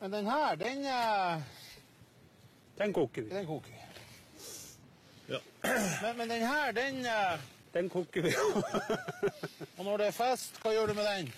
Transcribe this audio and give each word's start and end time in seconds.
Men 0.00 0.12
den 0.12 0.26
her, 0.26 0.56
den, 0.56 0.84
eh, 0.86 1.42
Den 2.78 2.92
koker 2.92 3.22
vi. 3.22 3.28
den 3.28 3.46
koker 3.46 3.70
vi. 3.70 3.74
Ja. 5.34 5.38
Men, 6.02 6.16
men 6.16 6.28
den 6.28 6.42
her, 6.46 6.72
den 6.72 7.06
eh, 7.06 7.38
Den 7.74 7.88
koker 7.90 8.22
vi. 8.22 8.32
Og 9.78 9.84
når 9.84 9.96
det 9.96 10.06
er 10.06 10.12
fest, 10.16 10.60
hva 10.62 10.72
gjør 10.72 10.86
du 10.86 10.94
med 10.94 11.04
den? 11.10 11.32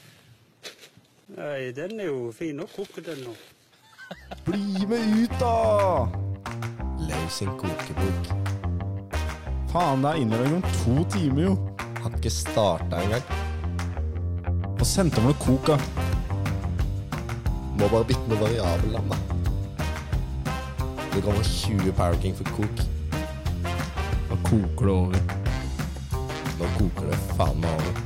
Nei, 1.37 1.71
den 1.77 2.01
er 2.01 2.07
jo 2.11 2.29
fin 2.33 2.61
å 2.63 2.67
koke, 2.71 3.03
den 3.05 3.25
nå. 3.27 3.35
Bli 4.47 4.87
med 4.89 5.17
ut, 5.23 5.35
da! 5.41 6.07
Løs 7.09 7.41
en 7.45 7.51
kokebok. 7.61 8.31
Faen, 9.73 10.03
det 10.03 10.13
er 10.15 10.23
innlevering 10.23 10.61
om 10.61 10.69
to 10.79 11.03
timer, 11.13 11.43
jo. 11.51 11.57
Har 12.03 12.15
ikke 12.17 12.33
starta 12.33 13.03
engang. 13.03 13.35
Og 14.79 14.87
sendte 14.87 15.21
over 15.21 15.35
noe 15.35 15.43
kok, 15.43 15.75
da. 15.75 16.08
Må 17.79 17.89
bare 17.93 18.05
bytte 18.09 18.29
med 18.31 18.41
variabelnavn, 18.43 19.09
da. 19.13 19.19
Det 21.15 21.23
kommer 21.25 21.43
20 21.47 21.93
Power 21.99 22.17
King 22.23 22.35
for 22.39 22.45
kok. 22.57 22.83
Da 24.29 24.37
koker 24.47 24.87
det 24.89 24.95
over. 24.95 25.21
Nå 26.59 26.69
koker 26.79 27.09
det 27.13 27.19
faen 27.39 27.61
meg 27.63 27.71
over. 27.79 28.05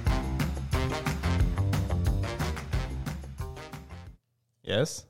Yes. 4.69 5.03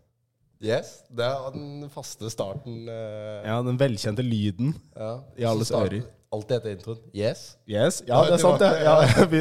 Yes, 0.62 0.92
det 1.10 1.26
er 1.26 1.50
den 1.54 1.88
faste 1.90 2.30
starten. 2.30 2.84
eh, 2.88 3.42
Ja, 3.48 3.58
den 3.66 3.78
velkjente 3.80 4.22
lyden. 4.22 4.74
ja. 4.96 5.18
i 5.36 5.44
alles 5.44 5.70
ører. 5.74 6.02
Alltid 6.32 6.56
etter 6.56 6.70
introen. 6.76 6.98
Yes. 7.14 7.56
Yes. 7.68 8.02
Ja, 8.08 8.22
det 8.24 8.32
er 8.32 8.36
sant, 8.38 8.60
det. 8.62 8.70
Ja, 8.86 9.02
Ja, 9.02 9.24
vi 9.32 9.40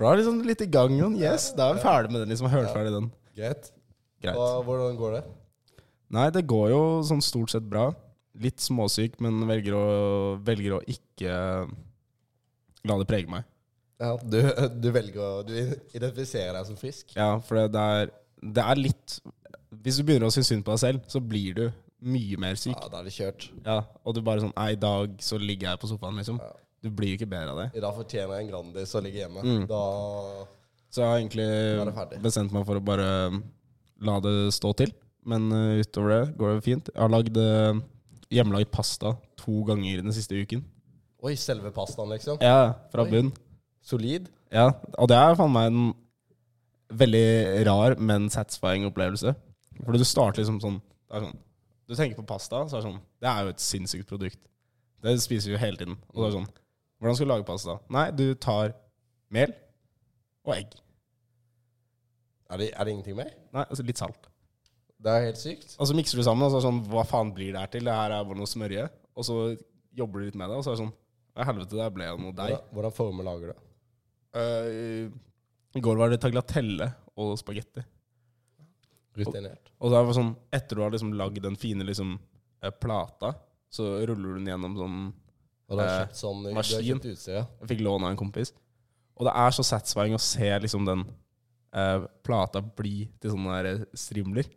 var 0.00 0.12
er 0.12 0.16
liksom 0.22 0.40
litt 0.42 0.60
i 0.60 0.66
gang, 0.66 0.96
Jon. 0.98 1.14
Yes. 1.20 1.52
Da 1.54 1.68
er 1.70 1.74
vi 1.76 1.80
ferdig 1.84 2.10
med 2.10 2.20
den, 2.24 2.28
liksom. 2.32 2.48
Hørt 2.50 2.72
ferdig 2.74 2.92
den. 2.96 3.10
Greit. 3.36 3.70
Greit. 4.22 4.36
Hva, 4.36 4.62
hvordan 4.66 4.98
går 4.98 5.18
det? 5.18 5.22
Nei, 6.16 6.28
det 6.34 6.46
går 6.48 6.70
jo 6.72 6.82
sånn 7.06 7.22
stort 7.24 7.52
sett 7.52 7.66
bra. 7.68 7.90
Litt 8.38 8.62
småsyk, 8.62 9.18
men 9.24 9.42
velger 9.48 9.76
å, 9.76 9.86
velger 10.44 10.78
å 10.78 10.82
ikke 10.88 11.32
la 12.88 12.98
det 13.00 13.08
prege 13.10 13.30
meg. 13.30 13.46
Ja, 13.98 14.12
du, 14.22 14.38
du 14.82 14.92
velger 14.94 15.18
å 15.18 15.30
Du 15.42 15.56
identifiserer 15.58 16.54
deg 16.54 16.68
som 16.68 16.78
frisk? 16.78 17.10
Ja, 17.18 17.32
for 17.42 17.58
det, 17.66 17.82
er, 17.82 18.12
det 18.38 18.62
er 18.62 18.78
litt 18.78 19.16
Hvis 19.82 19.98
du 19.98 20.04
begynner 20.06 20.28
å 20.28 20.30
synes 20.30 20.52
synd 20.52 20.62
på 20.62 20.76
deg 20.76 20.82
selv, 20.84 21.08
så 21.10 21.18
blir 21.18 21.56
du 21.56 21.64
mye 21.98 22.38
mer 22.38 22.54
syk. 22.54 22.76
Ja, 22.76 22.86
da 22.92 23.00
er 23.00 23.08
det 23.08 23.14
kjørt. 23.16 23.48
Ja, 23.66 23.80
og 24.06 24.14
du 24.14 24.20
bare 24.22 24.44
sånn 24.44 24.54
Nei, 24.54 24.68
i 24.76 24.78
dag 24.78 25.16
så 25.24 25.34
ligger 25.42 25.72
jeg 25.72 25.82
på 25.82 25.90
sofaen, 25.90 26.20
liksom. 26.20 26.38
Ja. 26.38 26.52
Du 26.86 26.92
blir 26.94 27.10
jo 27.10 27.18
ikke 27.18 27.26
bedre 27.32 27.50
av 27.50 27.58
det. 27.58 27.68
I 27.74 27.82
dag 27.82 27.96
fortjener 27.96 28.38
jeg 28.38 28.46
en 28.46 28.52
Grandis 28.52 28.94
å 28.94 29.02
ligge 29.02 29.18
hjemme. 29.24 29.42
Mm. 29.42 29.64
Da 29.66 29.82
Så 30.94 31.02
jeg 31.02 31.10
har 31.10 31.18
egentlig 31.18 32.22
bestemt 32.22 32.54
meg 32.54 32.68
for 32.68 32.78
å 32.78 32.84
bare 32.86 33.08
la 34.04 34.18
det 34.24 34.34
stå 34.56 34.72
til. 34.78 34.92
Men 35.28 35.50
uh, 35.52 35.78
utover 35.82 36.14
det 36.14 36.36
går 36.38 36.56
det 36.56 36.66
fint. 36.66 36.90
Jeg 36.94 37.02
har 37.02 37.12
lagd 37.12 37.38
uh, 37.38 37.80
hjemmelagd 38.32 38.70
pasta 38.72 39.14
to 39.40 39.62
ganger 39.68 40.02
den 40.02 40.14
siste 40.14 40.38
uken. 40.38 40.64
Oi, 41.24 41.34
selve 41.34 41.72
pastaen, 41.74 42.12
liksom? 42.14 42.38
Ja, 42.44 42.74
fra 42.92 43.04
Oi. 43.04 43.10
bunn. 43.10 43.32
Solid? 43.82 44.28
Ja, 44.54 44.70
og 44.96 45.08
det 45.10 45.16
er 45.18 45.36
faen 45.36 45.52
meg 45.52 45.72
en 45.72 45.88
veldig 46.98 47.66
rar, 47.68 47.96
men 48.00 48.28
satisfying 48.32 48.86
opplevelse. 48.88 49.34
Fordi 49.82 50.00
du 50.00 50.06
starter 50.08 50.42
liksom 50.42 50.60
sånn, 50.62 50.80
det 51.10 51.22
sånn 51.22 51.36
Du 51.88 51.94
tenker 51.94 52.18
på 52.18 52.26
pasta, 52.28 52.64
så 52.66 52.76
er 52.76 52.80
det 52.80 52.88
sånn 52.88 52.96
Det 53.22 53.28
er 53.30 53.44
jo 53.44 53.52
et 53.52 53.62
sinnssykt 53.62 54.08
produkt. 54.10 54.40
Det 55.04 55.14
spiser 55.22 55.52
vi 55.52 55.54
jo 55.54 55.60
hele 55.62 55.78
tiden. 55.78 55.98
Og 56.10 56.22
det 56.22 56.28
er 56.28 56.36
sånn 56.40 56.48
Hvordan 56.98 57.16
skal 57.18 57.28
du 57.28 57.32
lage 57.32 57.46
pasta? 57.46 57.78
Nei, 57.94 58.08
du 58.10 58.26
tar 58.34 58.74
mel 59.30 59.52
og 60.42 60.56
egg. 60.56 60.74
Er 62.48 62.60
det, 62.62 62.68
er 62.72 62.84
det 62.88 62.92
ingenting 62.94 63.16
mer? 63.18 63.30
Nei, 63.52 63.64
altså 63.68 63.84
litt 63.84 64.00
salt. 64.00 64.28
Det 64.98 65.12
er 65.14 65.26
helt 65.28 65.38
sykt. 65.38 65.74
Og 65.78 65.86
så 65.86 65.94
mikser 65.94 66.18
du 66.18 66.24
sammen, 66.26 66.42
og 66.46 66.50
så 66.50 66.58
er 66.58 66.62
det 66.62 66.68
sånn 66.68 66.80
Hva 66.90 67.04
faen 67.06 67.28
blir 67.36 67.52
det 67.54 67.60
her 67.60 67.70
til? 67.70 67.84
Det 67.86 67.94
her 67.94 68.14
er 68.16 68.24
bare 68.26 68.40
noe 68.40 68.50
smørje. 68.50 68.88
Og 69.14 69.26
så 69.28 69.36
jobber 69.98 70.20
du 70.22 70.26
litt 70.30 70.38
med 70.40 70.50
det, 70.50 70.56
og 70.58 70.64
så 70.66 70.72
er 70.72 70.78
det 70.78 70.82
sånn 70.86 70.94
Ja, 71.38 71.44
helvete, 71.52 71.76
der 71.78 71.92
ble 71.94 72.08
det 72.08 72.22
noe 72.24 72.34
deig. 72.34 72.50
Hvordan, 72.56 72.72
hvordan 72.74 72.96
former 72.96 73.28
lager 73.28 73.52
du? 73.52 73.52
det? 73.52 75.12
I 75.78 75.82
går 75.84 76.00
var 76.00 76.10
det 76.10 76.18
tagliatelle 76.22 76.88
og 77.18 77.36
spagetti. 77.38 77.84
Rutinert. 79.18 79.70
Og 79.82 79.90
så 79.90 79.98
er 79.98 80.06
det 80.08 80.16
sånn, 80.18 80.32
etter 80.54 80.78
du 80.78 80.82
har 80.84 80.92
liksom 80.94 81.12
lagd 81.18 81.40
den 81.42 81.56
fine 81.58 81.86
liksom, 81.86 82.16
eh, 82.62 82.70
plata, 82.70 83.32
så 83.70 83.86
ruller 84.06 84.34
du 84.34 84.38
den 84.40 84.50
gjennom 84.52 84.76
sånn 84.78 84.98
Og 85.68 85.76
du 85.76 85.82
har 85.82 85.88
Eh, 85.88 85.98
kjøpt 86.06 86.16
sånn 86.16 86.42
Du 86.46 86.54
har 86.54 86.64
kjøpt 86.64 87.08
utstyr, 87.12 87.34
ja. 87.34 87.44
Jeg 87.60 87.68
fikk 87.74 87.82
lån 87.84 88.04
av 88.06 88.10
en 88.14 88.16
kompis. 88.20 88.52
Og 89.18 89.26
det 89.26 89.34
er 89.36 89.50
så 89.52 89.64
satisfying 89.66 90.14
å 90.16 90.20
se 90.22 90.48
liksom 90.64 90.86
den 90.86 91.02
eh, 91.74 92.06
plata 92.24 92.62
bli 92.62 93.08
til 93.20 93.34
sånne 93.34 93.58
der 93.66 93.84
strimler. 93.96 94.48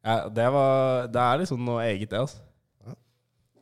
Ja, 0.00 0.28
det, 0.32 0.46
var, 0.54 1.08
det 1.12 1.24
er 1.24 1.42
liksom 1.42 1.64
noe 1.64 1.82
eget, 1.84 2.12
det, 2.12 2.20
altså. 2.22 2.40
Ja. 2.86 2.94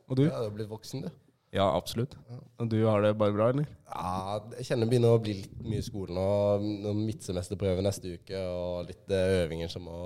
Og 0.06 0.20
du? 0.20 0.26
Ja, 0.28 0.36
du 0.38 0.46
har 0.46 0.54
blitt 0.54 0.70
voksen, 0.70 1.06
du. 1.06 1.10
Ja, 1.54 1.64
absolutt. 1.72 2.12
Og 2.60 2.68
du 2.68 2.76
har 2.84 3.00
det 3.02 3.14
bare 3.18 3.32
bra, 3.32 3.48
eller? 3.54 3.66
Ja, 3.88 4.36
jeg 4.58 4.68
kjenner 4.68 4.84
det 4.84 4.92
begynner 4.92 5.16
å 5.16 5.22
bli 5.22 5.38
litt 5.40 5.62
mye 5.64 5.80
i 5.80 5.86
skolen. 5.86 6.20
Og 6.20 6.66
noen 6.84 7.00
midtsemesterprøve 7.06 7.84
neste 7.84 8.18
uke, 8.18 8.42
og 8.52 8.88
litt 8.90 9.14
eh, 9.14 9.42
øvinger 9.44 9.72
som 9.72 9.88
må 9.88 9.98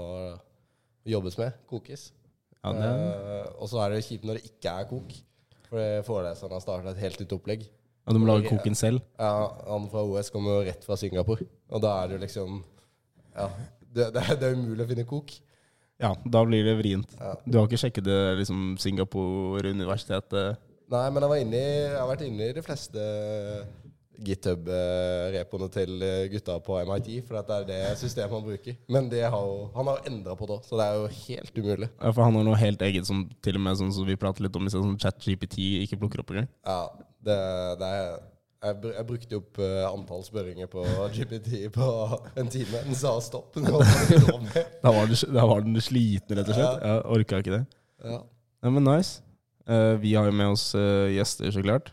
jobbes 1.09 1.37
med. 1.41 1.59
Kokes. 1.71 2.13
Ja, 2.63 2.71
det, 2.79 2.91
uh, 2.95 3.47
og 3.59 3.71
så 3.73 3.81
er 3.83 3.91
det 3.91 4.05
kjipt 4.07 4.27
når 4.29 4.39
det 4.39 4.53
ikke 4.53 4.75
er 4.79 4.89
kok. 4.91 5.15
For 5.67 6.05
foreleseren 6.07 6.55
har 6.55 6.63
starta 6.63 6.93
et 6.93 7.03
helt 7.03 7.23
nytt 7.25 7.35
opplegg. 7.35 7.67
Og 8.03 8.17
du 8.17 8.19
må 8.19 8.27
lage 8.27 8.51
koken 8.51 8.75
selv? 8.75 9.03
Ja, 9.21 9.47
Han 9.69 9.87
fra 9.93 10.03
OS 10.03 10.33
kommer 10.35 10.59
jo 10.59 10.67
rett 10.67 10.85
fra 10.87 10.99
Singapore. 10.99 11.47
Og 11.71 11.83
da 11.85 11.95
er 12.01 12.11
det 12.11 12.19
jo 12.19 12.25
liksom 12.25 12.59
Ja, 13.37 13.49
det, 13.81 14.11
det, 14.15 14.23
er, 14.25 14.37
det 14.41 14.49
er 14.49 14.59
umulig 14.59 14.85
å 14.85 14.91
finne 14.91 15.07
kok. 15.09 15.33
Ja, 16.03 16.11
da 16.35 16.43
blir 16.45 16.67
det 16.67 16.75
vrient. 16.81 17.15
Ja. 17.21 17.37
Du 17.47 17.59
har 17.61 17.69
ikke 17.69 17.79
sjekket 17.79 18.09
det 18.09 18.21
liksom 18.41 18.75
Singapore-universitetet? 18.83 20.59
Nei, 20.93 21.05
men 21.15 21.25
jeg, 21.25 21.31
var 21.31 21.41
inne 21.41 21.61
i, 21.61 21.69
jeg 21.87 21.97
har 22.01 22.11
vært 22.11 22.25
inne 22.27 22.49
i 22.49 22.57
de 22.57 22.65
fleste 22.65 23.05
GitHub-repoene 24.23 25.69
til 25.73 26.03
eh, 26.05 26.25
gutta 26.33 26.59
på 26.63 26.79
MIT, 26.89 27.09
for 27.27 27.39
det 27.39 27.57
er 27.57 27.69
det 27.69 27.79
systemet 28.01 28.35
han 28.37 28.45
bruker. 28.47 28.77
Men 28.93 29.09
det 29.13 29.23
har 29.25 29.47
jo, 29.47 29.71
han 29.77 29.89
har 29.91 30.03
endra 30.11 30.37
på 30.39 30.49
det 30.49 30.59
òg, 30.59 30.67
så 30.69 30.79
det 30.79 30.89
er 30.89 30.99
jo 30.99 31.07
helt 31.21 31.63
umulig. 31.63 31.89
Ja, 31.97 32.11
for 32.11 32.27
han 32.27 32.37
har 32.39 32.47
noe 32.47 32.61
helt 32.61 32.85
eget 32.87 33.09
som 33.09 33.25
til 33.45 33.59
og 33.59 33.65
med 33.65 33.81
sånn 33.81 33.95
som 33.95 34.09
vi 34.09 34.19
prater 34.21 34.47
litt 34.47 34.59
om, 34.59 34.69
liksom, 34.69 34.85
sånn 34.91 35.01
ChatGPT 35.03 35.59
ikke 35.87 35.99
plukker 36.03 36.23
opp 36.23 36.35
engang. 36.35 36.51
Ja, 36.69 36.83
det, 37.23 37.39
det 37.81 37.95
er 37.97 38.05
jeg, 38.63 38.77
jeg 38.93 39.07
brukte 39.09 39.39
opp 39.41 39.59
eh, 39.59 39.81
antall 39.89 40.21
spørringer 40.23 40.69
på 40.71 40.85
GPT 41.17 41.65
på 41.75 41.87
en 42.39 42.51
time. 42.53 42.85
Den 42.87 42.95
sa 42.95 43.17
stopp. 43.25 43.57
Den 43.57 43.67
var. 43.75 43.83
Da 44.85 44.93
var, 44.95 45.09
den, 45.11 45.19
da 45.35 45.47
var 45.51 45.65
den 45.67 45.81
sliten, 45.83 46.37
rett 46.39 46.53
og 46.53 46.55
slett. 46.55 46.85
Jeg 46.87 47.03
orka 47.17 47.43
ikke 47.43 47.57
det. 47.57 47.65
Ja, 48.07 48.21
Ja, 48.63 48.71
men 48.71 48.87
nice. 48.87 49.19
Uh, 49.67 49.99
vi 49.99 50.15
har 50.15 50.27
jo 50.27 50.35
med 50.35 50.55
oss 50.55 50.69
uh, 50.75 51.11
gjester, 51.11 51.51
så 51.51 51.63
klart. 51.63 51.91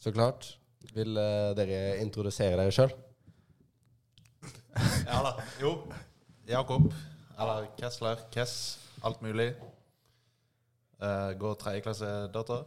så 0.00 0.12
klart. 0.12 0.54
Vil 0.94 1.14
uh, 1.14 1.52
dere 1.58 2.00
introdusere 2.02 2.58
dere 2.58 2.74
sjøl? 2.74 2.92
Ja 5.06 5.20
da. 5.26 5.34
Jo. 5.62 5.74
Jakob. 6.48 6.90
Eller 7.38 7.68
Kessler. 7.78 8.22
Kess. 8.34 8.54
Alt 9.06 9.22
mulig. 9.22 9.52
Uh, 11.00 11.32
går 11.40 11.54
tredjeklasse 11.60 12.08
data. 12.34 12.62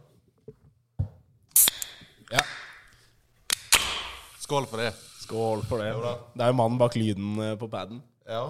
Ja. 2.32 2.42
Skål 4.44 4.66
for 4.68 4.82
det. 4.82 4.90
Skål 5.24 5.62
for 5.68 5.80
det. 5.80 5.92
Jo 5.94 6.02
da. 6.04 6.14
Det 6.34 6.44
er 6.44 6.52
jo 6.52 6.58
mannen 6.58 6.80
bak 6.80 6.96
lyden 6.98 7.38
eh, 7.40 7.54
på 7.60 7.68
paden. 7.72 8.02
Ja. 8.28 8.48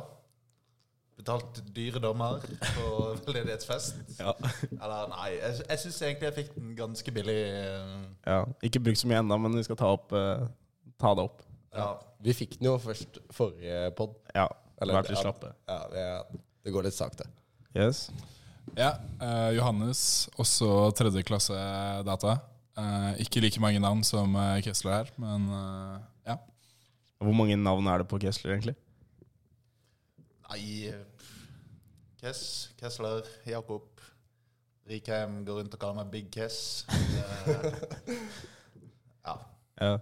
Betalt 1.16 1.60
dyre 1.76 2.00
dommer 2.02 2.42
på 2.74 2.86
veldedighetsfest. 3.26 4.00
Ja. 4.18 4.32
Eller 4.74 5.08
nei, 5.12 5.28
jeg, 5.36 5.60
jeg 5.68 5.82
syns 5.84 6.00
egentlig 6.02 6.28
jeg 6.30 6.36
fikk 6.40 6.54
den 6.58 6.72
ganske 6.78 7.14
billig. 7.14 7.36
eh, 7.54 8.02
ja. 8.26 8.40
Ikke 8.66 8.82
brukt 8.82 8.98
så 9.00 9.10
mye 9.10 9.20
ennå, 9.22 9.38
men 9.44 9.54
vi 9.60 9.62
skal 9.66 9.78
ta, 9.78 9.92
opp, 9.94 10.10
eh, 10.18 10.42
ta 11.00 11.14
det 11.14 11.26
opp. 11.28 11.44
Ja. 11.74 11.88
Vi 12.24 12.34
fikk 12.34 12.58
den 12.58 12.66
jo 12.70 12.76
først 12.82 13.20
forrige 13.34 13.90
pod. 13.98 14.16
Ja. 14.34 14.48
Eller- 14.82 14.98
Vær 14.98 15.10
ja. 15.14 15.20
slappe. 15.22 15.52
Ja, 15.70 15.78
det, 15.92 16.06
det 16.66 16.72
går 16.74 16.88
litt 16.88 16.96
sakte. 16.98 17.28
Yes. 17.74 18.08
Ja, 18.78 18.94
eh, 19.22 19.50
Johannes, 19.58 20.28
også 20.40 20.90
tredje 20.98 21.22
klasse 21.26 21.54
data. 22.06 22.38
Eh, 22.74 23.20
ikke 23.22 23.42
like 23.44 23.60
mange 23.62 23.78
navn 23.82 24.02
som 24.06 24.34
eh, 24.40 24.58
Kessler 24.66 24.96
her, 25.04 25.10
men 25.20 25.46
eh, 25.46 25.98
ja. 26.32 26.36
Hvor 27.22 27.36
mange 27.38 27.54
navn 27.60 27.86
er 27.86 28.02
det 28.02 28.08
på 28.10 28.18
Kessler, 28.22 28.56
egentlig? 28.56 28.74
Nei. 30.50 30.92
Kess, 32.20 32.70
Kessler, 32.80 33.22
Jakob. 33.46 33.82
Rikheim 34.88 35.38
går 35.46 35.62
rundt 35.62 35.74
og 35.74 35.80
kaller 35.80 36.02
meg 36.02 36.10
Big 36.12 36.30
Kess. 36.32 36.84
Det- 36.88 38.18
Ja. 39.24 39.34
Ja. 39.80 39.92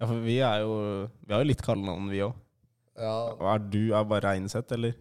ja, 0.00 0.06
for 0.06 0.20
vi 0.20 0.38
er 0.44 0.60
jo 0.60 1.08
Vi 1.26 1.32
har 1.32 1.40
jo 1.40 1.48
litt 1.48 1.62
kallenavn, 1.64 2.10
vi 2.10 2.18
òg. 2.20 2.34
Ja, 2.96 3.54
Er 3.54 3.58
du 3.58 3.92
er 3.94 4.04
bare 4.04 4.20
Reinseth, 4.28 4.72
eller? 4.72 4.92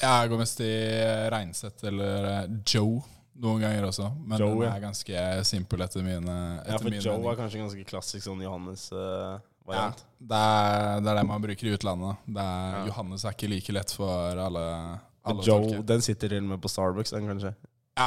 Jeg 0.00 0.28
går 0.30 0.38
mest 0.40 0.60
i 0.64 0.70
Reinseth 1.30 1.84
eller 1.84 2.24
eh, 2.24 2.46
Joe 2.66 3.02
noen 3.36 3.60
ganger 3.60 3.84
også. 3.86 4.08
Men 4.26 4.38
Joe, 4.40 4.54
den 4.54 4.62
ja. 4.62 4.72
er 4.74 4.80
ganske 4.80 5.44
simpel 5.44 5.82
etter 5.84 6.02
mine 6.02 6.34
etter 6.60 6.72
Ja, 6.72 6.78
for 6.78 6.84
mine 6.88 7.02
Joe 7.04 7.18
mening. 7.18 7.30
er 7.30 7.36
kanskje 7.42 7.60
ganske 7.60 7.84
klassisk 7.92 8.24
sånn 8.26 8.40
Ja, 9.76 9.86
det 10.20 10.40
er, 10.40 11.00
det 11.04 11.10
er 11.12 11.18
det 11.20 11.26
man 11.28 11.42
bruker 11.44 11.66
i 11.70 11.74
utlandet. 11.76 12.16
Det 12.26 12.42
er, 12.44 12.76
Ja. 12.80 12.84
Johannes 12.90 13.24
er 13.24 13.36
ikke 13.36 13.48
like 13.52 13.72
lett 13.76 13.92
for 13.96 14.40
alle 14.46 14.64
alle 15.22 15.44
Joe, 15.44 15.60
tolker. 15.66 15.82
den 15.86 16.00
sitter 16.00 16.28
til 16.32 16.42
og 16.44 16.48
med 16.54 16.60
på 16.64 16.68
Starbucks, 16.72 17.10
den 17.12 17.26
kanskje. 17.28 17.54
Ja, 17.98 18.06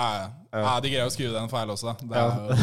ja. 0.51 0.61
ja, 0.63 0.79
de 0.81 0.89
greier 0.89 1.05
å 1.05 1.11
skrive 1.13 1.33
den 1.35 1.49
feil 1.51 1.69
også. 1.69 1.91
Det 2.01 2.17
er 2.17 2.31
jo, 2.33 2.55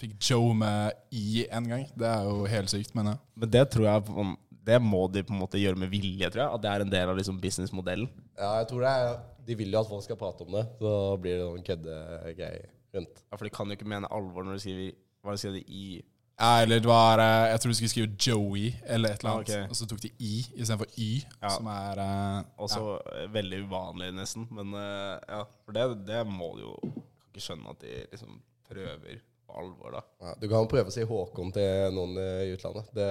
fikk 0.00 0.14
Joe 0.30 0.54
med 0.58 0.96
i 1.14 1.44
en 1.54 1.68
gang. 1.70 1.84
Det 1.94 2.08
er 2.10 2.24
jo 2.26 2.40
helt 2.50 2.72
sykt, 2.72 2.94
mener 2.98 3.14
jeg. 3.14 3.20
Men 3.38 3.52
det 3.54 3.62
tror 3.70 3.86
jeg 3.86 4.32
Det 4.64 4.78
må 4.82 5.02
de 5.12 5.22
på 5.22 5.34
en 5.34 5.38
måte 5.44 5.60
gjøre 5.60 5.76
med 5.78 5.90
vilje, 5.92 6.30
tror 6.32 6.42
jeg. 6.46 6.54
At 6.56 6.62
det 6.64 6.70
er 6.72 6.80
en 6.86 6.90
del 6.90 7.12
av 7.12 7.18
liksom 7.20 7.38
businessmodellen. 7.38 8.08
Ja, 8.40 8.56
jeg 8.62 8.68
tror 8.72 8.80
det 8.86 8.90
er 8.96 9.14
De 9.46 9.54
vil 9.60 9.70
jo 9.76 9.80
at 9.84 9.88
folk 9.92 10.02
skal 10.06 10.16
prate 10.16 10.42
om 10.46 10.54
det, 10.56 10.64
så 10.80 10.92
blir 11.20 11.36
det 11.38 11.44
noen 11.46 11.66
køddegreier 11.66 12.66
rundt. 12.96 13.22
Ja, 13.30 13.36
For 13.36 13.44
de 13.44 13.50
kan 13.54 13.68
jo 13.70 13.76
ikke 13.78 13.88
mene 13.94 14.08
alvor 14.10 14.42
når 14.46 14.56
de 14.56 14.64
skriver 14.64 14.92
Hva 15.22 15.36
skriver 15.38 15.60
de 15.60 15.64
i 15.68 15.84
Ja, 16.34 16.62
eller 16.64 16.80
det 16.82 16.88
var 16.90 17.20
eh, 17.22 17.44
Jeg 17.52 17.60
tror 17.62 17.70
du 17.70 17.76
skulle 17.78 17.90
skrive 17.92 18.16
Joey 18.26 18.72
eller 18.90 19.12
et 19.14 19.20
eller 19.22 19.36
annet, 19.36 19.50
Okay. 19.54 19.68
og 19.70 19.76
så 19.78 19.86
tok 19.86 20.00
de 20.02 20.10
i 20.18 20.32
istedenfor 20.58 20.88
y, 20.98 21.10
Ja. 21.42 21.48
som 21.54 21.68
er 21.70 22.00
uh, 22.02 22.40
Også 22.66 22.80
ja. 22.82 23.26
veldig 23.36 23.60
uvanlig, 23.68 24.08
nesten. 24.16 24.48
Men 24.50 24.74
uh, 24.74 25.14
ja, 25.30 25.44
for 25.64 25.76
det, 25.76 25.84
det 26.08 26.24
må 26.26 26.48
du 26.58 26.64
jo 26.64 26.74
Kan 26.82 27.30
ikke 27.30 27.44
skjønne 27.46 27.70
at 27.76 27.80
de 27.86 27.94
liksom 28.10 28.40
prøver 28.66 29.20
på 29.46 29.54
alvor, 29.60 29.94
da. 29.94 30.00
Ja, 30.24 30.34
du 30.40 30.48
kan 30.50 30.66
prøve 30.70 30.90
å 30.90 30.94
si 30.94 31.04
Håkon 31.06 31.52
til 31.54 31.92
noen 31.94 32.16
i 32.18 32.50
utlandet. 32.56 32.86
Det, 32.96 33.08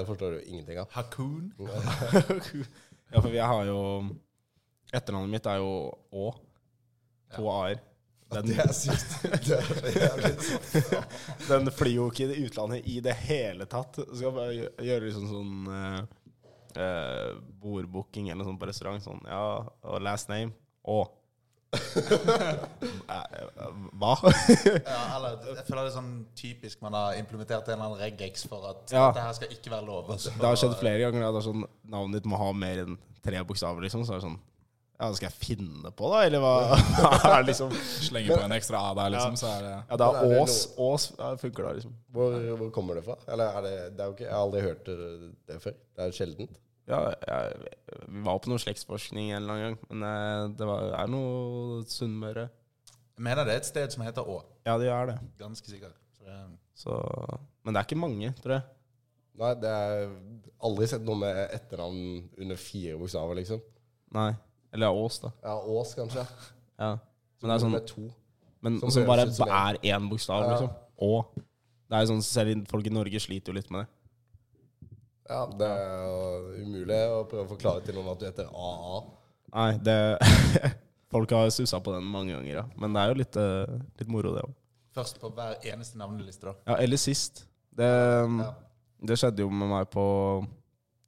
det 0.00 0.06
forstår 0.08 0.38
du 0.38 0.46
ingenting 0.50 0.78
av. 0.82 0.90
Hakun. 0.96 1.52
Ja, 3.14 3.20
for 3.20 3.30
jeg 3.30 3.46
har 3.46 3.66
jo 3.68 3.78
Etternavnet 4.94 5.30
mitt 5.30 5.46
er 5.46 5.60
jo 5.62 5.74
Å. 6.10 6.30
To 7.36 7.46
a-er. 7.52 7.78
Den, 8.34 8.50
Det 8.50 8.58
er 8.64 8.72
sykt. 8.76 9.16
Det 9.46 9.58
er 9.90 9.98
jævlig 10.02 10.32
den 11.48 11.70
flyr 11.74 11.94
jo 11.96 12.06
ikke 12.10 12.28
i 12.34 12.44
utlandet 12.48 12.86
i 12.90 12.98
det 13.04 13.14
hele 13.26 13.66
tatt. 13.70 13.98
Skal 14.12 14.32
bare 14.36 14.54
gjø- 14.56 14.70
gjøre 14.88 15.06
liksom 15.08 15.26
sånn 15.30 15.52
uh, 15.70 17.32
bordbooking 17.62 18.28
eller 18.30 18.42
noe 18.42 18.50
sånt 18.52 18.60
på 18.62 18.68
restaurant. 18.70 19.04
Sånn, 19.04 19.20
ja, 19.28 19.44
og 19.86 20.00
last 20.04 20.30
name 20.32 20.52
Å. 20.84 21.02
Eh, 23.14 23.70
Hva? 23.98 24.12
Ja, 24.24 25.00
eller 25.16 25.34
jeg 25.58 25.64
føler 25.66 25.82
det 25.84 25.90
er 25.90 25.94
sånn 25.96 26.12
typisk 26.38 26.82
man 26.84 26.94
har 26.96 27.16
implementert 27.18 27.66
en 27.68 27.74
eller 27.76 27.88
annen 27.90 28.00
regex 28.00 28.46
for 28.48 28.68
at 28.70 28.92
Ja. 28.94 29.08
dette 29.10 29.24
her 29.26 29.34
skal 29.36 29.52
ikke 29.54 29.72
være 29.72 29.86
lov. 29.88 30.10
Det 30.14 30.38
har 30.44 30.56
skjedd 30.60 30.76
flere 30.80 31.04
ganger. 31.08 31.26
det 31.34 31.40
er 31.42 31.46
sånn, 31.48 31.64
Navnet 31.92 32.20
ditt 32.22 32.28
må 32.30 32.38
ha 32.40 32.50
mer 32.56 32.84
enn 32.84 32.96
tre 33.24 33.40
bokstaver, 33.46 33.84
liksom. 33.86 34.04
Så 34.06 34.14
er 34.14 34.20
det 34.22 34.26
sånn 34.28 34.38
Ja, 34.94 35.08
skal 35.10 35.26
jeg 35.26 35.34
finne 35.34 35.90
på, 35.90 36.08
da? 36.12 36.20
Eller 36.28 36.42
hva? 36.42 36.76
er 37.32 37.40
det 37.42 37.48
liksom 37.48 37.72
Slenge 37.74 38.30
på 38.30 38.44
en 38.44 38.54
ekstra 38.54 38.78
a 38.78 38.92
der, 38.94 39.14
liksom, 39.16 39.38
så 39.40 39.48
er 39.50 39.64
det 39.64 39.72
Ja, 39.74 39.96
det 39.98 40.06
er 40.06 40.34
Ås. 40.38 40.58
Ås 40.78 41.06
ja, 41.18 41.30
funker 41.40 41.66
da, 41.66 41.72
liksom. 41.80 41.96
Hvor, 42.14 42.36
hvor 42.60 42.70
kommer 42.76 43.00
det 43.00 43.02
fra? 43.06 43.16
Eller 43.26 43.58
er 43.58 43.66
det, 43.66 43.72
det 43.96 44.04
er 44.04 44.12
jo 44.12 44.14
ikke, 44.14 44.28
Jeg 44.28 44.34
har 44.36 44.44
aldri 44.44 44.62
hørt 44.68 44.86
det, 44.86 44.98
det 45.50 45.58
før. 45.64 45.74
Det 45.96 46.06
er 46.06 46.14
sjeldent. 46.14 46.60
Ja, 46.84 47.00
jeg, 47.16 47.74
vi 48.12 48.22
var 48.26 48.38
på 48.44 48.52
noe 48.52 48.60
slektsforskning 48.60 49.32
en 49.32 49.40
eller 49.40 49.54
annen 49.54 49.66
gang, 49.66 49.76
men 49.88 50.06
eh, 50.10 50.54
det 50.60 50.68
var, 50.68 50.90
er 51.00 51.10
noe 51.10 51.80
Sunnmøre. 51.90 52.46
Jeg 53.14 53.24
mener 53.24 53.46
det 53.46 53.54
er 53.54 53.62
et 53.62 53.68
sted 53.70 53.94
som 53.94 54.04
heter 54.04 54.26
Å. 54.26 54.40
Ja, 54.66 54.76
det 54.80 54.90
er 54.92 55.10
det. 55.10 55.18
Ganske 55.40 55.70
sikkert. 55.70 55.96
Så 56.14 56.26
det, 56.28 56.38
Så, 56.78 56.96
men 57.64 57.74
det 57.74 57.80
er 57.80 57.88
ikke 57.88 58.02
mange, 58.02 58.32
tror 58.42 58.58
jeg. 58.58 58.66
Nei, 59.40 59.52
det 59.58 59.70
er 59.70 60.10
aldri 60.66 60.86
sett 60.90 61.06
noe 61.06 61.18
med 61.18 61.38
etternavn 61.56 62.02
under 62.44 62.60
fire 62.60 62.98
bokstaver, 63.00 63.40
liksom. 63.40 63.62
Nei. 64.14 64.30
Eller 64.74 64.90
Ås, 64.90 65.20
da. 65.22 65.30
Ja, 65.44 65.54
Ås, 65.62 65.94
kanskje. 65.94 66.26
Ja. 66.78 66.96
Men 67.40 67.50
det 67.50 67.54
er 67.54 67.62
sånn 67.62 67.70
Med 67.76 67.86
to. 67.86 68.08
Men 68.64 68.80
Som 68.80 68.90
som 68.90 69.04
bare 69.06 69.28
som 69.30 69.48
er 69.52 69.76
én 69.86 70.08
bokstav, 70.10 70.42
Ja. 70.42 70.54
liksom. 70.54 70.70
Å. 70.98 71.24
Det 71.90 71.96
er 71.98 72.00
jo 72.02 72.08
sånn, 72.14 72.22
Selv 72.26 72.64
folk 72.70 72.86
i 72.88 72.90
Norge 72.90 73.20
sliter 73.22 73.52
jo 73.52 73.58
litt 73.58 73.70
med 73.70 73.84
det. 73.84 73.90
Ja, 75.30 75.46
Det 75.46 75.68
er 75.68 76.02
jo 76.04 76.64
umulig 76.64 76.98
å 77.12 77.20
prøve 77.30 77.44
å 77.46 77.52
forklare 77.54 77.84
til 77.86 77.94
noen 77.96 78.10
at 78.12 78.18
du 78.20 78.26
heter 78.26 78.48
AA. 78.50 78.98
Nei, 79.54 79.70
det 79.78 79.98
Folk 81.14 81.30
har 81.30 81.48
stussa 81.54 81.78
på 81.80 81.92
den 81.94 82.04
mange 82.10 82.32
ganger, 82.34 82.54
ja. 82.56 82.64
Men 82.76 82.92
det 82.96 83.00
er 83.04 83.12
jo 83.12 83.18
litt, 83.20 83.36
eh, 83.38 83.74
litt 84.00 84.08
moro, 84.10 84.32
det 84.34 84.42
òg. 84.42 84.54
først 84.94 85.20
på 85.22 85.30
hver 85.34 85.56
eneste 85.70 85.96
navneliste, 85.98 86.42
da. 86.50 86.54
Ja, 86.66 86.76
eller 86.82 86.96
sist. 86.98 87.44
Det, 87.74 87.86
Ja. 87.86 88.50
det 89.06 89.16
skjedde 89.18 89.38
jo 89.46 89.50
med 89.50 89.68
meg 89.68 89.88
på 89.90 90.04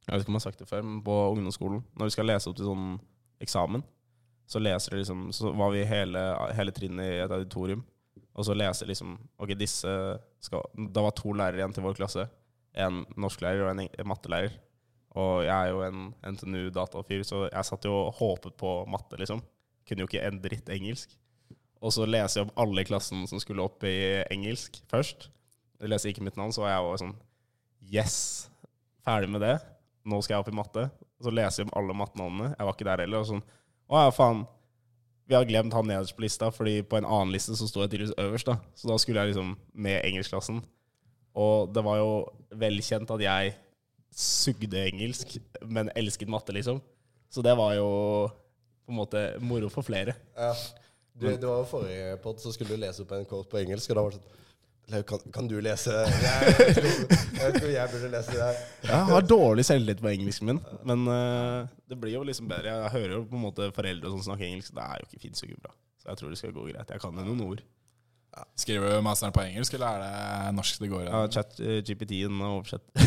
Jeg 0.07 0.13
vet 0.15 0.21
ikke 0.23 0.29
om 0.29 0.35
jeg 0.35 0.41
har 0.43 0.51
sagt 0.51 0.59
det 0.59 0.67
før, 0.69 0.83
men 0.83 1.01
på 1.03 1.15
ungdomsskolen. 1.35 1.83
Når 1.99 2.05
vi 2.05 2.09
skal 2.15 2.25
lese 2.25 2.47
opp 2.47 2.55
til 2.55 2.65
sånn 2.65 2.99
eksamen, 3.43 3.83
så 4.47 4.61
leser 4.63 4.95
det 4.95 5.01
liksom 5.01 5.27
Så 5.35 5.51
var 5.51 5.73
vi 5.73 5.83
hele, 5.83 6.21
hele 6.55 6.71
trinnet 6.71 7.09
i 7.11 7.19
et 7.23 7.33
auditorium, 7.35 7.83
og 8.37 8.45
så 8.47 8.55
leser 8.55 8.87
liksom 8.87 9.17
Ok, 9.43 9.51
disse 9.59 9.91
skal 10.43 10.63
Da 10.93 11.03
var 11.03 11.15
to 11.17 11.33
lærere 11.35 11.59
igjen 11.59 11.75
til 11.75 11.83
vår 11.83 11.97
klasse. 11.99 12.27
En 12.77 13.03
norsklærer 13.17 13.65
og 13.65 13.73
en 13.73 14.07
mattelærer. 14.07 14.55
Og 15.17 15.43
jeg 15.47 15.55
er 15.55 15.71
jo 15.73 15.81
en 15.81 16.11
NTNU-datafyr, 16.33 17.23
så 17.25 17.47
jeg 17.47 17.65
satt 17.65 17.87
jo 17.89 17.93
og 18.05 18.19
håpet 18.19 18.53
på 18.59 18.73
matte, 18.91 19.17
liksom. 19.17 19.41
Kunne 19.87 20.03
jo 20.03 20.09
ikke 20.09 20.21
en 20.27 20.37
dritt 20.43 20.69
engelsk. 20.69 21.15
Og 21.81 21.93
så 21.93 22.05
leser 22.05 22.41
jeg 22.41 22.47
opp 22.47 22.59
alle 22.61 22.83
i 22.83 22.87
klassen 22.89 23.25
som 23.29 23.41
skulle 23.41 23.65
opp 23.65 23.85
i 23.87 24.21
engelsk 24.33 24.77
først. 24.91 25.29
Jeg 25.81 25.89
leser 25.89 26.11
ikke 26.11 26.25
mitt 26.25 26.37
navn, 26.37 26.53
så 26.53 26.63
var 26.63 26.75
jeg 26.75 26.85
jo 26.85 27.01
sånn 27.03 27.17
Yes! 27.87 28.17
Ferdig 29.05 29.29
med 29.31 29.41
det. 29.45 29.55
Nå 30.07 30.19
skal 30.21 30.37
jeg 30.37 30.45
opp 30.45 30.51
i 30.51 30.57
matte. 30.57 30.87
Så 31.23 31.33
leser 31.33 31.63
jeg 31.63 31.69
om 31.69 31.75
alle 31.79 31.95
mattenavnene. 31.97 32.53
Jeg 32.53 32.67
var 32.67 32.75
ikke 32.75 32.87
der 32.87 33.03
heller. 33.05 33.23
Og 33.23 33.29
sånn 33.31 33.43
Å 33.87 34.05
ja, 34.05 34.13
faen. 34.13 34.45
Vi 35.27 35.35
har 35.35 35.47
glemt 35.47 35.75
han 35.75 35.87
nederst 35.89 36.15
på 36.15 36.23
lista, 36.23 36.49
fordi 36.55 36.81
på 36.87 36.99
en 36.99 37.07
annen 37.07 37.33
liste 37.35 37.55
så 37.59 37.67
sto 37.67 37.81
jeg 37.83 37.91
tydeligvis 37.91 38.15
øverst. 38.21 38.47
da 38.47 38.57
Så 38.75 38.87
da 38.87 38.97
skulle 39.01 39.23
jeg 39.23 39.33
liksom 39.33 39.55
med 39.73 40.05
engelskklassen. 40.07 40.61
Og 41.37 41.73
det 41.73 41.83
var 41.83 41.99
jo 41.99 42.11
velkjent 42.55 43.11
at 43.13 43.23
jeg 43.25 43.55
sugde 44.17 44.85
engelsk, 44.87 45.35
men 45.67 45.91
elsket 45.99 46.31
matte, 46.31 46.55
liksom. 46.55 46.79
Så 47.29 47.43
det 47.43 47.53
var 47.59 47.75
jo 47.75 47.87
på 48.87 48.93
en 48.93 48.99
måte 49.01 49.23
moro 49.43 49.69
for 49.73 49.85
flere. 49.85 50.15
Ja. 50.37 50.53
Du, 51.17 51.25
det 51.25 51.47
var 51.49 51.63
forrige 51.65 52.11
pod, 52.21 52.37
så 52.37 52.51
skulle 52.53 52.75
du 52.75 52.77
lese 52.77 53.01
opp 53.01 53.09
en 53.17 53.23
kort 53.25 53.47
på 53.49 53.57
engelsk, 53.57 53.89
og 53.89 53.97
da 53.97 54.01
var 54.05 54.13
det 54.13 54.19
sånn 54.19 54.27
«Leo, 54.27 54.43
kan, 54.87 55.19
kan 55.33 55.47
du 55.47 55.61
lese 55.61 55.91
Jeg 55.91 56.55
jeg, 56.59 56.75
tror, 56.77 56.87
jeg 57.41 57.53
tror, 57.57 57.69
jeg 57.73 57.89
burde 57.91 58.09
lese 58.13 58.31
det 58.31 58.41
her. 58.43 58.53
Jeg 58.87 59.05
har 59.09 59.21
dårlig 59.27 59.65
selvtillit 59.67 59.99
på 60.03 60.07
engelsken 60.13 60.47
min, 60.51 60.59
men 60.87 60.99
uh, 61.11 61.67
det 61.89 61.97
blir 61.99 62.13
jo 62.15 62.23
liksom 62.27 62.47
bedre. 62.47 62.67
Jeg 62.71 62.91
hører 62.95 63.13
jo 63.17 63.23
på 63.27 63.35
en 63.35 63.41
måte 63.43 63.67
foreldre 63.75 64.09
som 64.13 64.21
snakker 64.29 64.45
engelsk. 64.47 64.71
Det 64.75 64.83
er 64.85 64.95
jo 65.01 65.05
ikke 65.09 65.23
fint 65.25 65.37
så 65.39 65.45
bra. 65.59 65.71
Så 65.99 66.05
jeg 66.11 66.17
tror 66.21 66.29
det 66.31 66.37
skal 66.39 66.55
gå 66.55 66.63
greit. 66.69 66.91
Jeg 66.93 67.01
kan 67.03 67.13
jo 67.19 67.23
noen 67.27 67.43
ord. 67.49 67.61
Skriver 68.59 68.85
du 68.93 69.01
masteren 69.03 69.33
på 69.33 69.41
engelsk, 69.43 69.73
eller 69.75 69.87
er 69.87 69.99
det 70.05 70.11
norsk 70.55 70.79
det 70.83 70.89
går 70.91 71.01
i? 71.03 71.05
Ja, 71.09 71.19
chat 71.35 71.51
uh, 71.59 71.79
GPT-en 71.83 72.35
og 72.39 72.51
oversett. 72.61 72.85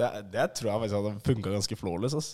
det, 0.00 0.08
det 0.32 0.46
tror 0.58 0.68
jeg 0.72 0.80
faktisk 0.82 0.96
hadde 0.98 1.12
funka 1.30 1.48
ganske 1.56 1.74
flawless. 1.80 2.14
ass. 2.20 2.28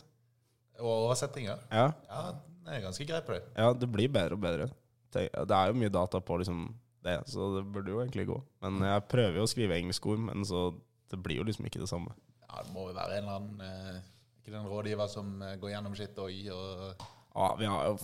Og 0.83 1.15
settinga? 1.19 1.55
Ja, 1.71 1.87
Ja, 2.11 2.23
det 2.63 2.71
er 2.79 2.83
ganske 2.89 3.05
greit 3.07 3.25
på 3.27 3.33
det. 3.37 3.43
ja, 3.59 3.67
det 3.75 3.89
blir 3.91 4.09
bedre 4.11 4.35
og 4.39 4.43
bedre. 4.43 4.67
Det 5.13 5.57
er 5.59 5.71
jo 5.71 5.79
mye 5.79 5.93
data 5.93 6.21
på 6.25 6.39
liksom 6.41 6.65
det, 7.03 7.17
så 7.27 7.49
det 7.57 7.65
burde 7.75 7.91
jo 7.91 8.01
egentlig 8.03 8.29
gå. 8.29 8.39
Men 8.63 8.79
jeg 8.87 9.05
prøver 9.11 9.41
jo 9.41 9.47
å 9.47 9.51
skrive 9.51 9.77
engelske 9.77 10.13
ord, 10.13 10.23
men 10.29 10.47
så 10.47 10.69
det 11.11 11.19
blir 11.21 11.41
jo 11.41 11.47
liksom 11.49 11.67
ikke 11.69 11.83
det 11.83 11.91
samme. 11.91 12.15
Ja, 12.47 12.63
Det 12.63 12.73
må 12.75 12.89
jo 12.89 12.97
være 12.97 13.19
en 13.19 13.27
eller 13.27 13.39
annen 13.41 13.61
eh, 13.67 14.01
Ikke 14.41 14.55
den 14.55 14.69
rådgiver 14.69 15.09
som 15.11 15.31
eh, 15.43 15.57
går 15.61 15.73
gjennom 15.75 15.95
sitt 15.99 16.19
og 16.21 16.29
og 16.29 17.07
Ja, 17.33 17.49
vi 17.59 17.69
har 17.69 17.87
jo 17.91 17.97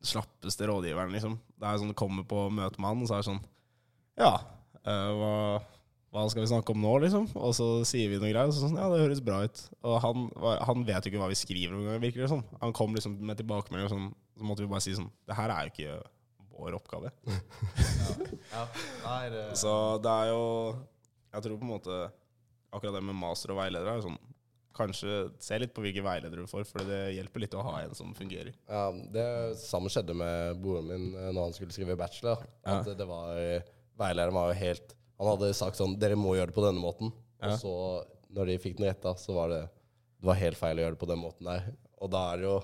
slappeste 0.00 0.68
rådgiveren, 0.70 1.12
liksom. 1.12 1.36
Det 1.60 1.68
er 1.68 1.80
sånn, 1.82 1.92
kommer 1.94 2.24
på 2.24 2.46
møte 2.48 2.80
med 2.80 2.88
han, 2.88 3.02
og 3.04 3.10
så 3.10 3.18
er 3.18 3.22
det 3.22 3.28
sånn 3.28 3.42
Ja, 4.20 4.32
øh, 4.80 5.10
hva, 5.20 5.34
hva 6.10 6.24
skal 6.32 6.44
vi 6.44 6.52
snakke 6.52 6.72
om 6.74 6.80
nå, 6.80 6.94
liksom? 7.04 7.28
Og 7.36 7.52
så 7.56 7.68
sier 7.88 8.08
vi 8.12 8.20
noe 8.20 8.32
greier, 8.32 8.48
og 8.48 8.56
så 8.56 8.64
sånn 8.64 8.80
Ja, 8.80 8.88
det 8.92 9.02
høres 9.04 9.20
bra 9.24 9.42
ut. 9.44 9.60
Og 9.84 9.98
han, 10.04 10.30
han 10.64 10.86
vet 10.88 11.04
jo 11.04 11.12
ikke 11.12 11.22
hva 11.22 11.28
vi 11.32 11.38
skriver 11.38 11.76
noen 11.76 11.90
gang, 11.90 12.00
virker 12.02 12.24
det 12.24 12.32
som. 12.32 12.42
Han 12.64 12.72
kom 12.76 12.96
liksom 12.96 13.18
med 13.20 13.40
tilbakemelding, 13.40 13.90
og 13.90 13.94
sånn, 13.94 14.08
så 14.40 14.48
måtte 14.48 14.64
vi 14.64 14.72
bare 14.72 14.84
si 14.84 14.96
sånn 14.96 15.12
Det 15.28 15.36
her 15.36 15.52
er 15.52 15.68
jo 15.68 15.74
ikke 15.74 16.00
vår 16.62 16.78
oppgave. 16.80 17.12
Ja. 18.50 18.64
Nei, 19.04 19.28
det 19.30 19.42
Så 19.58 19.70
det 20.02 20.10
er 20.10 20.30
jo 20.32 20.40
Jeg 21.30 21.44
tror 21.44 21.58
på 21.60 21.66
en 21.66 21.70
måte 21.70 21.98
akkurat 22.74 22.96
det 22.96 23.02
med 23.06 23.14
master 23.18 23.52
og 23.54 23.60
veileder 23.60 23.86
er 23.92 24.00
jo 24.00 24.08
sånn 24.08 24.18
Kanskje 24.74 25.16
se 25.42 25.58
litt 25.60 25.72
på 25.74 25.82
hvilke 25.84 26.02
veiledere 26.02 26.42
du 26.44 26.50
får, 26.50 26.62
for 26.68 26.86
det 26.86 26.98
hjelper 27.16 27.42
litt 27.42 27.54
å 27.58 27.62
ha 27.66 27.72
en 27.82 27.94
som 27.98 28.12
fungerer. 28.16 28.54
Ja, 28.70 28.84
det 29.12 29.24
samme 29.60 29.90
skjedde 29.92 30.14
med 30.16 30.60
broren 30.62 30.86
min 30.88 31.08
eh, 31.18 31.28
når 31.34 31.48
han 31.48 31.56
skulle 31.56 31.74
skrive 31.74 31.96
bachelor. 31.98 32.44
At 32.62 32.86
det 32.96 33.06
var 33.08 33.34
Veilederen 34.00 34.36
var 34.38 34.52
jo 34.52 34.58
helt 34.60 34.94
Han 35.20 35.28
hadde 35.34 35.50
sagt 35.58 35.76
sånn 35.76 35.98
Dere 36.00 36.16
må 36.16 36.36
gjøre 36.38 36.52
det 36.52 36.56
på 36.56 36.64
denne 36.64 36.80
måten. 36.80 37.10
Ja. 37.42 37.50
Og 37.50 37.58
så, 37.60 37.74
når 38.32 38.52
de 38.52 38.60
fikk 38.62 38.78
den 38.78 38.88
retta, 38.88 39.12
så 39.20 39.34
var 39.36 39.52
det 39.52 39.60
Det 39.66 40.30
var 40.30 40.38
helt 40.40 40.60
feil 40.60 40.78
å 40.80 40.86
gjøre 40.86 40.96
det 40.96 41.02
på 41.02 41.10
den 41.10 41.22
måten 41.26 41.50
der. 41.50 41.66
Og 42.00 42.14
da 42.14 42.22
er 42.32 42.40
det 42.40 42.48
jo 42.48 42.56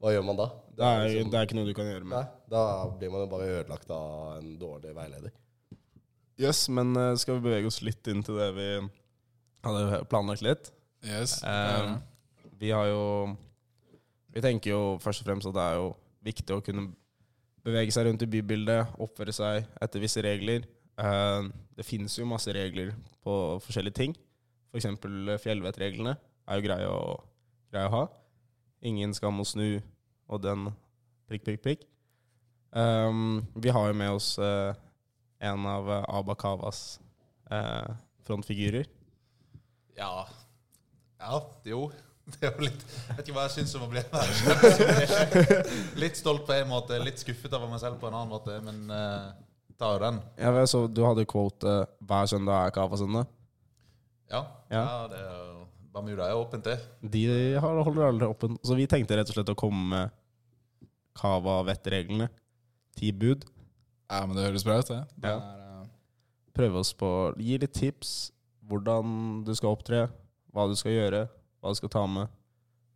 Hva 0.00 0.14
gjør 0.14 0.24
man 0.24 0.38
da? 0.38 0.46
Det 0.72 0.84
er, 0.86 1.02
liksom- 1.08 1.30
det 1.30 1.38
er 1.38 1.46
ikke 1.46 1.56
noe 1.58 1.68
du 1.68 1.74
kan 1.76 1.88
gjøre 1.90 2.04
med. 2.08 2.16
Nei, 2.16 2.48
da 2.48 2.62
blir 2.98 3.10
man 3.12 3.20
jo 3.20 3.26
bare 3.34 3.48
ødelagt 3.58 3.90
av 3.90 4.38
en 4.38 4.58
dårlig 4.58 4.94
veileder. 4.96 5.32
Jøss, 6.40 6.68
men 6.72 6.94
eh, 6.96 7.14
skal 7.20 7.36
vi 7.36 7.44
bevege 7.50 7.66
oss 7.68 7.82
litt 7.84 8.06
inn 8.08 8.22
til 8.24 8.38
det 8.40 8.48
vi 8.56 8.68
hadde 9.66 10.04
planlagt 10.08 10.40
litt? 10.46 10.70
Yes. 11.04 11.42
Eh, 11.44 11.96
vi 12.60 12.70
har 12.70 12.86
jo 12.88 13.36
Vi 14.32 14.40
tenker 14.40 14.70
jo 14.70 14.80
først 15.02 15.22
og 15.22 15.26
fremst 15.26 15.48
at 15.50 15.54
det 15.56 15.62
er 15.66 15.74
jo 15.80 15.86
viktig 16.22 16.54
å 16.54 16.62
kunne 16.62 16.92
bevege 17.66 17.90
seg 17.92 18.06
rundt 18.06 18.22
i 18.22 18.28
bybildet, 18.30 18.92
oppføre 19.02 19.32
seg 19.34 19.66
etter 19.82 20.00
visse 20.00 20.22
regler. 20.22 20.62
Eh, 20.96 21.48
det 21.76 21.84
finnes 21.84 22.14
jo 22.16 22.24
masse 22.30 22.46
regler 22.54 22.92
på 23.24 23.34
forskjellige 23.64 23.94
ting. 23.98 24.14
F.eks. 24.70 24.86
For 25.02 25.42
fjellvettreglene 25.42 26.14
er 26.14 26.60
jo 26.60 26.62
greie 26.68 26.86
å, 26.88 27.00
greie 27.72 27.88
å 27.90 27.94
ha. 27.96 28.04
Ingen 28.86 29.12
skam 29.12 29.42
å 29.42 29.44
snu, 29.44 29.82
og 30.30 30.42
den 30.44 30.68
prikk, 31.30 31.44
prikk, 31.46 31.62
prikk. 31.64 31.86
Um, 32.70 33.40
vi 33.58 33.72
har 33.74 33.90
jo 33.90 33.96
med 33.98 34.14
oss 34.14 34.36
uh, 34.38 34.70
en 35.42 35.66
av 35.66 35.88
eh, 35.90 36.04
Abakavas 36.12 37.00
uh, 37.50 37.96
frontfigurer. 38.26 38.86
Ja. 39.96 40.26
Ja, 41.18 41.40
jo. 41.64 41.88
Det 42.30 42.46
er 42.46 42.52
jo 42.54 42.62
litt 42.68 42.82
Jeg 42.84 43.16
vet 43.16 43.24
ikke 43.24 43.34
hva 43.34 43.44
jeg 43.48 43.54
syns 43.56 43.72
om 43.74 43.86
å 43.86 43.90
bli 43.90 44.02
her. 44.12 44.28
Litt 46.02 46.20
stolt 46.20 46.44
på 46.46 46.54
en 46.54 46.68
måte, 46.70 47.00
litt 47.02 47.18
skuffet 47.18 47.56
over 47.56 47.72
meg 47.72 47.80
selv 47.82 47.98
på 47.98 48.06
en 48.06 48.14
annen 48.20 48.30
måte, 48.30 48.54
men 48.62 48.84
uh, 48.92 49.32
tar 49.80 49.96
jo 49.96 50.02
den. 50.04 50.20
Ja, 50.38 50.52
så 50.70 50.84
du 50.86 51.00
hadde 51.08 51.26
quote 51.26 51.66
eh, 51.66 51.88
'Hver 52.06 52.30
søndag 52.30 52.68
er 52.68 52.76
Kava-søndag'. 52.76 53.26
Ja. 54.30 54.44
Ja. 54.70 54.84
ja. 54.84 55.08
det 55.10 55.18
er 55.24 55.40
jo 55.40 55.66
Bermuda 55.90 56.28
er 56.30 56.38
åpent, 56.38 56.64
det. 56.68 56.76
De 57.02 57.24
har- 57.58 57.82
holder 57.82 58.12
aldri 58.12 58.28
åpent. 58.30 58.60
Så 58.62 58.78
vi 58.78 58.86
tenkte 58.86 59.16
rett 59.18 59.32
og 59.32 59.34
slett 59.34 59.50
å 59.50 59.58
komme 59.58 59.88
med 59.90 60.19
Cava-vettreglene. 61.20 62.28
Ti 62.96 63.12
bud. 63.12 63.44
Ja, 64.10 64.24
men 64.26 64.34
det 64.36 64.46
høres 64.48 64.64
bra 64.66 64.78
ut, 64.80 64.88
det. 64.90 65.00
det 65.20 65.30
Ja. 65.30 65.36
er, 65.38 65.82
eh, 65.82 65.86
Prøve 66.54 66.80
oss 66.80 66.92
på 66.92 67.10
Gi 67.38 67.58
litt 67.58 67.72
tips. 67.74 68.32
Hvordan 68.66 69.44
du 69.44 69.54
skal 69.54 69.70
opptre. 69.76 70.08
Hva 70.52 70.66
du 70.68 70.74
skal 70.76 70.92
gjøre. 70.92 71.28
Hva 71.62 71.70
du 71.70 71.74
skal 71.78 71.88
ta 71.88 72.06
med. 72.06 72.28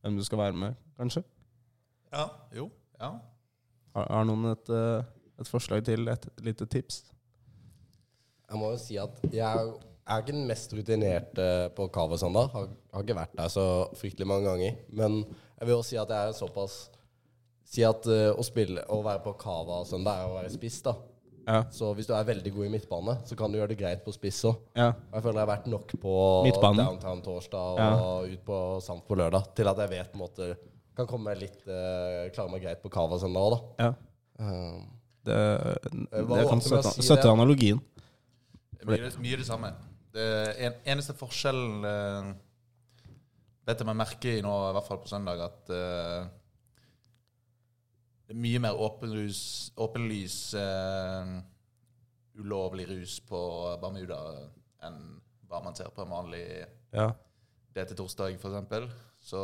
Hvem 0.03 0.17
du 0.19 0.25
skal 0.25 0.39
være 0.39 0.53
med, 0.53 0.75
kanskje. 0.99 1.23
Ja. 2.13 2.29
Jo. 2.55 2.71
Ja. 3.01 3.13
Har, 3.95 4.07
har 4.11 4.25
noen 4.25 4.51
et, 4.53 4.69
eh, 4.69 5.03
et 5.41 5.49
forslag 5.49 5.85
til 5.85 6.09
et 6.09 6.27
lite 6.45 6.67
tips? 6.67 7.05
Jeg 8.51 8.59
må 8.61 8.71
jo 8.75 8.79
si 8.79 8.97
at 9.01 9.21
jeg 9.33 9.41
er 9.41 9.73
jeg 10.05 10.19
er 10.19 10.21
ikke 10.21 10.33
den 10.37 10.47
mest 10.47 10.73
rutinerte 10.77 11.45
på 11.75 11.87
Cava 11.91 12.17
søndag. 12.21 12.51
Har, 12.53 12.67
har 12.93 13.03
ikke 13.07 13.17
vært 13.17 13.37
der 13.39 13.49
så 13.49 13.63
fryktelig 13.97 14.27
mange 14.29 14.45
ganger. 14.51 14.75
Men 14.93 15.23
jeg 15.25 15.67
vil 15.67 15.75
også 15.79 15.89
si 15.95 15.97
at 15.97 16.09
jeg 16.13 16.29
er 16.29 16.33
såpass 16.37 16.91
Si 17.75 17.83
at 17.87 18.07
uh, 18.07 18.31
å 18.39 18.45
spille 18.47 18.85
Å 18.87 19.01
være 19.03 19.23
på 19.25 19.33
Cava 19.41 19.81
søndag 19.89 20.21
er 20.21 20.31
å 20.31 20.37
være 20.37 20.53
spiss, 20.53 20.79
da. 20.85 20.95
Ja. 21.45 21.59
Så 21.75 21.91
hvis 21.97 22.07
du 22.09 22.15
er 22.17 22.25
veldig 22.25 22.53
god 22.55 22.67
i 22.69 22.71
midtbane, 22.73 23.17
så 23.29 23.37
kan 23.37 23.53
du 23.53 23.59
gjøre 23.59 23.75
det 23.75 23.81
greit 23.83 24.05
på 24.05 24.15
spiss 24.15 24.39
òg. 24.49 24.63
ja. 24.79 24.93
Jeg 25.13 25.25
føler 25.27 25.41
jeg 25.41 25.45
har 25.45 25.51
vært 25.51 25.67
nok 25.73 25.93
på 26.01 26.15
Midtbanen. 26.47 26.85
downtown 26.87 27.21
torsdag 27.27 27.83
og 27.83 28.31
ut 28.31 28.45
på 28.47 28.61
Samt 28.85 29.05
på 29.09 29.19
lørdag 29.19 29.51
til 29.59 29.69
at 29.69 29.83
jeg 29.85 29.93
vet 29.93 30.13
på 30.13 30.21
en 30.21 30.25
måte 30.25 30.49
kan 30.95 31.09
komme 31.11 31.35
litt 31.37 31.67
uh, 31.67 32.31
klare 32.33 32.53
meg 32.53 32.63
greit 32.63 32.81
på 32.81 32.93
Cava 32.95 33.19
søndag 33.19 33.49
òg, 33.49 33.57
da. 33.57 33.89
ja. 33.89 33.95
Um, 34.39 34.85
Det, 35.25 35.37
det 36.13 36.47
kan 36.49 36.59
med 36.61 36.65
å 36.65 36.69
støtte, 36.69 36.91
si 36.93 37.01
det? 37.01 37.05
støtte 37.07 37.31
analogien. 37.33 37.79
Det 38.77 38.87
blir 38.87 39.05
mye 39.25 39.39
det 39.41 39.47
samme. 39.49 39.71
Det 40.15 40.27
en, 40.69 40.75
eneste 40.95 41.15
forskjellen 41.17 41.87
uh, 41.89 42.33
vet 43.65 43.81
jeg 43.81 43.89
meg 43.89 43.97
merke 43.99 44.35
i 44.39 44.43
nå, 44.45 44.53
i 44.69 44.75
hvert 44.77 44.89
fall 44.89 45.01
på 45.01 45.09
søndag, 45.09 45.41
at 45.41 45.73
eh, 45.73 46.19
er 46.21 46.27
mye 48.35 48.61
mer 48.63 48.79
åpenlys, 48.81 49.73
åpenlys 49.77 50.39
eh, 50.59 51.35
ulovlig 52.41 52.89
rus 52.91 53.19
på 53.29 53.41
Bermuda 53.83 54.21
enn 54.85 54.99
hva 55.49 55.61
man 55.65 55.77
ser 55.79 55.93
på 55.95 56.05
en 56.05 56.15
vanlig 56.15 56.47
Ja. 56.95 57.13
DT 57.75 57.97
torsdag, 57.99 58.37
f.eks. 58.39 58.93
Så 59.25 59.41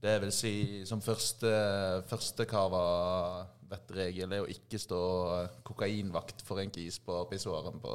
det 0.00 0.14
vil 0.22 0.32
si 0.32 0.54
som 0.88 1.02
første, 1.04 1.50
første 2.08 2.46
kava 2.48 2.84
vettregel 3.68 4.32
er 4.32 4.44
å 4.44 4.48
ikke 4.48 4.80
stå 4.80 5.00
kokainvakt 5.66 6.44
for 6.44 6.60
en 6.60 6.72
kis 6.72 6.98
på 7.04 7.18
pissoaren 7.28 7.80
på, 7.82 7.94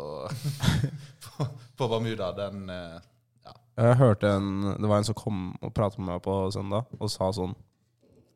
på, 1.26 1.48
på 1.78 1.90
Bermuda. 1.90 2.32
Den 2.38 2.70
ja. 2.70 3.56
Jeg 3.78 3.98
hørte 4.02 4.36
en 4.38 4.76
Det 4.76 4.90
var 4.90 5.02
en 5.02 5.10
som 5.10 5.18
kom 5.18 5.44
og 5.62 5.74
pratet 5.74 6.02
med 6.02 6.12
meg 6.14 6.24
på 6.26 6.38
søndag 6.54 6.90
og 7.00 7.14
sa 7.14 7.32
sånn 7.34 7.58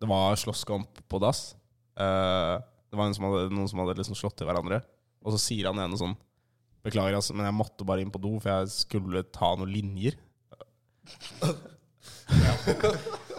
Det 0.03 0.10
var 0.12 0.36
slåsskamp 0.36 1.00
på 1.07 1.19
dass. 1.24 1.53
Uh, 1.95 2.60
det 2.91 3.00
var 3.00 3.07
en 3.07 3.15
som 3.15 3.29
hadde, 3.29 3.48
noen 3.55 3.69
som 3.72 3.79
hadde 3.79 3.95
liksom 4.01 4.17
slått 4.19 4.36
til 4.41 4.50
hverandre. 4.50 4.81
Og 5.24 5.31
så 5.31 5.39
sier 5.39 5.69
han 5.69 5.79
ene 5.79 6.00
sånn 6.00 6.17
Beklager, 6.83 7.15
altså, 7.15 7.31
men 7.31 7.48
jeg 7.48 7.55
måtte 7.55 7.86
bare 7.88 8.03
inn 8.03 8.12
på 8.12 8.19
do, 8.19 8.33
for 8.43 8.50
jeg 8.51 8.72
skulle 8.74 9.22
ta 9.31 9.53
noen 9.55 9.72
linjer. 9.72 10.17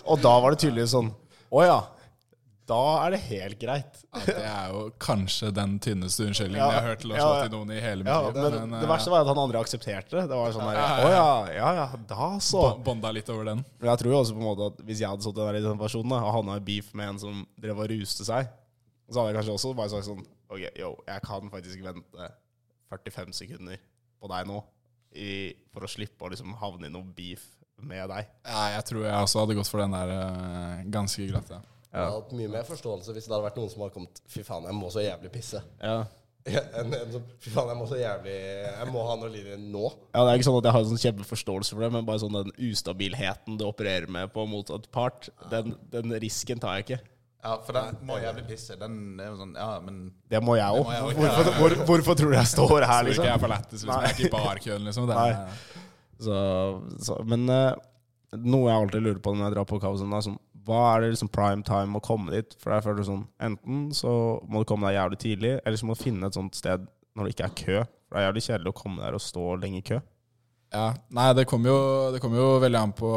og 0.08 0.16
da 0.24 0.32
var 0.40 0.54
det 0.54 0.62
tydeligvis 0.62 0.92
sånn 0.92 1.10
Å 1.52 1.60
ja. 1.64 1.76
Da 2.64 2.78
er 3.04 3.12
det 3.12 3.18
helt 3.26 3.58
greit. 3.60 3.98
ja, 4.14 4.20
det 4.24 4.34
er 4.48 4.68
jo 4.72 4.82
kanskje 5.02 5.50
den 5.52 5.74
tynneste 5.84 6.24
unnskyldningen 6.24 6.62
Ja, 6.62 6.68
jeg 6.72 6.80
har 6.80 6.86
hørt 6.88 7.02
til 7.02 7.12
å 7.12 7.18
slå 7.18 7.32
til 7.42 7.50
noen 7.52 7.72
i 7.74 7.80
hele 7.84 8.06
mitt 8.06 8.08
Ja, 8.08 8.20
liv. 8.24 8.38
men, 8.38 8.54
men, 8.70 8.76
det 8.78 8.86
eh, 8.86 8.92
verste 8.94 9.12
var 9.12 9.24
at 9.26 9.28
han 9.28 9.40
andre 9.42 9.60
aksepterte 9.60 10.16
det. 10.16 10.22
Det 10.30 10.38
var 10.38 10.54
sånn 10.56 10.64
der, 10.70 10.78
Ja, 10.78 10.86
Å 10.96 11.10
ja, 11.12 11.18
ja, 11.18 11.56
ja, 11.58 11.72
ja, 11.82 12.00
da 12.08 12.28
så. 12.40 12.62
bo- 12.62 12.84
Bonda 12.86 13.10
litt 13.12 13.28
over 13.34 13.50
den. 13.50 13.60
Men 13.80 13.90
jeg 13.92 14.00
tror 14.00 14.14
jo 14.14 14.20
også 14.22 14.36
på 14.38 14.40
en 14.40 14.48
måte 14.48 14.68
at 14.72 14.80
hvis 14.88 15.02
jeg 15.04 15.10
hadde 15.12 15.26
stått 15.26 15.36
der 15.42 15.58
i 15.60 15.64
den 15.66 15.82
personen 15.82 16.16
og 16.16 16.30
havna 16.38 16.56
i 16.56 16.64
beef 16.70 16.88
med 16.96 17.12
en 17.12 17.20
som 17.20 17.42
drev 17.60 17.82
og 17.84 17.90
ruste 17.92 18.24
seg, 18.30 18.48
så 19.12 19.20
hadde 19.20 19.34
jeg 19.34 19.38
kanskje 19.42 19.56
også 19.58 19.74
bare 19.76 19.92
sagt 19.92 20.08
sånn 20.08 20.24
Ok, 20.54 20.64
yo, 20.78 20.94
jeg 21.08 21.22
kan 21.24 21.52
faktisk 21.52 21.84
vente 21.84 22.30
45 22.92 23.32
sekunder 23.36 23.76
på 24.22 24.28
deg 24.32 24.48
nå 24.48 24.62
i, 25.20 25.28
for 25.72 25.84
å 25.84 25.90
slippe 25.90 26.24
å 26.24 26.30
liksom 26.32 26.56
havne 26.60 26.88
i 26.88 26.92
noe 26.92 27.04
beef 27.16 27.44
med 27.84 28.08
deg. 28.08 28.28
Ja, 28.46 28.64
jeg 28.78 28.84
tror 28.88 29.04
jeg 29.04 29.14
også 29.20 29.42
hadde 29.44 29.56
gått 29.58 29.68
for 29.68 29.82
den 29.82 29.92
der 29.96 30.12
Ganske 30.14 30.90
ganske 30.96 31.28
glatt. 31.32 31.54
Ja. 31.94 32.00
Jeg 32.00 32.10
hadde 32.10 32.18
hatt 32.18 32.32
mye 32.40 32.50
mer 32.50 32.64
forståelse 32.66 33.14
hvis 33.14 33.28
det 33.28 33.32
hadde 33.36 33.46
vært 33.46 33.58
noen 33.60 33.70
som 33.70 33.84
hadde 33.84 33.94
kommet 33.94 34.20
Fy 34.26 34.42
faen, 34.42 34.64
jeg 34.66 34.74
må 34.74 34.88
så 34.90 35.04
jævlig 35.04 35.30
pisse. 35.38 35.62
Ja. 35.80 36.02
En, 36.44 36.90
en 36.92 37.12
som 37.14 37.22
Fy 37.40 37.48
faen, 37.54 37.70
jeg 37.70 37.78
må 37.78 37.86
så 37.88 37.96
jævlig 37.96 38.34
Jeg 38.34 38.88
må 38.92 39.04
ha 39.08 39.14
noe 39.16 39.30
linje 39.32 39.54
nå. 39.62 39.84
ja, 40.12 40.18
Det 40.26 40.32
er 40.32 40.36
ikke 40.36 40.48
sånn 40.50 40.58
at 40.58 40.66
jeg 40.68 40.74
har 40.76 40.82
en 40.84 40.90
sånn 40.90 41.02
kjempeforståelse 41.06 41.72
for 41.72 41.86
det, 41.86 41.90
men 41.94 42.04
bare 42.10 42.20
sånn 42.20 42.36
den 42.36 42.50
ustabilheten 42.68 43.56
du 43.60 43.64
opererer 43.64 44.10
med 44.12 44.28
på 44.34 44.44
motsatt 44.50 44.90
part, 44.92 45.30
den, 45.54 45.72
den 45.94 46.12
risken 46.20 46.60
tar 46.60 46.76
jeg 46.80 46.84
ikke. 46.88 46.98
Ja, 47.44 47.54
for 47.64 47.76
den 47.76 47.96
må 48.08 48.16
jævlig 48.20 48.44
pisse. 48.48 48.76
Den 48.80 49.20
er 49.20 49.26
jo 49.30 49.38
sånn 49.40 49.50
Ja, 49.56 49.70
men 49.84 49.98
Det 50.32 50.40
må 50.44 50.54
jeg 50.56 50.82
òg. 50.82 50.86
Hvorfor, 51.14 51.50
hvor, 51.58 51.74
hvorfor 51.90 52.16
tror 52.20 52.30
du 52.32 52.38
jeg 52.38 52.48
står 52.52 52.76
her, 52.88 52.88
Så 52.88 53.00
ikke 53.00 53.08
liksom? 53.10 53.26
jeg 53.28 53.34
er 53.34 53.42
for 53.42 53.52
lættis 53.52 53.82
hvis 53.84 53.90
jeg 53.94 54.04
er 54.10 54.14
ikke 54.14 54.28
i 54.28 54.32
barkøen, 54.32 54.86
liksom. 54.88 55.08
Det 55.10 55.18
er, 55.24 55.58
Så, 56.24 56.38
så, 57.04 57.18
men 57.28 57.44
uh, 57.52 57.74
noe 58.40 58.68
jeg 58.70 58.78
alltid 58.84 59.04
lurer 59.04 59.20
på 59.24 59.34
når 59.36 59.48
jeg 59.48 59.56
drar 59.58 59.68
på 59.68 59.80
Kaosen, 59.82 60.12
er 60.16 60.24
sånn 60.24 60.38
Hva 60.64 60.80
er 60.94 61.02
det 61.02 61.12
liksom 61.12 61.30
prime 61.32 61.64
time 61.66 61.98
å 61.98 62.04
komme 62.04 62.32
dit? 62.32 62.54
For 62.60 62.72
jeg 62.72 62.86
føler 62.86 63.06
sånn 63.06 63.26
Enten 63.42 63.90
så 63.96 64.12
må 64.48 64.62
du 64.62 64.68
komme 64.68 64.88
deg 64.88 64.98
jævlig 64.98 65.20
tidlig, 65.20 65.52
eller 65.60 65.80
så 65.80 65.88
må 65.88 65.96
du 65.96 66.04
finne 66.04 66.30
et 66.30 66.38
sånt 66.38 66.56
sted 66.56 66.86
når 67.14 67.26
det 67.26 67.34
ikke 67.34 67.48
er 67.48 67.58
kø. 67.60 67.82
For 67.84 68.16
det 68.16 68.22
er 68.22 68.28
jævlig 68.28 68.46
kjedelig 68.48 68.72
å 68.72 68.78
komme 68.78 69.04
der 69.04 69.18
og 69.18 69.22
stå 69.24 69.44
lenge 69.60 69.80
i 69.82 69.86
kø. 69.86 70.00
Ja, 70.74 70.88
Nei, 71.14 71.28
det 71.38 71.44
kommer 71.46 71.70
jo, 71.70 71.80
det 72.14 72.18
jo 72.18 72.48
veldig 72.64 72.80
an 72.80 72.94
på 72.96 73.10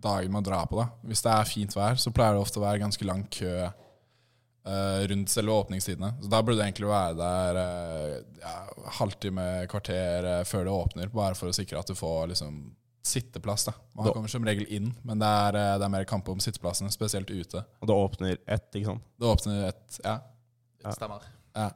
dagen 0.00 0.32
man 0.32 0.46
drar 0.46 0.66
på. 0.70 0.78
da. 0.80 0.88
Hvis 1.04 1.22
det 1.26 1.34
er 1.34 1.48
fint 1.48 1.76
vær, 1.76 1.98
så 2.00 2.12
pleier 2.14 2.36
det 2.36 2.44
ofte 2.44 2.60
å 2.60 2.64
være 2.64 2.80
ganske 2.80 3.04
lang 3.04 3.26
kø 3.28 3.52
uh, 4.70 5.00
rundt 5.10 5.32
selve 5.32 5.52
åpningstidene. 5.52 6.14
Så 6.22 6.30
da 6.32 6.40
burde 6.42 6.60
det 6.60 6.70
egentlig 6.70 6.88
være 6.90 7.18
der 7.18 7.60
uh, 7.60 8.14
ja, 8.40 8.54
halvtime, 9.00 9.48
kvarter 9.70 10.28
uh, 10.30 10.44
før 10.48 10.66
det 10.66 10.76
åpner, 10.76 11.12
bare 11.12 11.36
for 11.38 11.50
å 11.50 11.56
sikre 11.56 11.82
at 11.82 11.90
du 11.90 11.98
får 11.98 12.32
liksom 12.32 12.62
sitteplass. 13.02 13.64
da. 13.64 13.72
Man 13.94 14.06
Da- 14.06 14.12
kommer 14.12 14.28
som 14.28 14.44
regel 14.44 14.66
inn, 14.68 14.94
men 15.04 15.18
det 15.18 15.26
er, 15.26 15.56
eh, 15.56 15.78
det 15.78 15.84
er 15.84 15.88
mer 15.88 16.04
kamp 16.04 16.28
om 16.28 16.38
sitteplassene, 16.38 16.90
spesielt 16.92 17.30
ute. 17.30 17.64
Og 17.80 17.86
det 17.88 17.94
åpner 17.96 18.38
ett, 18.46 18.70
ikke 18.74 18.86
sant? 18.86 19.02
Det 19.18 19.26
åpner 19.26 19.68
ett, 19.68 20.00
Ja. 20.04 20.20
ja. 20.84 20.90
stemmer. 20.92 21.20
Ja. 21.56 21.70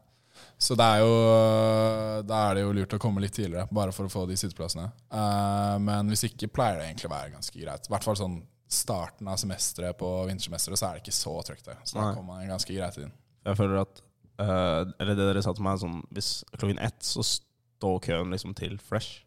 Så 0.58 0.76
det 0.76 0.84
er 0.84 0.98
jo 1.00 2.22
Da 2.26 2.50
er 2.50 2.54
det 2.54 2.62
jo 2.64 2.72
lurt 2.72 2.94
å 2.94 2.98
komme 2.98 3.20
litt 3.20 3.32
tidligere, 3.32 3.68
bare 3.72 3.92
for 3.92 4.04
å 4.06 4.10
få 4.10 4.26
de 4.26 4.34
sitteplassene. 4.34 4.92
Uh, 5.12 5.78
men 5.78 6.08
hvis 6.08 6.24
ikke 6.28 6.48
pleier 6.52 6.78
det 6.78 6.88
egentlig 6.88 7.10
å 7.10 7.14
være 7.14 7.32
ganske 7.32 7.60
greit. 7.60 7.86
I 7.88 7.92
hvert 7.92 8.04
fall 8.04 8.16
sånn 8.16 8.42
starten 8.68 9.28
av 9.28 9.36
semesteret 9.36 9.96
på 9.98 10.26
vintersemesteret, 10.26 10.78
så 10.78 10.88
er 10.88 10.94
det 10.98 11.04
ikke 11.04 11.14
så 11.14 11.34
trygt. 11.44 11.64
Det. 11.64 11.76
Så 11.84 11.94
da 11.94 12.14
kommer 12.14 12.34
man 12.38 12.48
ganske 12.48 12.74
greit 12.74 12.96
inn. 12.98 13.12
Jeg 13.44 13.56
føler 13.56 13.80
at 13.82 14.00
uh, 14.40 14.84
Eller 14.98 15.14
det 15.14 15.34
dere 15.34 15.42
sa 15.42 15.52
til 15.52 15.62
meg, 15.62 15.78
sånn 15.78 16.02
Hvis 16.12 16.42
klokken 16.56 16.80
ett 16.82 16.98
så 17.00 17.22
står 17.22 18.00
køen 18.00 18.30
liksom 18.32 18.54
til 18.56 18.78
fresh. 18.78 19.22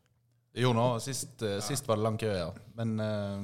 Det 0.57 0.63
gjorde 0.65 0.79
noe. 0.79 0.97
Sist, 1.03 1.35
ja. 1.45 1.59
sist 1.61 1.85
var 1.85 1.99
det 1.99 2.05
lang 2.07 2.15
kø, 2.17 2.31
ja. 2.33 2.47
Men 2.79 2.95
eh, 3.03 3.43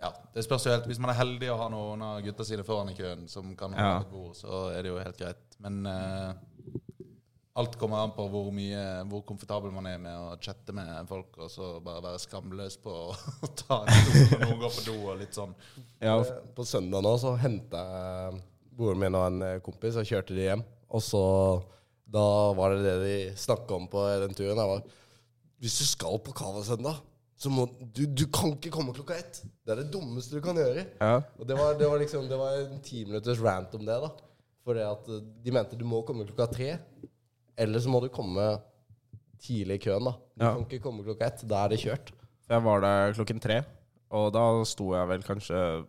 ja, 0.00 0.12
det 0.32 0.44
spørs 0.46 0.64
jo 0.68 0.70
helt. 0.76 0.86
Hvis 0.86 1.00
man 1.02 1.10
er 1.12 1.18
heldig 1.18 1.48
og 1.50 1.58
har 1.64 1.72
noen 1.74 2.04
av 2.06 2.20
gutta 2.24 2.46
sine 2.46 2.62
foran 2.64 2.92
i 2.92 2.94
køen 2.96 3.26
som 3.28 3.50
kan 3.58 3.74
ha 3.74 3.88
et 4.00 4.12
bord, 4.12 4.36
så 4.38 4.68
er 4.72 4.86
det 4.86 4.92
jo 4.92 5.00
helt 5.02 5.18
greit. 5.18 5.58
Men 5.60 5.80
eh, 5.90 6.78
alt 7.60 7.74
kommer 7.80 8.04
an 8.04 8.12
på 8.14 8.24
hvor 8.30 8.46
mye 8.54 8.84
Hvor 9.10 9.24
komfortabel 9.26 9.72
man 9.74 9.88
er 9.90 9.98
med 10.00 10.14
å 10.14 10.36
chatte 10.40 10.72
med 10.76 11.10
folk, 11.10 11.34
og 11.42 11.50
så 11.52 11.72
bare 11.84 12.04
være 12.06 12.22
skamløs 12.22 12.78
på 12.80 12.94
å 13.10 13.50
ta 13.64 13.80
en 13.82 13.90
stol 14.06 14.30
når 14.30 14.46
noen 14.46 14.62
går 14.62 14.72
på 14.78 14.86
do 14.86 14.96
og 15.10 15.18
litt 15.24 15.36
sånn. 15.36 15.52
Ja, 15.98 16.14
Eh, 16.20 16.30
På 16.56 16.64
søndag 16.64 17.02
nå 17.04 17.16
så 17.20 17.34
henta 17.42 17.82
jeg 17.90 18.40
broren 18.78 19.02
min 19.02 19.18
og 19.18 19.26
en 19.26 19.42
eh, 19.50 19.58
kompis 19.66 19.98
og 20.00 20.06
kjørte 20.08 20.38
de 20.38 20.46
hjem. 20.46 20.62
Og 20.94 21.02
så 21.04 21.24
Da 22.10 22.24
var 22.56 22.72
det 22.78 22.86
det 22.86 22.96
de 23.04 23.18
snakka 23.38 23.76
om 23.76 23.84
på 23.90 24.00
den 24.24 24.32
turen. 24.34 24.58
Jeg 24.58 24.70
var, 24.72 24.80
Hvis 25.60 25.78
du 25.78 25.84
skal 25.84 26.18
på 26.24 26.32
Cava 26.36 26.62
søndag, 26.64 27.00
så 27.40 27.50
må 27.52 27.66
du 27.80 28.06
Du 28.06 28.26
kan 28.32 28.52
ikke 28.56 28.70
komme 28.72 28.92
klokka 28.96 29.16
ett! 29.20 29.42
Det 29.64 29.72
er 29.74 29.82
det 29.82 29.90
dummeste 29.92 30.36
du 30.36 30.40
kan 30.44 30.56
gjøre. 30.56 30.86
ja. 31.00 31.20
Og 31.38 31.46
det 31.48 31.56
var, 31.58 31.74
det 31.78 31.88
var 31.88 31.98
liksom 32.00 32.28
Det 32.28 32.38
var 32.40 32.56
en 32.62 32.80
ti 32.84 33.04
minutters 33.04 33.40
rant 33.44 33.74
om 33.76 33.84
det, 33.86 33.96
da. 34.02 34.10
Fordi 34.64 34.80
at 34.84 35.08
eh, 35.08 35.20
de 35.44 35.52
mente 35.56 35.76
du 35.78 35.84
må 35.88 36.02
komme 36.08 36.24
klokka 36.28 36.46
tre. 36.52 36.70
Eller 37.60 37.80
så 37.80 37.88
må 37.92 38.00
du 38.00 38.08
komme 38.12 38.58
tidlig 39.40 39.78
i 39.80 39.84
køen, 39.88 40.04
da. 40.04 40.12
Du 40.36 40.44
Ja. 40.44 40.54
kan 40.54 40.64
ikke 40.66 40.82
komme 40.84 41.04
klokka 41.04 41.26
ett. 41.26 41.44
Da 41.48 41.64
er 41.64 41.68
det 41.74 41.80
kjørt. 41.80 42.12
Jeg 42.50 42.62
var 42.64 42.80
der 42.80 43.12
klokken 43.14 43.40
tre, 43.40 43.60
Og 44.10 44.32
da 44.34 44.42
sto 44.66 44.88
jeg 44.96 45.06
vel 45.08 45.22
kanskje 45.22 45.86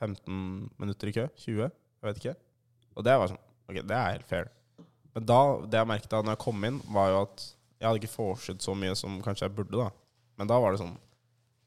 15 0.00 0.70
minutter 0.80 1.08
i 1.08 1.12
kø. 1.12 1.26
20, 1.36 1.66
jeg 1.68 2.06
vet 2.08 2.16
ikke. 2.22 2.34
Og 2.96 3.04
det 3.04 3.16
var 3.18 3.28
sånn 3.32 3.42
Ok, 3.70 3.76
det 3.86 3.94
er 3.96 4.10
helt 4.16 4.26
fair. 4.28 4.48
Men 5.14 5.24
da, 5.28 5.36
det 5.70 5.78
jeg 5.78 5.86
merket 5.88 6.10
da 6.10 6.22
når 6.22 6.34
jeg 6.34 6.40
kom 6.42 6.64
inn, 6.64 6.80
var 6.92 7.10
jo 7.12 7.20
at 7.26 7.44
jeg 7.82 7.88
hadde 7.88 7.98
ikke 7.98 8.14
vorset 8.14 8.62
så 8.62 8.74
mye 8.78 8.94
som 8.98 9.18
kanskje 9.24 9.48
jeg 9.48 9.56
burde, 9.56 9.74
da. 9.74 9.90
Men 10.38 10.50
da 10.50 10.58
var 10.62 10.72
det 10.72 10.82
sånn 10.84 10.94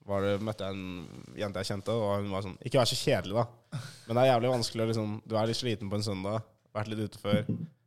var 0.05 0.21
det, 0.21 0.35
møtte 0.45 0.67
jeg 0.67 0.77
en 0.77 1.37
jente 1.39 1.61
jeg 1.63 1.71
kjente, 1.71 1.93
og 1.97 2.19
hun 2.21 2.33
var 2.33 2.43
sånn 2.45 2.59
Ikke 2.61 2.77
vær 2.77 2.89
så 2.89 2.97
kjedelig, 2.99 3.41
da. 3.41 3.79
Men 4.05 4.17
det 4.17 4.21
er 4.21 4.29
jævlig 4.29 4.51
vanskelig 4.53 4.83
å 4.83 4.89
liksom 4.91 5.15
Du 5.25 5.33
er 5.33 5.49
litt 5.49 5.57
sliten 5.57 5.89
på 5.89 5.97
en 5.97 6.05
søndag, 6.05 6.45
vært 6.77 6.91
litt 6.91 7.01
ute 7.07 7.21
før. 7.21 7.41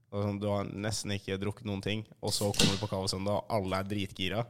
Sånn, 0.09 0.41
du 0.43 0.49
har 0.51 0.67
nesten 0.73 1.13
ikke 1.15 1.39
drukket 1.39 1.69
noen 1.69 1.85
ting, 1.85 2.03
og 2.19 2.33
så 2.35 2.49
kommer 2.57 2.75
du 2.75 2.81
på 2.81 2.89
Kava-søndag, 2.91 3.43
og 3.45 3.55
alle 3.55 3.79
er 3.79 3.91
dritgira. 3.91 4.43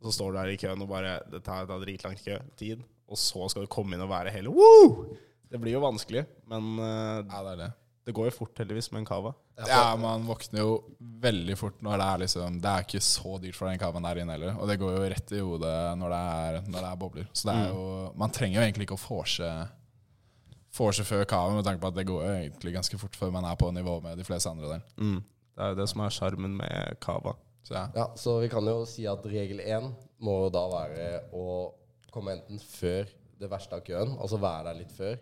Og 0.00 0.08
så 0.08 0.16
står 0.16 0.32
du 0.32 0.38
der 0.40 0.52
i 0.54 0.58
køen 0.60 0.82
og 0.84 0.90
bare 0.90 1.14
Det 1.30 1.42
tar, 1.44 1.68
tar 1.68 1.80
dritlang 1.84 2.18
tid. 2.58 2.82
Og 3.04 3.20
så 3.20 3.46
skal 3.52 3.64
du 3.64 3.70
komme 3.70 3.94
inn 3.94 4.04
og 4.04 4.10
være 4.10 4.32
hele 4.34 4.52
Woo! 4.52 5.14
Det 5.48 5.60
blir 5.62 5.76
jo 5.76 5.84
vanskelig, 5.84 6.24
men 6.50 6.74
uh, 6.80 7.22
Ja, 7.22 7.44
det 7.46 7.52
er 7.54 7.60
det. 7.60 7.70
Det 8.04 8.12
går 8.12 8.28
jo 8.28 8.34
fort 8.36 8.58
heldigvis 8.60 8.90
med 8.92 9.00
en 9.00 9.06
Cava. 9.08 9.32
Ja, 9.68 9.94
man 9.96 10.26
våkner 10.28 10.60
jo 10.60 10.72
veldig 10.98 11.54
fort 11.56 11.78
når 11.84 12.00
det 12.00 12.06
er 12.06 12.20
liksom 12.24 12.56
Det 12.60 12.70
er 12.70 12.84
ikke 12.84 13.00
så 13.04 13.36
dyrt 13.40 13.56
for 13.56 13.70
den 13.70 13.78
cavaen 13.80 14.04
der 14.04 14.20
inne 14.20 14.34
heller. 14.34 14.58
Og 14.58 14.68
det 14.68 14.76
går 14.80 14.96
jo 14.96 15.06
rett 15.12 15.32
i 15.32 15.40
hodet 15.40 15.76
når 16.00 16.12
det 16.12 16.18
er, 16.34 16.58
når 16.66 16.76
det 16.76 16.90
er 16.90 16.98
bobler. 17.00 17.30
Så 17.32 17.48
det 17.48 17.54
er 17.54 17.70
jo 17.70 17.86
Man 18.20 18.34
trenger 18.34 18.60
jo 18.60 18.66
egentlig 18.66 18.88
ikke 18.88 18.98
å 18.98 19.04
vorse 19.06 19.52
seg 20.74 21.06
før 21.06 21.24
kavaen, 21.30 21.54
med 21.54 21.64
tanke 21.64 21.80
på 21.80 21.92
at 21.92 21.96
det 21.96 22.06
går 22.08 22.24
jo 22.26 22.34
egentlig 22.34 22.74
ganske 22.74 22.98
fort 22.98 23.16
før 23.16 23.30
man 23.30 23.46
er 23.46 23.56
på 23.56 23.70
nivå 23.70 24.00
med 24.02 24.18
de 24.18 24.26
fleste 24.26 24.50
andre 24.50 24.72
der. 24.72 24.86
Mm. 24.98 25.20
Det 25.54 25.62
er 25.62 25.70
jo 25.70 25.78
det 25.78 25.86
som 25.92 26.02
er 26.02 26.16
sjarmen 26.16 26.56
med 26.58 26.98
Cava. 27.00 27.36
Så 27.64 27.76
ja. 27.76 27.84
Ja, 27.94 28.08
så 28.18 28.40
vi 28.42 28.50
kan 28.52 28.66
jo 28.68 28.80
si 28.88 29.06
at 29.08 29.24
regel 29.30 29.62
én 29.62 29.92
må 30.24 30.34
jo 30.42 30.48
da 30.52 30.64
være 30.72 31.06
å 31.32 31.46
komme 32.12 32.34
enten 32.34 32.58
før 32.58 33.06
det 33.40 33.50
verste 33.50 33.78
av 33.78 33.84
køen, 33.86 34.16
altså 34.18 34.40
være 34.42 34.66
der 34.68 34.80
litt 34.82 34.92
før, 34.94 35.16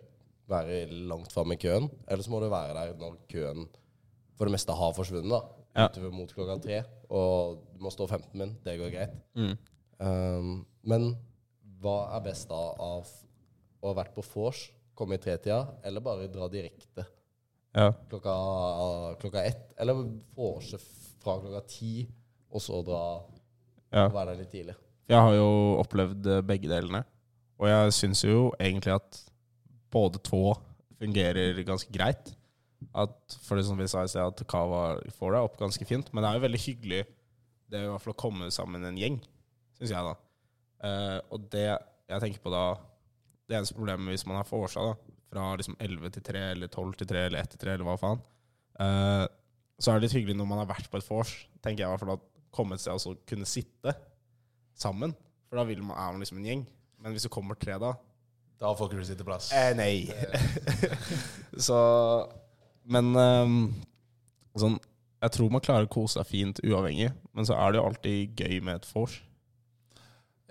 være 0.49 0.85
langt 1.09 1.31
framme 1.33 1.55
i 1.55 1.61
køen, 1.61 1.89
eller 2.07 2.23
så 2.23 2.31
må 2.31 2.41
du 2.43 2.49
være 2.51 2.75
der 2.75 2.97
når 2.99 3.17
køen 3.31 3.67
for 4.37 4.49
det 4.49 4.55
meste 4.55 4.75
har 4.75 4.95
forsvunnet, 4.95 5.31
da. 5.31 5.41
Ja. 5.73 5.87
Utover 5.89 6.13
mot 6.13 6.33
klokka 6.33 6.57
tre. 6.61 6.79
Og 7.13 7.61
du 7.73 7.83
må 7.85 7.91
stå 7.93 8.07
15 8.07 8.37
min. 8.37 8.55
Det 8.65 8.77
går 8.79 8.91
greit. 8.93 9.13
Mm. 9.37 9.53
Um, 10.03 10.53
men 10.89 11.13
hva 11.81 11.97
er 12.17 12.25
best 12.25 12.49
da 12.49 12.61
av 12.81 13.09
å 13.83 13.91
ha 13.91 13.95
vært 13.97 14.13
på 14.15 14.23
vors, 14.33 14.67
komme 14.97 15.17
i 15.17 15.21
tretida, 15.21 15.63
eller 15.83 16.03
bare 16.05 16.29
dra 16.31 16.47
direkte 16.51 17.05
Ja. 17.73 17.89
klokka, 18.09 18.33
klokka 19.21 19.43
ett? 19.43 19.73
Eller 19.81 19.97
vorse 20.35 20.77
fra 21.23 21.39
klokka 21.41 21.63
ti, 21.67 22.07
og 22.53 22.61
så 22.61 22.83
dra 22.85 23.03
ja. 23.89 24.05
og 24.05 24.13
være 24.13 24.33
der 24.33 24.43
litt 24.43 24.51
tidlig? 24.53 24.75
Jeg 25.09 25.19
har 25.19 25.33
jo 25.35 25.49
opplevd 25.81 26.29
eh, 26.29 26.43
begge 26.45 26.69
delene. 26.69 27.03
Og 27.59 27.67
jeg 27.69 27.95
syns 27.97 28.23
jo 28.23 28.51
egentlig 28.59 28.93
at 28.95 29.19
både 29.93 30.21
to 30.25 30.55
fungerer 31.01 31.59
ganske 31.67 31.91
greit. 31.93 32.33
At 32.91 33.37
for 33.45 33.57
det 33.57 33.65
som 33.67 33.79
vi 33.79 33.87
sa 33.89 34.03
i 34.03 34.11
sted, 34.11 34.23
at 34.23 34.47
Cava 34.49 34.97
får 35.17 35.35
deg 35.35 35.47
opp 35.47 35.59
ganske 35.61 35.87
fint. 35.87 36.09
Men 36.11 36.23
det 36.23 36.29
er 36.29 36.39
jo 36.39 36.45
veldig 36.47 36.63
hyggelig 36.65 37.03
det 37.73 37.81
i 37.81 37.89
hvert 37.89 38.03
fall 38.03 38.13
å 38.13 38.21
komme 38.21 38.49
sammen 38.53 38.85
en 38.85 38.99
gjeng, 38.99 39.17
syns 39.79 39.93
jeg, 39.95 40.09
da. 40.09 40.13
Uh, 40.83 41.19
og 41.33 41.47
det 41.53 41.69
jeg 41.69 42.19
tenker 42.19 42.41
på 42.43 42.51
da 42.51 42.73
Det 43.47 43.55
eneste 43.55 43.75
problemet 43.77 44.11
hvis 44.11 44.25
man 44.27 44.35
har 44.35 44.47
vorsa, 44.49 44.83
da, 44.83 45.13
fra 45.31 45.45
liksom 45.57 45.77
11 45.79 46.11
til 46.17 46.25
3 46.27 46.41
eller 46.51 46.69
12 46.69 46.97
til 46.99 47.09
3 47.13 47.23
eller 47.29 47.39
1 47.39 47.53
til 47.53 47.61
3 47.63 47.73
eller 47.73 47.87
hva 47.87 47.95
faen, 48.01 48.21
uh, 48.79 49.25
så 49.79 49.91
er 49.91 49.97
det 49.97 50.07
litt 50.07 50.17
hyggelig 50.19 50.37
når 50.37 50.49
man 50.49 50.61
har 50.61 50.69
vært 50.69 50.89
på 50.91 50.99
et 50.99 51.07
vors, 51.07 51.33
tenker 51.63 51.83
jeg 51.83 51.87
i 51.87 51.93
hvert 51.93 52.03
fall, 52.03 52.17
å 52.19 52.53
komme 52.53 52.77
et 52.77 52.83
sted 52.83 52.95
og 52.95 53.01
så 53.01 53.15
kunne 53.29 53.49
sitte 53.49 53.95
sammen. 54.79 55.15
For 55.49 55.59
da 55.59 55.65
man, 55.65 55.95
er 55.97 56.13
man 56.13 56.21
liksom 56.23 56.39
en 56.39 56.49
gjeng. 56.49 56.63
Men 57.03 57.15
hvis 57.15 57.25
det 57.27 57.33
kommer 57.33 57.57
tre, 57.59 57.75
da 57.81 57.95
Da 58.63 58.71
får 58.79 58.89
ikke 58.89 59.01
du 59.01 59.07
sitteplass. 59.09 59.49
Eh, 59.51 59.73
nei. 59.75 60.07
så 61.67 61.79
Men 62.87 63.11
um, 63.15 63.57
sånn 64.59 64.77
Jeg 65.23 65.33
tror 65.35 65.51
man 65.53 65.63
klarer 65.63 65.87
å 65.87 65.91
kose 65.91 66.19
seg 66.19 66.29
fint 66.29 66.59
uavhengig, 66.63 67.11
men 67.35 67.47
så 67.47 67.55
er 67.59 67.71
det 67.73 67.79
jo 67.81 67.85
alltid 67.89 68.39
gøy 68.43 68.57
med 68.63 68.79
et 68.81 68.89
vors. 68.93 69.19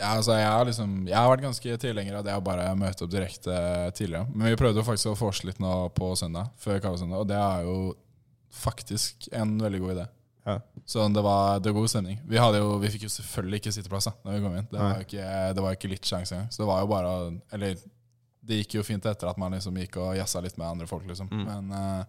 Ja, 0.00 0.14
altså 0.16 0.34
jeg 0.38 0.48
har 0.48 0.64
liksom 0.66 0.94
Jeg 1.06 1.16
har 1.18 1.28
vært 1.30 1.44
ganske 1.44 1.76
tilhenger 1.82 2.16
av 2.18 2.24
det 2.26 2.37
å 2.37 2.44
bare 2.44 2.70
møte 2.78 3.04
opp 3.06 3.12
direkte 3.12 3.56
tidligere. 3.96 4.28
Men 4.32 4.50
vi 4.52 4.58
prøvde 4.60 4.80
jo 4.80 4.87
faktisk 4.88 5.12
å 5.12 5.18
vorse 5.20 5.46
litt 5.48 5.60
nå 5.62 5.72
på 5.96 6.12
søndag, 6.18 6.48
før 6.60 6.80
Kavasøndag, 6.82 7.22
og 7.24 7.28
det 7.30 7.38
er 7.38 7.68
jo 7.68 7.76
faktisk 8.52 9.28
en 9.32 9.54
veldig 9.60 9.80
god 9.84 9.94
idé. 9.96 10.06
Ja. 10.44 10.56
Så 10.88 11.04
det 11.14 11.22
var, 11.22 11.60
det 11.62 11.70
var 11.70 11.78
god 11.80 11.90
stemning. 11.92 12.16
Vi, 12.26 12.37
hadde 12.40 12.58
jo, 12.58 12.72
vi 12.82 12.90
fikk 12.90 13.04
jo 13.06 13.12
selvfølgelig 13.14 13.60
ikke 13.60 13.72
sitteplass 13.76 14.08
da 14.08 14.12
Når 14.24 14.34
vi 14.34 14.40
kom 14.42 14.56
inn. 14.58 14.66
Det 14.72 14.80
var 14.80 14.96
jo 14.98 15.06
ikke, 15.06 15.26
det 15.54 15.64
var 15.64 15.76
ikke 15.76 15.90
litt 15.92 16.08
sjanse 16.08 16.34
engang. 16.34 16.48
Så 16.50 16.64
det 16.64 16.68
var 16.72 16.80
jo 16.82 16.88
bare 16.90 17.12
å- 17.12 17.40
Eller 17.54 17.76
det 18.42 18.62
gikk 18.62 18.74
jo 18.81 18.83
fint 18.87 19.05
etter 19.07 19.28
at 19.31 19.38
man 19.38 19.52
liksom 19.55 19.76
gikk 19.78 19.96
og 20.02 20.16
jazza 20.18 20.40
litt 20.42 20.57
med 20.59 20.66
andre 20.66 20.87
folk, 20.90 21.05
liksom. 21.07 21.28
Mm. 21.31 21.44
Men, 21.46 21.72
uh, 21.72 22.05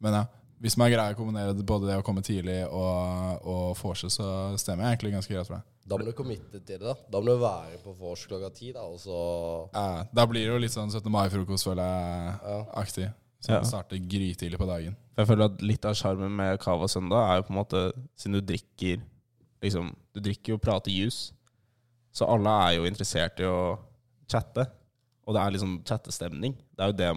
men 0.00 0.20
ja. 0.20 0.26
Hvis 0.56 0.76
man 0.80 0.88
greier 0.88 1.12
å 1.12 1.16
kombinere 1.18 1.52
både 1.68 1.90
det 1.90 1.98
å 2.00 2.02
komme 2.04 2.22
tidlig 2.24 2.62
og, 2.72 3.42
og 3.44 3.74
vorse, 3.76 4.08
så 4.08 4.56
stemmer 4.56 4.86
jeg 4.86 4.94
egentlig 4.94 5.10
ganske 5.12 5.34
greit 5.34 5.48
for 5.50 5.58
det. 5.58 5.66
Da 5.86 5.98
må 6.00 6.06
du 6.06 6.12
committe 6.16 6.60
til 6.64 6.78
det. 6.80 6.80
Da 6.80 6.94
Da 7.12 7.20
må 7.20 7.26
du 7.34 7.42
være 7.42 7.76
på 7.84 7.92
vors 7.98 8.22
klokka 8.26 8.48
ti, 8.56 8.70
da, 8.72 8.86
og 8.88 8.96
så 9.02 9.18
Ja, 9.74 10.06
da 10.16 10.24
blir 10.26 10.46
det 10.46 10.54
jo 10.54 10.62
litt 10.62 10.72
sånn 10.72 10.88
17. 10.90 11.10
mai-frokost, 11.12 11.68
føler 11.68 11.84
jeg, 11.84 12.38
Ja. 12.46 12.56
aktig. 12.82 13.10
Så 13.44 13.52
Ja. 13.52 13.58
det 13.60 13.68
starter 13.68 13.96
grytidlig 14.08 14.58
på 14.58 14.66
dagen. 14.66 14.96
Jeg 15.18 15.26
føler 15.28 15.44
at 15.44 15.60
litt 15.62 15.84
av 15.84 15.94
sjarmen 15.94 16.32
med 16.34 16.58
Cava 16.58 16.88
Søndag 16.88 17.28
er 17.28 17.36
jo 17.36 17.42
på 17.42 17.50
en 17.52 17.60
måte 17.60 17.92
Siden 18.16 18.32
du 18.32 18.40
drikker 18.40 19.02
liksom, 19.62 19.94
Du 20.14 20.20
drikker 20.20 20.48
jo 20.48 20.54
og 20.54 20.62
prater 20.62 20.90
juice, 20.90 21.32
så 22.14 22.26
alle 22.32 22.48
er 22.48 22.76
jo 22.78 22.84
interessert 22.88 23.38
i 23.40 23.44
å 23.44 23.78
chatte. 24.26 24.66
Og 25.26 25.34
det 25.34 25.42
er 25.42 25.50
liksom 25.56 25.72
chattestemning. 25.84 26.54
Det 26.76 26.84
er 26.84 26.92
jo 26.92 26.96
det 27.00 27.08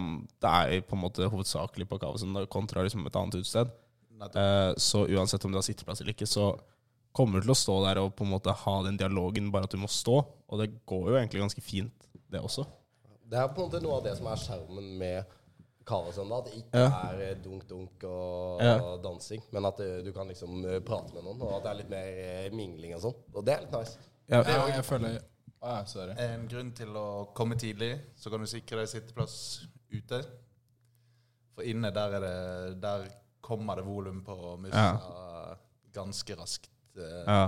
det 0.42 0.50
er 0.50 0.80
på 0.82 0.96
en 0.96 1.02
måte 1.04 1.28
hovedsakelig 1.30 1.86
på 1.88 1.98
Cava 2.02 2.46
kontra 2.50 2.82
liksom 2.82 3.06
et 3.06 3.16
annet 3.16 3.38
utested. 3.38 3.70
Eh, 4.34 4.72
så 4.76 5.06
uansett 5.08 5.44
om 5.44 5.52
du 5.52 5.56
har 5.58 5.62
sitteplass 5.64 6.00
eller 6.02 6.12
ikke, 6.12 6.26
så 6.28 6.50
kommer 7.12 7.40
du 7.40 7.46
til 7.46 7.54
å 7.54 7.58
stå 7.58 7.76
der 7.86 8.00
og 8.02 8.12
på 8.18 8.24
en 8.26 8.30
måte 8.34 8.52
ha 8.52 8.74
den 8.86 8.98
dialogen, 9.00 9.50
bare 9.54 9.64
at 9.64 9.72
du 9.72 9.78
må 9.80 9.88
stå. 9.88 10.18
Og 10.50 10.58
det 10.60 10.72
går 10.86 11.06
jo 11.10 11.16
egentlig 11.20 11.40
ganske 11.44 11.62
fint, 11.64 12.08
det 12.30 12.42
også. 12.42 12.66
Det 13.30 13.38
er 13.38 13.48
på 13.54 13.62
en 13.62 13.68
måte 13.70 13.80
noe 13.82 13.96
av 14.00 14.04
det 14.04 14.16
som 14.18 14.26
er 14.26 14.42
skjermen 14.42 14.90
med 14.98 15.36
Kavasøndag. 15.86 16.38
At 16.38 16.44
det 16.50 16.58
ikke 16.64 16.78
Ja. 16.82 16.90
er 17.10 17.20
eh, 17.30 17.36
dunk-dunk 17.44 18.04
og 18.04 18.60
Ja. 18.62 18.96
dansing, 19.02 19.42
men 19.52 19.64
at 19.64 19.80
eh, 19.80 20.02
du 20.04 20.12
kan 20.12 20.26
liksom 20.28 20.64
eh, 20.66 20.80
prate 20.80 21.14
med 21.14 21.24
noen, 21.24 21.40
og 21.42 21.56
at 21.56 21.62
det 21.64 21.70
er 21.70 21.74
litt 21.80 21.90
mer 21.90 22.06
eh, 22.26 22.50
mingling 22.50 22.94
og 22.94 23.00
sånn. 23.06 23.14
Og 23.34 23.44
det 23.46 23.54
er 23.54 23.60
litt 23.60 23.72
nice. 23.72 23.96
Ja, 24.28 24.42
jeg, 24.42 24.74
jeg 24.74 24.84
føler 24.84 25.20
Ja, 25.60 25.84
sorry. 25.84 26.14
En 26.16 26.46
grunn 26.48 26.70
til 26.76 26.94
å 26.96 27.06
komme 27.36 27.56
tidlig, 27.60 27.92
så 28.16 28.32
kan 28.32 28.40
du 28.40 28.48
sikre 28.48 28.80
deg 28.80 28.88
sitteplass 28.88 29.34
ute. 29.92 30.20
For 31.56 31.66
inne, 31.68 31.90
der, 31.92 32.14
er 32.16 32.24
det, 32.24 32.80
der 32.80 33.08
kommer 33.44 33.76
det 33.76 33.84
volum 33.84 34.22
på 34.24 34.36
musa 34.62 34.84
ganske 35.92 36.36
raskt. 36.38 36.70
eh. 36.96 37.24
Ja. 37.26 37.42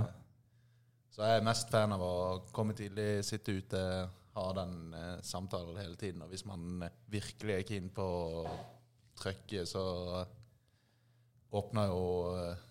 Så 1.13 1.21
jeg 1.25 1.39
er 1.39 1.45
mest 1.45 1.69
fan 1.69 1.93
av 1.93 2.01
å 2.01 2.13
komme 2.53 2.73
tidlig, 2.77 3.23
sitte 3.25 3.53
ute, 3.53 3.81
ha 4.33 4.45
den 4.57 4.93
eh, 4.97 5.17
samtalen 5.25 5.77
hele 5.77 5.97
tiden. 5.97 6.23
Og 6.25 6.31
hvis 6.33 6.45
man 6.49 6.83
virkelig 7.13 7.53
er 7.53 7.67
keen 7.69 7.89
på 7.93 8.03
å 8.03 8.45
trykke, 9.21 9.65
så 9.69 9.83
åpner 11.53 11.89
jo 11.91 12.05
eh, 12.37 12.69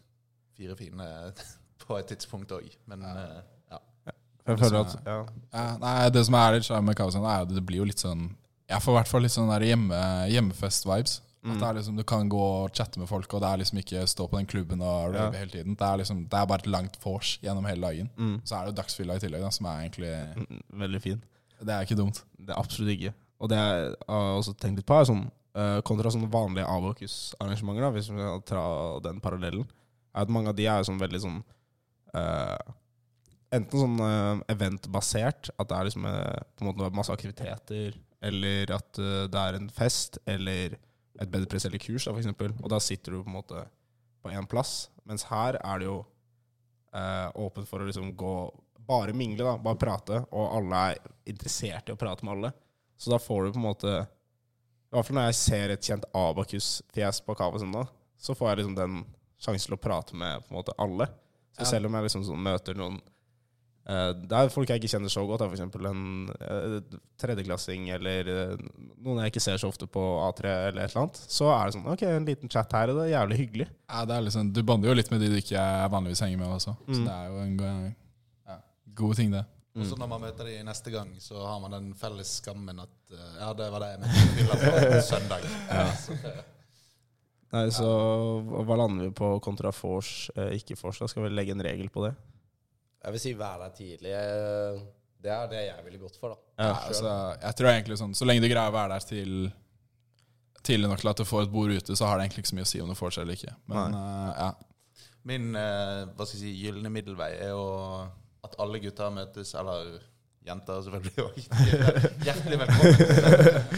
Fire 0.52 0.74
fine 0.76 1.06
på 1.86 1.96
et 1.96 2.10
tidspunkt 2.12 2.52
òg. 2.52 2.66
Men 2.90 3.06
eh, 3.08 3.20
ja. 3.38 3.42
Jeg 4.46 4.58
føler 4.58 4.80
at 4.80 4.94
ja. 5.06 5.18
Ja, 5.54 5.66
nei, 5.78 5.96
det 6.10 6.22
som 6.26 6.34
er 6.34 6.56
litt 6.56 6.66
sjarm 6.66 6.88
med 6.88 6.96
Kavasøndag, 6.98 7.30
er 7.30 7.44
at 7.46 7.52
det 7.54 7.62
blir 7.66 7.82
jo 7.82 7.84
litt 7.90 8.02
sånn 8.02 8.30
Jeg 8.68 8.82
får 8.82 8.92
i 8.94 8.96
hvert 8.96 9.10
fall 9.10 9.22
litt 9.22 9.34
sånn 9.34 9.50
der 9.52 9.64
hjemme, 9.68 9.98
hjemmefest-vibes. 10.32 11.20
At 11.42 11.58
det 11.58 11.66
er 11.66 11.74
liksom, 11.74 11.96
Du 11.98 12.04
kan 12.06 12.28
gå 12.30 12.38
og 12.38 12.70
chatte 12.74 13.00
med 13.02 13.08
folk, 13.10 13.32
og 13.34 13.40
det 13.42 13.48
er 13.50 13.58
liksom 13.62 13.78
ikke 13.82 14.04
stå 14.06 14.28
på 14.30 14.38
den 14.38 14.46
klubben 14.46 14.80
og 14.86 15.12
rave 15.14 15.34
hele 15.40 15.50
tiden. 15.50 15.74
Det 15.78 15.86
er 15.88 15.98
liksom, 15.98 16.20
det 16.30 16.38
er 16.38 16.46
bare 16.46 16.62
et 16.62 16.70
langt 16.70 16.98
vors 17.02 17.32
gjennom 17.42 17.66
hele 17.66 17.82
dagen. 17.82 18.10
Mm. 18.16 18.36
Så 18.46 18.54
er 18.54 18.60
det 18.68 18.72
jo 18.72 18.76
dagsfylla 18.78 19.16
i 19.18 19.22
tillegg, 19.24 19.42
da, 19.42 19.50
som 19.50 19.66
er 19.66 19.80
egentlig 19.82 20.12
Mm, 20.38 20.60
Veldig 20.84 21.00
fin. 21.02 21.22
Det 21.62 21.74
er 21.74 21.82
ikke 21.86 21.98
dumt. 21.98 22.22
Det 22.38 22.50
er 22.54 22.58
absolutt 22.62 22.94
ikke. 22.94 23.12
Og 23.42 23.50
det 23.50 23.58
jeg 23.58 23.94
har 24.08 24.36
også 24.38 24.54
tenkt 24.54 24.78
litt 24.78 24.86
på, 24.86 24.94
er 25.00 25.08
sånn 25.10 25.24
eh, 25.58 25.80
kontra 25.86 26.10
sånne 26.14 26.30
vanlige 26.30 26.66
Abokus-arrangementer, 26.70 27.90
hvis 27.96 28.10
vi 28.10 28.18
skal 28.22 28.42
ta 28.46 28.62
den 29.02 29.18
parallellen, 29.22 29.66
er 30.14 30.22
at 30.26 30.30
mange 30.30 30.48
av 30.52 30.56
de 30.58 30.66
er 30.70 30.78
jo 30.82 30.88
sånn 30.92 31.02
veldig 31.02 31.20
sånn 31.26 31.42
eh, 32.14 32.72
Enten 33.52 33.82
sånn 33.82 33.98
uh, 34.00 34.40
eventbasert, 34.52 35.50
at 35.60 35.68
det 35.68 35.76
er 35.76 35.88
liksom 35.88 36.06
eh, 36.08 36.40
på 36.56 36.64
en 36.64 36.70
måte 36.70 36.88
masse 36.96 37.12
aktiviteter, 37.12 37.98
eller 38.24 38.70
at 38.72 39.00
eh, 39.02 39.26
det 39.28 39.40
er 39.42 39.58
en 39.58 39.68
fest, 39.72 40.16
eller 40.30 40.78
et 41.20 41.30
bedre 41.30 41.58
eller 41.58 41.82
kurs, 41.82 42.06
da, 42.06 42.14
for 42.14 42.22
eksempel. 42.22 42.54
Og 42.62 42.70
da 42.72 42.78
sitter 42.80 43.12
du 43.12 43.20
på 43.20 43.28
en 43.28 43.36
måte 43.36 43.64
på 44.22 44.32
én 44.32 44.46
plass. 44.48 44.88
Mens 45.08 45.26
her 45.28 45.58
er 45.58 45.82
det 45.82 45.88
jo 45.88 45.98
eh, 46.94 47.28
åpent 47.44 47.68
for 47.68 47.82
å 47.82 47.88
liksom 47.88 48.14
gå 48.16 48.36
Bare 48.82 49.12
mingle, 49.14 49.44
da. 49.46 49.52
Bare 49.62 49.78
prate. 49.78 50.16
Og 50.34 50.56
alle 50.56 50.78
er 50.90 51.12
interessert 51.30 51.86
i 51.86 51.94
å 51.94 51.98
prate 51.98 52.26
med 52.26 52.32
alle. 52.32 52.48
Så 52.98 53.12
da 53.12 53.18
får 53.22 53.44
du 53.44 53.52
på 53.54 53.60
en 53.60 53.66
måte 53.68 53.92
I 53.94 54.96
hvert 54.96 55.06
fall 55.06 55.16
når 55.20 55.28
jeg 55.28 55.36
ser 55.38 55.72
et 55.72 55.86
kjent 55.86 56.08
Abakus-fjes 56.18 57.20
på 57.22 57.36
Kava 57.38 57.60
søndag, 57.62 57.92
så 58.18 58.34
får 58.34 58.50
jeg 58.50 58.58
liksom 58.60 58.74
den 58.80 58.96
sjansen 59.38 59.70
til 59.70 59.76
å 59.76 59.80
prate 59.86 60.18
med 60.18 60.42
på 60.42 60.50
en 60.50 60.58
måte 60.58 60.74
alle. 60.82 61.06
Så 61.54 61.68
selv 61.70 61.86
om 61.86 61.94
jeg 61.94 62.08
liksom 62.08 62.26
sånn 62.26 62.42
møter 62.42 62.76
noen 62.76 62.98
det 63.82 64.36
er 64.38 64.50
folk 64.54 64.70
jeg 64.70 64.78
ikke 64.78 64.90
kjenner 64.92 65.10
så 65.10 65.24
godt, 65.26 65.42
f.eks. 65.42 65.48
for 65.50 65.56
eksempel 65.58 65.86
en 65.90 66.02
eh, 66.38 66.98
tredjeklassing 67.18 67.88
eller 67.96 68.28
eh, 68.30 68.52
noen 69.02 69.18
jeg 69.24 69.32
ikke 69.32 69.42
ser 69.42 69.56
så 69.58 69.70
ofte 69.72 69.88
på 69.90 70.02
A3 70.28 70.44
eller 70.68 70.84
et 70.84 70.92
eller 70.92 71.00
annet. 71.02 71.18
Så 71.26 71.48
er 71.50 71.64
det 71.66 71.74
sånn 71.74 71.88
Ok, 71.90 72.04
en 72.06 72.28
liten 72.28 72.52
chat 72.52 72.70
her, 72.78 72.92
og 72.92 73.00
det 73.00 73.08
er 73.08 73.16
jævlig 73.16 73.38
hyggelig. 73.40 73.66
Ja, 73.90 74.04
det 74.06 74.14
er 74.20 74.22
liksom, 74.28 74.52
du 74.54 74.62
bander 74.62 74.92
jo 74.92 74.94
litt 75.00 75.10
med 75.10 75.24
de 75.24 75.32
du 75.32 75.38
ikke 75.40 75.64
vanligvis 75.90 76.22
henger 76.22 76.38
med 76.44 76.54
også. 76.60 76.76
Så 76.86 77.00
Mm. 77.00 77.04
det 77.08 77.16
er 77.16 77.26
jo 77.32 77.42
en 77.42 77.56
god, 77.58 77.90
ja, 78.52 78.56
god 79.02 79.14
ting, 79.18 79.34
det. 79.34 79.42
Og 79.72 79.86
så 79.88 79.96
når 79.96 80.08
man 80.12 80.20
møter 80.20 80.44
de 80.46 80.56
neste 80.68 80.90
gang, 80.92 81.10
så 81.18 81.42
har 81.48 81.58
man 81.64 81.72
den 81.72 81.90
felles 81.96 82.28
skammen 82.42 82.78
at 82.84 83.14
eh, 83.16 83.28
Ja, 83.40 83.52
det 83.56 83.70
var 83.72 83.80
det 83.80 83.90
jeg 83.96 84.00
mente 84.02 84.24
på 84.28 84.34
fylla 84.36 84.58
på 84.92 85.04
søndag. 85.12 85.46
Nei, 87.52 87.66
så 87.74 87.88
hva 88.64 88.76
lander 88.80 89.08
vi 89.10 89.14
på 89.16 89.34
kontra 89.44 89.72
vors, 89.76 90.30
eh, 90.36 90.54
ikke 90.56 90.76
vors? 90.80 91.02
Skal 91.10 91.26
vi 91.26 91.32
legge 91.34 91.52
en 91.52 91.64
regel 91.64 91.90
på 91.92 92.06
det? 92.06 92.14
Jeg 93.02 93.14
vil 93.14 93.22
si 93.22 93.32
vær 93.34 93.58
der 93.62 93.72
tidlig. 93.74 94.12
Det 95.22 95.30
er 95.30 95.50
det 95.50 95.64
jeg 95.68 95.84
ville 95.86 95.98
gått 96.02 96.18
for, 96.18 96.34
da. 96.34 96.52
Ja, 96.62 96.74
altså, 96.88 97.10
jeg 97.42 97.58
tror 97.58 97.70
egentlig 97.70 97.96
sånn 97.98 98.12
Så 98.14 98.26
lenge 98.26 98.42
du 98.44 98.48
greier 98.50 98.70
å 98.70 98.74
være 98.74 98.96
der 98.96 99.06
til 99.06 99.32
tidlig 100.62 100.90
nok 100.90 101.00
til 101.02 101.10
at 101.10 101.18
du 101.18 101.26
får 101.26 101.46
et 101.46 101.52
bord 101.52 101.72
ute, 101.74 101.96
så 101.98 102.06
har 102.06 102.18
det 102.18 102.26
egentlig 102.26 102.44
ikke 102.44 102.52
så 102.52 102.58
mye 102.58 102.66
å 102.66 102.70
si 102.70 102.80
om 102.82 102.90
du 102.92 102.98
får 102.98 103.14
det 103.14 103.22
eller 103.24 103.38
ikke. 103.38 103.54
Men 103.72 103.96
uh, 103.98 104.30
ja. 104.30 104.50
Min 105.26 105.48
uh, 105.56 106.10
hva 106.14 106.26
skal 106.26 106.38
jeg 106.38 106.42
si, 106.44 106.52
gylne 106.62 106.92
middelvei 106.94 107.32
er 107.34 107.50
jo 107.50 107.66
at 108.46 108.54
alle 108.62 108.78
gutter 108.82 109.10
møtes, 109.14 109.52
eller 109.58 109.96
jenter 110.46 110.84
selvfølgelig 110.86 111.26
òg. 111.26 111.40
Hjertelig 112.26 112.60
velkommen. 112.62 113.76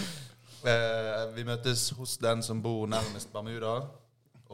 uh, 0.68 1.24
vi 1.36 1.46
møtes 1.48 1.88
hos 1.96 2.16
den 2.20 2.44
som 2.44 2.60
bor 2.64 2.84
nærmest 2.88 3.32
Bermuda. 3.32 3.78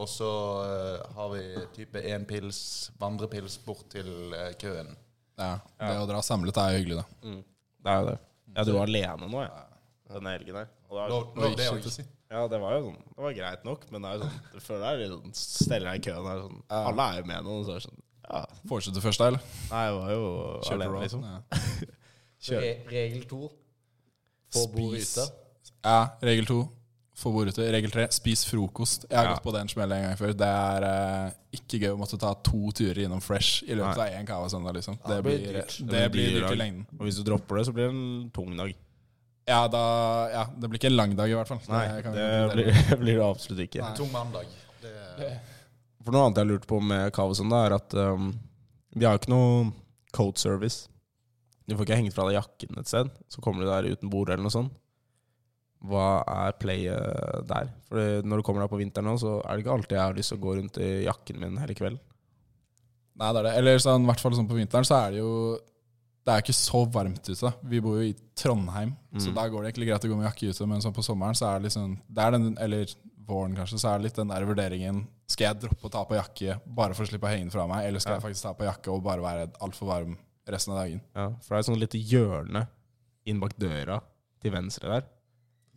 Og 0.01 0.07
så 0.09 0.27
eh, 0.65 1.13
har 1.15 1.27
vi 1.35 1.41
type 1.75 2.01
én 2.09 2.23
pils, 2.25 2.59
vandrepils 3.01 3.59
bort 3.65 3.85
til 3.93 4.07
eh, 4.33 4.51
køen. 4.61 4.95
ja. 5.37 5.51
Det 5.77 5.95
å 6.01 6.07
dra 6.09 6.21
samlet 6.25 6.57
er 6.57 6.73
jo 6.75 6.79
hyggelig, 6.81 7.01
da. 7.01 7.35
Det 7.81 7.91
er 7.93 7.99
jo 8.01 8.07
det. 8.11 8.17
Ja, 8.55 8.63
du 8.67 8.71
var 8.75 8.89
alene 8.89 9.29
nå, 9.31 9.43
ja. 9.45 9.67
Denne 10.11 10.33
helgen 10.35 10.57
her. 10.59 10.71
Og 10.89 10.97
da, 10.97 11.03
Lov, 11.07 11.29
lov 11.39 11.53
det 11.55 11.67
òg. 11.71 11.85
ja, 12.33 12.41
det 12.51 12.57
var 12.59 12.73
jo 12.75 12.81
sånn 12.89 12.97
Det 13.13 13.21
var 13.23 13.35
greit 13.37 13.61
nok, 13.63 13.85
men 13.93 14.03
det 14.03 14.09
er 14.09 14.17
jo 14.17 14.25
sånn 14.25 14.39
Du 14.51 14.63
føler 14.65 14.81
deg 14.83 14.99
litt 14.99 15.13
sånn 15.13 15.35
Steller 15.39 15.87
deg 15.87 16.01
i 16.01 16.03
køen 16.09 16.25
her 16.27 16.41
sånn 16.41 16.57
Alle 16.81 17.05
er 17.13 17.21
jo 17.21 17.27
med 17.29 17.45
nå, 17.47 17.53
så 17.63 17.71
er 17.71 17.79
det 17.79 17.85
sånn 17.85 18.01
Ja. 18.25 18.41
Fortsatte 18.67 19.03
først, 19.05 19.23
eller? 19.23 19.45
Nei, 19.69 19.83
jeg 19.87 19.95
var 20.01 20.11
jo 20.11 20.25
Kjørte 20.67 20.75
alene, 20.75 20.91
raw. 20.91 21.05
liksom. 21.05 21.23
Ja. 21.23 21.61
Kjør. 22.49 22.65
Re 22.65 22.73
regel 22.91 23.23
to 23.31 23.39
få 24.51 24.65
bord 24.75 24.97
ute. 24.99 25.25
ja, 25.87 25.97
regel 26.27 26.49
to. 26.51 26.59
Få 27.21 27.29
bord 27.35 27.51
ute. 27.51 27.67
Regel 27.73 27.91
tre, 27.93 28.07
spis 28.13 28.41
frokost. 28.49 29.03
Jeg 29.09 29.17
har 29.19 29.27
Ja. 29.29 29.33
gått 29.35 29.43
på 29.45 29.53
den 29.53 29.67
smellen 29.69 29.97
en 29.99 30.07
gang 30.09 30.17
før. 30.17 30.31
Det 30.33 30.47
er 30.49 30.85
eh, 30.87 31.31
ikke 31.53 31.79
gøy 31.83 31.91
å 31.93 31.99
måtte 32.01 32.17
ta 32.19 32.31
to 32.33 32.71
turer 32.73 33.03
innom 33.05 33.21
Fresh 33.21 33.61
i 33.67 33.75
løpet 33.77 33.97
Nei. 33.99 34.07
av 34.09 34.19
én 34.21 34.25
cava 34.27 34.47
søndag, 34.49 34.73
liksom. 34.79 34.97
Ja, 35.03 35.07
Det 35.07 35.17
det 35.19 35.23
blir 35.27 35.37
blir, 35.43 35.53
dyrt. 35.59 35.75
det 35.77 35.91
Det 35.91 36.11
blir 36.15 36.31
dyrt 36.39 36.51
i 36.55 36.59
lengden. 36.63 36.87
Og 36.99 37.05
hvis 37.05 37.19
du 37.19 37.23
dropper 37.27 37.57
det, 37.61 37.65
så 37.67 37.73
blir 37.75 37.87
det 37.87 37.93
en 37.93 38.31
tung 38.33 38.55
dag. 38.57 38.73
Ja, 39.47 39.67
da, 39.67 39.83
ja, 40.31 40.43
det 40.45 40.69
blir 40.69 40.79
ikke 40.79 40.89
en 40.91 40.97
lang 40.97 41.15
dag, 41.15 41.29
i 41.29 41.33
hvert 41.37 41.47
fall. 41.49 41.61
Nei, 41.69 42.01
det 42.01 42.53
blir, 42.53 42.97
blir 43.03 43.15
det 43.19 43.25
absolutt 43.25 43.63
ikke. 43.67 43.81
Nei. 43.85 43.95
Tung 43.97 44.11
mandag. 44.13 44.45
Det, 44.81 45.31
For 46.03 46.11
noe 46.15 46.25
annet 46.25 46.37
jeg 46.41 46.45
har 46.47 46.51
lurt 46.55 46.67
på 46.69 46.81
med 46.81 47.11
Kavasund, 47.13 47.53
er 47.53 47.73
at 47.77 47.93
um, 47.93 48.31
vi 48.95 49.05
har 49.05 49.17
ikke 49.19 49.29
noe 49.33 49.71
code 50.13 50.37
service. 50.41 50.87
Du 51.67 51.75
får 51.77 51.85
ikke 51.85 51.97
hengt 52.01 52.13
fra 52.15 52.25
deg 52.29 52.39
jakken 52.41 52.79
et 52.81 52.89
sted, 52.89 53.09
så 53.29 53.41
kommer 53.45 53.61
du 53.61 53.69
der 53.69 53.91
uten 53.93 54.09
bord 54.09 54.29
eller 54.29 54.41
noe 54.41 54.53
sånt. 54.53 54.73
Hva 55.81 56.21
er 56.29 56.51
playet 56.61 57.47
der? 57.49 57.71
For 57.89 58.21
når 58.21 58.37
du 58.37 58.43
kommer 58.45 58.61
deg 58.61 58.69
på 58.69 58.77
vinteren 58.81 59.07
nå, 59.09 59.15
så 59.17 59.39
er 59.41 59.57
det 59.57 59.63
ikke 59.65 59.73
alltid 59.73 59.97
jeg 59.97 60.03
har 60.05 60.13
lyst 60.13 60.29
til 60.29 60.37
å 60.37 60.43
gå 60.43 60.55
rundt 60.59 60.77
i 60.77 60.89
jakken 61.07 61.39
min 61.41 61.57
hele 61.57 61.73
kvelden. 61.77 61.99
Nei, 63.17 63.31
det 63.33 63.39
er 63.41 63.47
det. 63.49 63.53
Eller 63.59 63.81
sånn, 63.81 64.05
i 64.05 64.09
hvert 64.09 64.21
fall 64.23 64.35
sånn 64.37 64.47
på 64.49 64.57
vinteren 64.59 64.85
så 64.87 64.99
er 65.07 65.11
det 65.17 65.19
jo 65.23 65.33
Det 66.21 66.29
er 66.35 66.43
ikke 66.43 66.53
så 66.53 66.83
varmt 66.93 67.25
ute. 67.33 67.49
Vi 67.65 67.79
bor 67.81 67.95
jo 67.97 68.03
i 68.11 68.13
Trondheim, 68.37 68.91
så 69.17 69.31
Mm. 69.31 69.33
da 69.33 69.47
går 69.49 69.63
det 69.63 69.69
egentlig 69.73 69.87
greit 69.89 70.03
å 70.05 70.09
gå 70.11 70.17
med 70.17 70.27
jakke 70.29 70.49
ute. 70.53 70.67
Men 70.67 70.79
sånn 70.79 70.93
på 70.93 71.01
sommeren 71.03 71.33
så 71.33 71.47
er 71.49 71.59
det 71.59 71.65
liksom 71.71 71.97
det 72.07 72.21
er 72.23 72.31
den, 72.31 72.57
Eller 72.61 72.85
våren, 73.25 73.55
kanskje, 73.57 73.79
så 73.81 73.89
er 73.89 73.97
det 73.97 74.03
litt 74.05 74.15
den 74.21 74.27
der 74.27 74.45
vurderingen 74.45 75.07
Skal 75.27 75.45
jeg 75.47 75.61
droppe 75.61 75.87
å 75.87 75.91
ta 75.91 76.03
på 76.05 76.13
jakke 76.21 76.61
bare 76.67 76.93
for 76.93 77.03
å 77.05 77.07
slippe 77.09 77.25
å 77.25 77.29
henge 77.31 77.49
den 77.49 77.49
fra 77.49 77.65
meg, 77.65 77.87
eller 77.87 77.99
skal 77.99 78.13
Ja. 78.13 78.19
jeg 78.19 78.29
faktisk 78.35 78.43
ta 78.43 78.53
på 78.53 78.65
jakke 78.69 78.87
og 78.93 79.03
bare 79.03 79.21
være 79.21 79.51
altfor 79.61 79.87
varm 79.87 80.17
resten 80.47 80.73
av 80.73 80.85
dagen? 80.85 81.01
Ja, 81.15 81.29
for 81.41 81.49
det 81.49 81.57
er 81.57 81.59
et 81.59 81.65
sånt 81.65 81.79
lite 81.79 82.05
hjørne 82.05 82.67
inn 83.25 83.39
bak 83.39 83.57
døra 83.57 84.01
til 84.41 84.51
venstre 84.51 84.87
der. 84.89 85.03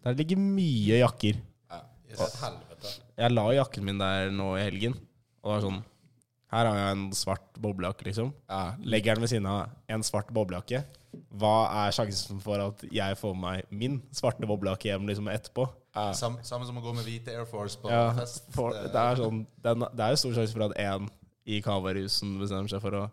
Der 0.05 0.17
ligger 0.19 0.41
mye 0.41 1.01
jakker. 1.01 1.39
Yes. 2.11 2.37
Helvete. 2.43 2.91
Jeg 3.19 3.33
la 3.33 3.45
jakken 3.57 3.87
min 3.87 3.99
der 3.99 4.31
nå 4.35 4.53
i 4.59 4.63
helgen, 4.67 4.95
og 5.43 5.49
det 5.49 5.55
var 5.57 5.63
sånn 5.65 5.81
Her 6.55 6.69
har 6.69 6.77
jeg 6.79 6.95
en 6.95 7.07
svart 7.19 7.57
boblejakke, 7.59 8.05
liksom. 8.07 8.29
Ja, 8.47 8.77
Legger 8.87 9.17
den 9.17 9.25
ved 9.25 9.31
siden 9.33 9.47
av 9.51 9.73
en 9.91 10.05
svart 10.07 10.29
boblejakke. 10.31 10.85
Hva 11.35 11.55
er 11.87 11.95
sjansen 11.97 12.39
for 12.43 12.63
at 12.63 12.85
jeg 12.95 13.17
får 13.19 13.35
meg 13.39 13.65
min 13.75 13.97
svarte 14.15 14.47
boblejakke 14.47 14.93
hjem 14.93 15.09
liksom 15.11 15.27
etterpå? 15.33 15.67
Sam, 16.15 16.37
samme 16.47 16.67
som 16.69 16.79
å 16.79 16.83
gå 16.85 16.93
med 16.95 17.07
hvite 17.07 17.35
Air 17.35 17.47
Force 17.47 17.79
på 17.79 17.91
Ja, 17.91 18.09
fest. 18.15 18.47
for, 18.55 18.71
det 18.75 18.95
er 18.99 19.19
sånn 19.19 19.45
den, 19.63 19.85
Det 19.95 20.03
er 20.07 20.15
jo 20.15 20.21
stor 20.23 20.33
sjanse 20.39 20.55
for 20.57 20.65
at 20.69 20.79
en 20.85 21.11
i 21.47 21.61
Kavarusen 21.63 22.39
bestemmer 22.41 22.71
seg 22.71 22.83
for 22.83 22.99
å 22.99 23.05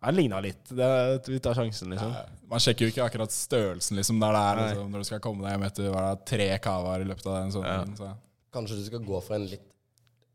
Ja, 0.00 0.10
det 0.12 0.16
ligna 0.16 0.38
litt. 0.40 0.68
Det, 0.70 0.88
vi 1.26 1.40
tar 1.42 1.56
sjansen, 1.58 1.90
liksom. 1.90 2.12
Nei, 2.14 2.42
Man 2.50 2.62
sjekker 2.62 2.86
jo 2.86 2.92
ikke 2.92 3.06
akkurat 3.08 3.34
størrelsen 3.34 3.98
liksom, 3.98 4.20
der 4.22 4.36
det 4.36 4.42
er 4.44 4.60
liksom, 4.62 4.92
når 4.94 5.02
du 5.02 5.08
skal 5.08 5.22
komme 5.24 5.42
deg 5.44 5.56
hjem 5.56 5.66
etter 5.66 5.88
hva 5.90 6.04
er 6.12 6.20
tre 6.30 6.46
cavaer 6.62 7.02
i 7.02 7.08
løpet 7.08 7.26
av 7.26 7.38
den 7.40 7.50
Ja. 7.66 7.78
Så. 7.98 8.10
Kanskje 8.54 8.78
du 8.78 8.84
skal 8.86 9.02
gå 9.04 9.20
for 9.24 9.36
en 9.36 9.48
litt 9.50 9.66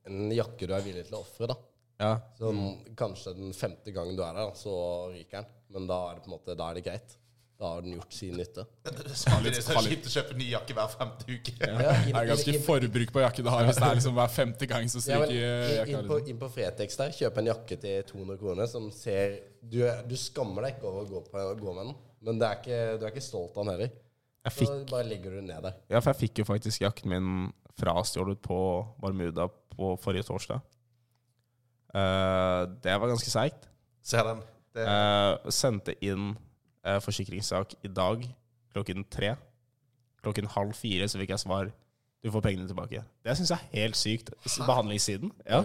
En 0.03 0.27
jakke 0.35 0.67
du 0.67 0.73
er 0.75 0.83
villig 0.83 1.05
til 1.07 1.15
å 1.15 1.21
ofre, 1.23 1.47
da. 1.47 1.55
Ja. 2.03 2.13
Sånn, 2.35 2.59
Kanskje 2.99 3.37
den 3.37 3.53
femte 3.55 3.93
gangen 3.95 4.17
du 4.19 4.23
er 4.25 4.35
der, 4.35 4.51
så 4.59 4.73
ryker 5.13 5.39
den. 5.39 5.51
Men 5.73 5.87
da 5.87 5.99
er 6.09 6.17
det 6.17 6.25
på 6.25 6.29
en 6.31 6.35
måte 6.35 6.57
Da 6.59 6.69
er 6.69 6.75
det 6.79 6.83
greit. 6.89 7.15
Da 7.59 7.69
har 7.69 7.83
den 7.85 7.93
gjort 7.95 8.11
sin 8.17 8.33
nytte. 8.35 8.63
Samtidig 8.83 9.51
er 9.61 9.77
det 9.77 9.83
kjipt 9.87 10.07
å 10.09 10.11
kjøpe 10.15 10.35
ny 10.39 10.47
jakke 10.49 10.73
hver 10.75 10.89
femte 10.91 11.27
uke. 11.29 11.53
Ja, 11.61 11.75
Det 12.03 12.13
er 12.17 12.29
ganske 12.31 12.55
forbruk 12.65 13.11
på 13.13 13.21
jakke 13.23 13.45
du 13.45 13.49
har 13.53 13.63
hvis 13.67 13.77
det 13.79 13.87
er 13.87 13.99
liksom 13.99 14.17
hver 14.17 14.31
femte 14.33 14.67
gang 14.67 14.89
så 14.91 15.01
stryker 15.03 15.31
inn, 15.31 15.75
jakka. 15.77 15.85
inn, 15.93 16.07
på, 16.09 16.17
Liksom. 16.17 16.31
inn 16.33 16.39
på 16.41 16.49
Fretex 16.55 16.97
der, 16.99 17.13
kjøp 17.15 17.37
en 17.39 17.49
jakke 17.51 17.77
til 17.85 18.03
200 18.09 18.39
kroner 18.41 18.67
som 18.71 18.89
ser 18.91 19.37
Du, 19.61 19.79
du 20.09 20.15
skammer 20.19 20.65
deg 20.65 20.75
ikke 20.75 20.89
over 20.89 21.05
å 21.05 21.09
gå, 21.13 21.21
på, 21.29 21.43
gå 21.61 21.75
med 21.77 21.85
den, 21.87 21.93
men 22.27 22.41
det 22.41 22.49
er 22.49 22.57
ikke, 22.59 22.79
du 22.99 23.05
er 23.05 23.13
ikke 23.13 23.23
stolt 23.29 23.55
av 23.55 23.63
den 23.63 23.73
heller. 23.77 23.93
Jeg 24.43 24.57
Så 24.67 24.79
bare 24.89 25.07
legger 25.07 25.31
du 25.31 25.37
den 25.39 25.47
ned 25.53 25.61
der. 25.63 25.77
ja, 25.93 26.01
for 26.01 26.11
jeg 26.11 26.19
fikk 26.25 26.41
jo 26.41 26.49
faktisk 26.49 26.81
jakken 26.83 27.13
min 27.13 27.29
frastjålet 27.79 28.41
på 28.43 28.57
Barmuda 28.99 29.47
på 29.77 29.93
forrige 30.03 30.25
torsdag. 30.27 30.59
Uh, 31.93 32.65
det 32.83 32.95
var 32.99 33.07
ganske 33.13 33.29
seigt. 33.31 33.69
Ser 34.03 34.25
den. 34.33 34.41
Det, 34.73 34.83
Uh, 34.89 35.37
sendte 35.53 35.93
inn 36.01 36.31
forsikringssak 36.99 37.73
i 37.83 37.87
dag 37.87 38.25
klokken 38.73 39.05
tre. 39.11 39.35
Klokken 40.23 40.47
halv 40.47 40.73
fire 40.73 41.07
så 41.07 41.19
fikk 41.19 41.29
jeg 41.35 41.39
svar. 41.43 41.71
Du 42.23 42.31
får 42.31 42.41
pengene 42.45 42.67
tilbake. 42.69 43.01
Det 43.25 43.35
syns 43.37 43.51
jeg 43.51 43.59
er 43.59 43.81
helt 43.81 43.97
sykt. 43.99 44.31
Behandlingssiden. 44.65 45.31
Ja. 45.49 45.59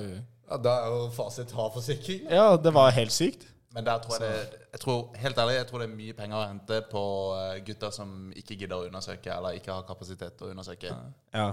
Ja, 0.51 0.57
Da 0.57 0.73
er 0.83 0.87
jo 0.95 1.11
fasit 1.15 1.51
ha 1.53 1.69
forsikring. 1.75 2.25
ja, 2.31 2.57
det 2.57 2.73
var 2.75 2.91
helt 2.91 3.13
sykt. 3.13 3.47
men 3.75 3.85
der 3.85 3.99
tror 3.99 4.17
jeg 4.17 4.33
det 4.33 4.59
jeg 4.73 4.81
tror, 4.81 5.17
Helt 5.17 5.39
ærlig, 5.39 5.55
jeg 5.55 5.67
tror 5.67 5.79
det 5.79 5.91
er 5.91 5.97
mye 5.97 6.13
penger 6.13 6.37
å 6.37 6.47
hente 6.49 6.83
på 6.91 7.03
eh, 7.37 7.61
gutter 7.67 7.91
som 7.91 8.33
ikke 8.37 8.57
gidder 8.57 8.77
å 8.77 8.87
undersøke, 8.89 9.31
eller 9.37 9.51
ikke 9.59 9.73
har 9.73 9.83
kapasitet 9.83 10.37
til 10.39 10.47
å 10.47 10.51
undersøke. 10.51 10.95
Ja. 11.35 11.53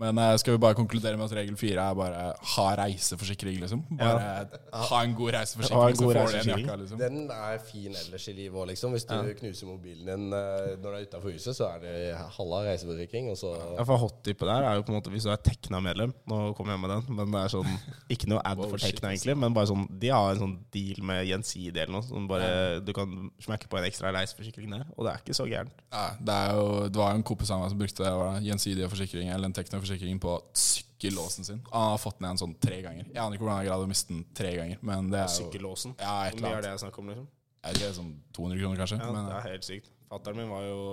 Men 0.00 0.18
eh, 0.18 0.34
skal 0.40 0.56
vi 0.56 0.60
bare 0.62 0.76
konkludere 0.78 1.18
med 1.20 1.26
at 1.28 1.34
regel 1.36 1.56
fire 1.60 1.82
er 1.84 1.96
bare 1.98 2.20
ha 2.54 2.66
reiseforsikring, 2.80 3.58
liksom? 3.60 3.82
Bare 3.98 4.46
ha 4.72 5.00
en 5.04 5.14
god 5.18 5.34
Ha 5.34 5.40
reiseforsikring, 5.42 5.90
en 5.90 5.98
så 5.98 6.06
god 6.06 6.14
får 6.16 6.30
du 6.30 6.38
en 6.38 6.50
jakke, 6.54 6.76
liksom. 6.82 7.02
Den 7.02 7.18
er 7.34 7.58
fin 7.68 7.98
ellers 8.02 8.28
i 8.30 8.34
livet 8.38 8.56
òg, 8.56 8.70
liksom. 8.72 8.94
Hvis 8.96 9.04
du 9.10 9.32
knuser 9.42 9.68
mobilen 9.68 10.08
din 10.08 10.36
eh, 10.38 10.70
når 10.80 10.86
du 10.86 10.96
er 10.96 11.04
utafor 11.04 11.34
huset, 11.34 11.56
så 11.58 11.68
er 11.74 11.84
det 11.84 11.92
halva 12.38 12.62
reiseforsikring, 12.70 13.28
og 13.34 13.36
så 13.40 13.52
Ja, 13.76 13.84
for 13.84 14.00
hottippet 14.00 14.48
der 14.48 14.68
er 14.70 14.78
jo 14.78 14.86
på 14.88 14.94
en 14.94 14.98
måte 15.00 15.12
hvis 15.12 15.28
du 15.28 15.32
er 15.34 15.42
Tekna-medlem 15.44 16.14
Nå 16.30 16.40
kommer 16.56 16.74
jeg 16.74 16.82
med 16.82 16.94
den, 16.94 17.04
men 17.18 17.34
det 17.34 17.42
er 17.44 17.52
sånn 17.52 17.76
Ikke 18.12 18.30
noe 18.32 18.40
ad 18.46 18.58
Wow, 18.60 18.72
for 18.72 18.82
Tekna, 18.82 19.12
egentlig, 19.12 19.36
men 19.40 19.54
bare 19.56 19.68
sånn 19.70 19.84
De 20.00 20.10
har 20.12 20.32
en 20.32 20.40
sånn 20.42 20.56
deal 20.72 21.04
med 21.06 21.22
Gjensidig 21.28 21.76
eller 21.76 21.94
noe. 21.98 22.06
Sånn 22.08 22.26
bare 22.30 22.80
Du 22.84 22.92
kan 22.96 23.30
smekke 23.42 23.68
på 23.70 23.80
en 23.80 23.88
ekstra 23.88 24.14
reiseforsikring 24.16 24.72
der, 24.72 24.86
og 24.96 25.06
det 25.06 25.12
er 25.12 25.22
ikke 25.22 25.36
så 25.36 25.46
gærent. 25.50 25.76
Ja, 25.92 26.06
det, 26.16 26.34
er 26.34 26.56
jo, 26.56 26.66
det 26.88 27.00
var 27.00 27.12
jo 27.12 27.20
en 27.20 27.26
kompis 27.26 27.52
av 27.52 27.62
meg 27.62 27.72
som 27.72 27.80
brukte 27.80 28.06
det, 28.06 28.42
gjensidige 28.48 28.90
forsikring 28.92 29.30
eller 29.30 29.50
en 29.50 29.56
teknoforsikring 29.90 30.20
på 30.22 30.36
sykkellåsen 30.54 31.44
sin. 31.44 31.60
Han 31.72 31.92
har 31.92 31.98
fått 31.98 32.18
den 32.18 32.28
igjen 32.28 32.42
sånn 32.42 32.56
tre 32.62 32.80
ganger. 32.84 33.06
Jeg 33.10 33.22
aner 33.22 33.36
ikke 33.36 33.46
hvordan 33.46 33.60
han 33.60 33.68
greide 33.68 33.86
å 33.86 33.90
miste 33.90 34.14
den 34.14 34.24
tre 34.36 34.52
ganger, 34.56 34.82
men 34.86 35.10
det 35.12 35.22
er 35.22 35.28
jo 35.28 35.38
Sykkellåsen. 35.38 35.96
Ja, 35.98 36.16
et 36.26 36.36
Hvor 36.36 36.46
mye 36.46 36.58
er 36.58 36.66
det 36.66 36.74
jeg 36.74 36.82
snakker 36.84 37.02
om, 37.02 37.10
liksom? 37.12 37.30
Er 37.60 37.76
det 37.76 37.88
sånn 37.96 38.12
200 38.36 38.60
kroner, 38.60 38.80
kanskje? 38.80 39.00
Ja, 39.00 39.08
men, 39.14 39.26
det 39.28 39.38
er 39.38 39.48
helt 39.50 39.66
sykt. 39.66 39.90
Fatteren 40.10 40.40
min 40.40 40.52
var 40.52 40.68
jo 40.68 40.84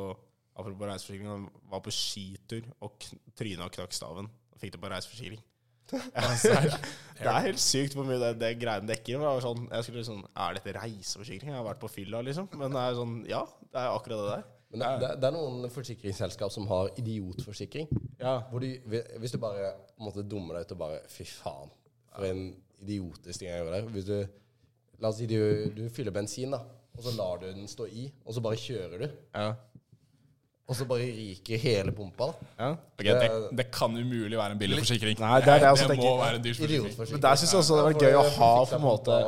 Apropos 0.58 0.88
reiseforsikring, 0.90 1.28
han 1.30 1.44
var 1.70 1.84
på 1.86 1.92
skitur 1.94 2.64
og 2.82 3.04
tryna 3.38 3.68
og 3.68 3.76
knakk 3.76 3.92
staven. 3.94 4.26
Og 4.26 4.58
fikk 4.58 4.72
det 4.74 4.80
på 4.82 4.90
reiseforsikring. 4.90 5.44
det 5.88 7.30
er 7.30 7.44
helt 7.46 7.62
sykt 7.62 7.94
hvor 7.96 8.08
mye 8.08 8.18
det, 8.20 8.32
det 8.42 8.50
greiene 8.58 8.90
dekker. 8.90 9.22
Det 9.22 9.22
var 9.22 9.44
sånn, 9.46 9.68
jeg 9.70 9.86
skulle 9.86 10.02
liksom, 10.02 10.24
Er 10.34 10.58
dette 10.58 10.74
reiseforsikring? 10.80 11.52
Jeg 11.54 11.60
har 11.60 11.68
vært 11.68 11.84
på 11.84 11.92
fylla, 11.94 12.24
liksom. 12.26 12.50
Men 12.58 12.74
det 12.74 12.82
er 12.82 12.98
sånn, 12.98 13.14
ja, 13.30 13.44
det 13.70 13.84
er 13.84 13.94
akkurat 13.94 14.24
det 14.24 14.32
der. 14.32 14.50
Men 14.72 14.84
det, 14.84 14.88
det, 15.02 15.10
det 15.22 15.28
er 15.30 15.36
noen 15.36 15.70
forsikringsselskap 15.72 16.52
som 16.52 16.68
har 16.68 16.90
idiotforsikring. 17.00 17.88
Ja. 18.20 18.42
Hvor 18.52 18.64
de, 18.64 18.74
hvis 19.22 19.32
du 19.32 19.40
bare 19.40 19.72
på 19.94 20.02
en 20.02 20.10
måte 20.10 20.26
dummer 20.28 20.58
deg 20.58 20.68
ut 20.68 20.76
og 20.76 20.82
bare 20.82 21.00
Fy 21.12 21.24
faen, 21.30 21.72
for 22.12 22.28
en 22.28 22.50
idiotisk 22.84 23.40
ting 23.40 23.50
jeg 23.50 23.62
gjør 23.62 23.74
der. 23.78 23.88
Hvis 23.94 24.10
du 24.10 24.18
La 24.98 25.12
oss 25.12 25.20
si 25.22 25.28
du, 25.30 25.38
du 25.78 25.84
fyller 25.94 26.10
bensin, 26.10 26.50
da. 26.56 26.64
og 26.98 27.04
så 27.06 27.12
lar 27.14 27.42
du 27.42 27.52
den 27.52 27.68
stå 27.70 27.86
i, 27.86 28.08
og 28.26 28.34
så 28.34 28.42
bare 28.42 28.58
kjører 28.58 29.04
du. 29.04 29.12
Ja. 29.36 29.52
Og 30.68 30.76
så 30.76 30.88
bare 30.90 31.06
ryker 31.16 31.62
hele 31.62 31.94
pumpa. 31.96 32.26
da. 32.26 32.48
ja. 32.60 32.70
Okay, 32.98 33.14
det, 33.14 33.58
det 33.60 33.66
kan 33.72 33.94
umulig 33.94 34.38
være 34.38 34.56
en 34.56 34.60
billig 34.60 34.80
forsikring. 34.82 35.20
Nei, 35.22 35.38
det 35.46 35.54
er 35.54 35.62
det 35.64 35.86
det 35.94 35.98
må 36.02 36.16
være 36.20 36.42
en 36.42 36.44
dyr 36.44 36.58
forsikring. 36.58 37.14
Men 37.14 37.22
der 37.24 37.36
synes 37.40 37.54
jeg 37.54 37.60
også 37.62 37.78
det 37.78 37.84
hadde 37.84 37.94
vært 37.94 38.04
gøy 38.08 38.18
å 38.18 38.26
ha 38.40 38.50
på 38.66 38.80
en 38.80 38.84
måte. 38.84 39.20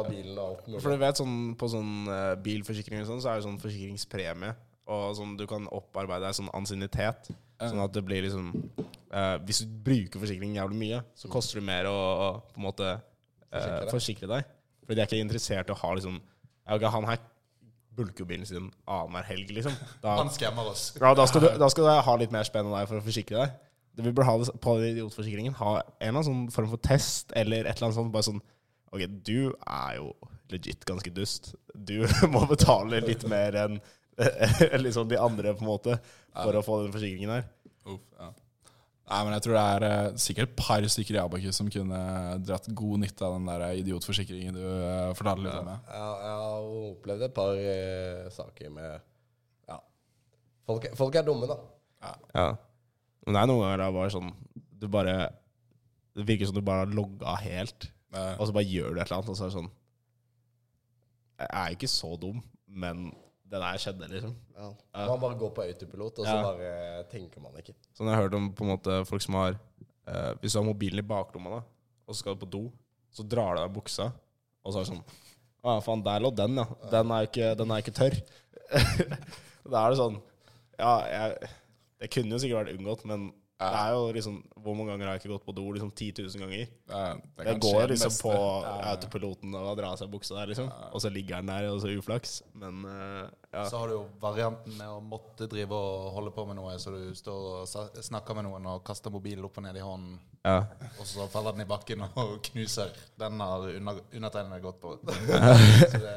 For 0.82 0.90
du 0.90 0.98
vet 1.06 1.22
sånn 1.22 1.38
på 1.62 1.70
sånn 1.72 1.94
eh, 2.18 2.34
bilforsikring 2.50 3.06
og 3.06 3.08
sånn, 3.14 3.22
så 3.24 3.32
er 3.32 3.40
det 3.40 3.46
sånn 3.46 3.62
forsikringspremie. 3.62 4.52
Og 4.90 5.14
sånn 5.20 5.36
du 5.38 5.46
kan 5.50 5.68
opparbeide 5.76 6.26
deg 6.26 6.38
sånn 6.40 6.52
ansiennitet. 6.58 7.30
Sånn 7.60 7.82
at 7.84 7.94
det 7.94 8.02
blir 8.08 8.24
liksom 8.24 8.54
eh, 8.56 9.36
Hvis 9.44 9.66
du 9.66 9.74
bruker 9.84 10.22
forsikring 10.22 10.54
jævlig 10.56 10.78
mye, 10.80 11.02
så 11.20 11.28
koster 11.32 11.60
det 11.60 11.66
mer 11.68 11.90
å, 11.90 11.96
å 11.98 12.30
på 12.54 12.62
en 12.62 12.66
måte 12.70 12.88
eh, 12.96 13.90
Forsikre 13.92 14.30
deg. 14.32 14.48
Fordi 14.86 14.98
de 14.98 15.04
er 15.04 15.10
ikke 15.12 15.26
interessert 15.26 15.70
i 15.70 15.76
å 15.76 15.80
ha 15.82 15.92
liksom 15.98 16.16
ja, 16.18 16.78
okay, 16.78 16.92
Han 16.96 17.10
her 17.10 17.20
bulker 18.00 18.24
jo 18.24 18.30
bilen 18.30 18.48
sin 18.48 18.70
annenhver 18.88 19.28
helg, 19.28 19.52
liksom. 19.58 19.76
Da, 20.02 20.16
Han 20.22 20.32
skremmer 20.32 20.72
oss. 20.72 20.94
ja, 20.96 21.12
da, 21.18 21.26
skal 21.28 21.44
du, 21.44 21.50
da 21.60 21.68
skal 21.74 21.90
du 21.90 21.92
ha 22.08 22.16
litt 22.22 22.32
mer 22.32 22.48
spenn 22.48 22.70
enn 22.70 22.78
deg 22.78 22.88
for 22.88 23.02
å 23.02 23.06
forsikre 23.06 23.42
deg. 23.42 23.58
Det 23.98 24.06
Vi 24.06 24.14
burde 24.14 24.30
ha 24.30 24.38
det 24.40 24.54
på 24.64 24.76
idiotforsikringen. 24.88 25.58
Ha 25.60 25.74
en 25.82 25.84
eller 26.00 26.14
annen 26.14 26.28
sånn 26.30 26.44
form 26.56 26.72
for 26.72 26.82
test 26.86 27.34
eller 27.36 27.66
et 27.68 27.76
eller 27.76 27.90
annet 27.90 28.00
sånt. 28.00 28.14
Bare 28.16 28.30
sånn 28.30 28.42
Ok, 28.90 29.04
du 29.22 29.52
er 29.70 30.00
jo 30.00 30.08
legit 30.50 30.82
ganske 30.88 31.12
dust. 31.14 31.52
Du 31.76 32.08
må 32.34 32.46
betale 32.50 33.04
litt 33.06 33.28
mer 33.30 33.58
enn 33.60 33.76
liksom 34.86 35.10
de 35.10 35.18
andre, 35.20 35.56
på 35.56 35.66
en 35.66 35.72
måte, 35.72 35.98
for 36.36 36.60
å 36.60 36.64
få 36.66 36.84
den 36.84 36.94
forsikringen 36.94 37.34
her. 37.38 37.50
Uff, 37.90 38.04
ja. 38.20 38.32
Nei, 39.10 39.20
men 39.26 39.34
jeg 39.34 39.44
tror 39.48 39.56
det 39.56 39.62
er 39.74 39.84
eh, 39.88 40.18
sikkert 40.22 40.52
et 40.52 40.58
par 40.60 40.86
stykker 40.94 41.16
i 41.18 41.22
Abakus 41.24 41.58
som 41.58 41.70
kunne 41.74 42.00
dratt 42.46 42.68
god 42.78 43.02
nytte 43.02 43.26
av 43.26 43.40
den 43.40 43.48
der 43.50 43.80
idiotforsikringen 43.80 44.60
du 44.60 44.62
eh, 44.62 45.14
fortalte 45.18 45.48
litt 45.48 45.56
om. 45.58 45.72
Ja. 45.72 45.78
Ja, 45.90 46.10
jeg 46.22 46.36
har 46.44 46.68
opplevd 46.92 47.26
et 47.26 47.34
par 47.40 47.58
uh, 47.58 48.28
saker 48.36 48.76
med 48.76 48.92
Ja. 49.72 49.80
Folk, 50.70 50.86
folk 51.00 51.18
er 51.18 51.26
dumme, 51.26 51.50
da. 51.50 51.58
Ja. 52.36 52.46
Men 53.26 53.36
det 53.36 53.42
er 53.42 53.50
noen 53.50 53.64
ganger 53.64 53.82
det 53.82 53.88
er 53.88 53.96
bare 53.98 54.12
sånn 54.14 54.30
Du 54.80 54.86
bare 54.88 55.16
Det 56.16 56.24
virker 56.30 56.48
som 56.48 56.56
du 56.56 56.62
bare 56.64 56.86
har 56.86 56.94
logga 56.96 57.34
helt, 57.44 57.90
ja. 58.14 58.22
og 58.38 58.48
så 58.48 58.56
bare 58.56 58.70
gjør 58.70 58.94
du 58.94 59.02
et 59.02 59.10
eller 59.10 59.18
annet, 59.18 59.34
og 59.34 59.40
så 59.40 59.48
er 59.48 59.52
det 59.52 59.58
sånn 59.58 59.74
Jeg 61.42 61.50
er 61.64 61.76
ikke 61.76 61.92
så 61.92 62.14
dum, 62.22 62.40
men 62.70 63.10
det 63.50 63.60
der 63.64 63.80
skjedde, 63.82 64.08
liksom. 64.12 64.36
Ja. 64.56 64.68
Man 65.10 65.22
bare 65.24 65.38
går 65.40 65.52
på 65.56 65.64
autopilot, 65.66 66.20
og 66.22 66.26
så 66.28 66.36
Ja. 66.36 66.44
bare 66.44 67.04
tenker 67.10 67.42
man 67.42 67.56
ikke. 67.58 67.74
Sånn 67.98 68.08
jeg 68.08 68.16
har 68.16 68.24
hørt 68.28 68.38
om 68.38 68.52
på 68.54 68.64
en 68.66 68.72
måte 68.78 69.06
folk 69.10 69.22
som 69.26 69.34
har 69.40 69.58
eh, 70.08 70.34
Hvis 70.42 70.54
du 70.54 70.60
har 70.60 70.66
mobilen 70.68 71.00
i 71.00 71.08
baklomma, 71.08 71.50
da, 71.50 71.62
og 72.08 72.14
så 72.16 72.20
skal 72.20 72.36
du 72.36 72.46
på 72.46 72.50
do, 72.50 72.72
så 73.12 73.26
drar 73.28 73.56
du 73.56 73.62
av 73.62 73.74
buksa, 73.74 74.12
og 74.64 74.74
så 74.74 74.80
er 74.80 74.86
det 74.86 74.92
sånn 74.94 75.04
Å 75.64 75.74
ja, 75.76 75.80
faen, 75.84 76.04
der 76.04 76.20
lå 76.24 76.32
den, 76.36 76.56
ja. 76.56 76.66
Den 76.92 77.12
er 77.12 77.26
jo 77.26 77.30
ikke, 77.32 77.50
er 77.52 77.82
ikke 77.84 77.98
tørr. 77.98 78.16
da 79.72 79.86
er 79.86 79.90
det 79.90 80.00
sånn 80.00 80.22
Ja, 80.80 80.94
jeg 81.10 81.50
Det 82.00 82.12
kunne 82.14 82.32
jo 82.32 82.40
sikkert 82.40 82.62
vært 82.68 82.78
unngått, 82.78 83.06
men 83.06 83.34
det 83.60 83.80
er 83.80 83.90
jo 83.92 84.12
liksom 84.16 84.36
Hvor 84.64 84.76
mange 84.78 84.92
ganger 84.94 85.06
har 85.10 85.14
jeg 85.18 85.22
ikke 85.24 85.34
gått 85.34 85.46
på 85.50 85.56
do? 85.56 85.66
Liksom 85.76 85.92
10 85.92 86.14
000 86.24 86.44
ganger. 86.44 86.62
eh, 86.64 87.16
det 87.38 87.46
Det 87.50 87.56
går 87.60 87.88
liksom 87.92 88.14
meste. 88.14 88.24
på 88.24 88.34
autopiloten 88.92 89.56
og 89.56 89.78
drar 89.78 89.92
av 89.92 89.98
seg 90.00 90.12
buksa 90.12 90.36
der, 90.40 90.48
liksom. 90.54 90.70
Og 90.94 91.02
så 91.04 91.12
ligger 91.12 91.42
den 91.42 91.52
der, 91.52 91.68
og 91.72 91.82
så 91.84 91.92
uflaks. 91.98 92.42
Men 92.56 92.86
eh, 92.86 93.28
ja. 93.54 93.64
Så 93.66 93.80
har 93.82 93.88
du 93.90 93.94
jo 93.96 94.02
varianten 94.22 94.76
med 94.78 94.88
å 94.94 95.00
måtte 95.02 95.48
drive 95.50 95.74
og 95.74 96.12
holde 96.14 96.32
på 96.36 96.44
med 96.46 96.60
noe, 96.60 96.76
så 96.78 96.92
du 96.94 97.16
står 97.18 97.46
og 97.64 98.04
snakker 98.06 98.38
med 98.38 98.46
noen 98.46 98.68
og 98.70 98.84
kaster 98.86 99.10
mobilen 99.14 99.48
opp 99.48 99.58
og 99.58 99.66
ned 99.66 99.80
i 99.80 99.82
hånden, 99.82 100.20
ja. 100.46 100.60
og 101.00 101.08
så 101.10 101.26
faller 101.34 101.56
den 101.58 101.66
i 101.66 101.70
bakken 101.70 102.06
og 102.08 102.36
knuser. 102.52 102.94
Den 103.18 103.42
har 103.42 103.66
under- 103.72 104.04
undertegnede 104.14 104.62
gått 104.68 104.80
på. 104.84 104.94
Så 105.10 106.02
det, 106.04 106.14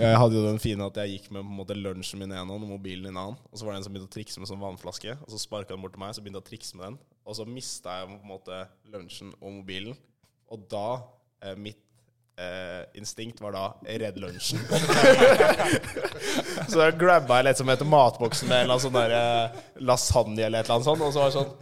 Jeg 0.00 0.18
hadde 0.18 0.34
jo 0.40 0.42
den 0.48 0.58
fine 0.62 0.88
at 0.90 0.98
jeg 1.04 1.12
gikk 1.14 1.30
med 1.30 1.44
på 1.44 1.52
en 1.52 1.58
måte 1.60 1.76
lunsjen 1.78 2.18
min 2.24 2.32
i 2.34 2.40
en 2.40 2.50
hånd 2.50 2.66
og 2.66 2.72
mobilen 2.74 3.06
i 3.06 3.12
en 3.12 3.20
annen. 3.22 3.38
Og 3.52 3.60
så 3.60 3.64
var 3.68 3.74
det 3.76 3.78
en 3.82 3.86
som 3.86 3.94
begynte 3.94 4.10
å 4.10 4.16
trikse 4.16 4.42
med 4.42 4.50
sånn 4.50 4.62
vannflaske, 4.64 5.14
og 5.22 5.30
så 5.30 5.38
sparka 5.40 5.76
den 5.76 5.84
bort 5.84 5.94
til 5.94 6.02
meg, 6.02 6.16
så 6.18 6.24
begynte 6.24 6.42
jeg 6.42 6.46
å 6.48 6.50
trikse 6.50 6.78
med 6.80 6.86
den. 6.88 6.98
Og 7.24 7.38
så 7.38 7.46
mista 7.48 8.00
jeg 8.00 8.10
på 8.10 8.18
en 8.18 8.32
måte 8.34 8.58
lunsjen 8.92 9.30
og 9.38 9.60
mobilen. 9.60 9.94
Og 10.52 10.66
da 10.74 10.86
eh, 11.44 11.54
Mitt 11.56 11.83
eh, 12.40 12.80
instinkt 12.98 13.40
var 13.42 13.54
da 13.54 13.66
redd 13.84 14.18
lunsjen. 14.22 14.62
så 16.68 16.80
da 16.80 16.88
grabba 16.90 17.40
jeg 17.40 17.48
litt 17.50 17.60
som 17.60 17.70
etter 17.74 17.88
matboksen 17.88 18.50
med 18.50 18.62
en 18.62 18.66
eller 18.66 18.76
annen 18.76 18.86
sånn 18.86 18.98
der, 18.98 19.14
eh, 19.18 19.62
lasagne 19.84 20.42
eller 20.48 20.62
et 20.62 20.68
eller 20.68 20.80
annet 20.80 20.90
sånt, 20.90 21.04
og 21.04 21.14
så 21.14 21.24
var 21.24 21.32
det 21.32 21.38
sånn 21.38 21.54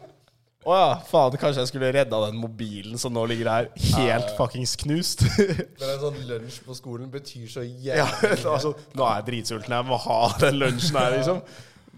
å 0.63 0.75
ja, 0.79 0.91
faen, 1.03 1.35
kanskje 1.43 1.65
jeg 1.65 1.71
skulle 1.73 1.89
redda 1.91 2.21
den 2.29 2.37
mobilen 2.39 3.01
som 3.01 3.11
nå 3.15 3.25
ligger 3.27 3.49
her 3.51 3.69
helt 3.97 4.29
fuckings 4.37 4.77
knust. 4.79 5.25
Men 5.81 5.89
en 5.89 6.03
sånn 6.05 6.21
lunsj 6.29 6.61
på 6.63 6.77
skolen 6.79 7.09
betyr 7.11 7.49
så 7.51 7.65
Ja, 7.67 8.05
jævlig 8.05 8.37
altså, 8.55 8.71
nå 8.95 9.09
er 9.09 9.17
jeg 9.19 9.27
dritsulten, 9.33 9.75
jeg 9.75 9.89
må 9.89 9.99
ha 10.05 10.21
den 10.39 10.61
lunsjen 10.63 11.01
her, 11.01 11.17
liksom. 11.17 11.43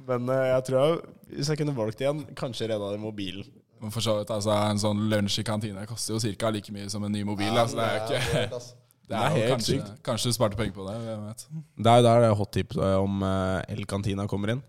Men 0.09 0.33
eh, 0.33 0.47
jeg 0.55 0.65
tror 0.71 0.79
jeg, 0.81 1.13
hvis 1.35 1.53
jeg 1.53 1.61
kunne 1.61 1.77
valgt 1.77 2.01
igjen, 2.01 2.25
kanskje 2.41 2.71
redda 2.73 2.95
den 2.95 3.05
mobilen. 3.05 3.45
For 3.91 4.01
så 4.01 4.19
vidt, 4.19 4.31
altså, 4.31 4.51
En 4.71 4.79
sånn 4.79 5.09
lunsj 5.11 5.39
i 5.41 5.45
kantina 5.45 5.85
koster 5.87 6.15
jo 6.15 6.35
ca. 6.39 6.49
like 6.51 6.73
mye 6.73 6.89
som 6.91 7.05
en 7.05 7.13
ny 7.13 7.23
mobil. 7.25 7.51
altså, 7.53 7.77
det 7.77 7.85
er 7.85 7.95
jo 7.95 8.49
ikke 8.49 8.61
Det 9.05 9.11
Det 9.11 9.17
er 9.21 9.29
helt 9.35 9.51
kanskje, 9.53 9.75
sykt. 9.75 10.03
kanskje 10.03 10.31
du 10.31 10.33
sparte 10.33 10.57
penger 10.57 10.73
på 10.73 10.85
det. 10.89 10.95
Hvem 11.05 11.27
vet. 11.29 11.43
Det 11.77 11.87
er 11.93 11.97
jo 11.99 12.03
der 12.07 12.21
det 12.25 12.37
hot 12.39 12.53
tip 12.53 12.77
om 12.77 13.23
eh, 13.23 13.75
El-kantina 13.75 14.25
kommer 14.27 14.49
inn. 14.55 14.63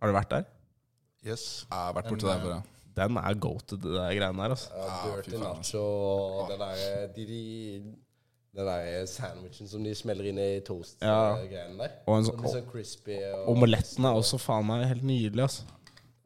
Har 0.00 0.06
du 0.08 0.14
vært 0.14 0.30
der? 0.30 0.44
yes. 1.26 1.66
Jeg 1.68 1.74
har 1.78 1.92
vært 1.96 2.06
borti 2.12 2.26
der 2.28 2.38
før, 2.44 2.52
ja. 2.54 2.62
Den 2.96 3.16
er 3.18 3.34
go 3.34 3.58
to 3.66 3.76
det 3.76 3.90
der 3.92 4.14
greiene 4.14 4.38
der, 4.42 4.54
altså. 4.54 4.68
Ja, 4.70 4.84
Ja, 4.86 5.16
dirty 5.16 5.36
nacho 5.42 5.80
og 5.82 6.50
den 6.52 6.60
der, 6.62 7.08
de, 7.16 7.26
de, 7.26 7.40
den 8.56 8.66
der 8.70 9.06
sandwichen 9.10 9.68
som 9.68 9.82
de 9.84 9.94
smeller 9.98 10.30
inn 10.30 10.38
i 10.38 10.60
toast-greiene 10.64 11.76
der. 11.82 11.98
Og 12.06 12.18
en 12.20 12.24
sånn 12.30 12.46
sånn 12.54 12.70
crispy. 12.70 13.18
Og, 13.34 13.50
Omeletten 13.56 14.04
er 14.06 14.14
også 14.22 14.38
faen 14.40 14.64
meg 14.70 14.86
helt 14.92 15.02
nydelig, 15.04 15.42
altså. 15.42 15.66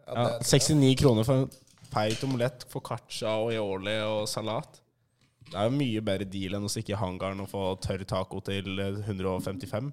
Ja, 0.06 0.12
Ja, 0.12 0.28
det- 0.38 0.46
69 0.46 0.94
kroner 1.00 1.24
for 1.24 1.34
en 1.46 1.50
feit 1.92 2.22
omelett, 2.26 2.66
foccaccia 2.70 3.32
og 3.42 3.50
aioli 3.52 3.96
og 4.06 4.28
salat. 4.30 4.80
Det 5.50 5.56
er 5.58 5.66
jo 5.66 5.74
mye 5.74 6.02
bedre 6.06 6.28
deal 6.30 6.54
enn 6.54 6.66
å 6.66 6.70
stikke 6.70 6.94
i 6.94 7.00
hangaren 7.00 7.40
og 7.42 7.48
få 7.50 7.64
tørr 7.82 8.04
taco 8.06 8.38
til 8.46 8.78
eh, 8.78 9.00
155. 9.08 9.90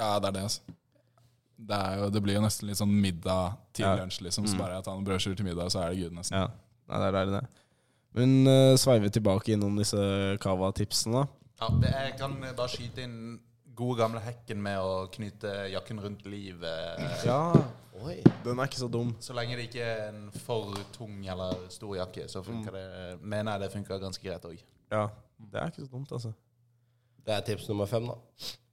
Ja, 0.00 0.18
det 0.20 0.28
er 0.30 0.36
det, 0.36 0.42
altså. 0.48 0.74
Det, 1.60 1.76
er 1.76 1.98
jo, 2.00 2.10
det 2.12 2.22
blir 2.24 2.36
jo 2.38 2.42
nesten 2.44 2.68
litt 2.70 2.80
sånn 2.80 2.92
middag 2.92 3.56
til 3.76 3.84
Ja. 3.86 3.94
lunsj, 4.00 4.22
liksom. 4.24 4.46
Så 4.48 4.56
bare 4.60 4.78
jeg 4.78 4.84
tar 4.84 4.96
en 4.96 5.04
brødskive 5.04 5.36
til 5.36 5.48
middag, 5.48 5.72
så 5.72 5.82
er 5.84 5.92
det 5.94 6.02
good, 6.04 6.16
nesten. 6.16 6.36
Ja, 6.36 6.48
Nei, 6.90 6.98
det 7.04 7.20
er 7.20 7.28
det. 7.36 7.42
Men 8.18 8.32
uh, 8.48 8.74
sveiver 8.80 9.12
tilbake 9.14 9.52
innom 9.54 9.76
disse 9.78 10.00
cava-tipsene, 10.42 11.20
da. 11.20 11.26
Ja, 11.60 11.68
det, 11.82 11.92
jeg 11.94 12.14
kan 12.18 12.34
bare 12.42 12.72
skyte 12.72 13.04
inn 13.04 13.18
gode 13.80 13.96
gamle 14.02 14.20
hekken 14.24 14.60
med 14.62 14.78
å 14.84 15.06
knyte 15.12 15.50
jakken 15.72 16.00
rundt 16.04 16.26
livet. 16.28 17.00
Ja, 17.26 17.40
Oi. 18.00 18.18
den 18.44 18.58
er 18.60 18.68
ikke 18.68 18.80
så 18.82 18.88
dum. 18.92 19.14
Så 19.24 19.34
lenge 19.36 19.56
det 19.58 19.66
ikke 19.70 19.84
er 19.86 20.06
en 20.10 20.26
for 20.44 20.76
tung 20.94 21.18
eller 21.28 21.66
stor 21.72 21.96
jakke, 21.98 22.28
så 22.30 22.42
funker 22.46 22.76
det, 22.76 22.86
mener 23.22 23.56
jeg 23.56 23.64
det 23.66 23.72
funker 23.74 24.02
ganske 24.02 24.24
greit 24.28 24.46
òg. 24.48 24.60
Ja, 24.92 25.06
det 25.50 25.60
er 25.62 25.72
ikke 25.72 25.84
så 25.86 25.92
dumt, 25.92 26.12
altså. 26.12 26.32
Det 27.24 27.34
er 27.36 27.44
tips 27.46 27.68
nummer 27.70 27.86
fem, 27.90 28.06
da. 28.08 28.16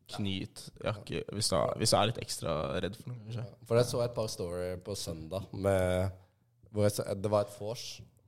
Knyt 0.08 0.62
jakke 0.86 1.20
hvis 1.36 1.50
du, 1.52 1.56
er, 1.60 1.74
hvis 1.82 1.92
du 1.92 1.98
er 2.00 2.06
litt 2.08 2.20
ekstra 2.24 2.54
redd 2.80 2.96
for 2.96 3.12
noe, 3.12 3.18
kanskje. 3.26 3.44
For 3.68 3.76
jeg 3.82 3.88
så 3.90 4.04
et 4.06 4.14
par 4.16 4.30
story 4.32 4.70
på 4.86 4.96
søndag 4.96 5.50
med 5.52 6.14
hvor 6.72 6.86
jeg, 6.88 6.94
så- 6.96 7.08
Det 7.16 7.32
var 7.32 7.42
et 7.48 7.56
vors. 7.60 7.84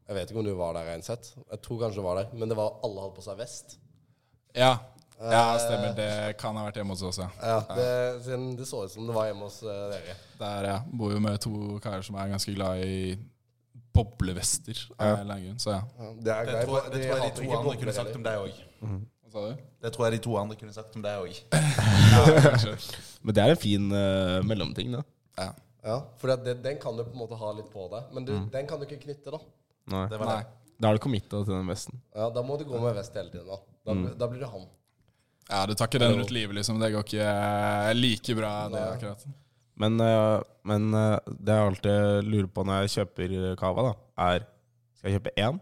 Jeg 0.10 0.16
vet 0.18 0.32
ikke 0.32 0.40
om 0.42 0.46
du 0.46 0.56
var 0.58 0.74
der, 0.74 0.88
Reinseth. 0.90 1.38
Jeg 1.52 1.62
tror 1.62 1.80
kanskje 1.84 2.02
du 2.02 2.04
var 2.04 2.16
der. 2.20 2.34
Men 2.34 2.50
det 2.50 2.58
var 2.58 2.80
alle 2.84 3.00
hadde 3.04 3.16
på 3.16 3.22
seg 3.24 3.38
vest. 3.38 3.78
Ja, 4.58 4.74
ja 5.20 5.44
stemmer. 5.60 5.94
Det 5.98 6.38
kan 6.40 6.56
ha 6.56 6.64
vært 6.70 6.80
hjemme 6.80 6.96
hos 6.96 7.04
oss, 7.04 7.20
ja. 7.20 7.28
Ja, 7.44 7.58
det, 7.76 7.88
det 8.58 8.68
så 8.68 8.86
ut 8.86 8.94
som 8.94 9.08
det 9.10 9.16
var 9.16 9.28
hjemme 9.28 9.50
hos 9.50 9.62
eh, 9.64 9.84
dere. 9.92 10.16
Der, 10.40 10.68
ja. 10.72 10.78
Bor 10.88 11.12
jo 11.12 11.20
med 11.24 11.40
to 11.44 11.54
karer 11.84 12.06
som 12.08 12.16
er 12.16 12.32
ganske 12.32 12.56
glad 12.56 12.84
i 12.86 13.18
boblevester. 13.94 14.86
annen 14.98 15.44
grunn, 15.44 15.60
Så 15.60 15.74
ja. 15.76 15.82
Ja, 16.00 16.12
det, 16.16 16.34
er 16.34 16.46
Det 16.46 16.66
tror, 16.66 16.90
det 16.94 17.02
tror 17.04 17.18
jeg 17.18 17.32
de 17.32 17.42
to 17.42 17.58
andre 17.60 17.78
kunne 17.82 17.96
sagt 17.98 18.16
om 18.16 18.24
deg 18.24 18.44
òg. 18.46 18.62
Hva 18.80 19.32
sa 19.34 19.44
du? 19.50 19.64
Det 19.84 19.92
tror 19.96 20.06
jeg 20.08 20.16
de 20.18 20.22
to 20.26 20.38
andre 20.40 20.56
kunne 20.60 20.76
sagt 20.76 20.96
om 20.96 21.04
deg 21.06 21.26
òg. 21.26 21.42
Men 23.26 23.36
det 23.36 23.44
er 23.44 23.54
en 23.56 23.60
fin 23.60 23.90
uh, 23.92 24.40
mellomting, 24.48 24.96
da. 24.96 25.04
Ja. 25.40 25.50
Ja, 25.84 25.98
for 26.20 26.32
det, 26.36 26.58
den 26.64 26.80
kan 26.82 26.98
du 26.98 27.06
på 27.08 27.14
en 27.16 27.22
måte 27.22 27.38
ha 27.40 27.52
litt 27.56 27.70
på 27.72 27.86
deg. 27.92 28.10
Men 28.16 28.26
du, 28.28 28.34
den 28.52 28.68
kan 28.68 28.80
du 28.80 28.88
ikke 28.88 29.00
knytte, 29.06 29.32
da. 29.36 29.40
Nei. 29.94 30.06
Det 30.12 30.20
var 30.20 30.32
Nei. 30.32 30.40
det. 30.44 30.56
Da 30.80 30.90
er 30.92 30.96
du 31.00 31.04
committa 31.04 31.42
til 31.44 31.54
den 31.56 31.68
vesten. 31.68 32.00
Ja, 32.16 32.30
Da 32.32 32.44
må 32.46 32.56
du 32.60 32.64
gå 32.68 32.80
med 32.80 32.96
vest 32.96 33.16
hele 33.20 33.32
tiden. 33.34 33.48
Da 33.48 33.60
Da, 33.84 33.96
blir- 33.96 34.16
da 34.20 34.28
blir 34.32 34.44
det 34.44 34.50
han. 34.52 34.68
Ja, 35.50 35.66
du 35.66 35.74
tar 35.74 35.88
ikke 35.90 36.00
den 36.02 36.14
rundt 36.14 36.32
livet, 36.32 36.54
liksom. 36.60 36.78
Det 36.80 36.92
går 36.94 37.06
ikke 37.08 37.26
eh, 37.26 37.94
like 37.98 38.36
bra, 38.38 38.52
det, 38.70 38.84
akkurat. 38.94 39.24
Men, 39.82 39.96
eh, 40.06 40.36
men 40.70 40.94
eh, 40.94 41.16
det 41.26 41.56
jeg 41.56 41.72
alltid 41.72 42.30
lurer 42.30 42.50
på 42.54 42.66
når 42.68 42.84
jeg 42.84 42.94
kjøper 43.00 43.34
cava, 43.58 43.88
da, 43.88 43.96
er 44.30 44.46
Skal 45.00 45.10
jeg 45.10 45.18
kjøpe 45.18 45.34
én? 45.40 45.60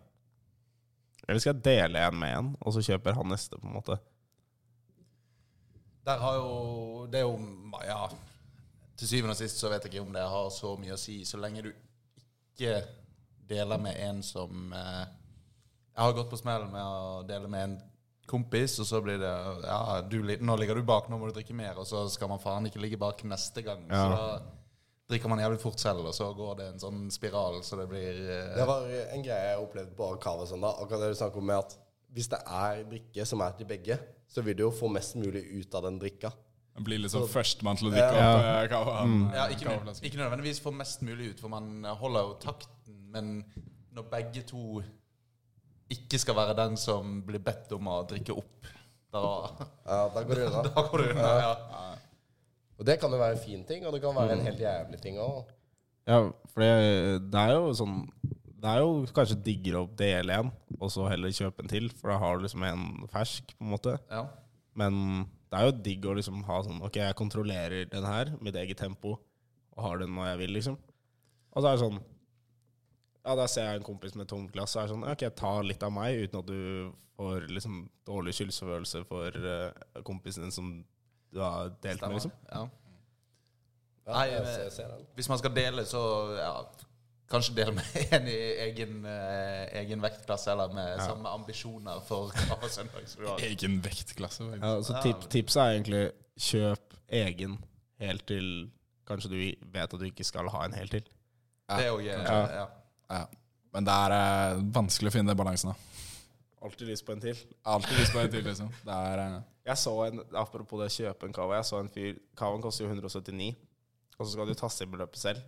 Eller 1.28 1.40
skal 1.40 1.54
jeg 1.54 1.64
dele 1.64 2.04
en 2.04 2.20
med 2.20 2.36
en, 2.36 2.52
og 2.60 2.76
så 2.76 2.84
kjøper 2.84 3.16
han 3.16 3.32
neste, 3.32 3.60
på 3.62 3.70
en 3.70 3.78
måte? 3.78 4.00
Der 6.08 6.20
har 6.20 6.36
jo 6.42 7.08
Det 7.12 7.22
er 7.22 7.28
jo 7.28 7.40
Ja. 7.88 8.08
Til 8.98 9.08
syvende 9.08 9.36
og 9.36 9.38
sist 9.38 9.60
så 9.62 9.70
vet 9.70 9.84
jeg 9.86 9.94
ikke 9.94 10.08
om 10.08 10.14
det 10.16 10.24
har 10.26 10.48
så 10.50 10.72
mye 10.82 10.96
å 10.96 11.00
si, 11.00 11.22
så 11.24 11.38
lenge 11.38 11.62
du 11.62 11.70
ikke 11.70 12.80
deler 13.48 13.78
med 13.78 14.00
en 14.02 14.24
som 14.26 14.74
Jeg 14.74 16.02
har 16.02 16.16
gått 16.18 16.32
på 16.32 16.40
smellen 16.42 16.74
med 16.74 16.82
å 16.82 17.22
dele 17.30 17.48
med 17.48 17.64
en 17.64 17.78
kompis, 18.28 18.78
og 18.84 18.88
så 18.90 19.00
blir 19.04 19.18
det 19.22 19.32
Ja, 19.64 20.02
du, 20.04 20.20
nå 20.22 20.56
ligger 20.60 20.76
du 20.76 20.84
bak, 20.88 21.08
nå 21.10 21.18
må 21.20 21.30
du 21.30 21.36
drikke 21.40 21.56
mer, 21.56 21.78
og 21.80 21.88
så 21.90 22.06
skal 22.12 22.30
man 22.32 22.40
faen 22.44 22.68
ikke 22.70 22.82
ligge 22.84 23.00
bak 23.02 23.24
neste 23.28 23.64
gang. 23.66 23.86
Ja. 23.90 24.04
Så 24.04 24.10
da 24.14 24.40
drikker 25.08 25.32
man 25.32 25.40
jævlig 25.40 25.60
fort 25.64 25.80
selv, 25.80 26.04
og 26.10 26.14
så 26.16 26.28
går 26.36 26.58
det 26.60 26.66
en 26.74 26.82
sånn 26.84 27.06
spiral, 27.14 27.62
så 27.64 27.78
det 27.80 27.88
blir 27.92 28.18
eh, 28.28 28.50
Det 28.58 28.66
var 28.68 28.90
en 29.16 29.24
greie 29.24 29.52
jeg 29.54 29.62
opplevde 29.64 29.96
på 29.96 30.10
Cava 30.24 30.46
søndag. 30.50 30.82
Akkurat 30.84 31.06
det 31.06 31.14
du 31.16 31.20
snakker 31.22 31.40
om 31.44 31.48
med 31.48 31.62
at 31.64 31.78
hvis 32.18 32.28
det 32.32 32.40
er 32.46 32.84
drikke 32.90 33.26
som 33.28 33.42
er 33.46 33.56
til 33.60 33.68
begge, 33.70 33.98
så 34.28 34.44
vil 34.44 34.56
du 34.60 34.66
jo 34.66 34.74
få 34.76 34.90
mest 34.92 35.16
mulig 35.16 35.46
ut 35.62 35.76
av 35.80 35.88
den 35.88 36.00
drikka. 36.02 36.34
Man 36.78 36.86
blir 36.86 37.00
liksom 37.02 37.24
førstemann 37.32 37.80
til 37.80 37.88
å 37.90 37.92
drikke 37.96 38.20
Ja. 38.20 38.28
opp 38.82 38.92
eh, 38.92 39.06
Mm. 39.08 39.24
Ja, 39.34 39.48
ikke, 39.50 39.78
ikke 40.04 40.20
nødvendigvis 40.20 40.60
få 40.62 40.72
mest 40.76 41.02
mulig 41.02 41.32
ut, 41.32 41.40
for 41.40 41.50
man 41.50 41.84
holder 41.84 42.28
jo 42.28 42.34
takten, 42.44 43.00
men 43.16 43.32
når 43.96 44.10
begge 44.12 44.44
to 44.46 44.82
ikke 45.94 46.20
skal 46.22 46.38
være 46.38 46.56
den 46.58 46.78
som 46.80 47.20
blir 47.28 47.42
bedt 47.44 47.72
om 47.76 47.90
å 47.92 48.02
drikke 48.10 48.36
opp, 48.36 48.72
da, 49.14 49.22
Ja, 49.88 50.00
da 50.14 50.24
går 50.24 50.40
det 50.42 50.48
unna. 50.50 50.64
da 50.68 50.84
går 50.90 51.04
det 51.04 51.12
unna. 51.14 51.30
Ja. 51.42 51.54
Og 52.78 52.86
det 52.86 52.98
kan 53.02 53.14
jo 53.14 53.20
være 53.22 53.38
en 53.38 53.44
fin 53.44 53.64
ting, 53.66 53.86
og 53.88 53.96
det 53.96 54.02
kan 54.04 54.16
være 54.16 54.36
en 54.38 54.44
helt 54.46 54.60
jævlig 54.62 55.00
ting 55.02 55.22
òg. 55.22 55.54
Ja, 56.08 56.20
for 56.54 56.64
det, 56.64 56.74
det 57.34 57.40
er 57.42 57.58
jo 57.58 57.72
sånn 57.76 57.96
Det 58.58 58.70
er 58.72 58.78
jo 58.80 58.92
kanskje 59.16 59.36
diggere 59.44 59.82
å 59.84 59.90
dele 60.00 60.38
en, 60.40 60.52
og 60.78 60.92
så 60.94 61.08
heller 61.12 61.34
kjøpe 61.36 61.66
en 61.66 61.72
til, 61.72 61.90
for 61.94 62.14
da 62.14 62.20
har 62.22 62.38
du 62.38 62.46
liksom 62.46 62.64
en 62.68 62.86
fersk, 63.12 63.56
på 63.58 63.66
en 63.66 63.74
måte. 63.74 63.96
Ja. 64.12 64.24
Men 64.78 65.26
det 65.48 65.60
er 65.60 65.68
jo 65.70 65.76
digg 65.88 66.06
å 66.06 66.16
liksom 66.18 66.44
ha 66.48 66.60
sånn 66.66 66.82
Ok, 66.86 67.00
jeg 67.00 67.18
kontrollerer 67.18 67.88
den 67.92 68.06
her, 68.08 68.34
mitt 68.44 68.58
eget 68.60 68.80
tempo, 68.82 69.18
og 69.76 69.84
har 69.86 70.02
den 70.02 70.14
når 70.16 70.32
jeg 70.32 70.42
vil, 70.44 70.56
liksom. 70.58 70.78
Og 71.54 71.64
så 71.64 71.70
er 71.70 71.78
det 71.78 71.86
sånn 71.86 72.02
Ja, 73.28 73.36
da 73.36 73.46
ser 73.52 73.66
jeg 73.68 73.82
en 73.82 73.84
kompis 73.88 74.14
med 74.16 74.30
tomt 74.32 74.54
glass, 74.56 74.78
og 74.78 74.86
er 74.86 74.92
sånn 74.94 75.04
Ok, 75.12 75.26
ta 75.36 75.50
litt 75.66 75.82
av 75.84 75.92
meg, 75.92 76.22
uten 76.24 76.40
at 76.40 76.48
du 76.48 76.94
får 77.18 77.48
liksom 77.52 77.82
dårlig 78.08 78.34
skyldfølelse 78.38 79.02
for 79.10 79.36
uh, 79.44 80.02
kompisen 80.08 80.46
din 80.46 80.54
som 80.56 80.70
du 81.34 81.42
har 81.44 81.74
delt 81.84 82.02
med, 82.06 82.14
liksom. 82.16 82.32
Ja. 82.52 82.62
Ja, 84.08 84.14
Nei, 84.14 84.28
jeg 84.32 84.44
men- 84.46 84.54
ser, 84.54 84.62
jeg 84.64 84.72
ser 84.78 84.92
den. 84.94 85.08
Hvis 85.18 85.28
man 85.30 85.42
skal 85.42 85.52
dele, 85.58 85.84
så 85.90 86.02
ja, 86.38 86.54
kanskje 87.28 87.56
dele 87.58 87.74
med 87.76 87.98
en 88.16 88.30
i 88.32 88.38
egen, 88.70 89.02
uh, 89.04 89.66
egen 89.82 90.06
vektklasse, 90.06 90.54
eller 90.54 90.72
med 90.78 91.02
samme 91.04 91.34
ambisjoner 91.36 92.00
for 92.08 92.32
hver 92.32 92.72
søndag. 92.72 93.04
du 93.18 93.28
har. 93.28 93.44
Egen 93.50 93.82
vektklasse. 93.84 94.44
faktisk. 94.48 94.64
Ja, 94.64 94.82
så 94.88 95.02
tip, 95.04 95.28
tipset 95.36 95.62
er 95.66 95.76
egentlig 95.76 96.04
kjøp 96.48 96.96
egen 97.18 97.60
helt 98.00 98.28
til 98.30 98.72
kanskje 99.08 99.30
du 99.34 99.38
vet 99.74 99.94
at 99.94 100.00
du 100.00 100.06
ikke 100.08 100.24
skal 100.28 100.48
ha 100.54 100.66
en 100.68 100.74
helt 100.78 100.92
til. 100.92 101.04
Det 101.68 101.84
er 101.84 101.88
jo 101.92 102.00
eh, 102.00 102.24
Ja. 102.56 102.66
Ja. 103.10 103.26
Men 103.76 103.86
det 103.86 103.94
er 103.94 104.16
eh, 104.16 104.64
vanskelig 104.74 105.12
å 105.12 105.14
finne 105.14 105.32
den 105.32 105.40
balansen. 105.40 105.74
da. 105.74 105.88
Alltid 106.66 106.90
lyst 106.90 107.06
på 107.06 107.14
en 107.14 107.22
til. 107.22 107.38
Alltid 107.70 108.00
lyst 108.00 108.16
på 108.16 108.22
en 108.24 108.32
til, 108.34 108.44
liksom. 108.48 108.72
Det 108.86 108.96
er 109.12 109.22
eh, 109.24 109.36
Jeg 109.70 109.82
så 109.84 109.94
en, 110.08 110.24
Apropos 110.40 110.82
det 110.82 110.90
å 110.90 110.96
kjøpe 110.96 111.28
en 111.28 111.36
cava. 111.36 111.60
Jeg 111.60 111.70
så 111.70 111.82
en 111.84 111.92
fyr 111.94 112.18
Cavaen 112.40 112.64
koster 112.64 112.88
jo 112.88 112.96
179, 112.96 113.52
og 114.18 114.24
så 114.24 114.32
skal 114.34 114.50
du 114.50 114.58
taste 114.58 114.88
inn 114.88 114.96
beløpet 114.96 115.22
selv. 115.22 115.46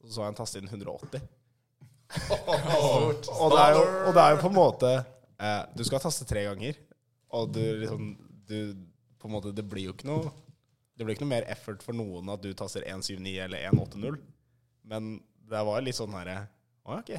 Og 0.00 0.08
så 0.08 0.16
så 0.16 0.24
jeg 0.24 0.32
han 0.32 0.40
taste 0.40 0.60
inn 0.62 0.70
180. 0.70 1.28
Og 2.10 3.52
det 3.54 3.62
er 3.62 3.76
jo, 3.76 3.82
og 4.08 4.14
det 4.16 4.22
er 4.24 4.32
jo 4.34 4.38
på 4.40 4.48
en 4.50 4.56
måte 4.56 4.88
eh, 4.98 5.60
Du 5.78 5.84
skal 5.86 6.02
taste 6.02 6.26
tre 6.26 6.42
ganger, 6.48 6.78
og 7.38 7.52
du 7.54 7.60
liksom 7.84 8.08
du, 8.50 8.56
på 9.20 9.28
en 9.28 9.34
måte, 9.36 9.52
Det 9.54 9.62
blir 9.62 9.86
jo 9.86 9.92
ikke 9.94 10.08
noe 10.08 10.32
Det 10.98 11.06
blir 11.06 11.14
ikke 11.14 11.22
noe 11.22 11.36
mer 11.36 11.46
effort 11.52 11.84
for 11.86 11.94
noen 11.94 12.32
at 12.34 12.42
du 12.42 12.50
taster 12.58 12.82
179 12.82 13.36
eller 13.44 13.68
180. 13.70 14.18
Men 14.90 15.20
det 15.50 15.62
var 15.70 15.86
litt 15.86 15.98
sånn 15.98 16.16
herre 16.18 16.40
Å, 16.86 16.98
ok. 17.00 17.12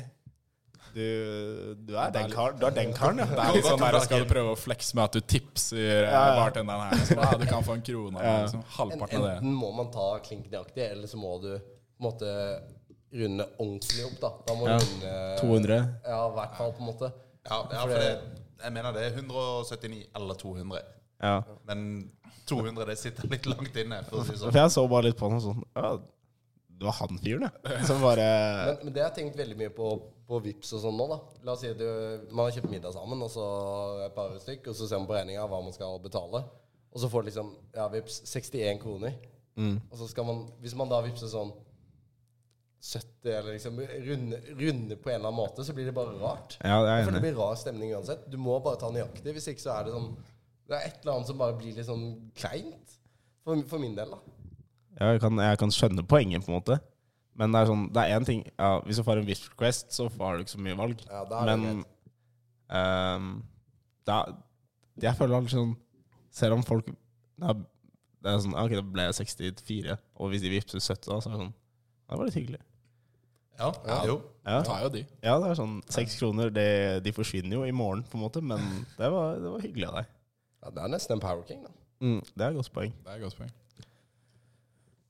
Du, 0.91 1.75
du, 1.87 1.93
er 1.95 2.09
den 2.11 2.27
karen, 2.33 2.57
du 2.59 2.65
er 2.67 2.73
den 2.75 2.89
karen, 2.91 3.21
det 3.21 3.37
er 3.39 3.53
litt 3.55 3.63
sånn 3.63 3.79
der, 3.79 3.97
Skal 4.03 4.25
du 4.25 4.27
prøve 4.27 4.51
å 4.51 4.57
flekse 4.59 4.97
med 4.97 5.05
at 5.05 5.13
du 5.15 5.21
tipser 5.23 5.79
eh, 5.79 6.09
Ja, 6.09 6.23
ja. 6.33 6.33
bartenderen 6.41 6.89
her? 6.89 7.05
Så, 7.07 7.15
ja, 7.15 7.29
du 7.39 7.45
kan 7.47 7.63
få 7.63 7.77
en 7.77 7.83
krone. 7.87 8.19
Liksom, 8.25 8.59
En, 8.59 8.73
halvparten 8.75 9.21
av 9.21 9.27
det. 9.29 9.35
enten 9.39 9.53
må 9.55 9.69
man 9.77 9.91
ta 9.93 10.07
klink 10.25 10.49
nøyaktig, 10.51 10.83
eller 10.89 11.07
så 11.07 11.21
må 11.21 11.31
du 11.43 11.49
på 11.55 12.01
en 12.01 12.07
måte 12.09 12.33
runde 13.21 13.45
ordentlig 13.59 14.05
opp. 14.09 14.17
da 14.25 14.31
Da 14.49 14.57
må 14.59 14.67
Ja. 14.67 14.77
runde 14.83 15.13
200. 15.39 15.79
Ja, 16.11 16.19
i 16.27 16.35
hvert 16.39 16.57
fall, 16.59 16.73
på 16.75 16.83
en 16.83 16.89
måte. 16.91 17.11
Ja, 17.47 17.59
ja, 17.71 17.81
for 17.85 17.95
det, 17.95 18.11
jeg 18.65 18.73
mener 18.75 18.91
det 18.97 19.05
er 19.07 19.15
179 19.21 20.01
eller 20.15 20.35
200. 20.43 20.81
Ja. 21.23 21.37
Men 21.69 21.85
200 22.51 22.85
det 22.91 22.97
sitter 22.99 23.29
litt 23.31 23.45
langt 23.47 23.75
inne, 23.79 24.01
for 24.09 24.19
å 24.21 24.25
si 24.27 24.35
sånn. 24.35 24.51
For 24.51 24.59
jeg 24.59 24.75
så 24.75 24.83
bare 24.91 25.07
litt 25.07 25.17
på 25.21 25.29
den 25.31 25.39
sånn 25.39 25.63
Ja, 25.77 25.93
det 26.81 26.87
var 26.87 26.97
han 26.97 27.19
fyren, 27.21 27.45
ja. 27.45 27.75
Bare 28.01 28.25
Men, 28.65 28.79
men 28.87 28.93
det 28.95 29.03
har 29.03 29.11
jeg 29.11 29.17
tenkt 29.19 29.37
veldig 29.37 29.57
mye 29.59 29.73
på 29.75 29.91
på 30.31 30.39
Vips 30.45 30.69
og 30.77 30.83
sånn 30.85 30.95
nå, 30.95 31.05
da. 31.11 31.17
La 31.43 31.53
oss 31.53 31.63
si 31.63 31.69
at 31.71 31.79
du, 31.79 31.87
man 32.31 32.47
har 32.47 32.55
kjøpt 32.55 32.71
middag 32.71 32.93
sammen, 32.95 33.19
og 33.19 33.31
så 33.33 33.45
et 34.05 34.13
par 34.15 34.31
stykk, 34.39 34.69
og 34.71 34.77
så 34.79 34.87
ser 34.87 35.01
man 35.01 35.09
på 35.09 35.17
regninga 35.17 35.43
hva 35.51 35.59
man 35.59 35.75
skal 35.75 35.99
betale. 36.03 36.39
Og 36.91 37.03
så 37.03 37.09
får 37.11 37.23
du 37.23 37.29
liksom 37.29 37.49
ja, 37.75 37.89
Vips 37.91 38.21
61 38.31 38.79
kroner. 38.83 39.17
Og 39.91 39.97
så 39.99 40.07
skal 40.07 40.25
man 40.25 40.45
Hvis 40.63 40.73
man 40.79 40.89
da 40.89 41.01
vippser 41.03 41.29
sånn 41.29 41.51
70, 42.81 43.27
eller 43.29 43.53
liksom 43.53 43.77
runde, 44.07 44.39
runde 44.57 44.95
på 44.97 45.11
en 45.11 45.19
eller 45.19 45.27
annen 45.29 45.37
måte, 45.37 45.65
så 45.67 45.75
blir 45.77 45.85
det 45.85 45.93
bare 45.93 46.15
rart. 46.17 46.55
Ja, 46.63 46.79
det 46.81 46.93
er 46.95 47.03
For 47.05 47.13
det 47.13 47.21
blir 47.27 47.35
rar 47.37 47.59
stemning 47.59 47.91
uansett. 47.93 48.23
Du 48.31 48.39
må 48.41 48.55
bare 48.63 48.79
ta 48.81 48.89
nøyaktig. 48.89 49.35
Hvis 49.35 49.51
ikke 49.51 49.61
så 49.61 49.75
er 49.75 49.85
det 49.85 49.93
sånn 49.93 50.07
Det 50.65 50.77
er 50.79 50.87
et 50.87 51.03
eller 51.03 51.19
annet 51.19 51.29
som 51.29 51.43
bare 51.43 51.57
blir 51.59 51.75
litt 51.77 51.85
sånn 51.85 52.07
kleint. 52.39 52.95
For, 53.45 53.61
for 53.69 53.83
min 53.83 53.93
del, 53.97 54.15
da. 54.15 54.40
Ja, 54.99 55.11
jeg, 55.13 55.21
kan, 55.23 55.37
jeg 55.39 55.57
kan 55.61 55.71
skjønne 55.71 56.03
poenget, 56.07 56.43
på 56.45 56.51
en 56.51 56.57
måte. 56.59 56.79
Men 57.39 57.53
det 57.53 57.61
er 57.61 57.69
sånn 57.69 57.85
Det 57.95 58.01
er 58.01 58.17
én 58.17 58.25
ting 58.27 58.41
ja, 58.49 58.71
Hvis 58.83 58.97
du 58.99 59.05
får 59.07 59.21
en 59.21 59.27
Wish 59.29 59.45
Request, 59.47 59.93
så 59.95 60.09
har 60.19 60.35
du 60.35 60.41
ikke 60.43 60.51
så 60.51 60.59
mye 60.65 60.75
valg. 60.75 60.99
Ja, 61.07 61.21
det 61.29 61.37
er 61.37 61.47
det 61.47 61.53
Men 61.61 61.83
ehm, 62.75 63.29
da, 64.09 64.17
Jeg 64.99 65.15
føler 65.19 65.37
alltid 65.37 65.55
sånn 65.55 65.71
Selv 66.35 66.57
om 66.57 66.65
folk 66.67 66.89
ja, 66.91 67.55
Det 67.55 68.33
er 68.33 68.43
sånn 68.43 68.57
Ok, 68.59 68.75
det 68.75 68.83
ble 68.91 69.07
64, 69.15 69.95
og 70.19 70.33
hvis 70.33 70.43
de 70.43 70.51
vippser 70.51 70.83
70, 70.83 71.07
da, 71.07 71.21
så 71.23 71.31
er 71.31 71.37
det 71.37 71.41
sånn 71.45 71.53
Det 71.55 72.19
var 72.19 72.27
litt 72.27 72.39
hyggelig. 72.41 72.61
Ja, 73.61 73.71
jo. 74.09 74.17
Ja, 74.43 74.59
Tar 74.65 74.83
jo 74.83 74.89
de. 74.97 75.05
ja 75.23 75.37
det 75.39 75.49
er 75.51 75.57
sånn 75.59 75.79
Seks 75.93 76.15
kroner, 76.19 76.49
det, 76.51 76.67
de 77.05 77.13
forsvinner 77.15 77.59
jo 77.59 77.63
i 77.67 77.73
morgen, 77.75 78.03
på 78.09 78.17
en 78.19 78.23
måte, 78.25 78.41
men 78.43 78.63
det 78.97 79.09
var, 79.13 79.39
det 79.39 79.51
var 79.53 79.63
hyggelig 79.63 79.87
av 79.87 79.97
deg. 80.01 80.11
Ja, 80.61 80.71
det 80.75 80.83
er 80.83 80.91
nesten 80.95 81.15
en 81.15 81.21
Power 81.23 81.43
King, 81.47 81.63
da. 81.63 81.73
Mm, 82.01 82.19
det 82.33 82.43
er 82.43 82.47
et 82.49 82.57
godt 82.57 82.73
poeng. 82.73 82.95
Det 83.05 83.11
er 83.13 83.19
et 83.19 83.25
godt 83.27 83.37
poeng. 83.37 83.51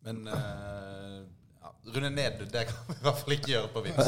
Men 0.06 0.24
uh, 0.28 1.20
ja, 1.62 1.74
runde 1.96 2.10
ned, 2.16 2.42
det 2.52 2.66
kan 2.70 2.88
vi 2.88 2.96
i 2.98 3.04
hvert 3.06 3.20
fall 3.22 3.36
ikke 3.38 3.54
gjøre 3.54 3.70
på 3.74 3.84
Vipps. 3.86 4.08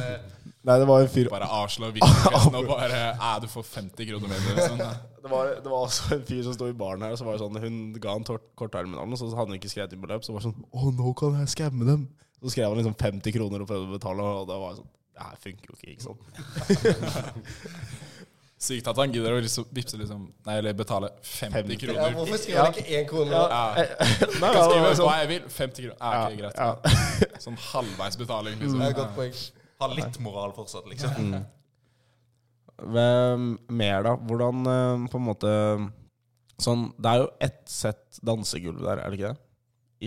Men, 0.00 0.32
Nei, 0.66 0.80
det 0.82 0.86
var 0.88 1.04
en 1.04 1.10
fyr 1.10 1.28
Bare 1.30 1.46
avslå 1.60 1.92
virksomheten 1.94 2.56
og 2.58 2.66
bare 2.66 3.02
Æ, 3.14 3.28
du 3.44 3.46
får 3.50 3.68
50 3.70 4.08
kroner 4.08 4.32
mer. 4.32 4.58
Sånn, 4.64 4.82
Det 5.26 5.30
var, 5.30 5.52
det 5.62 5.70
var 5.70 5.84
også 5.86 6.14
en 6.16 6.26
fyr 6.26 6.42
som 6.46 6.54
sto 6.54 6.68
i 6.70 6.74
baren 6.78 7.02
her, 7.02 7.14
og 7.14 7.18
så 7.18 7.26
var 7.26 7.34
det 7.36 7.42
sånn 7.44 7.58
Hun 7.62 7.78
ga 8.02 8.14
han 8.14 8.26
og 8.26 9.18
så 9.18 9.30
hadde 9.34 9.50
hun 9.50 9.58
ikke 9.58 9.70
skrevet 9.70 9.94
inn 9.94 10.02
beløp. 10.02 10.26
Så 10.26 10.34
var 10.34 10.42
det 10.42 10.50
sånn 10.50 10.66
Å, 10.70 10.90
nå 10.94 11.14
kan 11.18 11.38
jeg 11.40 11.54
skamme 11.54 11.86
dem! 11.88 12.06
Så 12.42 12.52
skrev 12.52 12.68
han 12.68 12.78
liksom 12.78 12.98
50 12.98 13.34
kroner 13.38 13.62
og 13.62 13.70
prøvde 13.70 13.88
å 13.88 13.94
betale, 13.96 14.26
og 14.42 14.50
da 14.50 14.58
var 14.60 14.74
jeg 14.74 14.82
sånn 14.82 14.92
Det 15.16 15.22
her 15.24 15.38
funker 15.46 15.66
jo 15.70 15.78
ikke, 15.78 15.90
ikke 15.94 16.06
sant? 16.06 16.22
Sykt 18.56 18.86
at 18.88 18.96
han 18.96 19.12
gidder 19.12 19.34
å 19.36 19.40
liksom, 19.44 19.66
vippse 19.76 19.98
liksom 20.00 20.22
Nei, 20.46 20.54
eller 20.62 20.72
betale 20.76 21.10
50 21.20 21.52
50. 21.52 21.72
Ja, 21.74 21.80
kroner. 21.82 22.14
hvorfor 22.16 22.38
skriver 22.40 22.62
han 22.62 22.72
ikke 22.72 22.94
én 22.96 23.08
krone? 23.10 23.34
Ja. 23.34 23.42
Ja. 23.52 23.84
Nei, 24.40 24.52
Kan 24.54 24.62
skrive 24.70 24.92
sånn, 24.96 25.08
hva 25.10 25.16
jeg 25.20 25.28
vil. 25.32 25.50
50 25.58 25.84
kroner. 25.84 25.98
Ja, 26.00 26.22
ok, 26.22 26.38
greit. 26.40 26.62
ja. 26.62 27.36
Sånn 27.44 27.58
halvveis 27.66 28.16
betaling, 28.16 28.56
liksom. 28.62 28.80
Det 28.80 28.88
er 28.88 28.94
et 28.94 29.00
godt 29.02 29.12
poeng. 29.18 29.42
ha 29.82 29.90
litt 29.92 30.18
moral 30.24 30.56
fortsatt, 30.56 30.88
liksom. 30.88 31.36
Hvem 32.76 33.44
mer, 33.76 34.02
da? 34.08 34.16
Hvordan 34.28 34.72
eh, 34.72 35.06
på 35.12 35.20
en 35.20 35.24
måte 35.24 35.52
Sånn 36.60 36.90
Det 36.96 37.12
er 37.12 37.22
jo 37.22 37.28
ett 37.44 37.62
sett 37.68 38.18
dansegulv 38.24 38.80
der, 38.84 39.00
er 39.04 39.12
det 39.12 39.18
ikke 39.20 39.30
det? 39.34 39.40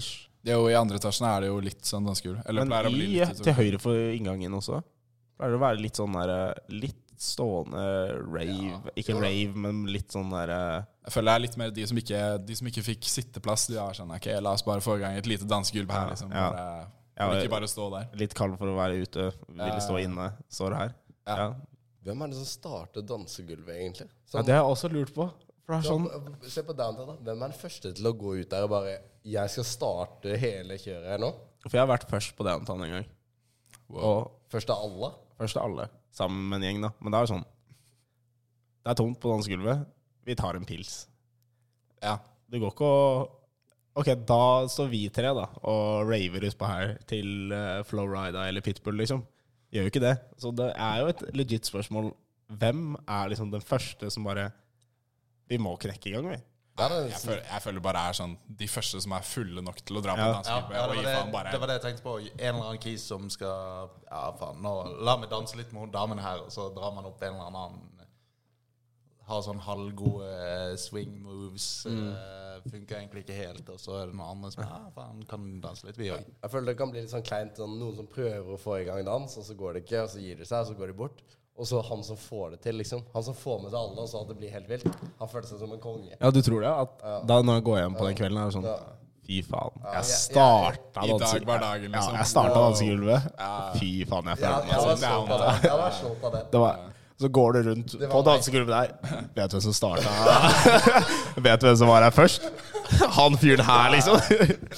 Ish. 0.01 0.11
Det 0.45 0.53
er 0.53 0.57
jo 0.61 0.69
I 0.71 0.77
andre 0.77 0.97
etasjen 0.97 1.27
er 1.29 1.43
det 1.43 1.49
jo 1.51 1.59
litt 1.61 1.85
sånn 1.85 2.05
dansegulv. 2.07 2.41
Eller 2.49 2.65
Men 2.65 2.71
pleier 2.73 2.89
å 2.89 2.93
bli 2.93 3.07
i, 3.09 3.19
litt 3.21 3.41
til 3.45 3.57
høyre 3.57 3.81
for 3.81 4.09
inngangen 4.15 4.57
også 4.57 4.81
pleier 5.39 5.53
det 5.55 5.59
å 5.59 5.63
være 5.63 5.79
litt 5.83 5.99
sånn 5.99 6.17
der 6.19 6.33
eh, 6.35 6.73
Litt 6.75 6.99
stående 7.19 7.81
rave. 8.23 8.91
Ikke 8.99 9.15
rave, 9.19 9.55
men 9.59 9.81
litt 9.91 10.13
sånn 10.15 10.29
der 10.31 10.51
eh, 10.55 10.83
Jeg 11.05 11.13
føler 11.15 11.27
det 11.29 11.35
er 11.35 11.43
litt 11.45 11.57
mer 11.59 11.73
de 11.75 11.87
som 11.89 11.99
ikke, 11.99 12.21
de 12.47 12.55
som 12.59 12.69
ikke 12.71 12.83
fikk 12.85 13.09
sitteplass. 13.11 13.65
De 13.71 13.75
har 13.79 13.97
sånn 13.97 14.13
Ok, 14.15 14.29
la 14.39 14.53
oss 14.55 14.63
bare 14.67 14.83
få 14.85 14.95
i 14.97 15.03
gang 15.03 15.17
et 15.19 15.27
lite 15.27 15.47
dansegulv 15.49 15.91
her, 15.91 16.13
liksom. 16.13 16.31
Ja. 16.31 16.47
Bare, 16.53 16.87
Ja, 17.19 17.25
for 17.27 17.41
ikke 17.43 17.51
bare 17.57 17.67
stå 17.67 17.89
der. 17.91 18.07
Litt 18.21 18.33
kald 18.37 18.55
for 18.61 18.71
å 18.71 18.77
være 18.77 19.01
ute. 19.03 19.25
Ville 19.51 19.81
stå 19.83 19.97
inne. 19.99 20.29
Står 20.47 20.77
her. 20.77 20.93
Ja. 21.27 21.35
Ja. 21.35 21.49
Hvem 22.07 22.21
er 22.23 22.31
det 22.31 22.37
som 22.39 22.47
starter 22.47 23.03
dansegulvet, 23.03 23.75
egentlig? 23.75 24.07
ja, 24.07 24.31
Sånn, 24.31 24.45
Det 24.47 24.55
har 24.55 24.61
jeg 24.63 24.71
også 24.77 24.89
lurt 24.93 25.11
på. 25.13 25.27
For 25.67 25.75
det 25.75 25.79
er 25.83 25.89
sånn 25.91 26.49
Se 26.49 26.63
på 26.65 26.73
Downtown, 26.73 27.11
da. 27.11 27.15
Hvem 27.27 27.43
er 27.43 27.51
den 27.51 27.59
første 27.59 27.91
til 27.93 28.07
å 28.09 28.13
gå 28.17 28.37
ut 28.39 28.49
der 28.49 28.63
og 28.65 28.71
bare 28.71 28.95
Jeg 29.27 29.51
skal 29.53 29.67
starte 29.67 30.37
hele 30.39 30.79
kjøret 30.79 31.11
her 31.11 31.19
nå. 31.21 31.33
For 31.67 31.75
jeg 31.75 31.83
har 31.83 31.91
vært 31.91 32.07
først 32.09 32.31
på 32.39 32.47
downtown 32.47 32.81
en 32.87 32.95
gang. 32.95 33.09
Og 33.91 34.31
Først 34.49 34.69
av 34.73 34.85
alle. 34.87 35.11
først 35.37 35.57
av 35.59 35.67
alle. 35.67 35.89
Sammen 36.15 36.49
med 36.49 36.59
en 36.59 36.67
gjeng, 36.67 36.83
da. 36.87 36.93
Men 36.99 37.13
det 37.13 37.19
er 37.19 37.25
jo 37.25 37.33
sånn 37.35 37.47
Det 38.83 38.91
er 38.91 38.97
tomt 38.99 39.19
på 39.21 39.31
dansegulvet. 39.31 39.83
Vi 40.25 40.37
tar 40.39 40.57
en 40.57 40.67
pils. 40.67 41.03
Ja. 42.03 42.17
Det 42.49 42.61
går 42.61 42.73
ikke 42.73 42.87
å 42.87 43.03
Ok, 43.99 44.13
da 44.23 44.67
står 44.69 44.87
vi 44.93 45.01
tre 45.11 45.31
da 45.35 45.47
og 45.67 46.07
raver 46.07 46.45
utpå 46.47 46.67
her 46.69 46.93
til 47.09 47.51
uh, 47.51 47.81
Flowrida 47.83 48.45
eller 48.47 48.63
Pitbull, 48.63 48.95
liksom. 49.01 49.25
Gjør 49.73 49.85
jo 49.85 49.91
ikke 49.91 50.03
det. 50.03 50.13
Så 50.39 50.53
det 50.55 50.69
er 50.71 51.01
jo 51.01 51.09
et 51.11 51.23
legit 51.35 51.67
spørsmål. 51.67 52.13
Hvem 52.61 52.93
er 53.01 53.33
liksom 53.33 53.51
den 53.51 53.65
første 53.65 54.09
som 54.13 54.23
bare 54.25 54.47
Vi 55.49 55.57
må 55.61 55.73
knekke 55.81 56.09
i 56.09 56.13
gang, 56.13 56.29
vi. 56.29 56.37
Er 56.85 56.95
Jeg 57.09 57.19
føler, 57.23 57.43
jeg 57.51 57.61
føler 57.65 57.83
bare 57.85 58.01
er 58.09 58.17
sånn 58.17 58.37
de 58.61 58.67
første 58.71 59.01
som 59.03 59.13
er 59.17 59.27
fulle 59.27 59.61
nok 59.65 59.81
til 59.85 59.99
å 59.99 60.01
dra 60.05 60.15
på 60.15 60.23
Ja. 60.25 60.33
Dansegruppe. 60.39 60.73
ja, 60.79 60.87
det, 60.87 61.03
det, 61.05 61.31
bare 61.33 61.51
det 61.51 61.59
var 61.59 61.67
det 61.67 61.77
jeg 61.79 61.85
tenkte 61.89 62.03
på. 62.07 62.15
En 62.19 62.55
eller 62.55 62.65
annen 62.69 62.81
kis 62.83 63.05
som 63.11 63.29
skal 63.29 63.89
Ja, 64.09 64.25
faen, 64.39 64.61
nå 64.63 64.73
la 65.05 65.17
meg 65.17 65.29
danse 65.29 65.57
litt 65.59 65.71
med 65.73 65.81
hun 65.87 65.91
damen 65.91 66.19
her, 66.23 66.43
og 66.45 66.51
så 66.51 66.69
drar 66.75 66.93
man 66.95 67.05
opp 67.09 67.21
en 67.23 67.33
eller 67.35 67.47
annen 67.51 67.79
Har 69.29 69.43
sånn 69.45 69.59
halvgode 69.61 70.25
eh, 70.25 70.75
swing 70.81 71.19
moves. 71.21 71.85
Mm. 71.85 72.15
funker 72.71 72.97
egentlig 72.97 73.21
ikke 73.23 73.35
helt, 73.37 73.67
og 73.69 73.77
så 73.79 73.93
er 74.01 74.07
det 74.09 74.15
noen 74.17 74.31
andre 74.33 74.49
som 74.51 74.63
Ja, 74.65 74.79
faen, 74.95 75.19
kan 75.29 75.43
danse 75.61 75.85
litt, 75.85 75.99
vi 76.01 76.09
òg. 76.11 76.25
Jeg 76.41 76.49
føler 76.51 76.71
det 76.71 76.77
kan 76.79 76.89
bli 76.91 77.03
litt 77.03 77.11
sånn 77.13 77.23
kleint. 77.23 77.55
Sånn, 77.61 77.77
noen 77.79 77.95
som 77.99 78.07
prøver 78.09 78.49
å 78.55 78.57
få 78.59 78.79
i 78.81 78.87
gang 78.87 79.03
dans, 79.05 79.37
og 79.37 79.45
så 79.45 79.53
går 79.55 79.77
det 79.77 79.83
ikke, 79.85 80.01
og 80.07 80.09
så 80.15 80.19
gir 80.23 80.35
de 80.41 80.47
seg, 80.49 80.63
og 80.65 80.71
så 80.71 80.79
går 80.79 80.87
de 80.91 80.97
bort. 80.97 81.21
Og 81.59 81.67
så 81.67 81.81
han 81.89 82.03
som 82.07 82.15
får 82.15 82.51
det 82.55 82.61
til, 82.63 82.77
liksom. 82.79 83.01
Han 83.13 83.23
som 83.25 83.35
får 83.35 83.57
med 83.65 83.71
seg 83.73 83.79
alle, 83.81 83.99
og 83.99 84.07
så 84.07 84.21
at 84.23 84.29
det 84.31 84.37
blir 84.39 84.53
helt 84.53 84.69
vilt. 84.71 84.85
Han 85.19 85.27
føler 85.27 85.47
seg 85.49 85.59
som 85.59 85.73
en 85.75 85.81
konge. 85.83 86.13
Ja, 86.15 86.31
du 86.31 86.39
tror 86.45 86.61
det? 86.63 86.71
At 86.85 87.27
da 87.27 87.41
når 87.43 87.59
jeg 87.59 87.65
går 87.67 87.77
hjem 87.81 87.97
på 87.99 88.07
den 88.07 88.15
kvelden, 88.21 88.39
er 88.39 88.45
det 88.49 88.55
sånn 88.55 88.69
Ja. 88.69 88.77
Fy 89.29 89.41
faen. 89.45 89.75
Jeg 89.83 89.93
jeg- 89.93 90.05
starta 90.09 91.03
I 91.03 91.07
dag 91.11 91.19
danse- 91.19 91.45
var 91.45 91.59
liksom. 91.59 91.93
Ja, 91.93 92.17
jeg 92.17 92.25
starta 92.31 92.61
dansegulvet. 92.63 93.27
Fy 93.77 93.89
faen, 94.09 94.25
jeg 94.31 94.37
føler 94.39 94.63
meg 94.65 94.79
sånn. 94.79 95.03
så 95.03 95.37
det. 95.43 95.51
Jeg 95.67 95.77
var 95.83 95.91
slått 95.99 96.23
av 96.23 96.31
det. 96.31 96.41
Det 96.51 96.59
var, 96.63 96.79
så 97.19 97.27
går 97.29 97.53
du 97.53 97.59
rundt 97.69 97.93
på 98.09 98.23
dansegulvet 98.23 98.73
der. 98.73 99.27
Vet 99.35 99.51
du 99.51 99.57
hvem 99.59 99.61
som 99.61 99.73
starta 99.73 100.09
Vet 101.45 101.59
du 101.61 101.67
hvem 101.67 101.77
som 101.77 101.87
var 101.91 102.01
her 102.07 102.11
først? 102.15 102.41
Han 103.19 103.35
fyren 103.37 103.61
her, 103.67 103.91
liksom. 103.91 104.17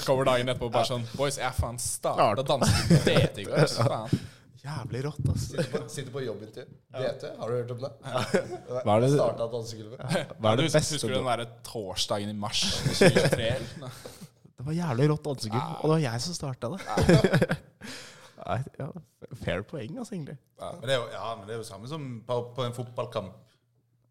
Kommer 0.04 0.24
dagen 0.28 0.48
etterpå 0.52 0.68
bare 0.74 0.84
sånn 0.84 1.06
Boys, 1.16 1.38
jeg 1.38 1.54
faen 1.56 1.78
starta 1.80 2.42
dansegulvet 2.44 3.38
i 3.38 3.44
går. 3.48 3.66
Faen. 3.88 4.20
Jævlig 4.62 5.00
rått, 5.08 5.24
ass. 5.32 5.48
Sitter 5.50 5.70
på, 5.72 5.78
sitter 5.90 6.12
på 6.14 6.20
jobbintervju. 6.22 6.76
BT, 6.94 7.24
har 7.38 7.50
du 7.50 7.54
hørt 7.56 7.70
om 7.74 7.80
det? 7.82 7.90
Hva 8.06 8.94
er 8.94 9.00
det- 9.02 9.12
starta 9.16 9.48
dansegulvet. 9.50 10.02
Hva 10.38 10.52
er 10.52 10.60
det 10.60 10.66
beste 10.68 10.94
Husker 10.94 11.08
du 11.08 11.14
den 11.16 11.26
derre 11.26 11.46
torsdagen 11.66 12.30
i 12.30 12.36
mars 12.44 12.62
2023? 13.00 13.48
Det 14.62 14.68
var 14.68 14.76
jævlig 14.76 15.06
rått 15.10 15.24
dansegulv, 15.26 15.70
og 15.80 15.82
det 15.82 15.90
var 15.90 16.02
jeg 16.04 16.20
som 16.22 16.34
starta 16.36 16.68
det. 16.70 17.56
Nei, 18.46 18.58
ja, 18.78 18.86
fair 19.40 19.64
poeng, 19.66 19.96
altså, 19.98 20.14
egentlig. 20.14 20.36
Men 20.60 20.84
det 20.86 20.94
er 20.94 21.00
jo, 21.00 21.08
ja, 21.10 21.24
men 21.34 21.48
det 21.48 21.54
er 21.56 21.58
jo 21.58 21.66
samme 21.66 21.90
som 21.90 22.04
på, 22.28 22.36
på 22.54 22.66
en 22.68 22.76
fotballkamp. 22.76 23.32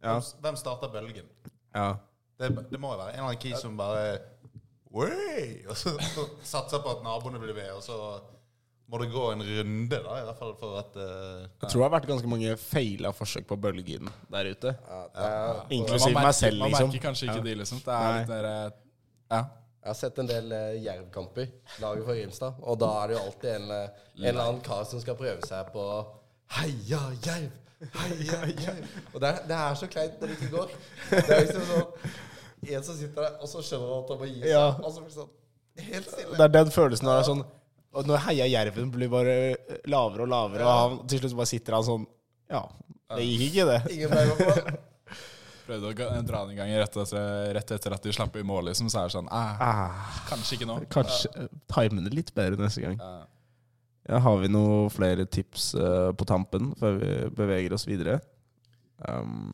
Ja. 0.03 0.17
Hvem, 0.43 0.57
starter 0.59 0.91
bølgen? 0.91 1.29
Ja. 1.75 1.93
Det, 2.35 2.51
det 2.71 2.79
må 2.83 2.91
jo 2.91 2.99
være 2.99 3.13
en 3.13 3.21
eller 3.21 3.29
annen 3.29 3.39
kis 3.39 3.63
som 3.63 3.77
bare 3.79 4.19
Wey! 4.91 5.61
Og 5.69 5.77
så, 5.79 5.93
så 6.11 6.27
satser 6.43 6.83
på 6.83 6.97
at 6.97 7.03
naboene 7.05 7.39
blir 7.39 7.55
ved, 7.55 7.71
og 7.71 7.83
så 7.85 7.97
må 8.91 8.99
det 8.99 9.07
gå 9.13 9.21
en 9.31 9.41
runde, 9.47 9.97
da, 10.03 10.15
i 10.19 10.23
hvert 10.27 10.39
fall 10.41 10.51
for 10.59 10.77
at 10.81 10.95
uh, 10.99 11.45
Jeg 11.61 11.69
tror 11.71 11.77
det 11.79 11.85
har 11.85 11.93
vært 11.93 12.07
ganske 12.09 12.27
mange 12.31 12.57
feila 12.59 13.13
forsøk 13.15 13.45
på 13.47 13.55
bølgen 13.63 14.09
der 14.33 14.49
ute. 14.51 14.73
Ja, 14.89 14.99
er, 15.15 15.61
Inklusiv 15.77 16.11
Man 16.17 16.25
meg 16.27 16.35
selv, 16.35 16.59
man 16.59 16.73
liksom. 16.73 16.89
merker 16.91 17.05
kanskje 17.05 17.29
ikke 17.29 17.37
Ja. 17.39 17.45
de, 17.45 17.53
liksom. 17.61 17.79
Det 17.85 17.95
er 17.95 18.17
litt 18.17 18.27
der, 18.33 18.73
Ja. 19.31 19.41
jeg 19.81 19.89
har 19.93 19.97
sett 20.01 20.19
en 20.19 20.27
del 20.27 20.51
uh, 20.51 20.73
jervkamper, 20.83 21.47
laget 21.85 22.03
for 22.09 22.19
Grimstad, 22.19 22.59
og 22.61 22.79
da 22.83 22.89
er 23.03 23.07
det 23.07 23.15
jo 23.15 23.21
alltid 23.29 23.49
en, 23.55 23.71
eh, 23.77 24.03
en 24.17 24.25
eller 24.33 24.43
annen 24.43 24.61
kar 24.67 24.83
som 24.91 24.99
skal 25.01 25.15
prøve 25.15 25.47
seg 25.47 25.71
på 25.73 25.85
Heia 26.57 26.99
jerv! 27.29 27.55
Heia 27.95 28.41
jerv! 28.65 28.83
Og 29.13 29.21
det 29.23 29.29
er, 29.31 29.39
det 29.47 29.55
er 29.61 29.79
så 29.79 29.87
kleint 29.87 30.19
når 30.21 30.27
det 30.33 30.35
ikke 30.41 30.51
går. 30.57 30.75
Det 31.15 31.23
er 31.31 31.41
liksom 31.47 31.63
sånn 31.71 32.11
En 32.75 32.83
som 32.85 32.93
sitter 32.99 33.23
der, 33.23 33.39
og 33.41 33.47
så 33.49 33.63
skjønner 33.65 33.87
han 33.89 34.03
at 34.03 34.11
han 34.13 34.19
må 34.21 34.27
gi 34.29 34.41
seg, 34.43 34.49
Ja. 34.51 34.67
og 34.83 34.91
så 34.93 35.01
blir 35.01 35.15
sånn 35.15 35.31
helt 35.87 36.11
stille. 36.11 36.35
Det 36.37 36.43
er 36.45 36.53
den 36.59 36.69
følelsen 36.75 37.07
når 37.07 37.15
det 37.15 37.23
er 37.23 37.29
sånn 37.31 37.43
Og 37.91 38.07
når 38.07 38.23
heia 38.29 38.47
jerven 38.47 38.91
blir 38.93 39.09
bare 39.11 39.33
lavere 39.91 40.23
og 40.23 40.31
lavere, 40.31 40.63
og 40.67 40.77
han, 40.77 41.01
til 41.11 41.19
slutt 41.21 41.35
bare 41.41 41.51
sitter 41.51 41.75
han 41.75 41.87
sånn 41.87 42.05
Ja, 42.51 42.61
det 43.17 43.25
gikk 43.27 43.43
ikke, 43.49 43.65
det. 43.67 43.79
Ingen 43.97 44.13
vei 44.13 44.23
å 44.31 44.37
gå. 44.39 44.77
Prøvde 45.67 45.91
å 45.91 46.21
dra 46.25 46.43
den 46.45 46.53
en 46.55 46.57
gang 46.57 46.71
rett 46.81 46.95
etter, 47.03 47.51
rett 47.55 47.73
etter 47.75 47.95
at 47.95 48.07
de 48.07 48.13
slapp 48.15 48.35
i 48.39 48.45
mål, 48.47 48.69
liksom. 48.71 48.89
Så 48.91 49.01
er 49.01 49.09
det 49.11 49.15
sånn 49.17 49.27
ah, 49.31 49.59
Ah, 49.61 50.07
Kanskje 50.29 50.57
ikke 50.57 50.67
nå. 50.67 50.79
kanskje 50.91 51.31
uh, 51.35 51.51
time 51.71 52.03
det 52.07 52.15
litt 52.15 52.31
bedre 52.35 52.59
neste 52.63 52.83
gang. 52.83 52.97
Ja. 52.99 53.19
Ja, 54.09 54.17
har 54.25 54.39
vi 54.41 54.49
noen 54.49 54.89
flere 54.91 55.27
tips 55.29 55.73
uh, 55.77 56.09
på 56.17 56.25
tampen 56.27 56.71
før 56.79 56.97
vi 56.99 57.11
beveger 57.37 57.75
oss 57.77 57.85
videre? 57.87 58.17
Um, 59.05 59.51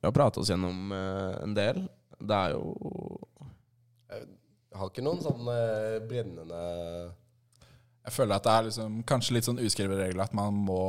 vi 0.00 0.08
har 0.08 0.12
pratet 0.16 0.42
oss 0.42 0.50
gjennom 0.52 0.90
uh, 0.92 1.36
en 1.44 1.54
del. 1.56 1.84
Det 2.18 2.40
er 2.40 2.56
jo 2.56 2.74
har 4.78 4.90
ikke 4.90 5.04
noen 5.04 5.22
sånn 5.24 5.48
eh, 5.52 5.98
brennende 6.08 6.62
Jeg 8.04 8.14
føler 8.16 8.36
at 8.36 8.46
det 8.46 8.54
er 8.54 8.66
liksom, 8.68 8.96
kanskje 9.08 9.36
litt 9.36 9.48
sånn 9.48 9.62
uskrevet 9.62 10.00
regel 10.00 10.22
at 10.24 10.34
man 10.36 10.56
må 10.66 10.80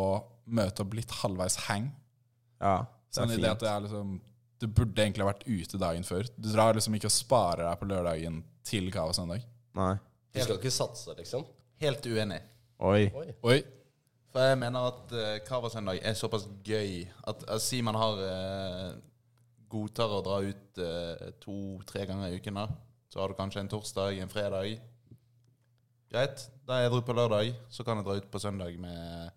møte 0.45 0.83
opp 0.83 0.95
litt 0.97 1.11
halvveis 1.21 1.55
hang. 1.69 1.89
Ja, 2.61 2.83
det 2.85 3.17
Sånn 3.17 3.31
er 3.31 3.39
i 3.39 3.43
det 3.43 3.51
at 3.51 3.55
fint. 3.59 3.63
det 3.65 3.71
er 3.71 3.85
liksom 3.85 4.09
Du 4.61 4.67
burde 4.67 5.03
egentlig 5.03 5.23
ha 5.25 5.29
vært 5.31 5.45
ute 5.47 5.79
dagen 5.81 6.03
før. 6.07 6.27
Du 6.35 6.49
drar 6.51 6.75
liksom 6.77 6.97
ikke 6.97 7.09
og 7.11 7.15
sparer 7.15 7.63
deg 7.67 7.79
på 7.81 7.87
lørdagen 7.89 8.41
til 8.65 8.91
Kava 8.93 9.13
søndag. 9.15 9.45
Nei. 9.75 9.93
Du 10.35 10.41
skal 10.43 10.57
ikke 10.59 10.73
satse, 10.73 11.13
liksom? 11.17 11.45
Helt 11.79 12.05
uenig. 12.07 12.41
Oi. 12.83 13.07
Oi. 13.15 13.27
Oi. 13.47 13.57
For 14.35 14.43
jeg 14.43 14.59
mener 14.59 14.89
at 14.89 15.13
uh, 15.15 15.37
Kava-søndag 15.47 16.01
er 16.03 16.15
såpass 16.19 16.43
gøy 16.67 17.05
at 17.27 17.43
uh, 17.47 17.55
Si 17.63 17.77
man 17.85 17.95
har 17.95 18.17
eh, 18.25 18.89
godtar 19.71 20.11
å 20.11 20.23
dra 20.25 20.41
ut 20.43 20.81
eh, 20.83 21.29
to-tre 21.39 22.03
ganger 22.09 22.33
i 22.33 22.39
uken, 22.41 22.59
da. 22.59 22.65
Så 23.15 23.21
har 23.21 23.31
du 23.31 23.37
kanskje 23.37 23.61
en 23.63 23.69
torsdag, 23.71 24.17
en 24.19 24.27
fredag. 24.27 24.73
Greit. 26.11 26.41
Da 26.67 26.75
er 26.75 26.81
jeg 26.83 26.89
edru 26.89 27.03
på 27.07 27.13
lørdag. 27.15 27.53
Så 27.71 27.85
kan 27.87 28.01
jeg 28.01 28.03
dra 28.03 28.15
ut 28.19 28.25
på 28.27 28.41
søndag 28.43 28.75
med, 28.75 29.29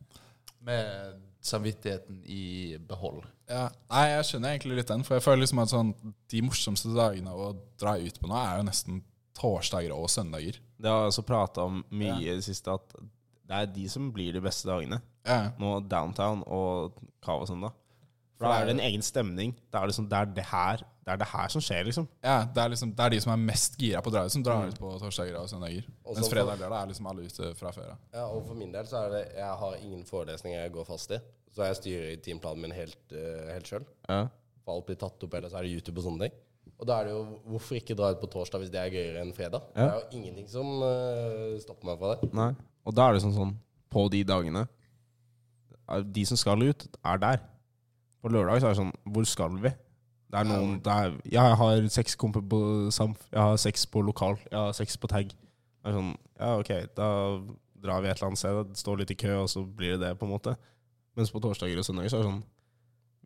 med 0.67 1.21
samvittigheten 1.47 2.25
i 2.27 2.75
behold. 2.91 3.21
Ja. 3.47 3.69
Nei, 3.93 4.03
jeg 4.17 4.25
skjønner 4.27 4.57
egentlig 4.57 4.81
litt 4.81 4.91
den. 4.91 5.07
For 5.07 5.15
jeg 5.15 5.27
føler 5.29 5.45
liksom 5.45 5.63
at 5.63 5.71
sånn 5.71 5.95
de 6.03 6.43
morsomste 6.43 6.91
dagene 6.91 7.31
å 7.31 7.53
dra 7.79 7.95
ut 8.03 8.19
på 8.19 8.27
nå, 8.27 8.35
er 8.35 8.59
jo 8.59 8.67
nesten 8.67 8.99
torsdager 9.39 9.95
og 9.95 10.11
søndager. 10.11 10.59
Det 10.75 10.91
har 10.91 11.05
jeg 11.05 11.13
også 11.13 11.27
prata 11.31 11.71
om 11.71 11.79
mye 11.95 12.19
i 12.25 12.33
det 12.33 12.49
siste, 12.49 12.75
at 12.75 12.99
det 12.99 13.61
er 13.61 13.75
de 13.79 13.87
som 13.95 14.11
blir 14.11 14.35
de 14.35 14.43
beste 14.43 14.67
dagene. 14.67 14.99
Ja. 15.23 15.53
Nå 15.63 15.77
downtown 15.87 16.43
og 16.51 16.99
Kava 17.23 17.47
søndag. 17.47 17.79
For 18.39 18.51
da 18.51 18.59
er 18.59 18.69
det 18.69 18.77
en 18.77 18.87
egen 18.91 19.07
stemning. 19.07 19.55
Det 19.71 19.79
er, 19.79 19.91
liksom, 19.91 20.11
det, 20.11 20.19
er 20.19 20.35
det, 20.35 20.51
her, 20.51 20.83
det 21.09 21.15
er 21.15 21.21
det 21.23 21.29
her 21.31 21.53
som 21.55 21.63
skjer, 21.65 21.87
liksom. 21.89 22.05
ja 22.21 22.43
det, 22.45 22.61
er 22.61 22.73
liksom, 22.75 22.91
det 22.97 23.05
er 23.05 23.13
de 23.15 23.21
som 23.25 23.31
er 23.33 23.41
mest 23.41 23.79
gira 23.81 24.03
på 24.05 24.11
å 24.11 24.13
dra 24.13 24.25
ut, 24.27 24.33
som 24.35 24.43
drar 24.45 24.69
ut 24.69 24.77
på 24.77 24.91
torsdager 25.01 25.39
og 25.41 25.49
søndager. 25.49 25.87
Og 26.05 26.19
Mens 26.19 26.29
fredag 26.29 26.59
og 26.59 26.61
lørdag 26.61 26.83
er 26.83 26.91
liksom 26.91 27.09
alle 27.09 27.25
ute 27.25 27.53
fra 27.57 27.73
før 27.73 27.95
av. 27.95 28.03
Ja, 28.13 28.27
og 28.27 28.43
for 28.45 28.59
min 28.59 28.75
del 28.75 28.91
så 28.91 29.07
er 29.07 29.15
det 29.15 29.23
Jeg 29.39 29.55
har 29.63 29.79
ingen 29.81 30.05
forelesninger 30.09 30.61
jeg 30.61 30.75
går 30.75 30.89
fast 30.89 31.17
i. 31.17 31.21
Så 31.55 31.65
jeg 31.65 31.79
styrer 31.79 32.21
timeplanen 32.27 32.67
min 32.67 32.77
helt, 32.77 33.01
uh, 33.15 33.49
helt 33.55 33.71
sjøl. 33.71 33.89
Ja. 34.05 34.27
For 34.67 34.77
alt 34.77 34.91
blir 34.91 35.01
tatt 35.01 35.25
opp, 35.25 35.39
eller 35.39 35.49
så 35.49 35.63
er 35.63 35.67
det 35.67 35.73
YouTube 35.79 36.03
og 36.03 36.09
sånne 36.11 36.29
ting. 36.29 36.37
Og 36.77 36.87
da 36.87 37.01
er 37.01 37.09
det 37.09 37.15
jo 37.17 37.23
Hvorfor 37.55 37.81
ikke 37.81 37.97
dra 37.99 38.13
ut 38.13 38.21
på 38.21 38.29
torsdag 38.37 38.63
hvis 38.63 38.73
det 38.75 38.83
er 38.83 38.93
gøyere 38.93 39.25
enn 39.25 39.33
fredag? 39.35 39.65
Det 39.73 39.87
er 39.87 39.97
jo 39.97 40.21
ingenting 40.21 40.51
som 40.53 40.75
uh, 40.85 41.57
stopper 41.65 41.89
meg 41.89 42.03
fra 42.03 42.13
det. 42.13 42.33
Nei. 42.37 42.53
Og 42.85 42.97
da 43.01 43.09
er 43.09 43.17
det 43.17 43.25
sånn 43.25 43.37
sånn 43.37 43.57
På 43.89 44.05
de 44.13 44.21
dagene 44.29 44.69
er 45.89 46.05
De 46.05 46.29
som 46.29 46.37
skal 46.37 46.69
ut, 46.69 46.85
er 47.01 47.25
der. 47.25 47.41
På 48.21 48.31
lørdag 48.33 48.61
så 48.61 48.69
er 48.69 48.77
det 48.77 48.83
sånn 48.83 48.97
Hvor 49.09 49.27
skal 49.29 49.57
vi? 49.65 49.73
Det 50.29 50.37
er 50.43 50.45
noen 50.49 50.75
det 50.85 50.93
er, 50.93 51.15
jeg 51.33 51.59
har 51.61 51.87
seks 51.93 52.17
komper 52.21 52.43
på 52.45 52.59
Samf. 52.93 53.23
Jeg 53.33 53.41
har 53.41 53.57
seks 53.61 53.87
på 53.89 54.03
lokal. 54.05 54.37
Jeg 54.51 54.59
har 54.59 54.75
seks 54.77 54.99
på 55.01 55.09
tag. 55.09 55.33
Det 55.33 55.89
er 55.89 55.97
sånn 55.97 56.15
Ja, 56.39 56.51
OK, 56.61 56.73
da 56.99 57.09
drar 57.79 58.03
vi 58.05 58.11
et 58.11 58.19
eller 58.19 58.29
annet 58.29 58.43
sted. 58.43 58.61
Det 58.73 58.81
står 58.83 59.01
litt 59.01 59.15
i 59.15 59.19
kø, 59.19 59.35
og 59.45 59.49
så 59.51 59.63
blir 59.65 59.97
det 59.97 60.03
det, 60.05 60.15
på 60.21 60.27
en 60.29 60.35
måte. 60.35 60.55
Mens 61.17 61.33
på 61.35 61.41
torsdager 61.43 61.81
og 61.81 61.87
søndager 61.87 62.13
så 62.13 62.21
er 62.21 62.27
det 62.27 62.31
sånn 62.31 62.43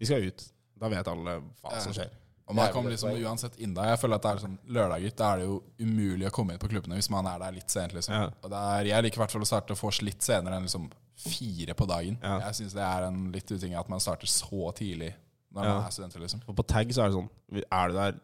Vi 0.00 0.08
skal 0.08 0.28
ut. 0.30 0.44
Da 0.82 0.90
vet 0.92 1.10
alle 1.10 1.38
hva 1.62 1.80
som 1.82 1.94
skjer. 1.96 2.10
Og 2.50 2.56
man 2.58 2.72
kommer 2.74 2.90
liksom 2.92 3.14
uansett 3.22 3.54
inn 3.62 3.74
der. 3.74 3.92
Jeg 3.92 4.00
føler 4.02 4.18
at 4.18 4.24
det 4.24 4.30
er 4.32 4.40
sånn 4.42 4.56
lørdager. 4.76 5.12
Da 5.16 5.28
er 5.32 5.42
det 5.42 5.46
jo 5.46 5.58
umulig 5.80 6.26
å 6.28 6.32
komme 6.34 6.54
inn 6.54 6.60
på 6.62 6.68
klubbene 6.72 6.98
hvis 6.98 7.10
man 7.12 7.28
er 7.30 7.38
der 7.40 7.54
litt 7.54 7.70
sent. 7.72 7.94
liksom. 7.96 8.14
Ja. 8.14 8.30
Og 8.42 8.50
det 8.52 8.62
er, 8.76 8.88
Jeg 8.90 9.06
liker 9.06 9.20
i 9.20 9.22
hvert 9.22 9.34
fall 9.34 9.46
å 9.46 9.48
starte 9.48 9.76
vors 9.78 10.00
litt 10.02 10.26
senere 10.26 10.58
enn 10.58 10.66
liksom 10.66 10.88
fire 11.22 11.76
på 11.78 11.86
dagen. 11.88 12.18
Ja. 12.22 12.40
Jeg 12.48 12.58
syns 12.60 12.74
det 12.76 12.82
er 12.86 13.06
en 13.06 13.20
litt 13.34 13.50
uting 13.52 13.76
at 13.78 13.88
man 13.92 14.02
starter 14.02 14.30
så 14.30 14.72
tidlig 14.76 15.12
når 15.54 15.64
Ja. 15.64 15.74
man 15.78 15.86
er 15.86 15.90
studenter. 15.94 16.20
liksom. 16.20 16.40
Og 16.48 16.56
på 16.56 16.66
tag 16.66 16.92
så 16.92 17.02
er 17.04 17.08
det 17.10 17.16
sånn 17.18 17.30
Er 17.72 17.88
du 17.88 17.94
der 17.94 18.20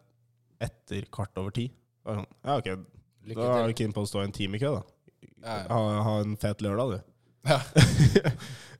etter 0.61 1.05
kvart 1.11 1.37
over 1.37 1.51
ti? 1.51 1.67
Da 2.05 2.11
er 2.11 2.15
det 2.15 2.23
sånn, 2.25 2.33
ja, 2.45 2.57
ok, 2.57 2.85
Lykke 3.29 3.43
da 3.45 3.57
er 3.63 3.67
du 3.67 3.73
keen 3.73 3.93
på 3.93 4.01
å 4.01 4.07
stå 4.09 4.23
en 4.23 4.31
time 4.31 4.55
i 4.55 4.59
kø, 4.59 4.71
da. 4.75 4.83
Ja. 5.43 5.57
Ha, 5.69 6.01
ha 6.03 6.13
en 6.23 6.35
fet 6.37 6.61
lørdag, 6.61 6.95
du. 6.97 6.99
Ja. 7.49 7.59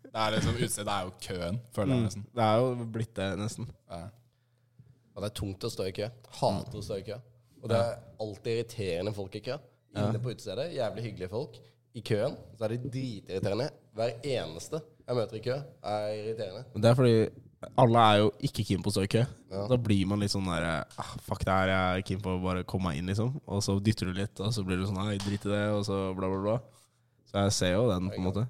det 0.09 0.15
er 0.15 0.31
liksom 0.35 0.55
Utstedet 0.57 0.93
er 0.93 1.03
jo 1.05 1.11
køen, 1.21 1.59
føler 1.75 1.93
jeg 1.95 2.03
nesten. 2.07 2.25
Det 2.35 2.43
er 2.43 2.57
jo 2.63 2.85
blitt 2.95 3.13
det, 3.15 3.27
nesten. 3.39 3.67
Ja. 3.89 4.01
Og 5.15 5.23
det 5.23 5.29
er 5.31 5.35
tungt 5.39 5.63
å 5.67 5.71
stå 5.71 5.85
i 5.89 5.91
kø. 5.95 6.07
Hater 6.39 6.79
å 6.79 6.83
stå 6.83 6.97
i 6.99 7.03
kø. 7.07 7.17
Og 7.61 7.69
det 7.69 7.77
er 7.77 7.97
alltid 8.23 8.53
irriterende 8.55 9.13
folk 9.13 9.35
i 9.35 9.41
kø. 9.43 9.57
Inne 9.99 10.21
på 10.23 10.31
utestedet, 10.31 10.69
jævlig 10.77 11.03
hyggelige 11.09 11.29
folk. 11.33 11.59
I 11.97 12.01
køen 12.05 12.35
så 12.57 12.65
er 12.67 12.75
de 12.75 12.89
dritirriterende. 12.93 13.69
Hver 13.97 14.13
eneste 14.23 14.79
jeg 15.07 15.17
møter 15.17 15.39
i 15.39 15.43
kø, 15.43 15.55
er 15.83 16.09
irriterende. 16.15 16.63
Men 16.73 16.83
det 16.85 16.89
er 16.91 16.95
fordi 16.99 17.15
alle 17.59 18.03
er 18.07 18.17
jo 18.21 18.27
ikke 18.47 18.63
keen 18.67 18.83
på 18.83 18.91
å 18.91 18.95
stå 18.95 19.03
i 19.03 19.11
kø. 19.11 19.23
Da 19.49 19.77
blir 19.81 20.07
man 20.07 20.21
litt 20.21 20.31
sånn 20.31 20.47
der 20.47 20.65
ah, 20.69 21.13
Fuck 21.25 21.41
det 21.43 21.55
her, 21.55 21.71
jeg 21.73 22.01
er 22.01 22.05
keen 22.07 22.21
på 22.23 22.35
å 22.37 22.41
bare 22.43 22.65
komme 22.67 22.91
meg 22.91 22.99
inn, 23.01 23.09
liksom. 23.11 23.33
Og 23.49 23.63
så 23.65 23.75
dytter 23.83 24.11
du 24.11 24.19
litt, 24.21 24.39
og 24.39 24.53
så 24.55 24.63
blir 24.65 24.79
du 24.79 24.85
sånn 24.87 24.99
Nei, 25.01 25.17
drit 25.19 25.47
i 25.47 25.51
det, 25.51 25.65
og 25.75 25.83
så 25.87 25.97
bla, 26.15 26.29
bla, 26.31 26.39
bla. 26.45 26.57
Så 27.29 27.43
jeg 27.43 27.55
ser 27.57 27.73
jo 27.75 27.89
den, 27.91 28.09
på 28.13 28.21
en 28.21 28.27
måte. 28.29 28.45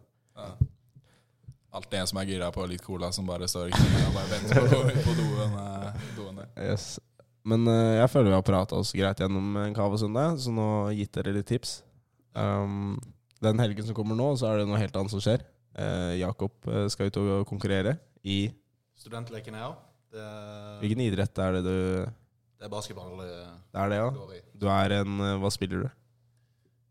alltid 1.76 2.00
en 2.00 2.10
som 2.12 2.22
er 2.22 2.30
gira 2.30 2.50
på 2.54 2.66
litt 2.70 2.86
cola, 2.86 3.12
som 3.16 3.28
bare 3.28 3.50
står 3.50 3.70
i 3.70 3.76
kø 3.76 4.06
og 4.06 4.16
bare 4.16 4.32
venter 4.32 4.70
på, 4.72 4.82
på 5.08 5.16
doen. 5.18 5.60
eh, 5.64 6.08
doen 6.18 6.42
der. 6.42 6.52
Yes. 6.70 6.88
Men 7.50 7.66
uh, 7.68 7.98
jeg 7.98 8.12
føler 8.14 8.32
vi 8.32 8.38
har 8.38 8.46
prata 8.46 8.78
oss 8.78 8.94
greit 8.94 9.22
gjennom 9.22 9.58
en 9.62 9.76
kavasøndag, 9.76 10.38
så 10.44 10.54
nå 10.54 10.68
gitt 10.98 11.14
dere 11.18 11.34
litt 11.36 11.50
tips. 11.50 11.80
Um, 12.38 12.98
den 13.42 13.62
helgen 13.62 13.88
som 13.88 13.98
kommer 13.98 14.18
nå, 14.18 14.34
så 14.38 14.52
er 14.52 14.62
det 14.62 14.70
noe 14.70 14.80
helt 14.82 14.96
annet 15.00 15.14
som 15.14 15.24
skjer. 15.24 15.46
Uh, 15.80 16.18
Jakob 16.20 16.52
eh, 16.68 16.88
skal 16.92 17.08
ut 17.08 17.20
og 17.22 17.46
konkurrere 17.48 17.94
i 18.26 18.50
Studentlekene, 19.00 19.62
her. 19.64 19.78
Det, 20.10 20.24
Hvilken 20.82 21.04
idrett 21.06 21.40
er 21.44 21.60
det 21.60 21.64
du 21.68 21.76
det 22.60 22.66
er 22.68 22.72
basketball 22.74 23.14
det 23.22 23.28
Det 23.72 23.80
er 23.80 23.92
det, 23.94 23.98
ja? 24.02 24.08
går 24.12 24.32
i. 24.36 24.40
Du 24.60 24.66
er 24.68 24.96
en 24.98 25.20
eh, 25.24 25.36
Hva 25.40 25.52
spiller 25.54 25.86
du? 25.86 25.92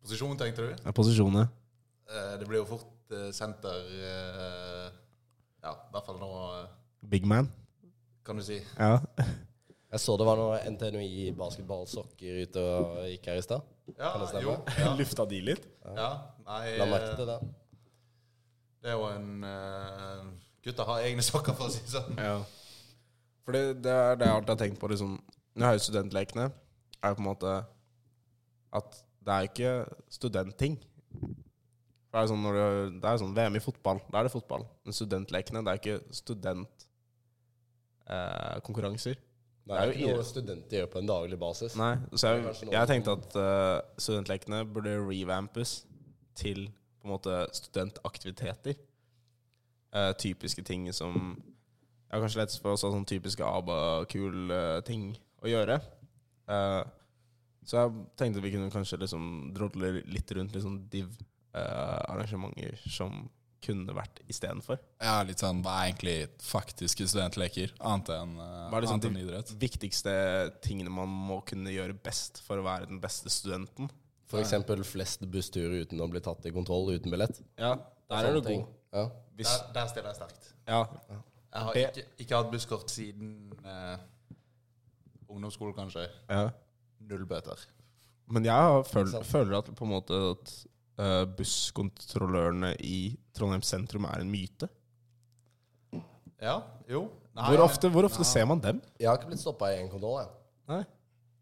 Posisjon, 0.01 0.37
tenkte 0.41 0.65
du? 0.65 0.71
Ja, 0.87 0.95
posisjon, 0.97 1.35
ja. 1.43 1.49
Det 2.41 2.47
blir 2.49 2.63
jo 2.63 2.69
fort 2.71 3.13
eh, 3.13 3.29
senter 3.37 3.83
eh, 3.99 4.87
Ja, 5.67 5.75
i 5.75 5.93
hvert 5.93 6.07
fall 6.09 6.17
nå, 6.23 6.31
eh, 6.63 6.71
Big 7.13 7.27
man. 7.29 7.51
kan 8.25 8.37
du 8.41 8.43
si. 8.47 8.63
Ja. 8.79 8.97
Jeg 9.93 10.01
så 10.05 10.17
det 10.21 10.25
var 10.29 10.37
noe 10.37 10.57
NTNUI 10.69 11.31
basketballsokker 11.37 12.43
ute 12.45 12.61
og 12.61 12.97
gikk 13.09 13.29
her 13.31 13.39
i 13.41 13.45
stad. 13.45 13.69
Ja, 13.97 14.11
Kan 14.13 14.21
det 14.21 14.27
stemme? 14.33 14.45
jo. 14.45 14.57
Ja, 14.81 14.91
Lufta 15.01 15.25
de 15.29 15.39
litt? 15.53 15.69
ja. 15.85 16.09
Nei, 16.49 16.65
La 16.81 16.89
merke 16.89 17.13
eh, 17.13 17.17
til 17.21 17.29
det. 17.29 17.39
det 18.85 18.91
er 18.93 18.97
jo 18.97 19.07
en 19.13 19.45
uh, 19.45 20.29
Gutta 20.69 20.83
har 20.89 20.99
egne 21.09 21.25
sokker, 21.25 21.55
for 21.57 21.65
å 21.69 21.71
si 21.73 21.81
det 21.85 21.93
sånn. 21.97 22.13
Ja. 22.21 22.37
Fordi 23.49 23.63
det 23.81 23.95
er 23.95 24.13
det 24.21 24.27
jeg 24.29 24.37
alltid 24.37 24.53
har 24.53 24.61
tenkt 24.61 24.81
på 24.81 24.89
liksom, 24.93 25.11
Når 25.57 25.65
jeg 25.65 25.73
har 25.73 25.79
studentlekene, 25.87 26.47
er 26.99 27.09
jo 27.09 27.17
på 27.17 27.25
en 27.25 27.31
måte 27.31 27.51
at 28.79 28.89
det 29.25 29.33
er 29.35 29.43
ikke 29.49 29.73
studentting. 30.13 30.75
Det 32.09 32.17
er, 32.17 32.27
sånn 32.31 32.45
når 32.45 32.53
du, 32.57 32.61
det 33.03 33.09
er 33.09 33.21
sånn 33.21 33.37
VM 33.37 33.57
i 33.59 33.63
fotball, 33.63 33.99
da 34.09 34.15
er 34.21 34.25
det 34.29 34.33
fotball. 34.33 34.63
Men 34.85 34.93
studentlekene, 34.97 35.65
det 35.65 35.71
er 35.73 35.79
ikke 35.81 36.01
studentkonkurranser. 36.21 39.17
Det 39.69 39.75
er 39.77 39.81
er 39.83 39.87
jo 39.91 39.93
jo 39.93 39.99
ikke 39.99 40.17
noe 40.17 40.25
studenter 40.25 40.79
gjør 40.79 40.89
på 40.95 41.01
en 41.03 41.11
daglig 41.11 41.39
basis. 41.41 41.73
Nei, 41.77 41.95
så 42.17 42.25
jeg, 42.33 42.39
jeg 42.73 42.89
tenkte 42.89 43.11
at 43.19 43.29
uh, 43.37 43.79
studentlekene 44.01 44.59
burde 44.73 44.93
revampes 45.05 45.71
til 46.39 46.71
på 46.99 47.09
en 47.09 47.13
måte 47.13 47.35
studentaktiviteter. 47.57 48.75
Eh, 49.97 50.13
typiske 50.21 50.63
ting 50.67 50.89
som 50.93 51.15
jeg 52.09 52.17
har 52.17 52.25
kanskje 52.25 52.41
lett 52.41 52.55
for 52.61 52.73
også, 52.73 52.91
sånne 52.93 53.09
typiske 53.09 53.45
ABA-kul-ting 53.45 55.11
å 55.45 55.51
gjøre. 55.51 55.77
Uh, 56.49 56.81
så 57.69 57.83
jeg 57.83 58.05
tenkte 58.17 58.41
vi 58.41 58.53
kunne 58.55 58.73
kanskje 58.73 59.03
liksom 59.03 59.25
drodle 59.53 59.99
litt 60.09 60.33
rundt 60.33 60.55
liksom 60.57 60.79
div-arrangementer 60.89 62.81
som 62.89 63.27
kunne 63.61 63.93
vært 63.93 64.23
istedenfor. 64.31 64.81
Ja, 65.05 65.19
litt 65.27 65.43
sånn, 65.43 65.61
Hva 65.61 65.75
er 65.83 65.91
egentlig 65.91 66.17
faktiske 66.41 67.11
studentleker, 67.11 67.75
annet 67.77 68.09
enn 68.15 68.35
uh, 68.41 68.71
Hva 68.71 68.81
er 68.81 68.87
liksom 68.87 69.05
de 69.05 69.59
viktigste 69.61 70.15
tingene 70.65 70.95
man 70.95 71.13
må 71.13 71.43
kunne 71.45 71.75
gjøre 71.75 71.99
best 72.09 72.41
for 72.47 72.63
å 72.63 72.65
være 72.65 72.89
den 72.89 73.03
beste 73.05 73.29
studenten? 73.33 73.93
Eksempel 74.33 74.81
flest 74.85 75.29
bussturer 75.29 75.85
uten 75.85 76.01
å 76.01 76.09
bli 76.09 76.25
tatt 76.25 76.49
i 76.49 76.57
kontroll 76.57 76.89
uten 76.95 77.13
billett. 77.13 77.37
Ja, 77.61 77.77
der 78.09 78.31
er 78.31 78.37
du 78.37 78.45
god. 78.49 78.78
Ja. 78.93 79.09
Hvis, 79.37 79.47
Der, 79.47 79.73
der 79.75 79.87
stiller 79.91 80.09
jeg 80.09 80.17
sterkt. 80.17 80.55
ja, 80.69 80.85
Jeg 81.55 81.63
har 81.63 81.73
ikke, 81.83 82.05
ikke 82.19 82.37
hatt 82.37 82.51
busskort 82.53 82.91
siden 82.91 83.53
eh, 83.65 83.99
ungdomsskolen, 85.29 85.75
kanskje. 85.75 86.09
ja. 86.31 86.49
Null 87.01 87.27
bøter. 87.27 87.61
Men 88.29 88.45
jeg 88.45 88.85
føl, 88.91 89.13
føler 89.25 89.59
at 89.59 89.69
på 89.77 89.85
en 89.87 89.91
måte 89.91 90.13
at 90.33 90.51
uh, 91.01 91.23
busskontrollørene 91.37 92.75
i 92.85 93.17
Trondheim 93.37 93.63
sentrum 93.65 94.05
er 94.05 94.21
en 94.21 94.29
myte. 94.31 94.69
Ja, 96.43 96.59
jo. 96.91 97.07
Nei, 97.35 97.47
Hvor 97.55 97.63
ofte, 97.65 97.89
hvor 97.89 98.05
ofte 98.05 98.25
ser 98.27 98.45
man 98.51 98.61
dem? 98.61 98.83
Jeg 99.01 99.09
har 99.09 99.17
ikke 99.17 99.31
blitt 99.31 99.41
stoppa 99.41 99.71
i 99.73 99.79
en 99.81 99.89
kontroll, 99.91 100.19
jeg. 100.21 100.29
Nei. 100.69 100.83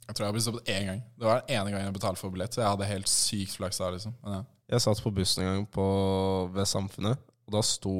Jeg 0.07 0.15
tror 0.15 0.25
jeg 0.25 0.29
har 0.29 0.37
blitt 0.37 0.47
stoppet 0.47 0.71
én 0.71 0.85
gang. 0.87 1.01
Det 1.19 1.27
var 1.27 1.41
den 1.41 1.57
ene 1.57 1.71
gangen 1.73 1.89
jeg 1.89 1.97
betalte 1.97 2.21
for 2.21 2.31
billett, 2.31 2.55
så 2.55 2.63
jeg 2.63 2.71
hadde 2.71 2.89
helt 2.93 3.11
sykt 3.11 3.57
flaks 3.59 3.81
da, 3.83 3.91
liksom. 3.97 4.15
Men 4.23 4.37
ja. 4.39 4.43
Jeg 4.77 4.85
satt 4.85 5.03
på 5.03 5.11
bussen 5.15 5.43
en 5.43 5.51
gang 5.55 5.67
på, 5.75 5.87
ved 6.55 6.67
Samfunnet, 6.71 7.19
og 7.47 7.55
da 7.55 7.63
sto 7.67 7.95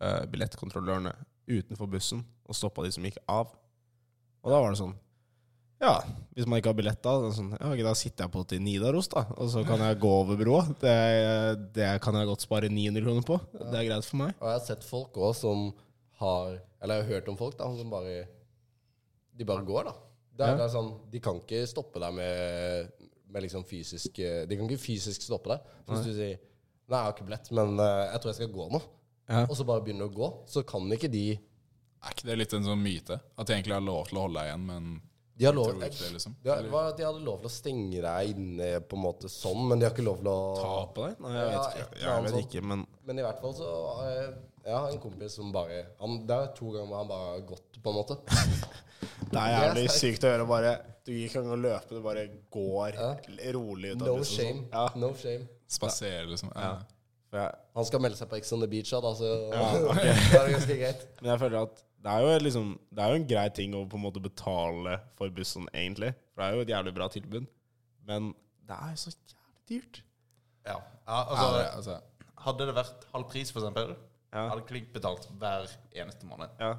eh, 0.00 0.24
billettkontrollørene 0.32 1.12
utenfor 1.48 1.88
bussen 1.92 2.22
og 2.48 2.56
stoppa 2.56 2.84
de 2.84 2.92
som 2.94 3.04
gikk 3.04 3.18
av. 3.28 3.52
Og 4.44 4.52
da 4.52 4.60
var 4.62 4.72
det 4.72 4.80
sånn 4.80 4.96
Ja, 5.78 5.92
hvis 6.34 6.46
man 6.50 6.58
ikke 6.58 6.72
har 6.72 6.78
billett 6.78 7.02
da, 7.04 7.12
så 7.22 7.28
sånn, 7.36 7.52
ja, 7.54 7.68
da 7.86 7.92
sitter 7.94 8.24
jeg 8.26 8.32
på 8.34 8.40
til 8.50 8.62
Nidaros, 8.64 9.06
da. 9.12 9.22
Og 9.38 9.46
så 9.52 9.60
kan 9.66 9.78
jeg 9.84 10.00
gå 10.02 10.08
over 10.10 10.34
broa. 10.40 10.64
Det, 10.82 10.94
det 11.76 11.90
kan 12.02 12.16
jeg 12.18 12.26
godt 12.26 12.42
spare 12.42 12.66
900 12.72 13.04
kroner 13.04 13.22
på. 13.28 13.36
Det 13.54 13.76
er 13.78 13.86
greit 13.86 14.08
for 14.08 14.18
meg. 14.24 14.32
Og 14.40 14.48
jeg 14.48 14.56
har 14.56 14.64
sett 14.66 14.86
folk 14.88 15.14
òg 15.22 15.36
som 15.38 15.68
har 16.18 16.56
Eller 16.82 16.98
jeg 16.98 17.04
har 17.04 17.12
hørt 17.14 17.28
om 17.30 17.36
folk 17.38 17.54
da 17.58 17.68
som 17.78 17.90
bare 17.90 18.24
De 19.38 19.46
bare 19.46 19.62
går, 19.66 19.86
da. 19.86 19.94
Det 20.38 20.46
er, 20.48 20.58
Ja. 20.58 20.68
sånn, 20.70 20.90
De 21.10 21.20
kan 21.22 21.38
ikke 21.38 21.62
stoppe 21.70 22.00
deg 22.02 22.14
med, 22.14 22.90
med 23.30 23.42
liksom 23.46 23.62
fysisk 23.66 24.18
De 24.18 24.56
kan 24.58 24.66
ikke 24.66 24.82
fysisk 24.82 25.22
stoppe 25.22 25.54
deg. 25.54 25.60
Hvis 25.86 26.04
du 26.06 26.12
sier 26.14 26.38
Nei, 26.88 26.96
jeg 26.98 27.04
har 27.04 27.12
ikke 27.16 27.26
billett, 27.28 27.50
men 27.52 27.74
eh, 27.84 28.04
jeg 28.12 28.20
tror 28.22 28.30
jeg 28.32 28.38
skal 28.40 28.54
gå 28.54 28.68
nå. 28.72 28.80
Ja. 29.28 29.42
Og 29.44 29.56
så 29.58 29.64
bare 29.68 29.82
begynner 29.84 30.08
du 30.08 30.14
å 30.14 30.16
gå. 30.22 30.28
Så 30.48 30.62
kan 30.64 30.88
ikke 30.94 31.10
de 31.12 31.26
Er 31.36 32.14
ikke 32.14 32.28
det 32.30 32.36
litt 32.38 32.54
en 32.56 32.64
sånn 32.64 32.80
myte? 32.80 33.18
At 33.36 33.46
de 33.50 33.56
egentlig 33.58 33.74
har 33.76 33.84
lov 33.84 34.06
til 34.08 34.16
å 34.20 34.24
holde 34.24 34.40
deg 34.40 34.48
igjen, 34.52 34.64
men 34.70 34.86
De 35.38 35.44
har 35.46 35.54
lov 35.54 35.68
det, 35.78 35.90
liksom? 36.14 36.34
de, 36.42 36.54
var 36.72 36.88
at 36.92 36.96
de 36.98 37.04
hadde 37.06 37.20
lov 37.26 37.42
til 37.42 37.50
å 37.50 37.52
stenge 37.52 38.00
deg 38.02 38.30
inne 38.32 38.70
på 38.88 38.96
en 38.96 39.02
måte 39.04 39.28
sånn, 39.30 39.60
men 39.68 39.78
de 39.78 39.86
har 39.86 39.92
ikke 39.92 40.06
lov 40.06 40.22
til 40.22 40.30
å 40.32 40.38
Ta 40.58 40.70
på 40.96 41.04
deg? 41.04 41.20
Nei, 41.26 41.34
jeg 41.36 41.50
vet 41.52 41.68
ikke. 41.68 42.00
Ja, 42.00 42.14
Jeg 42.14 42.24
vet 42.32 42.38
ikke, 42.46 42.62
men 42.72 42.86
Men 43.10 43.18
i 43.20 43.26
hvert 43.26 43.42
fall 43.44 43.54
så 43.58 43.68
eh, 44.06 44.30
Jeg 44.64 44.74
har 44.78 44.88
en 44.94 45.02
kompis 45.04 45.36
som 45.38 45.52
bare 45.54 45.82
han, 46.00 46.16
Det 46.26 46.38
er 46.40 46.50
to 46.56 46.72
ganger 46.72 46.88
hvor 46.88 47.02
han 47.02 47.12
bare 47.12 47.28
har 47.34 47.44
gått, 47.52 47.82
på 47.84 47.92
en 47.92 48.00
måte. 48.00 48.18
Det 49.28 49.38
er 49.38 49.52
jævlig 49.54 49.86
sykt 49.92 50.24
å 50.24 50.32
høre 50.32 50.46
bare 50.48 50.72
Du 51.04 51.12
gikk 51.12 51.28
ikke 51.30 51.42
engang 51.44 51.58
å 51.58 51.62
løpe, 51.66 51.94
du 51.94 52.02
bare 52.04 52.24
går 52.50 52.96
Ja. 52.96 53.12
rolig 53.54 53.92
ut 53.94 54.02
av 54.02 54.08
No 54.08 54.16
bussen. 54.22 54.36
shame. 54.38 54.64
sånn. 54.64 54.72
Ja. 54.72 54.88
No 54.96 55.12
shame. 55.14 55.48
Spasere, 55.68 56.26
liksom. 56.30 56.52
Ja. 56.56 56.78
Ja. 57.32 57.48
Han 57.76 57.84
skal 57.84 58.00
melde 58.00 58.16
seg 58.16 58.30
på 58.30 58.38
Ex 58.38 58.50
on 58.56 58.62
the 58.64 58.68
Beach, 58.70 58.90
da, 58.90 59.12
så 59.16 59.28
Ja, 59.52 59.66
ok. 59.90 60.00
da 60.32 60.40
er 60.40 60.46
det 60.46 60.54
ganske 60.56 60.76
greit. 60.80 61.06
men 61.20 61.30
jeg 61.34 61.40
føler 61.42 61.60
at 61.60 61.84
det 61.98 62.10
er, 62.14 62.24
jo 62.24 62.42
liksom, 62.44 62.68
det 62.94 63.02
er 63.04 63.10
jo 63.12 63.18
en 63.18 63.28
grei 63.28 63.46
ting 63.52 63.72
å 63.74 63.80
på 63.90 63.98
en 63.98 64.04
måte 64.04 64.22
betale 64.22 65.00
for 65.18 65.32
bussen, 65.34 65.66
egentlig. 65.74 66.12
For 66.32 66.40
det 66.40 66.46
er 66.46 66.54
jo 66.56 66.64
et 66.64 66.72
jævlig 66.72 66.92
bra 66.94 67.08
tilbud. 67.12 67.48
Men 68.08 68.30
det 68.68 68.76
er 68.76 68.92
jo 68.94 69.00
så 69.02 69.12
jævlig 69.12 69.64
dyrt. 69.72 69.98
Ja. 70.64 70.76
ja 70.76 70.78
Ja, 71.08 71.18
altså, 71.18 71.48
det, 71.56 71.64
altså, 71.74 71.96
hadde 72.46 72.68
det 72.70 72.76
vært 72.78 73.08
halv 73.12 73.26
pris, 73.32 73.52
for 73.52 73.60
eksempel, 73.64 73.96
Ja. 74.32 74.44
hadde 74.52 74.64
klink 74.68 74.92
betalt 74.94 75.26
hver 75.40 75.68
eneste 75.96 76.28
måned. 76.28 76.48
ja. 76.60 76.76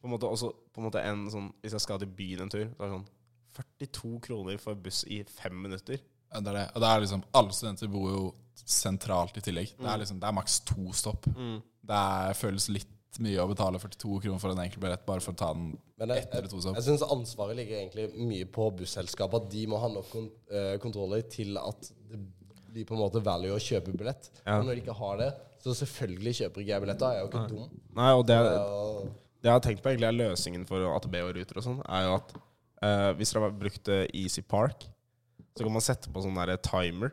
På 0.00 0.08
en 0.08 0.14
måte 0.14 0.28
også 0.32 0.48
på 0.72 0.80
en 0.80 0.86
måte 0.86 1.00
en 1.04 1.26
sånn 1.28 1.50
Hvis 1.60 1.74
jeg 1.76 1.82
skal 1.84 1.98
til 2.00 2.08
byen 2.16 2.46
en 2.46 2.50
tur, 2.52 2.62
så 2.64 2.80
er 2.80 2.86
det 2.86 2.94
sånn 2.94 3.08
42 3.52 4.20
kroner 4.24 4.56
for 4.62 4.74
buss 4.74 5.02
i 5.04 5.18
fem 5.28 5.52
minutter. 5.52 5.98
Det 6.38 6.52
er 6.52 6.56
det. 6.60 6.64
Og 6.74 6.82
det 6.84 6.88
er 6.90 7.02
liksom 7.04 7.22
Alle 7.40 7.54
studenter 7.56 7.90
bor 7.90 8.08
jo 8.10 8.22
sentralt 8.70 9.36
i 9.40 9.42
tillegg. 9.42 9.72
Det 9.78 9.88
er 9.90 10.00
liksom 10.02 10.20
Det 10.22 10.28
er 10.28 10.36
maks 10.36 10.60
to 10.68 10.92
stopp. 10.94 11.26
Det 11.26 12.00
er, 12.00 12.34
føles 12.38 12.68
litt 12.70 12.96
mye 13.20 13.42
å 13.42 13.48
betale 13.50 13.80
42 13.82 14.20
kroner 14.22 14.38
for 14.38 14.54
en 14.54 14.60
enkel 14.62 14.80
billett 14.84 15.02
bare 15.04 15.20
for 15.24 15.34
å 15.34 15.38
ta 15.40 15.48
den 15.52 15.72
Men 15.98 16.12
jeg, 16.14 16.22
ett 16.22 16.34
eller 16.38 16.50
to 16.52 16.60
stopp. 16.62 16.76
jeg 16.78 16.86
syns 16.86 17.02
ansvaret 17.02 17.58
ligger 17.58 17.80
egentlig 17.80 18.04
mye 18.30 18.46
på 18.46 18.68
busselskapet. 18.78 19.42
At 19.42 19.50
de 19.50 19.64
må 19.68 19.80
ha 19.82 19.88
nok 19.90 20.06
kont 20.12 20.52
eh, 20.54 20.76
kontroller 20.82 21.24
til 21.32 21.58
at 21.58 21.90
det 22.10 22.20
blir 22.70 22.86
på 22.86 22.94
en 22.94 23.02
måte 23.02 23.22
value 23.26 23.56
å 23.56 23.58
kjøpe 23.60 23.96
billett. 23.98 24.30
Ja. 24.44 24.60
Og 24.60 24.68
når 24.68 24.78
de 24.78 24.84
ikke 24.84 24.94
har 25.00 25.18
det, 25.18 25.32
så 25.60 25.74
selvfølgelig 25.80 26.36
kjøper 26.38 26.62
ikke 26.62 26.72
jeg 26.76 26.84
billett. 26.86 27.00
Da 27.02 27.10
er 27.10 27.18
jeg 27.18 27.26
jo 27.26 27.32
ikke 27.32 27.48
dum. 27.50 27.74
Nei, 27.98 28.12
og 28.14 28.22
det, 28.30 28.38
det 29.42 29.50
jeg 29.50 29.56
har 29.56 29.64
tenkt 29.64 29.82
på 29.82 29.90
egentlig 29.90 30.08
er 30.12 30.18
løsningen 30.20 30.68
for 30.68 30.86
AtB 30.94 31.18
og 31.24 31.34
Ruter 31.36 31.58
og 31.60 31.66
sånn, 31.66 31.82
er 31.90 32.06
jo 32.06 32.14
at 32.20 32.32
eh, 32.86 33.10
hvis 33.18 33.34
dere 33.34 33.48
har 33.48 33.58
brukt 33.66 33.90
eh, 33.92 34.06
Easy 34.22 34.46
Park, 34.46 34.86
så 35.56 35.64
kan 35.66 35.74
man 35.74 35.84
sette 35.84 36.12
på 36.12 36.22
sånn 36.24 36.38
der 36.38 36.56
timer 36.64 37.12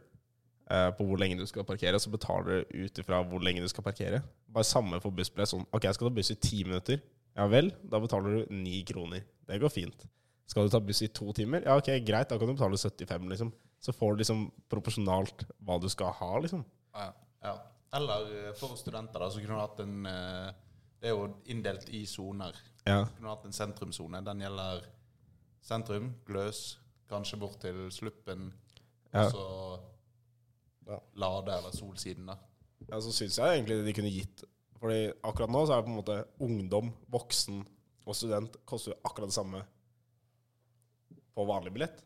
eh, 0.71 0.89
på 0.95 1.07
hvor 1.07 1.19
lenge 1.21 1.39
du 1.39 1.45
skal 1.49 1.65
parkere, 1.67 1.97
og 1.97 2.03
så 2.03 2.13
betaler 2.13 2.63
du 2.67 2.83
ut 2.85 3.01
ifra 3.01 3.21
hvor 3.27 3.43
lenge 3.43 3.63
du 3.63 3.69
skal 3.71 3.85
parkere. 3.85 4.21
Bare 4.53 4.67
samme 4.67 4.99
for 5.03 5.15
bussbillett. 5.15 5.51
Sånn, 5.53 5.65
ok, 5.71 5.87
jeg 5.89 5.97
skal 5.97 6.09
ta 6.09 6.17
buss 6.19 6.33
i 6.33 6.39
ti 6.41 6.61
minutter. 6.67 7.01
Ja 7.37 7.45
vel, 7.51 7.71
da 7.85 8.01
betaler 8.01 8.39
du 8.39 8.55
ni 8.57 8.81
kroner. 8.87 9.25
Det 9.47 9.59
går 9.61 9.73
fint. 9.73 10.07
Skal 10.47 10.67
du 10.67 10.73
ta 10.73 10.81
buss 10.81 11.03
i 11.05 11.09
to 11.11 11.33
timer? 11.35 11.65
Ja, 11.67 11.75
ok, 11.77 11.91
greit, 12.07 12.29
da 12.31 12.39
kan 12.39 12.49
du 12.49 12.55
betale 12.55 12.79
75, 12.79 13.27
liksom. 13.33 13.51
Så 13.83 13.93
får 13.93 14.15
du 14.15 14.23
liksom 14.23 14.45
proporsjonalt 14.71 15.43
hva 15.65 15.77
du 15.81 15.89
skal 15.91 16.15
ha, 16.17 16.31
liksom. 16.43 16.63
Ja. 16.95 17.11
Ja. 17.45 17.57
Eller 17.97 18.31
eh, 18.47 18.53
for 18.57 18.77
studenter, 18.79 19.21
da, 19.21 19.29
så 19.31 19.41
kunne 19.41 19.57
du 19.57 19.63
hatt 19.63 19.83
en 19.83 20.07
eh, 20.09 20.55
Det 20.97 21.11
er 21.11 21.13
jo 21.13 21.27
inndelt 21.53 21.89
i 21.93 22.05
soner. 22.09 22.57
Ja. 22.87 23.03
Kunne 23.05 23.27
du 23.27 23.29
hatt 23.29 23.45
en 23.45 23.55
sentrumssone. 23.55 24.23
Den 24.25 24.41
gjelder 24.41 24.81
sentrum, 25.67 26.09
Gløs, 26.25 26.79
kanskje 27.09 27.39
bort 27.39 27.59
til 27.63 27.87
Sluppen, 27.91 28.51
Ja. 29.13 29.25
og 29.25 29.31
så 29.31 29.79
Ja. 30.87 30.99
Lade 31.19 31.51
eller 31.57 31.71
Solsiden, 31.75 32.25
da. 32.27 32.37
Ja, 32.89 32.99
så 33.03 33.11
syns 33.11 33.37
jeg 33.37 33.57
egentlig 33.59 33.83
de 33.85 33.93
kunne 33.93 34.11
gitt 34.13 34.43
Fordi 34.79 35.11
akkurat 35.23 35.49
nå 35.49 35.65
så 35.65 35.73
er 35.73 35.81
det 35.81 35.85
på 35.87 35.89
en 35.91 35.97
måte 35.97 36.17
ungdom, 36.39 36.91
voksen 37.11 37.65
og 38.05 38.15
student 38.15 38.55
koster 38.65 38.91
jo 38.93 38.97
akkurat 39.03 39.27
det 39.27 39.33
samme 39.33 39.63
på 41.35 41.45
vanlig 41.49 41.73
billett. 41.73 42.03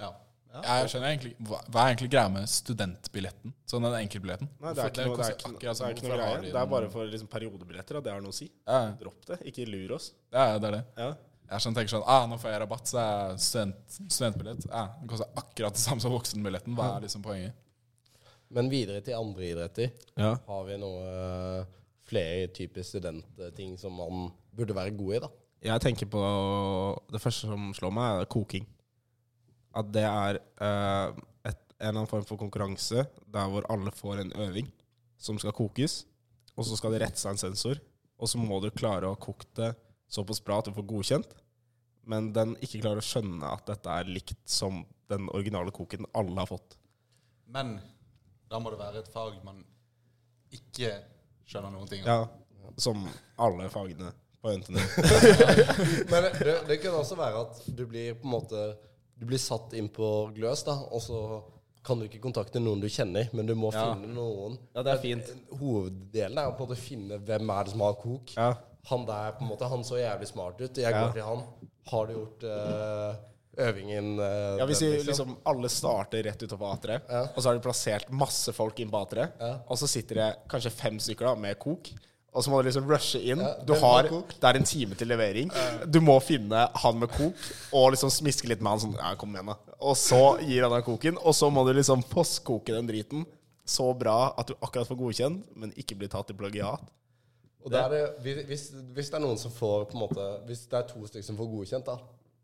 Ja. 0.00 0.10
Jeg 0.50 0.88
skjønner 0.90 1.12
egentlig 1.12 1.36
hva, 1.46 1.60
er 1.62 1.92
egentlig 1.94 2.10
greia 2.10 2.28
med 2.34 2.48
studentbilletten? 2.50 3.52
Sånn 3.70 3.84
den 3.86 3.94
enkeltbilletten? 4.00 4.48
Nei, 4.60 4.72
det 4.74 4.82
er 4.82 4.90
ikke 4.90 5.04
noe, 5.06 5.16
det 5.20 5.26
er 5.28 5.36
ikke, 5.36 5.52
det 5.60 5.70
er 5.70 5.94
ikke 5.94 6.08
noe 6.08 6.18
greie. 6.18 6.40
Det 6.48 6.58
er 6.58 6.66
bare 6.72 6.88
for 6.90 7.06
liksom, 7.06 7.28
periodebilletter 7.30 8.00
at 8.00 8.04
det 8.08 8.12
har 8.12 8.20
noe 8.24 8.34
å 8.34 8.38
si. 8.40 8.48
ja, 8.66 8.80
Dropp 8.98 9.24
det, 9.30 9.38
ikke 9.46 9.68
lur 9.70 9.94
oss. 9.94 10.10
ja, 10.34 10.58
det 10.58 10.66
er 10.72 10.76
det. 10.80 10.82
Ja. 10.98 11.10
Jeg 11.50 11.64
sånn, 11.64 11.74
tenker 11.74 11.90
sånn 11.90 12.06
ah, 12.06 12.28
Nå 12.30 12.38
får 12.38 12.52
jeg 12.52 12.62
rabatt, 12.62 12.86
så 12.86 13.00
er 13.02 13.40
student, 13.42 13.96
studentbillett 14.06 14.68
ja, 14.68 14.84
Den 15.00 15.10
koster 15.10 15.30
akkurat 15.40 15.74
det 15.74 15.82
samme 15.82 16.02
som 16.02 16.14
voksenbilletten. 16.14 16.76
Hva 16.78 16.94
er 16.94 17.06
liksom 17.06 17.24
poenget? 17.24 17.58
Men 18.54 18.70
videre 18.70 19.02
til 19.06 19.14
andre 19.14 19.46
idretter. 19.46 19.92
Ja. 20.18 20.32
Har 20.46 20.64
vi 20.66 20.78
noe 20.82 21.10
eh, 21.10 21.68
flere 22.10 22.48
typer 22.54 22.86
studentting 22.86 23.76
som 23.78 23.94
man 23.98 24.30
burde 24.56 24.74
være 24.74 24.94
god 24.98 25.14
i, 25.14 25.20
da? 25.22 25.30
Jeg 25.70 25.84
tenker 25.84 26.08
på 26.10 26.22
Det 27.12 27.20
første 27.22 27.50
som 27.50 27.70
slår 27.76 27.94
meg, 27.94 28.22
er 28.22 28.30
koking. 28.30 28.66
At 29.76 29.90
det 29.94 30.06
er 30.06 30.40
eh, 30.40 31.20
et, 31.46 31.60
en 31.78 31.90
eller 31.90 32.00
annen 32.00 32.10
form 32.10 32.26
for 32.26 32.40
konkurranse 32.40 33.06
der 33.30 33.52
hvor 33.52 33.66
alle 33.70 33.94
får 33.94 34.24
en 34.24 34.34
øving 34.46 34.70
som 35.20 35.38
skal 35.38 35.54
kokes, 35.54 36.04
og 36.56 36.66
så 36.66 36.78
skal 36.78 36.94
det 36.94 37.04
rette 37.04 37.20
seg 37.20 37.34
en 37.34 37.42
sensor, 37.42 37.78
og 38.18 38.28
så 38.30 38.40
må 38.40 38.58
du 38.62 38.70
klare 38.74 39.06
å 39.06 39.14
ha 39.14 39.20
kokt 39.20 39.50
det 39.58 39.74
såpass 40.10 40.40
bra 40.44 40.58
at 40.60 40.68
du 40.70 40.74
får 40.76 40.86
godkjent, 40.90 41.34
men 42.10 42.32
den 42.34 42.56
ikke 42.64 42.80
klarer 42.82 43.02
å 43.02 43.06
skjønne 43.06 43.50
at 43.54 43.66
dette 43.70 43.92
er 44.00 44.08
likt 44.10 44.40
som 44.50 44.82
den 45.10 45.28
originale 45.34 45.72
koken 45.74 46.06
alle 46.16 46.38
har 46.42 46.48
fått. 46.50 46.76
Men 47.50 47.76
da 48.50 48.58
må 48.62 48.70
det 48.74 48.80
være 48.80 49.02
et 49.04 49.10
fag 49.14 49.36
man 49.46 49.62
ikke 50.54 50.92
skjønner 51.50 51.74
noen 51.74 51.90
ting 51.90 52.02
av. 52.06 52.26
Ja, 52.26 52.72
som 52.78 53.04
alle 53.40 53.68
fagene 53.70 54.10
på 54.40 54.52
NTNU. 54.56 54.80
Men 56.10 56.26
det, 56.40 56.54
det 56.70 56.78
kan 56.82 56.94
også 56.96 57.18
være 57.18 57.42
at 57.44 57.58
du 57.76 57.82
blir 57.90 58.14
på 58.18 58.24
en 58.28 58.32
måte 58.38 58.60
Du 59.20 59.26
blir 59.28 59.40
satt 59.42 59.74
inn 59.76 59.90
på 59.92 60.06
gløs, 60.32 60.62
da, 60.64 60.78
og 60.88 61.02
så 61.04 61.18
kan 61.84 62.00
du 62.00 62.06
ikke 62.06 62.22
kontakte 62.24 62.60
noen 62.60 62.80
du 62.80 62.86
kjenner, 62.92 63.28
men 63.36 63.46
du 63.48 63.52
må 63.56 63.68
Ja. 63.72 63.82
finne 63.94 64.08
noen. 64.16 64.56
Ja, 64.76 64.82
det 64.84 64.94
er 64.94 65.00
fint. 65.02 65.28
Hoveddelen 65.60 66.38
er 66.40 66.48
jo 66.48 66.54
på 66.56 66.64
en 66.64 66.70
måte 66.70 66.76
å 66.78 66.80
finne 66.80 67.18
hvem 67.24 67.52
er 67.52 67.64
det 67.68 67.72
som 67.74 67.84
har 67.84 67.94
kok. 68.00 68.32
Ja. 68.36 68.48
Han 68.88 69.04
der 69.06 69.32
på 69.36 69.42
en 69.44 69.48
måte, 69.50 69.68
han 69.68 69.82
så 69.84 69.98
jævlig 70.00 70.26
smart 70.28 70.60
ut. 70.60 70.76
Jeg 70.76 70.90
Ja. 70.92 71.04
går 71.06 71.12
til 71.12 71.22
han. 71.22 71.42
Har 71.90 72.06
du 72.06 72.12
gjort 72.14 72.44
eh, 72.44 73.16
øvingen 73.66 74.18
eh, 74.20 74.58
Ja, 74.58 74.66
Hvis 74.66 74.78
den, 74.80 74.92
vi 74.92 75.02
liksom 75.04 75.36
alle 75.46 75.68
starter 75.68 76.22
rett 76.24 76.42
utover 76.42 76.76
A3, 76.76 77.00
Ja. 77.10 77.22
og 77.34 77.42
så 77.42 77.48
har 77.50 77.54
de 77.58 77.60
plassert 77.60 78.10
masse 78.10 78.52
folk 78.52 78.78
inn 78.80 78.90
på 78.90 79.00
A3, 79.06 79.28
Ja. 79.40 79.58
og 79.68 79.76
så 79.78 79.86
sitter 79.88 80.14
det 80.14 80.36
kanskje 80.48 80.70
fem 80.72 80.98
stykker 80.98 81.26
da 81.26 81.34
med 81.34 81.58
kok, 81.58 81.90
og 82.32 82.44
så 82.44 82.50
må 82.50 82.62
du 82.62 82.68
liksom 82.70 82.86
rushe 82.88 83.18
inn. 83.20 83.38
Ja, 83.40 83.54
Du 83.66 83.74
har, 83.74 84.02
har 84.08 84.22
det 84.22 84.44
er 84.44 84.56
en 84.56 84.64
time 84.64 84.94
til 84.94 85.08
levering. 85.08 85.50
Du 85.90 86.00
må 86.00 86.20
finne 86.22 86.68
han 86.74 86.98
med 86.98 87.10
kok, 87.10 87.34
og 87.72 87.90
liksom 87.92 88.08
smiske 88.10 88.46
litt 88.48 88.60
med 88.62 88.70
han 88.70 88.78
sånn 88.80 88.96
Ja, 88.96 89.14
kom 89.16 89.34
igjen, 89.34 89.46
da. 89.46 89.56
Og 89.80 89.96
så 89.96 90.38
gir 90.40 90.62
han 90.62 90.70
deg 90.72 90.84
koken, 90.84 91.18
og 91.18 91.34
så 91.34 91.50
må 91.50 91.66
du 91.66 91.72
liksom 91.74 92.02
postkoke 92.08 92.66
den 92.72 92.86
driten 92.86 93.26
så 93.66 93.92
bra 93.98 94.32
at 94.38 94.46
du 94.46 94.54
akkurat 94.62 94.86
får 94.88 94.96
godkjent, 94.98 95.44
men 95.56 95.72
ikke 95.76 95.96
blir 95.98 96.08
tatt 96.08 96.30
i 96.30 96.34
plagiat. 96.34 96.80
Og 97.64 97.70
da 97.70 97.84
er 97.84 97.88
det, 97.90 98.02
hvis- 98.46 98.70
hvis, 98.94 99.10
det 99.10 99.14
er 99.14 99.20
noen 99.20 99.38
som 99.38 99.50
får 99.52 99.84
på 99.90 99.94
en 99.98 100.00
måte 100.08 100.26
Hvis 100.46 100.62
det 100.70 100.78
er 100.78 100.86
to 100.88 101.02
stykker 101.06 101.24
som 101.26 101.36
får 101.36 101.50
godkjent, 101.52 101.84
da, 101.84 101.96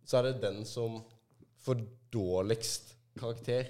så 0.04 0.18
er 0.18 0.22
det 0.28 0.40
den 0.42 0.64
som 0.64 1.02
får 1.64 1.80
dårligst 2.12 2.92
karakter, 3.18 3.66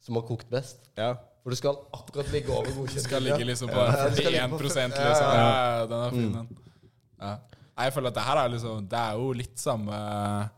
som 0.00 0.14
har 0.14 0.22
kokt 0.22 0.48
best. 0.50 0.76
Ja. 0.96 1.14
For 1.42 1.50
du 1.50 1.56
skal 1.56 1.76
akkurat 1.92 2.30
ligge 2.32 2.50
over 2.54 2.70
godkjent. 2.70 3.02
Skal 3.02 3.22
ligge 3.22 3.44
liksom 3.44 3.68
på 3.68 3.74
Ja, 3.74 4.08
det 4.08 4.24
41 4.24 4.58
liksom. 4.58 4.92
Ja, 4.92 5.80
Ja, 5.80 5.86
den 5.86 5.98
er 6.06 6.10
fin, 6.10 6.32
den. 6.32 6.58
Ja. 7.20 7.36
Jeg 7.78 7.92
føler 7.92 8.08
at 8.08 8.14
det 8.14 8.22
her 8.22 8.36
er 8.36 8.48
liksom 8.48 8.88
Det 8.88 8.98
er 8.98 9.12
jo 9.14 9.32
litt 9.32 9.58
samme 9.58 10.50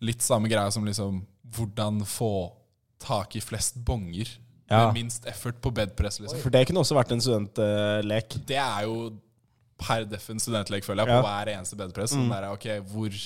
Litt 0.00 0.22
samme 0.22 0.48
greia 0.48 0.70
som 0.72 0.84
liksom 0.84 1.22
hvordan 1.56 2.02
få 2.04 2.52
tak 3.00 3.36
i 3.36 3.40
flest 3.40 3.78
bonger 3.84 4.28
Ja. 4.70 4.86
med 4.86 4.94
minst 5.04 5.24
effort 5.26 5.60
på 5.62 5.70
bedpress, 5.72 6.18
liksom. 6.20 6.40
For 6.42 6.50
det 6.50 6.66
kunne 6.66 6.80
også 6.80 6.96
vært 6.96 7.12
en 7.12 7.20
studentlek. 7.20 8.34
Det 8.46 8.56
er 8.56 8.82
jo 8.82 9.12
per 9.78 10.04
deff 10.08 10.30
en 10.32 10.38
studentlek, 10.40 10.84
føler 10.86 11.04
jeg, 11.04 11.12
på 11.12 11.18
Ja. 11.18 11.22
hver 11.26 11.52
eneste 11.56 11.76
bedpress. 11.76 12.14
Sånn 12.16 12.30
der, 12.32 12.48
ok, 12.52 12.66
hvor, 12.92 13.16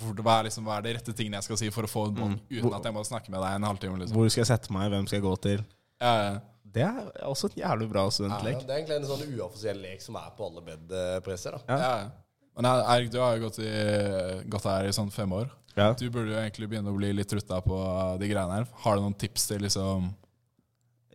hvor 0.00 0.14
hva, 0.22 0.38
er 0.40 0.44
liksom, 0.48 0.64
hva 0.64 0.78
er 0.78 0.82
de 0.86 0.94
rette 0.96 1.12
tingene 1.16 1.36
jeg 1.40 1.44
skal 1.48 1.56
si 1.60 1.70
for 1.70 1.84
å 1.84 1.90
få 1.90 2.06
en 2.08 2.14
bong, 2.16 2.36
uten 2.50 2.74
at 2.74 2.84
jeg 2.88 2.94
må 2.96 3.04
snakke 3.04 3.30
med 3.30 3.40
deg 3.44 3.54
en 3.58 3.68
halvtime? 3.68 3.98
Liksom. 4.00 4.16
Hvor 4.16 4.28
skal 4.32 4.44
jeg 4.44 4.50
sette 4.52 4.72
meg? 4.72 4.90
Hvem 4.90 5.06
skal 5.08 5.18
jeg 5.20 5.26
gå 5.26 5.34
til? 5.48 5.64
Ja, 6.00 6.14
ja. 6.26 6.36
Det 6.76 6.82
er 6.84 7.24
også 7.24 7.48
et 7.48 7.54
jævlig 7.62 7.86
bra 7.88 8.02
Ja, 8.04 8.10
studentlek. 8.12 8.58
det 8.66 8.70
er 8.74 8.80
egentlig 8.82 8.96
en 8.98 9.06
sånn 9.08 9.36
uoffisiell 9.38 9.78
lek 9.80 10.02
som 10.04 10.16
er 10.20 10.32
på 10.36 10.44
alle 10.50 10.60
bedpresser. 10.66 11.54
Ja. 11.68 11.78
Ja. 11.78 12.10
Men 12.56 12.66
Erik, 12.72 13.10
du 13.12 13.18
har 13.20 13.36
jo 13.36 13.46
gått, 13.46 13.58
i, 13.64 13.70
gått 14.48 14.64
her 14.68 14.84
i 14.88 14.92
sånn 14.92 15.10
fem 15.12 15.32
år. 15.32 15.48
Ja. 15.76 15.92
Du 15.92 16.08
burde 16.10 16.32
jo 16.32 16.38
egentlig 16.40 16.68
begynne 16.68 16.88
å 16.92 16.96
bli 16.96 17.12
litt 17.12 17.32
rutta 17.32 17.60
på 17.64 17.78
de 18.20 18.28
greiene 18.28 18.58
her. 18.60 18.66
Har 18.84 18.96
du 18.96 19.02
noen 19.04 19.16
tips 19.16 19.46
til 19.48 19.60
liksom 19.64 20.10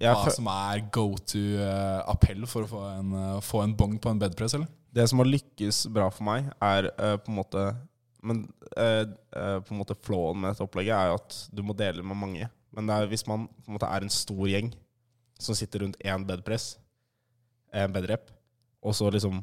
hva 0.01 0.33
som 0.33 0.49
er 0.51 0.83
go 0.93 1.05
to-appell 1.29 2.47
for 2.49 2.65
å 2.65 2.69
få 2.69 2.81
en, 2.89 3.13
eh, 3.19 3.39
få 3.45 3.61
en 3.63 3.75
bong 3.77 3.97
på 4.01 4.09
en 4.09 4.21
bedpress, 4.21 4.55
eller? 4.57 4.69
Det 4.91 5.07
som 5.07 5.21
har 5.21 5.29
lykkes 5.29 5.85
bra 5.93 6.09
for 6.11 6.27
meg, 6.27 6.49
er 6.61 6.89
uh, 6.97 7.15
på 7.21 7.31
en 7.31 7.37
måte 7.37 7.61
Men 8.21 8.43
uh, 8.77 9.05
uh, 9.33 9.59
på 9.65 9.73
en 9.73 9.79
måte 9.79 9.95
flåen 10.05 10.37
med 10.37 10.51
dette 10.51 10.61
opplegget 10.61 10.93
er 10.93 11.07
jo 11.09 11.15
at 11.17 11.37
du 11.49 11.63
må 11.65 11.73
dele 11.73 12.03
med 12.05 12.19
mange. 12.21 12.49
Men 12.69 12.89
er, 12.93 13.07
hvis 13.09 13.25
man 13.25 13.47
på 13.49 13.71
en 13.71 13.77
måte 13.79 13.89
er 13.89 14.05
en 14.05 14.13
stor 14.13 14.43
gjeng 14.45 14.69
som 15.41 15.57
sitter 15.57 15.81
rundt 15.81 15.97
én 16.05 16.25
bedpress, 16.27 16.75
en 17.73 17.95
bedrep, 17.95 18.29
og 18.85 18.93
så 18.93 19.09
liksom 19.09 19.41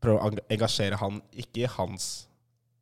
prøve 0.00 0.18
å 0.22 0.32
engasjere 0.50 0.96
han, 0.98 1.20
ikke 1.36 1.66
i 1.66 1.70
hans 1.76 2.06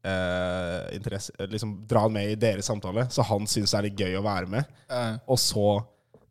eh, 0.07 0.97
interesse 0.97 1.35
Liksom 1.51 1.75
dra 1.89 2.07
han 2.07 2.15
med 2.15 2.33
i 2.33 2.39
deres 2.41 2.69
samtale, 2.71 3.07
så 3.13 3.25
han 3.27 3.49
syns 3.51 3.73
det 3.73 3.79
er 3.79 3.89
litt 3.89 4.05
gøy 4.05 4.19
å 4.21 4.25
være 4.25 4.51
med. 4.51 4.77
Uh. 4.91 5.17
Og 5.31 5.41
så 5.41 5.67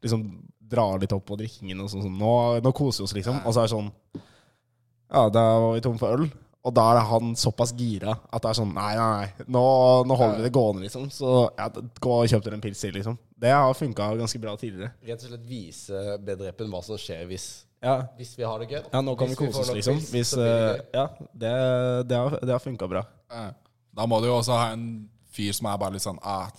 liksom 0.04 0.26
drar 0.70 1.00
litt 1.02 1.14
opp 1.16 1.26
på 1.26 1.38
drikkingen 1.40 1.82
og 1.82 1.90
sånn. 1.92 2.04
sånn. 2.06 2.20
Nå, 2.20 2.34
nå 2.64 2.72
koser 2.78 3.04
vi 3.04 3.08
oss, 3.08 3.16
liksom. 3.18 3.40
Og 3.46 3.56
så 3.56 3.64
er 3.64 3.70
det 3.70 3.74
sånn 3.74 3.90
Ja, 5.10 5.24
da 5.34 5.44
var 5.64 5.74
vi 5.74 5.82
tomme 5.82 6.02
for 6.02 6.14
øl. 6.20 6.28
Og 6.68 6.74
da 6.76 6.84
er 6.92 7.06
han 7.08 7.32
såpass 7.40 7.72
gira 7.80 8.18
at 8.30 8.44
det 8.44 8.50
er 8.52 8.58
sånn 8.60 8.74
Nei, 8.76 8.92
nei, 9.00 9.08
nei. 9.24 9.46
Nå, 9.48 9.64
nå 10.06 10.18
holder 10.20 10.42
vi 10.42 10.46
det 10.46 10.52
gående, 10.54 10.84
liksom. 10.86 11.08
Så 11.14 11.48
ja, 11.58 11.70
gå 11.72 12.18
og 12.18 12.28
kjøp 12.30 12.44
dere 12.46 12.60
en 12.60 12.64
pils 12.66 12.84
til, 12.84 12.94
liksom. 13.00 13.16
Det 13.40 13.54
har 13.56 13.74
funka 13.78 14.12
ganske 14.20 14.42
bra 14.44 14.54
tidligere. 14.60 14.92
Rett 15.08 15.24
og 15.24 15.32
slett 15.32 15.48
vise 15.48 16.04
bedrepen 16.28 16.70
hva 16.74 16.84
som 16.86 17.00
skjer 17.00 17.24
hvis, 17.32 17.48
Ja, 17.82 18.02
hvis 18.20 18.34
vi 18.36 18.44
har 18.44 18.60
det 18.60 18.68
gøy. 18.74 18.82
ja 18.92 19.02
nå 19.02 19.16
kan 19.16 19.30
vi 19.32 19.38
Hvis 19.38 19.40
vi 19.40 19.48
kose 19.48 19.62
oss, 19.64 19.72
liksom. 19.78 20.02
pils, 20.04 20.12
Hvis 20.12 20.34
uh, 20.36 20.44
det. 20.44 20.86
Ja, 20.94 21.06
det, 21.32 21.54
det 22.12 22.18
har, 22.20 22.38
det 22.44 22.52
har 22.58 22.60
funka 22.60 22.92
bra. 22.92 23.06
Ja. 23.32 23.48
Da 23.96 24.06
må 24.06 24.20
du 24.20 24.28
jo 24.28 24.36
også 24.36 24.60
ha 24.60 24.74
en 24.76 24.84
fyr 25.40 25.56
som 25.56 25.70
er 25.72 25.80
bare 25.80 25.96
litt 25.96 26.04
sånn 26.04 26.20
ah, 26.28 26.50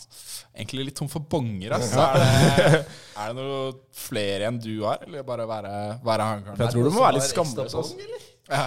Egentlig 0.54 0.88
litt 0.88 0.98
tom 0.98 1.10
for 1.12 1.24
bonger, 1.30 1.76
ass. 1.76 1.92
Er 1.92 2.16
det, 2.20 2.80
er 3.20 3.34
det 3.34 3.36
noe 3.36 3.74
flere 3.96 4.48
enn 4.48 4.60
du 4.60 4.72
har, 4.82 5.04
eller 5.06 5.26
bare 5.26 5.46
være, 5.48 5.74
være 6.06 6.28
han 6.30 6.46
karen 6.46 6.64
jeg 6.64 6.74
tror 6.74 6.88
du 6.88 6.94
må 6.94 7.04
være 7.04 7.18
litt 7.18 7.28
skamløs. 7.28 7.76
Altså. 7.82 8.08
Ja. 8.48 8.64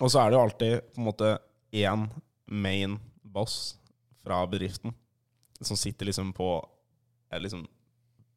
Og 0.00 0.10
så 0.12 0.22
er 0.22 0.30
det 0.30 0.38
jo 0.38 0.42
alltid 0.46 0.74
på 0.94 1.02
en 1.02 1.08
måte 1.10 1.34
én 1.76 2.08
main 2.50 2.96
boss 3.22 3.76
fra 4.24 4.40
bedriften 4.50 4.94
som 5.60 5.76
sitter 5.76 6.08
liksom 6.08 6.32
på 6.32 6.48
eh, 7.30 7.40
liksom 7.40 7.66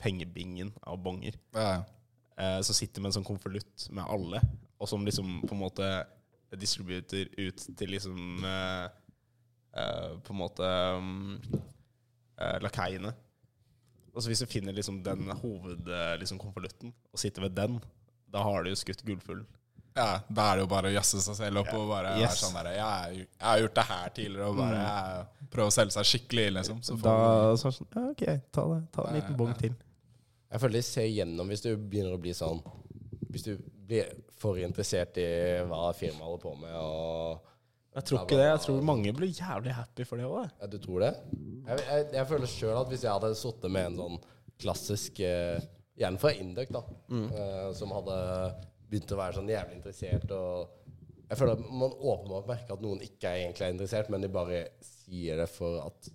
pengebingen 0.03 0.74
av 0.84 0.99
bonger. 1.01 1.39
Ja. 1.55 1.84
Eh, 2.38 2.59
som 2.61 2.76
sitter 2.76 3.01
med 3.01 3.11
en 3.11 3.19
sånn 3.19 3.28
konvolutt 3.28 3.88
med 3.95 4.03
alle, 4.09 4.41
og 4.82 4.89
som 4.89 5.05
liksom 5.07 5.39
på 5.47 5.55
en 5.55 5.63
måte 5.63 5.89
distributer 6.59 7.30
ut 7.39 7.63
til 7.78 7.93
liksom 7.95 8.43
eh, 8.45 8.91
eh, 9.78 10.13
På 10.24 10.34
en 10.34 10.39
måte 10.39 10.69
um, 10.97 11.39
uh, 12.39 12.57
lakeiene. 12.63 13.13
Og 14.13 14.21
så 14.21 14.30
hvis 14.30 14.43
du 14.43 14.45
finner 14.49 14.74
liksom 14.78 15.01
den 15.03 15.26
hovedkonvolutten 15.41 16.91
liksom 16.91 17.13
og 17.13 17.19
sitter 17.19 17.41
ved 17.47 17.55
den, 17.57 17.80
da 18.30 18.43
har 18.45 18.63
du 18.63 18.69
jo 18.69 18.78
skutt 18.78 19.01
gullfuglen. 19.05 19.45
ja, 19.95 20.19
Da 20.30 20.51
er 20.51 20.57
det 20.57 20.63
jo 20.63 20.69
bare 20.69 20.89
å 20.89 20.93
jazze 20.93 21.21
seg 21.21 21.36
selv 21.38 21.61
opp 21.63 21.71
og 21.74 21.88
bare 21.89 22.15
Yes. 22.19 22.30
være 22.30 22.39
sånn 22.41 22.55
der 22.59 22.69
jeg, 22.78 23.17
jeg 23.17 23.47
har 23.47 23.59
gjort 23.63 23.76
det 23.76 23.86
her 23.89 24.09
tidligere, 24.09 24.47
og 24.49 24.57
bare 24.57 24.78
jeg, 24.84 25.47
prøve 25.53 25.67
å 25.69 25.76
selge 25.76 25.93
seg 25.97 26.05
skikkelig 26.11 26.45
liksom. 26.59 26.82
Så 26.86 26.97
får 26.97 27.03
Da 27.09 27.55
så 27.57 27.69
det 27.69 27.78
sånn 27.78 27.89
Ja, 27.95 28.05
OK, 28.11 28.24
ta 28.51 28.67
det. 28.74 28.80
Ta 28.93 29.07
en 29.09 29.17
liten 29.19 29.38
bong 29.38 29.53
til. 29.59 29.76
Jeg 30.53 30.61
føler 30.61 30.78
de 30.78 30.82
ser 30.86 31.09
igjennom 31.09 31.49
hvis 31.49 31.61
du 31.65 31.71
begynner 31.78 32.13
å 32.13 32.21
bli 32.21 32.34
sånn 32.38 32.61
Hvis 33.34 33.43
du 33.49 33.57
blir 33.89 34.13
for 34.38 34.57
interessert 34.61 35.17
i 35.17 35.26
hva 35.69 35.88
firmaet 35.97 36.21
holder 36.26 36.41
på 36.43 36.53
med, 36.61 36.74
og 36.78 37.52
Jeg 37.93 38.03
tror 38.09 38.19
ikke 38.23 38.37
det. 38.39 38.45
Jeg 38.49 38.59
tror 38.65 38.81
mange 38.81 39.11
blir 39.13 39.29
jævlig 39.37 39.73
happy 39.77 40.03
for 40.09 40.17
det 40.17 40.25
òg. 40.25 40.49
ja, 40.61 40.67
Du 40.67 40.77
tror 40.81 40.99
det? 41.05 41.11
Jeg, 41.67 41.79
jeg, 41.87 42.05
jeg 42.13 42.27
føler 42.27 42.47
sjøl 42.49 42.77
at 42.81 42.87
hvis 42.89 43.03
jeg 43.05 43.11
hadde 43.13 43.35
sittet 43.37 43.71
med 43.71 43.85
en 43.91 43.97
sånn 44.01 44.17
klassisk 44.63 45.19
eh, 45.19 45.59
Gjerne 45.99 46.17
fra 46.17 46.31
Induc, 46.33 46.71
da. 46.73 46.79
eh, 47.13 47.67
som 47.77 47.91
hadde 47.93 48.15
begynt 48.89 49.11
å 49.13 49.17
være 49.19 49.35
sånn 49.37 49.49
jævlig 49.51 49.75
interessert 49.77 50.31
og 50.33 50.71
Jeg 51.29 51.37
føler 51.37 51.53
at 51.53 51.61
man 51.69 51.93
åpenbart 51.93 52.47
merker 52.49 52.73
at 52.75 52.81
noen 52.81 52.99
ikke 53.05 53.29
er 53.29 53.43
egentlig 53.43 53.65
er 53.67 53.71
interessert, 53.75 54.09
men 54.09 54.21
de 54.25 54.29
bare 54.33 54.63
sier 54.85 55.37
det 55.43 55.47
for 55.53 55.79
at 55.85 56.09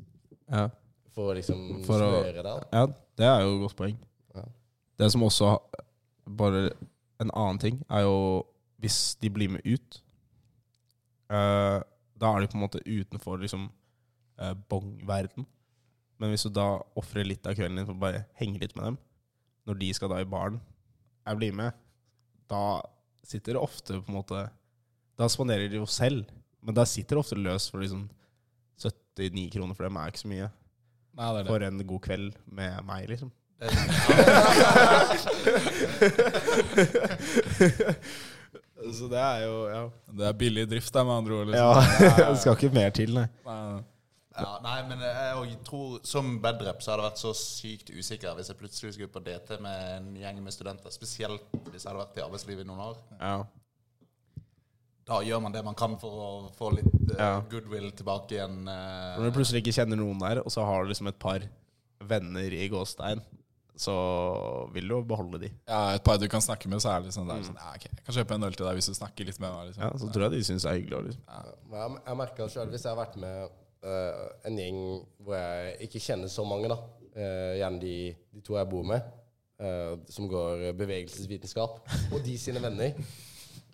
Ja. 0.51 0.68
For 1.14 1.31
å 1.33 1.37
liksom 1.39 1.85
For 1.87 2.03
å- 2.03 2.22
det. 2.24 2.43
ja, 2.72 2.87
det 3.18 3.26
er 3.26 3.41
jo 3.43 3.55
et 3.57 3.62
godt 3.68 3.76
poeng. 3.76 3.97
Ja. 4.35 4.43
Det 4.99 5.12
som 5.12 5.22
også 5.22 5.59
Bare 6.29 6.70
en 7.20 7.31
annen 7.35 7.59
ting 7.59 7.79
er 7.91 8.03
jo 8.03 8.45
hvis 8.83 9.16
de 9.20 9.31
blir 9.31 9.49
med 9.49 9.62
ut 9.64 10.03
eh, 11.31 11.79
Da 12.18 12.33
er 12.33 12.43
de 12.43 12.51
på 12.51 12.59
en 12.59 12.64
måte 12.64 12.83
utenfor 12.83 13.39
liksom 13.39 13.68
uh, 14.41 14.55
bongverden. 14.70 15.47
Men 16.18 16.33
hvis 16.33 16.47
du 16.49 16.51
da 16.51 16.81
ofrer 16.99 17.26
litt 17.26 17.47
av 17.47 17.55
kvelden 17.55 17.79
din 17.79 17.87
for 17.87 17.95
å 17.95 18.03
bare 18.03 18.24
henge 18.41 18.59
litt 18.59 18.74
med 18.74 18.85
dem, 18.89 18.97
når 19.68 19.74
de 19.79 19.91
skal 19.95 20.11
da 20.11 20.18
i 20.22 20.26
baren, 20.26 20.59
jeg 21.29 21.39
blir 21.39 21.53
med, 21.55 21.76
da 22.51 22.81
sitter 23.29 23.53
det 23.55 23.62
ofte 23.62 24.01
på 24.01 24.09
en 24.09 24.16
måte 24.16 24.49
Da 25.18 25.29
spanderer 25.29 25.68
de 25.68 25.76
jo 25.76 25.87
selv, 25.91 26.24
men 26.62 26.74
da 26.74 26.85
sitter 26.89 27.16
det 27.16 27.20
ofte 27.22 27.37
løst 27.39 27.70
for 27.72 27.81
liksom 27.83 28.09
79 28.79 29.51
kroner 29.55 29.74
for 29.74 29.85
dem 29.87 29.97
er 29.99 30.07
ikke 30.11 30.22
så 30.22 30.29
mye. 30.31 30.49
Nei, 31.18 31.29
det 31.35 31.41
det. 31.43 31.51
For 31.51 31.61
en 31.66 31.87
god 31.91 32.03
kveld 32.07 32.33
med 32.47 32.74
meg, 32.87 33.03
liksom. 33.11 33.31
Så 38.95 39.09
det 39.11 39.18
er 39.20 39.45
jo 39.47 39.55
Ja. 39.68 39.82
Det 40.20 40.26
er 40.28 40.32
billig 40.41 40.64
drift, 40.70 40.93
der, 40.95 41.05
med 41.05 41.12
andre 41.20 41.34
ord. 41.43 41.55
ja 41.55 41.68
Liksom. 41.74 42.16
det 42.32 42.39
skal 42.43 42.57
ikke 42.59 42.74
mer 42.74 42.91
til, 42.91 43.14
nei. 43.14 43.26
Nei, 43.47 43.82
ja, 44.39 44.53
nei, 44.62 44.76
men 44.86 45.01
jeg 45.03 45.57
tror 45.66 45.99
som 46.07 46.36
bedrep 46.41 46.78
så 46.84 46.93
hadde 46.93 47.03
jeg 47.03 47.11
vært 47.11 47.22
så 47.24 47.32
sykt 47.34 47.89
usikker 47.91 48.36
hvis 48.39 48.49
jeg 48.53 48.59
plutselig 48.61 48.93
skulle 48.95 49.11
på 49.11 49.22
DT 49.26 49.57
med 49.64 49.89
en 49.97 50.12
gjeng 50.20 50.39
med 50.45 50.55
studenter. 50.55 50.93
Spesielt 50.95 51.43
hvis 51.72 51.82
jeg 51.82 51.91
hadde 51.91 52.05
vært 52.05 52.20
i 52.20 52.22
arbeidslivet 52.22 52.62
i 52.62 52.68
noen 52.68 52.84
år. 52.93 53.01
Ja. 53.18 53.39
Da 55.09 55.22
gjør 55.24 55.41
man 55.41 55.55
det 55.57 55.62
man 55.64 55.74
kan 55.78 55.97
for 55.99 56.20
å 56.20 56.30
få 56.55 56.68
litt 56.76 56.95
eh, 57.14 57.16
Ja. 57.18 57.41
goodwill 57.51 57.91
tilbake 57.97 58.36
igjen. 58.36 58.61
eh. 58.68 59.16
Når 59.18 59.30
du 59.30 59.36
plutselig 59.39 59.62
ikke 59.64 59.74
kjenner 59.80 59.97
noen 59.97 60.20
der, 60.20 60.43
og 60.45 60.53
så 60.53 60.66
har 60.68 60.84
du 60.84 60.91
liksom 60.93 61.09
et 61.09 61.18
par 61.18 61.47
venner 62.05 62.53
i 62.55 62.68
gåstein, 62.70 63.22
så 63.79 63.95
vil 64.74 64.89
du 64.89 64.95
jo 64.97 65.01
beholde 65.07 65.39
de. 65.45 65.51
Ja, 65.68 65.95
Et 65.95 66.03
par 66.05 66.18
du 66.18 66.26
kan 66.31 66.43
snakke 66.43 66.68
med, 66.70 66.81
så 66.83 66.91
er 66.93 67.03
det 67.03 67.11
liksom, 67.11 67.29
der, 67.31 67.39
mm. 67.39 67.47
sånn 67.47 67.61
ja, 67.61 67.74
ok, 67.76 67.87
Jeg 67.87 68.07
kan 68.07 68.16
kjøpe 68.16 68.39
en 68.39 68.47
øl 68.49 68.57
til 68.59 68.66
deg 68.66 68.79
hvis 68.79 68.91
du 68.91 68.97
snakker 68.99 69.29
litt 69.29 69.41
med 69.43 69.55
meg. 69.55 69.68
Liksom. 69.70 69.85
Ja, 69.87 69.91
Så 70.03 70.11
tror 70.14 70.26
jeg 70.26 70.35
de 70.35 70.41
syns 70.49 70.66
det 70.66 70.70
er 70.72 70.81
hyggelig. 70.81 71.03
Liksom. 71.12 71.22
Ja. 71.29 71.43
Jeg, 71.74 72.01
jeg 72.09 72.20
merker 72.22 72.53
selv, 72.55 72.74
Hvis 72.74 72.87
jeg 72.87 72.93
har 72.93 72.99
vært 72.99 73.18
med 73.22 73.53
uh, 73.87 74.24
en 74.51 74.59
gjeng 74.62 74.81
hvor 75.22 75.39
jeg 75.39 75.76
ikke 75.89 76.03
kjenner 76.09 76.33
så 76.33 76.47
mange, 76.49 76.72
da 76.72 76.79
uh, 76.81 77.53
gjerne 77.61 77.83
de, 77.85 77.95
de 78.35 78.43
to 78.49 78.59
jeg 78.59 78.70
bor 78.72 78.89
med, 78.91 79.12
uh, 79.62 79.95
som 80.11 80.31
går 80.31 80.72
bevegelsesvitenskap, 80.81 81.79
og 82.12 82.18
de 82.24 82.35
sine 82.41 82.62
venner 82.64 82.99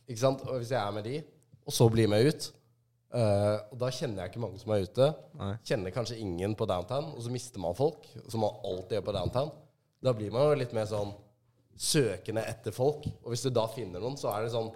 Ikke 0.05 0.20
sant? 0.20 0.44
Og 0.44 0.61
Hvis 0.61 0.74
jeg 0.76 0.82
er 0.82 0.92
med 0.98 1.09
de, 1.09 1.22
og 1.64 1.72
så 1.72 1.88
blir 1.88 2.12
med 2.12 2.28
ut 2.28 2.52
Uh, 3.14 3.61
Og 3.70 3.78
Da 3.78 3.92
kjenner 3.94 4.24
jeg 4.24 4.32
ikke 4.32 4.42
mange 4.42 4.59
som 4.59 4.72
er 4.74 4.88
ute. 4.88 5.07
Nei. 5.38 5.52
Kjenner 5.62 5.94
kanskje 5.94 6.18
ingen 6.18 6.57
på 6.59 6.66
downtown, 6.66 7.12
og 7.14 7.20
så 7.22 7.30
mister 7.30 7.62
man 7.62 7.76
folk, 7.78 8.09
som 8.26 8.42
man 8.42 8.57
alltid 8.66 8.96
gjør 8.98 9.05
på 9.07 9.14
downtown. 9.14 9.52
Da 10.05 10.12
blir 10.12 10.32
man 10.34 10.50
jo 10.50 10.57
litt 10.61 10.74
mer 10.76 10.88
sånn 10.88 11.14
søkende 11.80 12.44
etter 12.46 12.74
folk. 12.76 13.07
Og 13.24 13.32
hvis 13.32 13.44
du 13.46 13.50
da 13.55 13.64
finner 13.72 14.02
noen, 14.02 14.18
så 14.20 14.34
er 14.34 14.46
det 14.46 14.55
sånn 14.55 14.72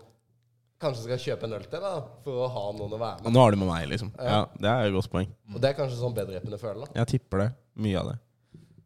Kanskje 0.79 1.03
skal 1.03 1.17
jeg 1.17 1.23
kjøpe 1.25 1.49
en 1.49 1.55
øl 1.57 1.65
til 1.67 1.81
da, 1.83 1.89
for 2.23 2.45
å 2.45 2.49
ha 2.55 2.61
noen 2.71 2.93
å 2.95 2.99
være 3.01 3.25
med. 3.25 3.33
nå 3.35 3.41
har 3.43 3.51
du 3.51 3.57
med 3.59 3.67
meg, 3.67 3.89
liksom. 3.91 4.13
Ja, 4.15 4.45
Det 4.55 4.69
er 4.71 4.85
et 4.87 4.93
godt 4.95 5.09
poeng. 5.11 5.33
Og 5.51 5.57
det 5.59 5.73
er 5.73 5.75
kanskje 5.75 5.97
sånn 5.99 6.15
bedrepende 6.15 6.61
føler, 6.61 6.85
da. 6.85 7.01
Jeg 7.01 7.11
tipper 7.17 7.43
det. 7.43 7.47
Mye 7.83 7.99
av 7.99 8.13
det. 8.13 8.15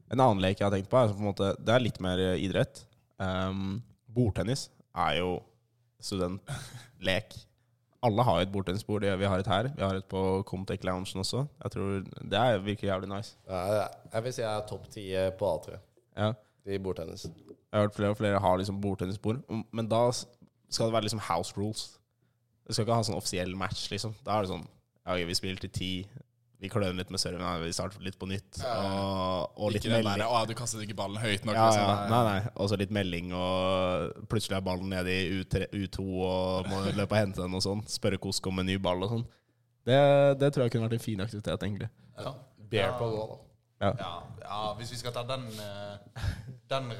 En 0.08 0.22
annen 0.24 0.40
lek 0.40 0.56
jeg 0.56 0.64
har 0.64 0.72
tenkt 0.72 0.88
på, 0.88 0.96
er 0.96 1.12
på 1.12 1.20
en 1.20 1.28
måte, 1.28 1.50
det 1.60 1.74
er 1.74 1.84
litt 1.84 2.00
mer 2.00 2.22
eh, 2.30 2.38
idrett. 2.46 2.80
Um, 3.20 3.82
bordtennis 4.08 4.70
er 5.04 5.18
jo 5.18 5.34
studentlek. 6.00 7.36
Alle 8.08 8.24
har 8.30 8.40
jo 8.40 8.48
et 8.48 8.56
bordtennisbord. 8.56 9.04
Vi 9.04 9.28
har 9.34 9.44
et 9.44 9.52
her. 9.52 9.68
Vi 9.76 9.84
har 9.84 10.00
et 10.00 10.08
på 10.08 10.24
Comtec 10.48 10.88
Loungen 10.88 11.26
også. 11.26 11.44
Jeg 11.60 11.76
tror 11.76 12.08
Det 12.08 12.40
er, 12.40 12.64
virker 12.64 12.88
jævlig 12.88 13.12
nice. 13.12 13.36
Ja, 13.44 13.84
jeg 14.14 14.30
vil 14.30 14.40
si 14.40 14.46
jeg 14.46 14.48
er 14.56 14.68
topp 14.72 14.88
ti 14.96 15.10
eh, 15.12 15.28
på 15.36 15.52
A3 15.58 15.76
Ja. 16.16 16.32
i 16.66 16.78
bordtennis. 16.78 17.24
Jeg 17.26 17.78
har 17.78 17.86
hørt 17.86 17.96
flere 17.96 18.10
og 18.14 18.18
flere 18.20 18.40
har 18.44 18.58
liksom 18.60 18.80
bordtennisbord. 18.82 19.42
Men 19.72 19.88
da 19.88 20.04
skal 20.12 20.86
det 20.88 20.94
være 20.94 21.08
liksom 21.08 21.22
house 21.28 21.56
rules. 21.56 21.86
Du 22.66 22.72
skal 22.72 22.84
ikke 22.86 22.94
ha 23.00 23.06
sånn 23.06 23.18
offisiell 23.18 23.56
match, 23.58 23.88
liksom. 23.90 24.14
Da 24.24 24.36
er 24.38 24.44
det 24.46 24.52
sånn 24.52 24.68
Ja, 25.02 25.16
ok, 25.16 25.24
vi 25.26 25.34
spiller 25.34 25.58
til 25.58 25.70
ti. 25.74 25.88
Vi 26.62 26.68
kløner 26.70 26.94
litt 26.94 27.08
med 27.10 27.18
serven. 27.18 27.42
Vi 27.64 27.72
starter 27.74 28.04
litt 28.06 28.14
på 28.20 28.28
nytt. 28.30 28.60
Og, 28.62 29.56
og 29.58 29.72
litt 29.74 29.82
Ikke 29.82 29.96
den 29.96 30.04
melding. 30.04 30.20
der, 30.22 30.28
å, 30.30 30.44
du 30.46 30.54
kastet 30.54 30.84
ikke 30.84 30.94
ballen 31.00 31.18
høyt 31.18 31.42
nok. 31.48 31.56
Ja, 31.58 31.64
liksom. 31.66 31.88
ja. 31.88 32.04
Nei, 32.12 32.20
nei. 32.28 32.52
Og 32.54 32.68
så 32.70 32.78
litt 32.78 32.92
melding, 32.94 33.32
og 33.34 34.28
plutselig 34.30 34.60
er 34.60 34.62
ballen 34.68 34.92
nede 34.94 35.10
i 35.10 35.40
U3, 35.40 35.66
U2 35.74 36.04
og 36.22 36.68
må 36.70 36.84
løpe 36.94 37.16
og 37.16 37.18
hente 37.18 37.42
den 37.42 37.58
og 37.58 37.64
sånn. 37.66 37.82
Spørre 37.90 38.20
Kosk 38.22 38.46
om 38.46 38.62
en 38.62 38.70
ny 38.70 38.76
ball 38.78 39.02
og 39.02 39.10
sånn. 39.16 39.24
Det, 39.90 39.98
det 40.38 40.52
tror 40.54 40.68
jeg 40.68 40.76
kunne 40.76 40.86
vært 40.86 41.00
en 41.00 41.02
fin 41.08 41.24
aktivitet, 41.26 41.66
egentlig. 41.66 41.90
Ja. 42.22 42.36
Bear 42.70 42.94
på 43.00 43.10
det, 43.10 43.24
da. 43.32 43.40
Ja. 43.82 43.90
Ja, 43.98 44.10
ja, 44.44 44.58
hvis 44.78 44.92
vi 44.94 45.00
skal 45.00 45.12
ta 45.16 45.24
den, 45.26 45.48
eh, 45.58 46.26
den 46.70 46.90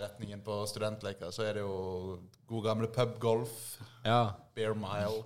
retningen 0.00 0.40
på 0.46 0.62
studentleker, 0.70 1.30
så 1.34 1.44
er 1.44 1.58
det 1.58 1.64
jo 1.66 2.20
god 2.48 2.64
gamle 2.64 2.88
pubgolf, 2.88 3.78
Ja. 4.06 4.22
bear 4.56 4.74
mile. 4.74 5.24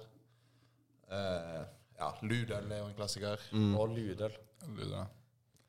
uh, 1.14 1.62
ja, 2.00 2.08
ludøl 2.26 2.72
er 2.72 2.80
jo 2.80 2.86
en 2.88 2.96
klassiker. 2.98 3.38
Og 3.78 3.92
Ludøl. 3.94 4.32
Ludøl. 4.74 5.04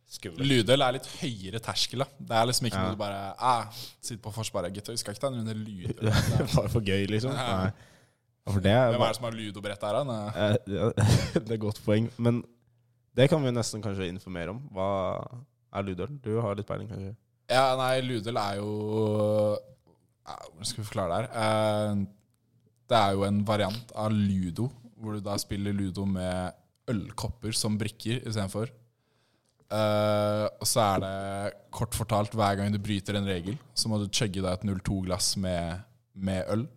Skummel. 0.10 0.46
Lydøl 0.48 0.82
er 0.82 0.96
litt 0.98 1.08
høyere 1.20 1.60
terskel. 1.62 2.00
da 2.00 2.06
Det 2.20 2.36
er 2.38 2.46
liksom 2.50 2.66
ikke 2.70 2.78
Ja. 2.78 2.84
noe 2.86 2.91
du 2.96 2.98
bare 2.98 3.36
ah, 3.39 3.66
Sitter 4.02 4.22
på 4.22 4.32
forsvaret, 4.34 4.74
gutter. 4.74 4.93
Vi 4.93 4.98
skal 5.02 5.14
ikke 5.14 5.22
ta 5.22 5.28
en 5.28 5.39
runde 5.41 5.54
lydøl. 5.54 6.12
Bare 6.56 6.70
for 6.70 6.82
gøy, 6.82 7.06
liksom. 7.10 7.34
Ja. 7.34 7.58
Nei. 7.66 7.72
For 8.48 8.62
det 8.62 8.74
Hvem 8.74 9.02
er 9.02 9.08
det 9.08 9.16
som 9.18 9.26
har 9.26 9.32
ludobrett 9.34 9.82
her, 9.82 10.04
da? 10.06 10.18
Eh, 10.36 10.58
det 11.34 11.50
er 11.50 11.54
et 11.56 11.60
godt 11.60 11.82
poeng. 11.86 12.10
Men 12.18 12.43
det 13.16 13.30
kan 13.32 13.43
vi 13.43 13.53
nesten 13.53 13.84
kanskje 13.84 14.09
informere 14.11 14.53
om. 14.53 14.59
Hva 14.76 14.89
er 15.76 15.88
ludøl? 15.88 16.18
Du 16.24 16.34
har 16.43 16.57
litt 16.57 16.68
peiling, 16.68 16.89
kanskje? 16.91 17.13
Ja, 17.51 17.76
nei, 17.80 17.99
ludøl 18.01 18.39
er 18.41 18.57
jo 18.57 18.70
Hvordan 20.26 20.66
skal 20.66 20.82
vi 20.82 20.88
forklare 20.88 21.11
det 21.11 21.18
her? 21.22 21.28
Eh, 21.45 22.05
det 22.89 22.97
er 22.97 23.18
jo 23.18 23.26
en 23.28 23.41
variant 23.45 23.91
av 23.97 24.13
ludo, 24.13 24.70
hvor 24.97 25.18
du 25.18 25.26
da 25.26 25.38
spiller 25.41 25.74
ludo 25.74 26.05
med 26.09 26.55
ølkopper 26.89 27.53
som 27.57 27.78
brikker 27.78 28.22
istedenfor. 28.22 28.72
Uh, 29.66 30.45
og 30.61 30.68
så 30.70 30.84
er 30.84 30.99
det 31.01 31.53
kort 31.74 31.95
fortalt 31.97 32.36
hver 32.38 32.59
gang 32.59 32.70
du 32.70 32.78
bryter 32.78 33.18
en 33.18 33.26
regel, 33.26 33.57
så 33.74 33.89
må 33.89 33.97
du 33.97 34.05
chugge 34.13 34.43
deg 34.43 34.51
et 34.51 34.66
02-glass 34.70 35.32
med, 35.41 35.82
med 36.13 36.45
øl. 36.53 36.68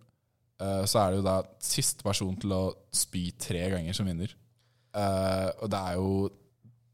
Uh, 0.59 0.83
så 0.89 1.03
er 1.03 1.11
det 1.11 1.19
jo 1.19 1.27
da 1.27 1.35
siste 1.63 2.05
person 2.05 2.33
til 2.41 2.55
å 2.55 2.63
spy 2.89 3.29
tre 3.37 3.67
ganger 3.75 3.95
som 3.95 4.09
vinner. 4.09 4.33
Eh, 4.95 5.49
og 5.61 5.69
det 5.69 5.79
er 5.79 5.97
jo 5.99 6.29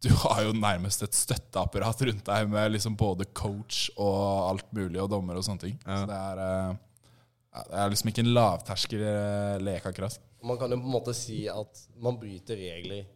Du 0.06 0.10
har 0.22 0.44
jo 0.44 0.52
nærmest 0.54 1.02
et 1.02 1.16
støtteapparat 1.18 2.02
rundt 2.06 2.26
deg 2.28 2.50
med 2.52 2.74
liksom 2.76 2.94
både 3.00 3.26
coach 3.34 3.88
og 3.96 4.52
alt 4.52 4.68
mulig, 4.76 5.00
og 5.02 5.10
dommer 5.10 5.40
og 5.40 5.46
sånne 5.48 5.64
ting. 5.64 5.80
Ja. 5.82 5.96
Så 6.04 6.10
det 6.12 6.18
er, 6.20 6.42
uh, 6.44 7.64
det 7.72 7.80
er 7.82 7.90
liksom 7.90 8.12
ikke 8.12 8.22
en 8.22 8.34
lavterskel 8.36 9.02
eh, 9.02 9.56
lek, 9.66 9.88
akkurat. 9.90 10.20
Man 10.46 10.60
kan 10.62 10.70
jo 10.70 10.78
på 10.78 10.86
en 10.86 10.94
måte 10.94 11.16
si 11.18 11.40
at 11.50 11.82
man 11.98 12.20
bryter 12.22 12.60
regler 12.60 13.08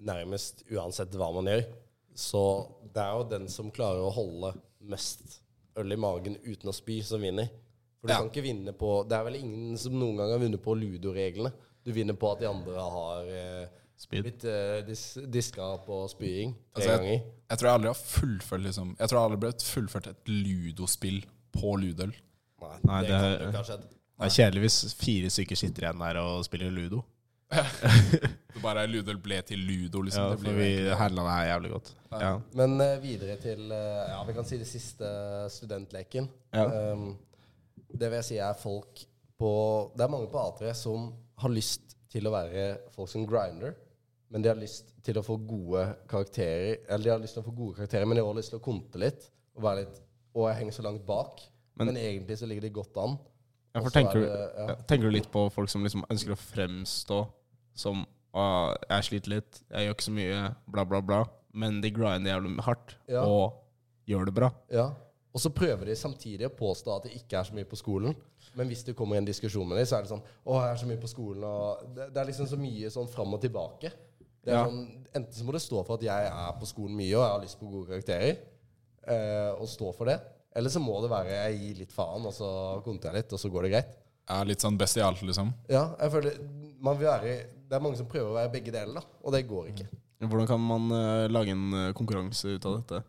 nærmest 0.00 0.62
uansett 0.72 1.12
hva 1.18 1.28
man 1.34 1.50
gjør. 1.50 1.66
Så 2.16 2.42
det 2.94 3.02
er 3.04 3.18
jo 3.18 3.26
den 3.34 3.48
som 3.52 3.68
klarer 3.74 4.06
å 4.06 4.14
holde 4.14 4.54
mest 4.80 5.42
øl 5.76 5.92
i 5.92 5.98
magen 6.00 6.38
uten 6.46 6.72
å 6.72 6.74
spy, 6.74 7.02
som 7.04 7.20
vinner. 7.20 7.50
For 8.00 8.08
du 8.08 8.14
Ja. 8.14 8.22
kan 8.22 8.30
ikke 8.30 8.46
vinne 8.46 8.72
på 8.72 8.94
Det 9.06 9.12
er 9.18 9.24
vel 9.28 9.36
ingen 9.42 9.76
som 9.76 9.92
noen 9.92 10.16
gang 10.16 10.30
har 10.32 10.40
vunnet 10.40 10.62
på 10.64 10.72
ludoreglene. 10.78 11.52
Du 11.84 11.92
vinner 11.92 12.14
på 12.16 12.32
at 12.32 12.40
de 12.40 12.48
andre 12.48 12.80
har 12.96 13.28
eh, 13.28 13.68
Spyd. 14.00 14.24
Litt 14.24 14.44
uh, 14.48 14.78
dis 14.86 15.02
diska 15.28 15.66
på 15.84 15.96
spying 16.08 16.54
tre 16.56 16.80
Altså, 16.80 16.88
jeg, 16.88 17.00
ganger. 17.02 17.24
jeg 17.50 17.60
tror 17.60 17.68
jeg 17.68 17.78
aldri 17.78 17.90
har 17.90 17.98
fullført 18.00 18.62
liksom, 18.64 18.94
Jeg 18.96 19.10
tror 19.10 19.18
jeg 19.18 19.28
aldri 19.28 19.40
ble 19.42 19.50
fullført 19.66 20.06
et 20.08 20.30
ludospill 20.32 21.18
på 21.52 21.74
ludøl. 21.82 22.14
Nei, 22.60 22.76
Nei, 22.88 23.00
det, 23.04 23.18
det- 23.42 23.50
kan 23.56 23.88
er 24.26 24.32
kjedelig 24.34 24.62
hvis 24.66 24.78
fire 25.00 25.30
stykker 25.32 25.56
sitter 25.56 25.86
igjen 25.86 26.02
der 26.04 26.18
og 26.20 26.44
spiller 26.44 26.72
ludo. 26.72 27.02
Det 28.50 28.60
bare 28.62 28.84
Ludøl 28.86 29.18
ble 29.22 29.40
til 29.46 29.58
ludo, 29.64 30.02
liksom. 30.06 30.26
Ja, 30.28 30.36
for 30.38 30.58
vi 30.58 30.68
handla 31.00 31.24
det 31.26 31.34
her 31.34 31.46
jævlig 31.48 31.70
godt. 31.72 31.88
Ja. 32.12 32.30
Men 32.58 32.76
uh, 32.82 33.02
videre 33.02 33.36
til 33.42 33.62
uh, 33.70 34.04
Ja, 34.10 34.20
vi 34.26 34.34
kan 34.36 34.46
si 34.46 34.58
det 34.60 34.68
siste 34.70 35.10
studentleken. 35.50 36.28
Ja. 36.54 36.66
Um, 36.92 37.16
det 37.90 38.06
vil 38.10 38.20
jeg 38.20 38.28
si 38.28 38.38
er 38.38 38.54
folk 38.58 39.02
på 39.40 39.50
Det 39.96 40.04
er 40.04 40.12
mange 40.12 40.28
på 40.30 40.38
A3 40.42 40.74
som 40.76 41.08
har 41.40 41.52
lyst 41.54 41.96
til 42.12 42.26
å 42.28 42.34
være 42.34 42.66
folk 42.94 43.08
som 43.10 43.24
grinder, 43.26 43.72
men 44.30 44.42
de 44.42 44.48
har 44.48 44.58
lyst 44.60 44.92
til 45.02 45.18
å 45.18 45.22
få 45.26 45.36
gode 45.42 45.82
karakterer 46.08 46.76
Eller 46.88 47.04
de 47.04 47.10
har 47.10 47.18
lyst 47.22 47.34
til 47.34 47.42
å 47.42 47.46
få 47.48 47.54
gode 47.56 47.76
karakterer, 47.80 48.06
men 48.06 48.16
de 48.16 48.22
har 48.22 48.28
også 48.30 48.38
lyst 48.38 48.52
til 48.54 48.60
å 48.60 48.62
konte 48.62 49.00
litt 49.02 49.24
og 49.56 49.62
være 49.64 49.80
litt 49.84 49.96
Og 50.36 50.46
jeg 50.48 50.56
henger 50.60 50.76
så 50.76 50.82
langt 50.86 51.04
bak, 51.06 51.40
men, 51.76 51.86
Men- 51.90 51.96
egentlig 51.96 52.36
så 52.38 52.46
ligger 52.46 52.62
de 52.62 52.70
godt 52.70 52.96
an. 53.02 53.18
Ja, 53.74 53.80
for 53.80 53.88
er 53.88 53.90
tenker, 53.90 54.14
du, 54.20 54.26
det- 54.26 54.52
ja. 54.58 54.66
ja, 54.68 54.74
tenker 54.86 55.02
du 55.10 55.10
litt 55.10 55.30
på 55.32 55.50
folk 55.52 55.68
som 55.68 55.82
liksom 55.82 56.04
ønsker 56.10 56.32
å 56.32 56.38
fremstå 56.38 57.20
som 57.74 58.06
«Å, 58.32 58.76
Jeg 58.88 59.02
sliter 59.08 59.28
litt, 59.32 59.60
jeg 59.72 59.86
gjør 59.88 59.94
ikke 59.96 60.06
så 60.06 60.12
mye, 60.14 60.54
bla, 60.70 60.84
bla, 60.84 61.00
bla. 61.02 61.24
Men 61.52 61.80
de 61.82 61.90
grinder 61.90 62.30
jævlig 62.30 62.60
hardt 62.62 62.94
Ja. 63.08 63.24
og 63.26 63.56
gjør 64.06 64.24
det 64.26 64.34
bra. 64.34 64.50
Ja. 64.70 64.84
Og 65.34 65.40
så 65.40 65.50
prøver 65.50 65.86
de 65.86 65.96
samtidig 65.98 66.46
å 66.46 66.54
påstå 66.54 66.94
at 66.96 67.02
det 67.08 67.12
ikke 67.18 67.38
er 67.40 67.42
så 67.44 67.54
mye 67.54 67.64
på 67.66 67.76
skolen. 67.76 68.14
Men 68.54 68.68
hvis 68.68 68.84
det 68.84 68.94
kommer 68.94 69.14
i 69.16 69.18
en 69.18 69.24
diskusjon 69.26 69.66
med 69.68 69.78
dem, 69.78 69.86
så 69.86 69.98
er 69.98 70.02
det 70.02 70.10
sånn 70.10 70.22
Å, 70.46 70.60
jeg 70.62 70.70
er 70.72 70.76
så 70.76 70.86
mye 70.86 71.00
på 71.02 71.08
skolen, 71.10 71.42
og 71.44 71.94
Det, 71.96 72.06
det 72.14 72.20
er 72.22 72.26
liksom 72.30 72.46
så 72.46 72.56
mye 72.58 72.90
sånn 72.90 73.08
fram 73.10 73.34
og 73.34 73.40
tilbake. 73.42 73.92
Det 74.44 74.52
er 74.52 74.56
Ja. 74.56 74.64
sånn, 74.66 75.04
enten 75.14 75.32
så 75.36 75.44
må 75.44 75.52
det 75.52 75.60
stå 75.62 75.84
for 75.86 75.94
at 75.98 76.02
jeg 76.02 76.26
er 76.32 76.52
på 76.60 76.66
skolen 76.66 76.96
mye, 76.96 77.14
og 77.16 77.22
jeg 77.24 77.32
har 77.34 77.40
lyst 77.44 77.60
på 77.60 77.70
gode 77.70 77.88
karakterer, 77.90 78.36
eh, 79.06 79.50
og 79.60 79.66
stå 79.68 79.92
for 79.96 80.06
det. 80.06 80.20
Eller 80.56 80.70
så 80.72 80.80
må 80.82 81.00
det 81.02 81.10
være 81.12 81.30
jeg 81.30 81.58
gir 81.60 81.78
litt 81.84 81.92
faen, 81.92 82.24
og 82.26 82.32
så 82.34 82.82
konter 82.84 83.10
jeg 83.12 83.20
litt, 83.22 83.32
og 83.32 83.38
så 83.38 83.50
går 83.52 83.62
det 83.68 83.70
greit. 83.74 83.96
Ja, 84.30 84.42
litt 84.46 84.62
sånn 84.62 84.78
bestialt, 84.78 85.20
liksom. 85.26 85.52
Ja, 85.68 85.94
jeg 86.00 86.10
føler 86.12 86.36
man 86.80 86.96
vil 86.96 87.08
være 87.08 87.46
Det 87.68 87.76
er 87.76 87.80
mange 87.84 87.96
som 87.98 88.06
prøver 88.06 88.30
å 88.30 88.34
være 88.34 88.50
begge 88.52 88.72
deler, 88.72 88.94
da, 88.94 89.02
og 89.24 89.32
det 89.32 89.46
går 89.46 89.66
ikke. 89.70 89.86
Hvordan 90.20 90.46
kan 90.46 90.60
man 90.60 90.90
uh, 90.90 91.28
lage 91.28 91.50
en 91.54 91.72
eh, 91.72 91.92
konkurranse 91.92 92.44
ut 92.56 92.64
av 92.66 92.80
dette? 92.80 93.04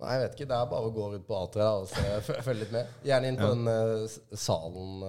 Nei, 0.00 0.10
jeg 0.12 0.20
vet 0.24 0.34
ikke. 0.34 0.48
Det 0.50 0.56
er 0.56 0.66
bare 0.72 0.88
å 0.88 0.92
gå 0.92 1.04
ut 1.14 1.26
på 1.26 1.36
A3 1.38 1.54
da, 1.54 1.68
og 1.80 1.86
se, 1.88 2.02
følge 2.46 2.64
litt 2.64 2.72
med. 2.74 2.86
Gjerne 3.06 3.28
inn 3.30 3.36
på 3.38 3.46
Ja. 3.46 3.54
den 3.54 3.68
uh, 3.68 4.08
salen 4.36 5.04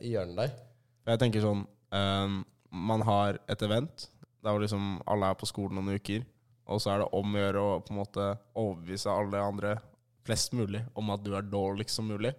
i 0.00 0.12
hjørnet 0.14 0.36
der. 0.36 0.54
Jeg 1.10 1.18
tenker 1.20 1.42
sånn 1.44 1.66
Man 2.74 3.02
har 3.06 3.38
et 3.48 3.62
event 3.62 4.06
der 4.44 4.52
hvor 4.52 4.62
liksom 4.62 4.98
alle 5.08 5.30
er 5.32 5.38
på 5.40 5.48
skolen 5.48 5.78
noen 5.78 5.96
uker, 5.96 6.24
og 6.68 6.80
så 6.80 6.94
er 6.94 7.02
det 7.02 7.10
om 7.16 7.34
å 7.34 7.40
gjøre 7.40 7.62
å 7.62 7.80
på 7.84 7.92
en 7.92 8.00
måte 8.00 8.28
overbevise 8.52 9.12
alle 9.12 9.40
andre, 9.40 9.74
flest 10.24 10.54
mulig, 10.56 10.80
om 10.96 11.10
at 11.12 11.24
du 11.24 11.34
er 11.36 11.44
dårligst 11.44 11.98
som 11.98 12.06
mulig. 12.08 12.30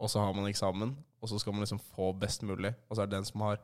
Og 0.00 0.10
så 0.12 0.20
har 0.20 0.34
man 0.36 0.48
eksamen, 0.48 0.92
og 1.20 1.28
så 1.28 1.38
skal 1.40 1.54
man 1.54 1.64
liksom 1.64 1.80
få 1.94 2.10
best 2.16 2.44
mulig. 2.44 2.72
Og 2.88 2.96
så 2.96 3.02
er 3.02 3.08
det 3.08 3.16
den 3.16 3.28
som 3.28 3.44
har 3.46 3.56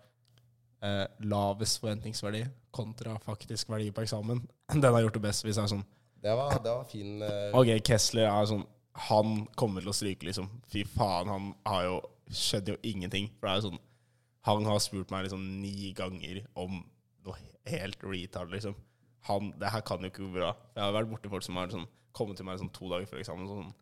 eh, 0.85 1.05
lavest 1.29 1.81
forventningsverdi 1.83 2.47
kontra 2.77 3.19
faktisk 3.25 3.69
verdi 3.73 3.91
på 3.93 4.05
eksamen, 4.05 4.43
den 4.73 4.89
har 4.89 5.05
gjort 5.05 5.19
det 5.19 5.25
best. 5.29 5.45
Hvis 5.45 5.61
det 5.61 5.67
er 5.67 5.73
sånn 5.77 5.87
Det 6.25 6.33
var, 6.37 6.57
det 6.65 6.73
var 6.73 6.89
fin 6.89 7.23
eh, 7.23 7.53
Ok, 7.57 7.75
Kessler 7.85 8.29
er 8.31 8.49
sånn 8.49 8.65
Han 9.11 9.43
kommer 9.61 9.85
til 9.85 9.93
å 9.93 9.97
stryke, 9.97 10.29
liksom. 10.29 10.49
Fy 10.73 10.85
faen, 10.89 11.29
han 11.29 11.51
har 11.69 11.89
jo 11.91 11.97
skjønner 12.33 12.75
jo 12.75 12.79
ingenting. 12.91 13.29
For 13.37 13.47
det 13.47 13.53
er 13.53 13.61
jo 13.61 13.69
sånn 13.71 13.83
Han 14.49 14.69
har 14.69 14.81
spurt 14.83 15.13
meg 15.13 15.27
liksom 15.27 15.45
ni 15.61 15.93
ganger 15.97 16.45
om 16.57 16.81
noe 17.29 17.41
helt 17.73 18.05
retard, 18.07 18.53
liksom. 18.55 18.77
Han, 19.27 19.51
det 19.59 19.73
her 19.75 19.83
kan 19.87 20.03
jo 20.05 20.11
ikke 20.13 20.23
gå 20.23 20.37
bra. 20.37 20.53
Jeg 20.77 20.85
har 20.85 20.95
vært 20.95 21.11
borti 21.11 21.31
folk 21.33 21.45
som 21.47 21.59
har 21.59 21.73
sånn, 21.73 21.89
kommet 22.17 22.39
til 22.39 22.47
meg 22.47 22.61
sånn 22.61 22.73
to 22.75 22.89
dager 22.93 23.09
før 23.11 23.23
eksamen. 23.23 23.49
Sånn, 23.51 23.73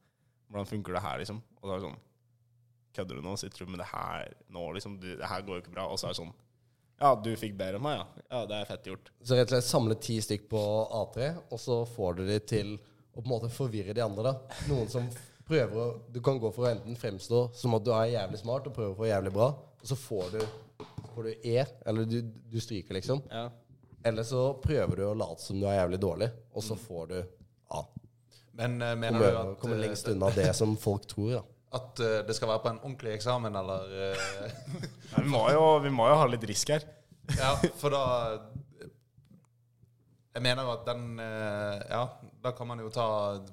hvordan 0.49 0.71
funker 0.71 0.97
det 0.97 1.05
her, 1.05 1.21
liksom? 1.21 1.43
Og 1.61 1.67
så 1.67 1.73
er 1.73 1.79
det 1.81 1.89
sånn 1.91 2.03
Kødder 2.95 3.19
du 3.19 3.25
nå? 3.27 3.33
Sitter 3.35 3.65
du 3.65 3.71
med 3.75 3.81
det 3.83 3.89
her 3.91 4.29
nå, 4.55 4.65
liksom? 4.77 4.97
Du, 5.03 5.09
det 5.19 5.27
her 5.27 5.43
går 5.43 5.59
jo 5.59 5.63
ikke 5.65 5.75
bra. 5.75 5.89
Og 5.91 5.99
så 5.99 6.07
er 6.09 6.15
det 6.15 6.21
sånn 6.21 6.35
Ja, 7.03 7.11
du 7.19 7.33
fikk 7.37 7.57
bedre 7.59 7.81
enn 7.81 7.85
meg, 7.85 7.99
ja. 7.99 8.25
Ja, 8.31 8.43
det 8.47 8.61
er 8.61 8.69
fett 8.69 8.87
gjort. 8.87 9.11
Så 9.19 9.35
rett 9.35 9.51
og 9.51 9.57
slett 9.57 9.67
samle 9.67 9.97
ti 9.99 10.21
stykk 10.23 10.47
på 10.53 10.61
A3, 11.03 11.31
og 11.51 11.59
så 11.61 11.81
får 11.91 12.21
du 12.21 12.27
de 12.29 12.39
til 12.55 12.77
å 12.79 13.19
på 13.19 13.25
en 13.27 13.33
måte 13.33 13.51
forvirre 13.53 13.95
de 13.97 14.03
andre. 14.05 14.31
da. 14.31 14.61
Noen 14.71 14.89
som 14.91 15.09
prøver 15.45 15.81
å 15.81 15.89
Du 16.15 16.21
kan 16.25 16.39
gå 16.41 16.51
for 16.55 16.67
å 16.67 16.71
enten 16.71 16.97
fremstå 16.97 17.41
som 17.59 17.75
at 17.77 17.85
du 17.85 17.91
er 17.95 18.15
jævlig 18.15 18.41
smart 18.41 18.71
og 18.71 18.77
prøver 18.79 18.95
å 18.95 19.01
få 19.03 19.11
jævlig 19.11 19.35
bra, 19.35 19.51
og 19.59 19.91
så 19.91 19.99
får 19.99 20.31
du, 20.37 20.39
får 21.15 21.31
du 21.31 21.49
er, 21.55 21.71
eller 21.87 22.09
du, 22.09 22.19
du 22.23 22.59
stryker, 22.61 22.95
liksom. 22.99 23.23
Ja. 23.31 23.49
Eller 24.05 24.27
så 24.29 24.43
prøver 24.61 25.01
du 25.01 25.05
å 25.09 25.15
late 25.17 25.41
som 25.41 25.61
du 25.61 25.65
er 25.65 25.79
jævlig 25.79 25.99
dårlig, 26.03 26.29
og 26.53 26.65
så 26.65 26.77
får 26.77 27.07
du 27.13 27.19
A. 27.73 27.81
Men 28.55 28.77
uh, 28.83 28.93
mener 28.93 29.17
Kommer, 29.17 29.31
du 29.31 29.39
at, 29.41 29.55
kommer 29.63 29.79
eh, 29.79 29.85
lengst 29.87 30.11
unna 30.13 30.29
det 30.35 30.51
som 30.55 30.75
folk 30.79 31.07
tror, 31.11 31.31
da. 31.39 31.41
at 31.79 32.03
uh, 32.05 32.19
det 32.29 32.37
skal 32.37 32.53
være 32.53 32.63
på 32.67 32.71
en 32.75 32.83
ordentlig 32.83 33.15
eksamen, 33.17 33.57
eller 33.63 33.95
uh... 34.05 34.75
Nei, 34.75 35.23
vi, 35.23 35.25
må 35.33 35.47
jo, 35.55 35.65
vi 35.87 35.95
må 35.95 36.11
jo 36.13 36.21
ha 36.21 36.29
litt 36.31 36.45
risk 36.51 36.75
her. 36.77 36.87
Ja, 37.41 37.55
for 37.81 37.89
da 37.89 38.03
Jeg 40.35 40.43
mener 40.45 40.67
jo 40.67 40.73
at 40.75 40.83
den 40.85 41.17
Ja, 41.17 42.03
da 42.45 42.51
kan 42.53 42.69
man 42.69 42.83
jo 42.83 42.91
ta 42.93 43.07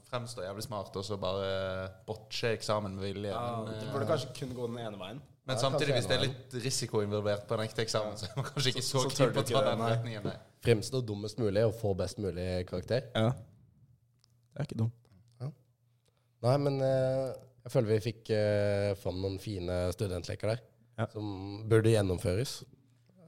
fremstå 0.09 0.43
jævlig 0.43 0.65
smart 0.65 0.97
og 0.99 1.05
så 1.07 1.15
bare 1.21 1.87
botche 2.03 2.51
eksamen 2.57 2.97
med 2.97 3.05
vilje. 3.05 3.31
Ja, 3.31 3.61
Det 3.69 3.93
burde 3.93 4.09
kanskje 4.09 4.33
kun 4.41 4.51
gå 4.57 4.67
den 4.73 4.81
ene 4.83 4.99
veien. 4.99 5.21
Men 5.47 5.55
Ja, 5.55 5.61
samtidig, 5.61 5.93
hvis 5.97 6.07
det 6.07 6.15
er 6.17 6.25
litt 6.27 6.53
risiko 6.63 7.01
involvert 7.01 7.47
på 7.49 7.55
en 7.57 7.63
ekte 7.65 7.81
eksamen, 7.85 8.17
så 8.17 8.27
er 8.29 8.35
man 8.37 8.45
kanskje 8.45 8.73
ikke 8.75 8.83
så, 8.85 9.01
Så- 9.01 9.09
så 9.09 9.17
keen 9.17 9.33
på 9.33 9.41
å 9.41 9.47
ta 9.49 9.61
den 9.69 9.85
retningen. 9.85 10.23
Nei. 10.29 10.35
Fremstå 10.61 11.01
dummest 11.05 11.39
mulig 11.41 11.63
og 11.65 11.73
få 11.79 11.93
best 11.97 12.19
mulig 12.21 12.65
karakter. 12.69 13.07
Ja. 13.15 13.31
Det 14.51 14.59
er 14.59 14.67
ikke 14.69 14.77
dumt. 14.83 14.97
Nei, 16.41 16.57
men 16.57 16.79
eh, 16.81 17.33
jeg 17.61 17.71
føler 17.71 17.91
vi 17.91 17.97
fikk 18.11 18.29
uh, 18.33 18.95
fram 18.97 19.19
noen 19.21 19.35
fine 19.41 19.75
studentleker 19.93 20.55
der. 20.55 20.61
Ja. 20.97 21.05
Som 21.13 21.67
burde 21.69 21.91
gjennomføres. 21.93 22.63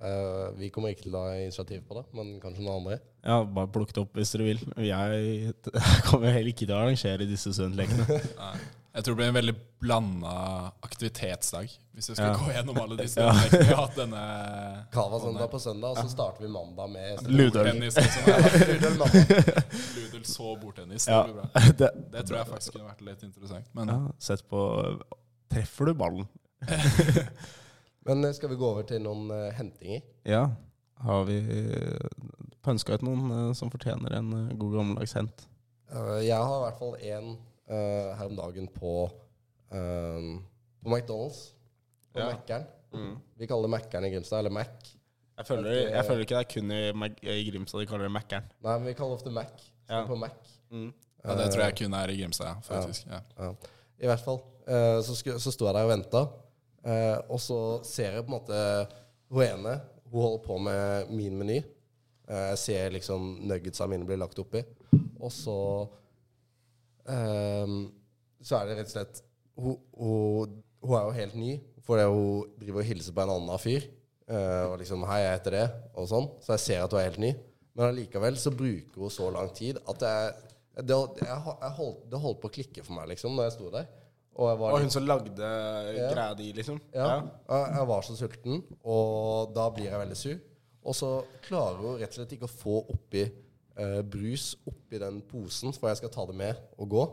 Uh, 0.03 0.49
vi 0.57 0.70
kommer 0.74 0.89
ikke 0.91 1.05
til 1.05 1.14
å 1.16 1.22
ha 1.28 1.36
initiativ 1.38 1.84
på 1.88 1.95
det, 1.99 2.03
men 2.18 2.39
kanskje 2.41 2.66
noen 2.66 2.80
andre. 2.82 2.97
Ja, 3.24 3.38
bare 3.45 3.70
plukk 3.72 3.93
det 3.93 4.01
opp 4.01 4.18
hvis 4.18 4.34
dere 4.34 4.47
vil. 4.49 4.64
Jeg 4.84 5.53
kommer 6.09 6.34
heller 6.34 6.49
ikke 6.51 6.66
til 6.66 6.74
å 6.74 6.82
arrangere 6.82 7.30
disse 7.30 7.53
studentlekene. 7.53 8.18
Jeg 8.94 9.04
tror 9.06 9.16
det 9.16 9.18
blir 9.18 9.30
en 9.32 9.38
veldig 9.39 9.54
blanda 9.82 10.32
aktivitetsdag. 10.86 11.72
Hvis 11.94 12.10
vi 12.12 12.16
skal 12.16 12.28
Ja. 12.28 12.34
gå 12.38 12.52
gjennom 12.54 12.78
alle 12.78 12.98
disse 13.00 13.22
Ja. 13.26 13.34
vi 13.52 13.64
har 13.66 13.80
hatt 13.88 13.96
denne 13.98 14.22
Kava 14.94 15.20
søndag 15.20 15.48
på 15.52 15.60
søndag, 15.60 15.89
og 15.89 15.98
så 15.98 16.10
starter 16.10 16.44
vi 16.46 16.50
mandag 16.54 16.89
med 16.94 17.24
Ludøl. 17.28 17.72
Liksom. 17.80 18.04
Ludøl 19.98 20.26
så 20.26 20.56
bordtennis. 20.62 21.08
Ja. 21.08 21.24
Det 21.24 21.34
blir 21.34 21.41
bra. 21.41 21.50
Det, 21.82 21.89
Det 22.14 22.26
tror 22.28 22.38
jeg 22.38 22.48
faktisk 22.52 22.76
kunne 22.78 22.89
vært 22.91 23.02
litt 23.02 23.24
interessant. 23.26 23.72
Men 23.74 23.88
ja, 23.89 24.00
sett 24.20 24.46
på 24.50 24.62
Treffer 25.54 25.86
du 25.89 25.94
ballen? 25.94 26.28
Men 28.06 28.24
eh, 28.26 28.32
skal 28.34 28.50
vi 28.50 28.56
gå 28.62 28.68
over 28.68 28.86
til 28.89 29.02
noen 29.04 29.28
uh, 29.32 29.50
hentinger? 29.54 30.02
Ja. 30.26 30.48
Har 31.04 31.26
vi 31.28 31.38
pønska 32.64 32.94
ut 32.98 33.04
noen 33.06 33.26
uh, 33.32 33.54
som 33.58 33.72
fortjener 33.74 34.16
en 34.18 34.32
uh, 34.34 34.54
god 34.58 34.78
gammeldags 34.78 35.14
hent? 35.18 35.46
Eh, 35.94 36.20
jeg 36.28 36.39
har 36.39 36.56
i 36.58 36.64
hvert 36.68 36.80
fall 36.80 36.96
én 37.02 37.34
her 37.70 38.26
om 38.26 38.36
dagen 38.36 38.68
på, 38.68 39.09
um, 39.72 40.43
på 40.84 40.89
McDonald's. 40.89 41.53
På 42.14 42.20
Ja. 42.20 42.30
Mækkern. 42.34 42.66
Vi 43.38 43.47
kaller 43.47 43.61
det 43.68 43.70
Mækkern 43.74 44.05
i 44.05 44.09
Grimstad, 44.14 44.38
eller 44.43 44.51
Mac. 44.51 44.68
Jeg 45.38 45.45
føler, 45.47 45.72
jeg 45.89 46.05
føler 46.05 46.20
ikke 46.22 46.36
det 46.36 46.41
er 46.43 46.53
kun 46.53 46.72
i, 46.72 46.91
Mac- 46.91 47.24
i 47.26 47.49
Grimstad 47.51 47.80
de 47.80 47.86
kaller 47.89 48.05
det 48.05 48.11
Mækkern. 48.14 48.43
Nei, 48.61 48.76
men 48.78 48.88
vi 48.88 48.93
kaller 48.93 49.14
ofte 49.18 49.32
Mac. 49.34 49.49
Ja. 49.89 50.05
på 50.05 50.16
Mac. 50.16 50.32
ja, 50.72 51.36
det 51.39 51.47
tror 51.53 51.64
jeg 51.64 51.76
kun 51.78 51.93
er 51.93 52.07
i 52.14 52.20
Grimstad, 52.22 52.45
ja, 52.47 52.53
faktisk. 52.61 53.07
Ja. 53.07 53.20
Ja. 53.39 53.49
I 53.99 54.05
hvert 54.11 54.20
fall. 54.22 54.39
Uh, 54.68 55.01
så, 55.03 55.16
så 55.39 55.51
sto 55.51 55.66
jeg 55.66 55.74
der 55.76 55.84
og 55.84 55.89
venta, 55.89 56.22
uh, 56.86 57.18
og 57.34 57.39
så 57.41 57.57
ser 57.84 58.11
jeg 58.20 58.26
på 58.26 58.32
en 58.32 58.38
måte 58.38 58.59
hun 59.34 59.43
ene 59.43 59.74
Hun 60.11 60.22
holder 60.22 60.43
på 60.45 60.57
med 60.61 61.09
min 61.09 61.38
meny. 61.38 61.57
Eh, 62.30 62.43
jeg 62.53 62.57
ser 62.57 62.89
liksom 62.93 63.24
nuggetsa 63.49 63.88
mine 63.89 64.05
blir 64.05 64.20
lagt 64.22 64.38
oppi. 64.39 64.61
Og 65.20 65.32
så 65.34 65.55
eh, 67.10 67.74
Så 68.43 68.60
er 68.60 68.70
det 68.70 68.78
rett 68.80 68.91
og 68.91 68.95
slett 68.95 69.24
Hun, 69.56 69.78
hun, 69.97 70.56
hun 70.84 70.95
er 70.97 71.04
jo 71.08 71.18
helt 71.18 71.36
ny, 71.38 71.51
fordi 71.86 72.06
hun 72.10 72.54
driver 72.60 72.82
og 72.82 72.88
hilser 72.88 73.14
på 73.14 73.22
en 73.24 73.34
annen 73.36 73.62
fyr. 73.62 73.86
Uh, 74.24 74.72
og 74.72 74.78
liksom 74.80 75.04
'Hei, 75.04 75.20
jeg 75.20 75.34
heter 75.36 75.51
det', 75.51 75.72
og 75.99 76.08
sånn. 76.08 76.30
Så 76.41 76.56
jeg 76.56 76.60
ser 76.64 76.84
at 76.84 76.91
hun 76.91 76.99
er 76.99 77.10
helt 77.10 77.20
ny. 77.20 77.34
Men 77.76 77.89
allikevel 77.89 78.38
så 78.39 78.54
bruker 78.56 79.01
hun 79.04 79.12
så 79.12 79.28
lang 79.34 79.51
tid 79.54 79.78
at 79.89 80.06
jeg, 80.08 80.34
det, 80.80 80.95
jeg, 81.22 81.41
jeg 81.62 81.74
holdt, 81.78 81.99
det 82.10 82.22
holdt 82.24 82.39
på 82.41 82.49
å 82.49 82.54
klikke 82.56 82.86
for 82.86 82.95
meg, 82.97 83.10
liksom, 83.12 83.36
når 83.36 83.49
jeg 83.49 83.56
sto 83.58 83.70
der. 83.74 83.86
Og 84.34 84.60
var 84.60 84.74
Og 84.74 84.82
hun 84.82 84.89
som 84.89 85.06
lagde 85.06 85.36
greia 85.36 86.34
di, 86.34 86.49
liksom? 86.58 86.80
ja, 86.95 87.22
jeg 87.22 87.76
jeg 87.78 87.88
var 87.91 88.01
så 88.01 88.16
sulten, 88.18 88.64
og 88.82 89.54
da 89.54 89.68
blir 89.76 89.91
jeg 89.91 89.99
veldig 90.01 90.18
sur. 90.18 90.39
Og 90.84 90.95
så 90.97 91.12
klarer 91.45 91.78
hun 91.84 91.99
rett 91.99 92.10
og 92.10 92.18
slett 92.18 92.34
ikke 92.36 92.49
å 92.49 92.54
få 92.54 92.80
oppi 92.95 93.28
eh, 93.80 94.02
brus 94.06 94.54
oppi 94.70 95.00
den 95.02 95.22
posen, 95.30 95.74
for 95.76 95.92
jeg 95.92 96.02
skal 96.02 96.14
ta 96.14 96.26
det 96.30 96.38
med 96.38 96.60
og 96.78 96.92
gå. 96.94 97.08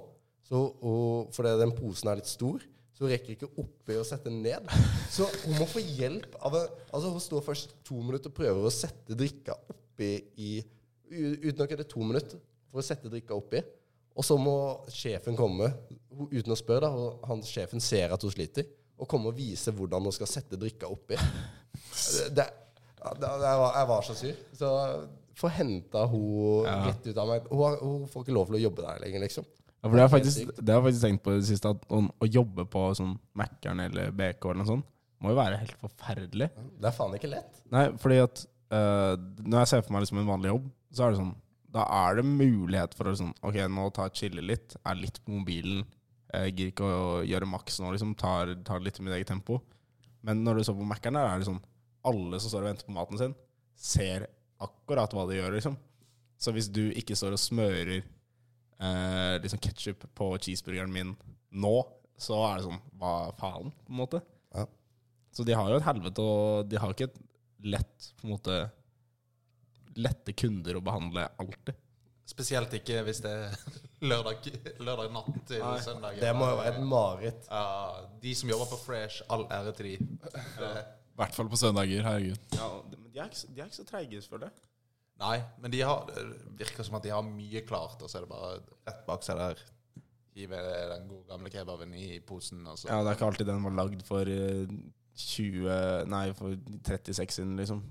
Så 0.50 0.60
og, 0.82 1.30
fordi 1.34 1.54
den 1.60 1.74
posen 1.76 2.10
er 2.10 2.20
litt 2.20 2.30
stor, 2.30 2.62
så 3.00 3.08
rekker 3.08 3.32
ikke 3.32 3.48
oppi 3.62 3.96
å 3.96 4.04
sette 4.04 4.28
den 4.28 4.42
ned. 4.44 4.66
Så 5.12 5.28
hun 5.46 5.56
må 5.56 5.68
få 5.70 5.80
hjelp 5.80 6.34
av 6.44 6.58
Altså, 6.58 7.08
hun 7.14 7.22
står 7.22 7.46
først 7.46 7.72
to 7.86 7.96
minutter 8.02 8.28
og 8.28 8.36
prøver 8.36 8.66
å 8.66 8.74
sette 8.74 9.16
drikka 9.16 9.56
oppi 9.72 10.12
i 10.42 10.52
Uten 11.10 11.64
å 11.64 11.66
kødde 11.66 11.88
to 11.90 12.04
minutter 12.06 12.38
for 12.70 12.78
å 12.78 12.84
sette 12.86 13.10
drikka 13.10 13.34
oppi. 13.34 13.64
Og 14.14 14.22
så 14.22 14.36
må 14.38 14.52
sjefen 14.94 15.34
komme, 15.38 15.72
uten 16.30 16.54
å 16.54 16.58
spørre, 16.58 16.86
da, 16.86 17.08
han, 17.26 17.42
sjefen 17.46 17.82
ser 17.82 18.14
at 18.14 18.22
hun 18.22 18.30
sliter, 18.30 18.68
og 19.00 19.08
komme 19.10 19.32
og 19.32 19.38
vise 19.38 19.72
hvordan 19.74 20.06
hun 20.06 20.14
skal 20.14 20.30
sette 20.30 20.58
drikka 20.60 20.90
oppi. 20.92 21.16
Det, 21.16 22.28
det, 22.36 22.46
det, 22.46 23.26
jeg, 23.26 23.58
var, 23.62 23.74
jeg 23.74 23.88
var 23.90 24.06
så 24.06 24.16
sur. 24.18 24.40
Så 24.60 24.70
få 25.40 25.50
henta 25.52 26.04
hun 26.10 26.68
Ja. 26.68 26.76
rett 26.88 27.06
ut 27.06 27.18
av 27.18 27.28
meg. 27.32 27.48
Hun, 27.50 27.80
hun 27.80 28.06
får 28.10 28.24
ikke 28.26 28.36
lov 28.36 28.50
til 28.50 28.60
å 28.60 28.62
jobbe 28.68 28.86
der 28.86 29.02
lenger, 29.04 29.24
liksom. 29.24 29.48
Ja, 29.80 29.88
for 29.88 29.96
det 29.96 30.04
har 30.04 30.12
faktisk, 30.12 30.56
det 30.60 30.74
har 30.76 30.82
faktisk 30.84 31.04
tenkt 31.06 31.22
på 31.24 31.34
det 31.34 31.44
siste, 31.48 31.70
at 31.72 31.84
å, 31.88 32.00
å 32.04 32.26
jobbe 32.28 32.66
på 32.68 32.82
sånn 32.98 33.14
Mækkern 33.40 33.80
eller 33.86 34.10
BK 34.12 34.50
eller 34.50 34.60
noe 34.60 34.68
sånt, 34.68 34.88
må 35.20 35.32
jo 35.32 35.38
være 35.38 35.60
helt 35.60 35.76
forferdelig. 35.80 36.50
Det 36.80 36.88
er 36.88 36.96
faen 36.96 37.16
ikke 37.16 37.30
lett. 37.32 37.62
Nei, 37.72 37.86
fordi 38.00 38.18
at 38.24 38.42
uh, 38.72 39.14
når 39.40 39.62
jeg 39.62 39.70
ser 39.72 39.86
for 39.86 39.94
meg 39.94 40.04
liksom 40.04 40.20
en 40.20 40.28
vanlig 40.28 40.52
jobb, 40.52 40.68
så 40.92 41.06
er 41.06 41.14
det 41.14 41.20
sånn 41.20 41.32
Da 41.70 41.84
er 42.00 42.18
det 42.18 42.24
mulighet 42.26 42.96
for 42.98 43.06
å 43.06 43.12
sånn 43.14 43.32
Ok, 43.46 43.56
nå 43.70 43.84
jeg 43.94 44.16
chille 44.18 44.42
litt, 44.42 44.74
er 44.82 44.96
litt 44.98 45.20
på 45.24 45.36
mobilen. 45.36 45.84
Jeg 46.30 46.54
gidder 46.54 46.72
ikke 46.72 46.88
å 46.88 47.20
gjøre 47.26 47.48
maks 47.50 47.78
nå, 47.82 47.92
liksom. 47.94 48.16
Tar, 48.18 48.56
tar 48.66 48.82
litt 48.82 48.98
i 48.98 49.04
mitt 49.06 49.14
eget 49.16 49.30
tempo. 49.30 49.60
Men 50.26 50.42
når 50.44 50.60
du 50.60 50.66
så 50.66 50.74
på 50.76 50.88
Mækkern 50.88 51.16
er 51.20 51.40
det 51.40 51.48
sånn 51.48 51.62
Alle 52.10 52.40
som 52.42 52.52
står 52.52 52.64
og 52.66 52.70
venter 52.72 52.88
på 52.88 52.96
maten 52.96 53.20
sin, 53.20 53.36
ser 53.76 54.26
akkurat 54.66 55.14
hva 55.16 55.26
de 55.28 55.38
gjør, 55.38 55.54
liksom. 55.56 55.78
Så 56.40 56.54
hvis 56.56 56.70
du 56.72 56.86
ikke 56.96 57.16
står 57.18 57.36
og 57.36 57.42
smører 57.42 57.98
eh, 58.00 59.34
liksom 59.42 59.60
ketsjup 59.60 60.06
på 60.16 60.30
cheeseburgeren 60.40 60.92
min 60.92 61.14
nå, 61.50 61.74
så 62.20 62.38
er 62.46 62.60
det 62.60 62.66
sånn 62.68 62.82
Hva 63.00 63.14
faen, 63.40 63.72
på 63.72 63.92
en 63.92 64.00
måte? 64.00 64.20
Ja. 64.54 64.66
Så 65.32 65.44
de 65.46 65.56
har 65.56 65.70
jo 65.70 65.80
et 65.80 65.86
helvete, 65.86 66.24
og 66.24 66.70
de 66.70 66.80
har 66.80 66.94
ikke 66.94 67.10
et 67.10 67.20
lett 67.70 68.10
på 68.20 68.28
en 68.28 68.34
måte 68.34 68.58
lette 70.00 70.32
kunder 70.38 70.78
å 70.78 70.84
behandle 70.84 71.26
alltid. 71.40 71.76
Spesielt 72.30 72.72
ikke 72.78 73.00
hvis 73.06 73.20
det 73.24 73.32
er 73.34 73.56
lørdag, 74.10 74.46
lørdag 74.78 75.10
natt 75.12 75.40
til 75.50 75.64
Nei, 75.64 75.80
søndag. 75.82 76.20
Det 76.22 76.30
må 76.36 76.46
jo 76.52 76.60
være 76.60 76.72
et 76.76 76.86
mareritt. 76.92 77.48
Ja, 77.50 78.06
de 78.22 78.34
som 78.38 78.52
jobber 78.52 78.70
på 78.70 78.78
Fresh, 78.84 79.24
all 79.34 79.48
ære 79.50 79.74
til 79.76 79.90
de. 79.90 79.96
I 81.20 81.24
hvert 81.26 81.36
fall 81.36 81.50
på 81.52 81.58
søndager. 81.60 82.00
Herregud. 82.06 82.38
Ja, 82.56 82.68
men 82.96 83.10
de 83.12 83.18
er 83.20 83.26
ikke, 83.28 83.36
så- 83.42 83.50
de 83.52 83.60
er 83.60 83.66
ikke 83.68 83.76
så 83.76 83.84
treige, 83.88 84.22
føler 84.24 84.48
jeg. 84.48 84.66
Nei, 85.20 85.34
men 85.60 85.70
de 85.74 85.82
har, 85.84 86.06
det 86.08 86.24
virker 86.62 86.86
som 86.86 86.94
at 86.96 87.04
de 87.04 87.10
har 87.12 87.20
mye 87.26 87.60
klart, 87.68 88.00
og 88.00 88.08
så 88.08 88.16
er 88.18 88.24
det 88.24 88.30
bare 88.30 88.54
rett 88.88 89.02
bak 89.06 89.22
seg 89.26 89.36
der. 89.36 89.58
Hive 90.32 90.56
den 90.94 91.08
gode 91.10 91.26
gamle 91.28 91.50
kebaben 91.52 91.92
i 91.98 92.20
posen, 92.24 92.62
og 92.66 92.78
så 92.80 92.88
Ja, 92.88 93.02
det 93.04 93.10
er 93.12 93.18
ikke 93.18 93.26
alltid 93.28 93.46
den 93.50 93.62
var 93.66 93.74
lagd 93.76 94.02
for 94.08 94.24
eh, 94.30 94.70
20 95.20 96.06
Nei, 96.08 96.32
for 96.38 96.56
36 96.88 97.36
siden, 97.36 97.56
liksom. 97.60 97.82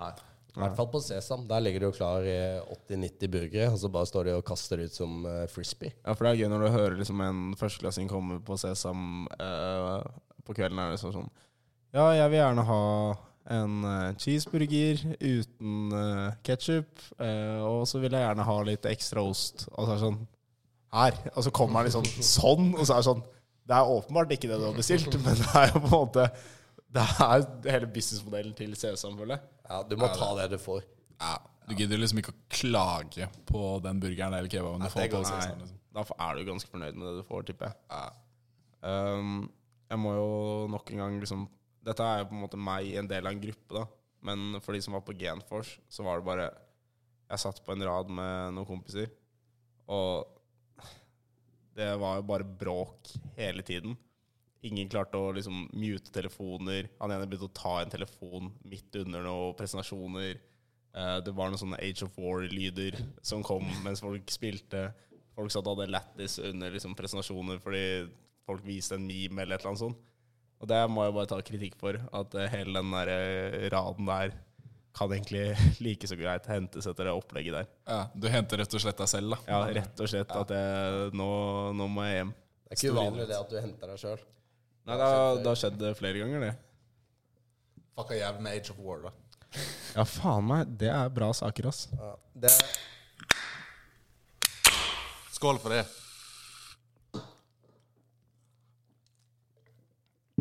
Nei. 0.00 0.12
I 0.56 0.60
hvert 0.62 0.74
fall 0.78 0.88
på 0.90 1.00
Sesam. 1.04 1.44
Der 1.46 1.60
ligger 1.60 1.82
det 1.84 1.86
jo 1.90 1.96
klar 1.98 2.24
eh, 2.26 2.62
80-90 2.88 3.30
burgere, 3.30 3.66
og 3.70 3.76
så 3.78 3.90
bare 3.92 4.08
står 4.08 4.24
de 4.30 4.32
og 4.38 4.46
kaster 4.48 4.80
det 4.80 4.88
ut 4.88 4.96
som 4.96 5.26
eh, 5.28 5.44
frisbee. 5.52 5.92
Ja, 6.06 6.14
for 6.16 6.24
det 6.24 6.32
er 6.32 6.40
gøy 6.40 6.48
når 6.54 6.64
du 6.64 6.70
hører 6.78 6.96
liksom 6.98 7.20
en 7.26 7.42
førsteklassing 7.60 8.08
komme 8.10 8.40
på 8.42 8.56
Sesam 8.58 9.28
eh, 9.36 10.00
på 10.48 10.56
kvelden. 10.56 10.80
er 10.80 10.94
det 10.96 11.02
sånn 11.02 11.12
sånn 11.14 11.28
Ja, 11.96 12.10
jeg 12.12 12.28
vil 12.30 12.40
gjerne 12.42 12.64
ha 12.68 12.82
en 13.48 13.76
eh, 13.88 14.16
cheeseburger 14.20 15.00
uten 15.22 15.94
uh, 15.94 16.34
ketsjup, 16.44 17.00
og 17.64 17.86
så 17.88 18.00
vil 18.02 18.12
jeg 18.12 18.26
gjerne 18.26 18.44
ha 18.44 18.56
litt 18.68 18.88
ekstra 18.90 19.24
ost. 19.24 19.64
Og 19.72 19.86
så 19.86 19.94
er 19.94 19.96
det 19.96 20.04
sånn 20.04 20.20
Her! 20.92 21.18
Og 21.34 21.46
så 21.46 21.52
kommer 21.56 21.80
han 21.80 21.88
liksom 21.88 22.04
sånn, 22.04 22.70
og 22.76 22.84
så 22.84 22.98
er 22.98 23.00
det 23.00 23.08
sånn 23.08 23.24
Det 23.68 23.76
er 23.78 23.92
åpenbart 23.96 24.36
ikke 24.36 24.50
det 24.50 24.60
du 24.60 24.66
har 24.68 24.76
bestilt, 24.76 25.16
men 25.24 25.40
det 25.40 25.48
er 25.56 25.72
jo 25.72 25.80
på 25.80 25.88
en 25.88 25.94
måte 25.94 26.28
Det 26.92 27.06
er 27.24 27.48
hele 27.72 27.90
businessmodellen 27.96 28.56
til 28.56 28.76
føler. 28.76 29.42
Ja, 29.68 29.82
du 29.84 29.96
må 30.00 30.08
ta 30.12 30.30
det 30.42 30.50
du 30.52 30.58
får. 30.60 30.84
Ja, 31.20 31.36
du 31.68 31.76
gidder 31.76 32.00
liksom 32.00 32.20
ikke 32.22 32.32
å 32.32 32.40
klage 32.52 33.28
på 33.48 33.76
den 33.84 34.00
burgeren 34.00 34.36
eller 34.36 34.48
kebaben 34.48 34.84
du 34.84 34.92
får 34.92 35.08
på. 35.12 35.20
Liksom. 35.24 35.76
da 35.96 36.04
er 36.28 36.36
du 36.36 36.48
ganske 36.48 36.70
fornøyd 36.72 36.96
med 36.96 37.08
det 37.10 37.20
du 37.20 37.28
får, 37.28 37.44
tipper 37.48 37.72
jeg. 37.72 38.16
Um, 38.80 39.48
jeg 39.88 40.00
må 40.00 40.14
jo 40.16 40.32
nok 40.72 40.92
en 40.92 41.02
gang 41.02 41.20
liksom 41.20 41.48
Dette 41.88 42.04
er 42.04 42.22
jo 42.22 42.30
på 42.30 42.36
en 42.36 42.42
måte 42.44 42.60
meg 42.60 42.88
i 42.88 42.96
en 43.00 43.08
del 43.08 43.26
av 43.26 43.34
en 43.34 43.42
gruppe, 43.42 43.74
da. 43.74 43.84
Men 44.28 44.58
for 44.64 44.74
de 44.74 44.82
som 44.84 44.96
var 44.96 45.04
på 45.06 45.14
Genforce, 45.16 45.78
så 45.88 46.04
var 46.04 46.18
det 46.18 46.26
bare 46.26 46.48
Jeg 47.28 47.42
satt 47.44 47.62
på 47.64 47.74
en 47.74 47.84
rad 47.84 48.08
med 48.08 48.54
noen 48.56 48.66
kompiser, 48.66 49.10
og 49.92 50.38
det 51.76 51.90
var 52.00 52.18
jo 52.18 52.26
bare 52.26 52.46
bråk 52.60 53.10
hele 53.36 53.62
tiden. 53.62 53.94
Ingen 54.66 54.88
klarte 54.90 55.20
å 55.20 55.34
liksom 55.36 55.68
mute 55.70 56.10
telefoner. 56.10 56.88
Han 56.98 57.12
ene 57.14 57.28
begynte 57.28 57.46
å 57.46 57.54
ta 57.54 57.74
en 57.82 57.92
telefon 57.92 58.48
midt 58.66 58.96
under 58.98 59.22
noen 59.22 59.54
presentasjoner. 59.58 60.40
Eh, 60.98 61.18
det 61.22 61.34
var 61.36 61.52
noen 61.52 61.60
sånne 61.60 61.78
Age 61.84 62.08
of 62.08 62.16
War-lyder 62.18 62.98
som 63.22 63.44
kom 63.46 63.68
mens 63.84 64.02
folk 64.02 64.32
spilte. 64.34 64.88
Folk 65.36 65.54
satt 65.54 65.68
og 65.68 65.76
hadde 65.76 65.92
lættis 65.94 66.40
under 66.42 66.74
liksom, 66.74 66.96
presentasjoner 66.98 67.60
fordi 67.62 67.84
folk 68.48 68.64
viste 68.66 68.98
en 68.98 69.06
meme 69.06 69.44
eller 69.44 69.58
et 69.58 69.62
eller 69.62 69.76
annet 69.76 69.84
sånt. 69.84 70.02
Og 70.58 70.66
det 70.70 70.78
må 70.90 71.06
jeg 71.06 71.14
bare 71.14 71.30
ta 71.30 71.38
kritikk 71.44 71.76
for. 71.78 71.98
At 72.18 72.34
eh, 72.38 72.50
hele 72.52 72.80
den 72.80 72.94
der 72.94 73.10
eh, 73.14 73.66
raden 73.72 74.08
der 74.08 74.34
kan 74.98 75.12
egentlig 75.14 75.52
like 75.84 76.08
så 76.10 76.18
greit 76.18 76.48
hentes 76.50 76.88
etter 76.90 77.06
det 77.08 77.14
opplegget 77.14 77.60
der. 77.60 77.68
Ja, 77.86 78.00
du 78.14 78.26
henter 78.32 78.62
rett 78.62 78.74
og 78.74 78.82
slett 78.82 78.98
deg 78.98 79.10
selv, 79.10 79.36
da. 79.36 79.40
Ja, 79.46 79.60
rett 79.78 80.02
og 80.02 80.10
slett 80.10 80.34
at 80.34 80.54
jeg, 80.54 81.12
nå, 81.18 81.28
nå 81.78 81.86
må 81.92 82.08
jeg 82.08 82.22
hjem. 82.22 82.34
Det 82.68 82.74
er 82.74 82.80
ikke 82.80 82.96
uvanlig 82.96 83.28
det 83.30 83.38
at 83.38 83.52
du 83.52 83.60
henter 83.60 83.94
deg 83.94 84.02
sjøl. 84.02 84.26
Nei, 84.88 84.96
det 84.96 85.06
har, 85.12 85.38
det 85.38 85.48
har 85.52 85.60
skjedd 85.60 85.86
flere 85.98 86.24
ganger, 86.24 86.48
det. 86.48 86.52
Fucka 87.98 88.16
jævlig 88.16 88.44
med 88.44 88.58
Age 88.58 88.74
of 88.74 88.82
War, 88.82 89.00
da. 89.08 89.14
Ja, 89.94 90.04
faen 90.06 90.46
meg. 90.48 90.74
Det 90.80 90.90
er 90.92 91.08
bra 91.12 91.30
saker, 91.34 91.70
ass. 91.70 91.86
Ja, 91.94 92.12
det 92.46 92.52
Skål 95.38 95.58
for 95.62 95.70
det. 95.70 95.84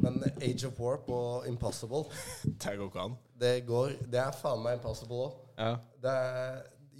Men 0.07 0.23
Age 0.41 0.67
of 0.71 0.79
Warp 0.79 1.09
og 1.13 1.47
Impossible, 1.49 2.05
Det 2.63 2.73
går 2.79 2.87
ikke 2.89 3.03
an. 3.05 3.15
det 3.39 3.53
går 3.67 3.93
Det 4.11 4.19
er 4.23 4.31
faen 4.41 4.63
meg 4.63 4.79
Impossible 4.79 5.21
òg. 5.27 5.37
Ja. 5.59 5.75
Det 6.03 6.15
er 6.15 6.57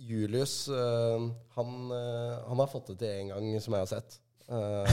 Julius 0.08 0.56
øh, 0.70 1.28
han, 1.58 1.72
øh, 1.92 2.36
han 2.48 2.60
har 2.62 2.70
fått 2.72 2.92
det 2.94 3.00
til 3.02 3.10
en 3.22 3.32
gang, 3.34 3.48
som 3.62 3.74
jeg 3.74 3.86
har 3.88 3.90
sett. 3.98 4.20
Uh, 4.48 4.88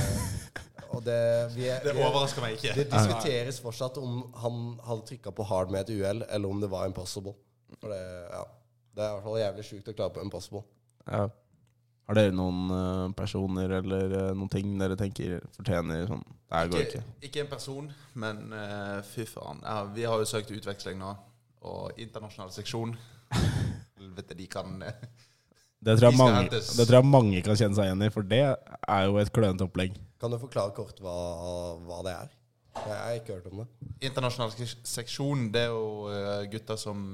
og 0.97 1.05
det 1.07 1.19
vi 1.55 1.69
er, 1.71 1.79
Det 1.85 1.93
er- 1.93 2.01
overrasker 2.03 2.43
meg 2.43 2.57
ikke. 2.57 2.73
Det 2.75 2.89
diskuteres 2.91 3.61
fortsatt 3.63 4.01
om 4.03 4.17
han 4.43 4.57
hadde 4.83 5.05
trykka 5.13 5.31
på 5.31 5.47
hard 5.47 5.71
med 5.71 5.85
et 5.85 5.93
uhell, 5.95 6.25
eller 6.29 6.49
om 6.51 6.59
det 6.61 6.71
var 6.73 6.89
impossible. 6.91 7.37
For 7.79 7.93
det, 7.93 8.01
ja. 8.33 8.41
det 8.97 9.05
er 9.05 9.13
i 9.13 9.15
hvert 9.15 9.23
fall 9.29 9.39
jævlig 9.39 9.65
sjukt 9.69 9.93
å 9.93 9.95
klare 9.95 10.15
på 10.17 10.25
impossible. 10.27 10.65
ja. 11.07 11.29
Har 12.05 12.19
dere 12.19 12.35
noen 12.37 13.15
personer 13.17 13.71
eller 13.79 14.35
noen 14.37 14.51
ting 14.53 14.75
dere 14.77 14.93
tenker 15.01 15.39
fortjener 15.57 16.03
sånn 16.11 16.21
Det 16.51 16.71
går 16.71 16.81
Ikke, 16.85 17.01
ikke. 17.01 17.27
ikke 17.29 17.41
en 17.41 17.51
person, 17.51 17.87
men 18.21 18.43
uh, 18.53 19.01
fy 19.09 19.25
faen. 19.27 19.63
Ja, 19.65 19.85
vi 19.95 20.05
har 20.07 20.21
jo 20.21 20.29
søkt 20.29 20.53
utveksling 20.55 21.01
nå, 21.01 21.15
og 21.65 21.99
internasjonal 21.99 22.53
seksjon 22.55 22.93
Helvete, 23.99 24.37
de 24.37 24.47
kan 24.53 24.83
eh, 24.85 24.99
Det 25.81 25.97
tror, 25.99 26.11
jeg 26.11 26.13
De 26.13 26.21
mange, 26.21 26.45
det 26.53 26.87
tror 26.87 26.99
jeg 26.99 27.09
mange 27.09 27.43
kan 27.47 27.57
kjenne 27.59 27.79
seg 27.79 27.89
igjen 27.89 28.05
i, 28.05 28.11
for 28.13 28.29
det 28.29 28.43
er 28.45 29.07
jo 29.09 29.19
et 29.21 29.33
klønete 29.35 29.67
opplegg. 29.67 29.97
Kan 30.21 30.33
du 30.33 30.39
forklare 30.43 30.75
kort 30.77 31.01
hva, 31.03 31.17
hva 31.85 32.03
det 32.07 32.15
er? 32.15 32.33
Jeg 32.75 32.99
har 32.99 33.17
ikke 33.19 33.37
hørt 33.39 33.51
om 33.53 33.63
det. 33.63 33.67
Internasjonal 34.11 34.53
seksjon, 34.85 35.49
det 35.55 35.67
er 35.67 35.73
jo 35.73 36.11
eh, 36.13 36.47
gutter 36.53 36.79
som 36.81 37.05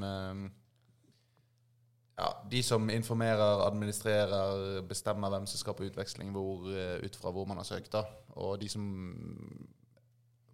Ja, 2.20 2.28
de 2.52 2.60
som 2.62 2.90
informerer, 2.92 3.62
administrerer, 3.64 4.82
bestemmer 4.88 5.32
hvem 5.32 5.46
som 5.48 5.60
skal 5.60 5.76
på 5.78 5.86
utveksling 5.88 6.34
hvor, 6.34 6.66
eh, 6.68 6.98
ut 7.00 7.16
fra 7.16 7.32
hvor 7.32 7.46
man 7.48 7.56
har 7.56 7.64
søkt. 7.64 7.92
da. 7.92 8.04
Og 8.36 8.60
de 8.60 8.68
som 8.68 8.84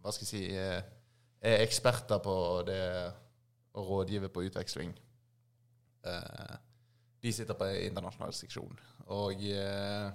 Hva 0.03 0.13
skal 0.13 0.27
jeg 0.27 0.31
si 0.31 0.55
Er 0.55 1.63
eksperter 1.65 2.19
på 2.23 2.63
det 2.67 2.83
å 3.77 3.83
rådgive 3.85 4.31
på 4.33 4.47
utveksling. 4.47 4.95
Eh, 6.07 6.55
de 7.23 7.33
sitter 7.33 7.59
på 7.59 7.69
internasjonal 7.87 8.33
seksjon. 8.33 8.79
Og 9.15 9.43
eh, 9.51 10.11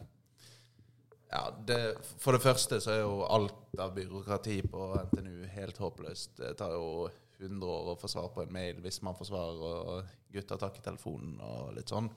ja, 1.32 1.44
det, 1.68 1.80
For 2.20 2.36
det 2.36 2.44
første 2.44 2.82
så 2.84 2.96
er 2.96 3.02
jo 3.04 3.22
alt 3.28 3.80
av 3.80 3.94
byråkrati 3.96 4.62
på 4.72 4.88
NTNU 5.06 5.46
helt 5.54 5.78
håpløst. 5.78 6.38
Det 6.40 6.56
tar 6.60 6.76
jo 6.76 7.10
100 7.42 7.68
år 7.68 7.92
å 7.92 7.98
få 8.00 8.10
svar 8.12 8.30
på 8.34 8.44
en 8.44 8.54
mail 8.54 8.82
hvis 8.84 9.02
man 9.06 9.18
får 9.18 9.32
svar, 9.32 9.62
og 9.62 10.14
gutta 10.34 10.58
tar 10.58 10.74
ikke 10.74 10.86
telefonen 10.86 11.40
og 11.46 11.74
litt 11.78 11.92
sånn. 11.92 12.10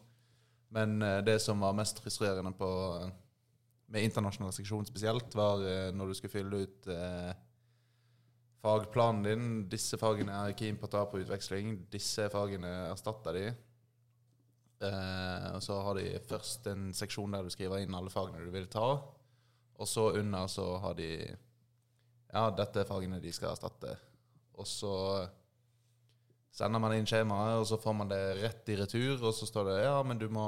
Men 0.75 1.01
eh, 1.03 1.22
det 1.27 1.39
som 1.43 1.62
var 1.62 1.77
mest 1.77 2.01
frustrerende 2.03 2.55
på, 2.59 2.68
med 3.95 4.07
internasjonal 4.09 4.55
seksjon 4.57 4.89
spesielt, 4.89 5.35
var 5.39 5.62
eh, 5.64 5.91
når 5.95 6.11
du 6.11 6.18
skulle 6.18 6.35
fylle 6.35 6.62
ut 6.66 6.89
eh, 6.91 7.35
fagplanen 8.64 9.27
din. 9.27 9.47
Disse 9.70 9.99
fagene 10.01 10.41
er 10.47 10.57
keen 10.59 10.79
på 10.81 10.89
å 10.89 10.95
ta 10.95 11.05
på 11.09 11.20
utveksling. 11.22 11.77
Disse 11.93 12.31
fagene 12.33 12.72
erstatter 12.91 13.39
de. 13.39 13.47
Eh, 14.85 15.49
og 15.55 15.62
så 15.64 15.79
har 15.87 15.99
de 15.99 16.07
først 16.29 16.66
en 16.72 16.89
seksjon 16.97 17.37
der 17.37 17.45
du 17.45 17.53
skriver 17.53 17.85
inn 17.85 17.97
alle 17.97 18.12
fagene 18.12 18.45
du 18.45 18.51
vil 18.55 18.70
ta. 18.72 18.89
Og 19.75 19.91
så 19.91 20.11
under 20.20 20.49
så 20.51 20.68
har 20.85 20.97
de 20.99 21.11
Ja, 22.35 22.49
dette 22.51 22.83
er 22.83 22.89
fagene 22.89 23.20
de 23.22 23.31
skal 23.33 23.53
erstatte. 23.53 23.95
Og 24.59 24.67
så 24.69 24.95
sender 26.55 26.83
man 26.83 26.95
inn 26.97 27.09
skjemaet, 27.09 27.59
og 27.61 27.67
så 27.69 27.77
får 27.81 27.95
man 27.99 28.11
det 28.13 28.23
rett 28.41 28.69
i 28.71 28.79
retur. 28.79 29.17
Og 29.19 29.33
så 29.37 29.49
står 29.49 29.71
det 29.71 29.79
ja, 29.83 29.97
men 30.07 30.21
du 30.21 30.29
må 30.33 30.47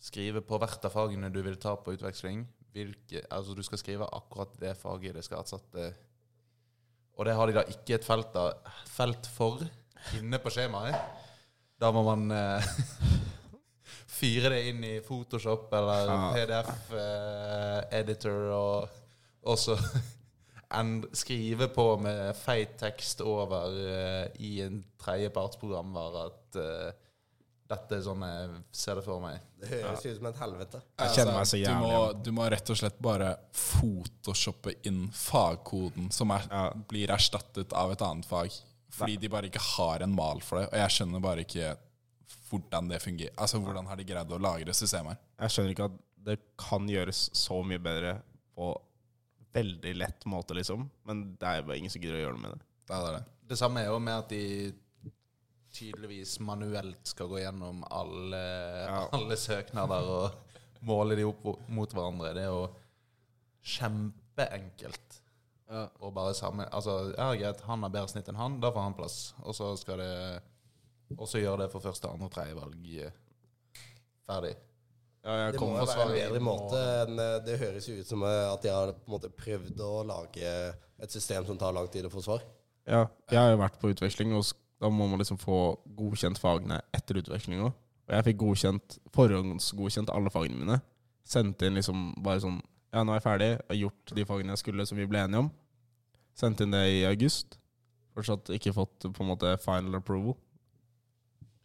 skrive 0.00 0.40
på 0.44 0.58
hvert 0.60 0.84
av 0.88 0.94
fagene 0.94 1.32
du 1.32 1.40
vil 1.44 1.58
ta 1.60 1.72
på 1.78 1.94
utveksling. 1.96 2.38
Hvilke, 2.70 3.24
altså 3.34 3.56
Du 3.58 3.62
skal 3.66 3.80
skrive 3.80 4.06
akkurat 4.14 4.52
det 4.60 4.76
faget 4.78 5.16
det 5.16 5.24
skal 5.26 5.40
erstatte. 5.42 5.88
Og 7.18 7.26
det 7.26 7.34
har 7.36 7.50
de 7.50 7.58
da 7.58 7.64
ikke 7.68 7.94
et 7.98 8.06
felt, 8.06 8.30
da, 8.32 8.44
felt 8.88 9.26
for 9.28 9.60
inne 10.16 10.38
på 10.40 10.52
skjemaet. 10.54 10.96
Da 11.80 11.90
må 11.92 12.02
man 12.06 12.30
eh, 12.32 12.70
fyre 14.20 14.48
det 14.54 14.62
inn 14.70 14.80
i 14.86 15.02
Photoshop 15.04 15.72
eller 15.76 16.12
PDF-editor, 16.36 18.40
og, 18.56 18.88
og 19.48 19.56
så 19.60 19.74
en, 19.76 20.19
skrive 21.16 21.68
på 21.74 21.84
med 21.98 22.36
feit 22.38 22.76
tekst 22.78 23.20
over 23.26 23.74
uh, 23.74 24.26
i 24.38 24.60
en 24.62 24.82
tredjepartsprogramvare 25.02 26.26
at 26.28 26.58
uh, 26.60 26.90
dette 27.70 27.98
er 27.98 28.02
sånn 28.02 28.22
jeg 28.26 28.62
ser 28.74 28.98
det 28.98 29.04
for 29.06 29.22
meg. 29.22 29.42
Det 29.60 29.68
høres 29.70 30.06
ut 30.06 30.16
som 30.16 30.26
et 30.30 30.40
helvete. 30.42 30.80
Jeg 30.98 31.14
kjenner 31.14 31.36
meg 31.36 31.46
så 31.46 31.56
du, 31.58 31.62
jævlig 31.62 31.90
må, 31.92 32.00
du 32.26 32.30
må 32.34 32.48
rett 32.50 32.72
og 32.74 32.80
slett 32.80 32.98
bare 33.02 33.28
photoshoppe 33.54 34.74
inn 34.90 35.04
fagkoden 35.14 36.10
som 36.14 36.32
er, 36.34 36.48
Ja. 36.50 36.64
blir 36.90 37.12
erstattet 37.14 37.72
av 37.72 37.92
et 37.94 38.02
annet 38.02 38.26
fag. 38.26 38.50
Fordi 38.90 39.16
de 39.22 39.30
bare 39.30 39.46
ikke 39.46 39.62
har 39.62 40.02
en 40.02 40.14
mal 40.14 40.40
for 40.42 40.58
det. 40.58 40.68
Og 40.72 40.78
jeg 40.80 40.96
skjønner 40.96 41.22
bare 41.22 41.44
ikke 41.46 41.76
hvordan 42.50 42.88
det 42.90 42.98
fungerer. 43.02 43.34
Altså, 43.38 43.60
Hvordan 43.62 43.86
har 43.86 43.96
de 43.96 44.04
greid 44.04 44.32
å 44.34 44.38
lagre 44.42 44.74
systemet? 44.74 45.14
her? 45.14 45.44
Jeg 45.46 45.54
skjønner 45.54 45.70
ikke 45.76 45.84
at 45.92 46.00
det 46.26 46.38
kan 46.58 46.88
gjøres 46.90 47.30
så 47.38 47.62
mye 47.62 47.78
bedre 47.78 48.16
på 48.54 48.72
veldig 49.54 49.94
lett 49.96 50.26
måte, 50.30 50.54
liksom. 50.58 50.86
Men 51.08 51.24
det 51.40 51.48
er 51.48 51.60
jo 51.60 51.66
bare 51.68 51.80
ingen 51.80 51.92
som 51.92 52.02
gidder 52.02 52.20
å 52.20 52.22
gjøre 52.24 52.36
noe 52.36 52.44
med 52.44 52.54
det. 52.54 52.68
Det 52.90 52.98
er 52.98 53.16
det. 53.16 53.24
Det 53.50 53.58
samme 53.58 53.82
er 53.82 53.90
jo 53.90 53.98
med 54.02 54.16
at 54.16 54.32
de 54.32 54.44
tydeligvis 55.74 56.36
manuelt 56.42 57.06
skal 57.06 57.30
gå 57.30 57.40
gjennom 57.44 57.84
alle, 57.94 58.44
alle 59.16 59.38
søknader 59.38 60.10
og 60.10 60.84
måle 60.86 61.18
de 61.18 61.26
opp 61.28 61.46
mot 61.70 61.94
hverandre. 61.94 62.34
Det 62.36 62.46
er 62.46 62.52
jo 62.52 62.68
kjempeenkelt. 63.76 65.18
Og 66.02 66.10
bare 66.10 66.34
sammen 66.34 66.66
Altså, 66.74 67.12
ja, 67.14 67.28
greit, 67.38 67.60
han 67.62 67.84
har 67.86 67.92
bedre 67.94 68.10
snitt 68.10 68.26
enn 68.30 68.40
han, 68.40 68.56
da 68.62 68.72
får 68.74 68.88
han 68.88 68.96
plass. 68.98 69.18
Og 69.44 69.54
så 69.54 69.68
skal 69.78 70.02
det 70.02 70.14
og 71.18 71.26
så 71.28 71.40
gjør 71.42 71.64
det 71.64 71.70
for 71.72 71.82
første, 71.82 72.10
andre 72.10 72.28
og 72.28 72.34
tredje 72.34 72.56
valg 72.58 72.90
eh, 73.02 73.14
ferdig. 74.28 74.52
Ja, 75.24 75.34
jeg 75.36 75.52
Det 75.52 75.60
må 75.60 75.66
jo 75.66 75.72
være 75.74 75.80
en 75.80 75.86
forsvaret 75.86 76.14
bedre 76.16 76.40
må- 76.40 76.54
måte 76.56 76.78
enn 77.02 77.18
eh, 77.20 77.38
Det 77.44 77.58
høres 77.60 77.88
jo 77.90 77.94
ut 78.00 78.06
som 78.08 78.22
eh, 78.24 78.52
at 78.54 78.62
de 78.64 78.70
har 78.72 78.92
på 78.94 79.04
en 79.10 79.14
måte 79.18 79.28
prøvd 79.36 79.80
å 79.84 79.90
lage 80.08 80.52
et 81.00 81.10
system 81.12 81.44
som 81.46 81.58
tar 81.60 81.72
lang 81.76 81.88
tid 81.92 82.04
å 82.08 82.10
få 82.12 82.22
svar. 82.24 82.40
Ja, 82.88 83.06
jeg 83.30 83.38
har 83.38 83.50
jo 83.52 83.58
vært 83.60 83.76
på 83.80 83.90
utveksling, 83.92 84.32
og 84.36 84.44
da 84.80 84.88
må 84.88 85.06
man 85.08 85.18
liksom 85.20 85.36
få 85.38 85.76
godkjent 85.96 86.38
fagene 86.40 86.80
etter 86.96 87.20
utvekslinga. 87.20 87.68
Og 87.68 88.14
jeg 88.16 88.24
fikk 88.30 88.38
godkjent, 88.40 88.96
forhåndsgodkjent 89.12 90.10
alle 90.10 90.32
fagene 90.32 90.58
mine. 90.58 90.80
Sendte 91.28 91.68
inn 91.68 91.76
liksom 91.78 92.14
bare 92.24 92.40
sånn 92.42 92.60
Ja, 92.92 93.04
nå 93.04 93.12
er 93.14 93.20
jeg 93.20 93.26
ferdig. 93.28 93.48
Jeg 93.54 93.68
har 93.70 93.78
gjort 93.84 94.14
de 94.16 94.24
fagene 94.26 94.50
jeg 94.56 94.58
skulle 94.64 94.86
som 94.88 94.98
vi 94.98 95.06
ble 95.06 95.20
enige 95.22 95.44
om. 95.44 95.50
Sendte 96.34 96.64
inn 96.66 96.72
det 96.74 96.80
i 96.90 97.04
august. 97.06 97.58
Fortsatt 98.16 98.48
ikke 98.56 98.72
fått 98.74 99.06
på 99.14 99.22
en 99.22 99.28
måte 99.30 99.52
final 99.62 99.94
approval. 100.00 100.34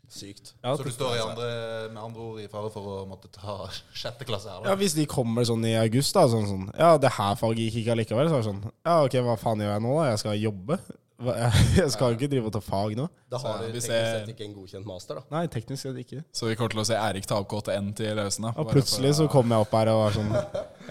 Sykt. 0.09 0.53
Ja, 0.63 0.75
Så 0.77 0.83
du 0.85 0.91
står 0.91 1.15
i 1.17 1.21
andre, 1.23 1.47
med 1.93 2.01
andre 2.03 2.21
ord 2.21 2.39
i 2.43 2.47
fare 2.51 2.69
for 2.71 2.81
å 2.81 3.07
måtte 3.09 3.31
ta 3.33 3.65
sjette 3.93 4.25
klasse 4.27 4.49
her, 4.51 4.67
Ja. 4.69 4.75
Hvis 4.79 4.93
de 4.95 5.05
kommer 5.09 5.43
sånn 5.47 5.65
i 5.65 5.73
august, 5.79 6.13
da 6.13 6.27
sånn 6.27 6.45
sånn 6.49 6.67
Ja, 6.77 6.97
det 7.01 7.09
her 7.17 7.35
faget 7.39 7.57
gikk 7.65 7.81
ikke 7.83 7.95
allikevel. 7.97 8.29
Så 8.29 8.37
er 8.37 8.43
det 8.43 8.49
sånn 8.51 8.61
Ja, 8.85 8.99
ok, 9.05 9.17
hva 9.25 9.37
faen 9.41 9.59
gjør 9.65 9.73
jeg 9.77 9.81
nå, 9.87 9.95
da? 10.01 10.11
Jeg 10.11 10.19
skal 10.25 10.37
jobbe. 10.43 10.79
Jeg 11.79 11.91
skal 11.93 12.11
jo 12.11 12.17
ikke 12.17 12.27
drive 12.27 12.49
og 12.49 12.51
ta 12.51 12.59
fag 12.59 12.91
nå. 12.99 13.05
Da 13.31 13.39
har 13.39 13.61
du 13.63 13.69
vi 13.71 13.79
teknisk 13.79 13.87
sett 13.87 14.31
ikke 14.33 14.43
en 14.49 14.53
godkjent 14.57 14.85
master, 14.85 15.15
da. 15.21 15.23
Nei, 15.31 15.45
teknisk 15.47 15.85
sett 15.87 15.99
ikke. 16.01 16.19
Så 16.35 16.49
vi 16.49 16.57
kommer 16.59 16.73
til 16.75 16.81
å 16.83 16.85
se 16.89 16.97
Erik 16.99 17.23
ta 17.29 17.37
opp 17.39 17.47
KTN 17.53 17.93
til 17.95 18.11
Løsen. 18.19 18.49
da. 18.49 18.51
Og 18.59 18.67
plutselig 18.73 19.13
for 19.13 19.21
så 19.23 19.27
å- 19.29 19.31
kom 19.31 19.53
jeg 19.55 19.63
opp 19.63 19.71
her 19.79 19.91
og 19.93 20.01
var 20.01 20.17
sånn 20.17 20.33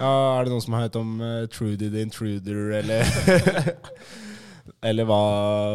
Ja, 0.00 0.12
er 0.40 0.44
det 0.48 0.54
noen 0.54 0.64
som 0.64 0.72
har 0.78 0.86
hørt 0.88 0.96
om 0.96 1.12
uh, 1.20 1.44
Trudy 1.52 1.90
the 1.92 2.00
Intruder, 2.08 2.72
eller 2.80 3.04
Eller 4.84 5.04
hva, 5.08 5.20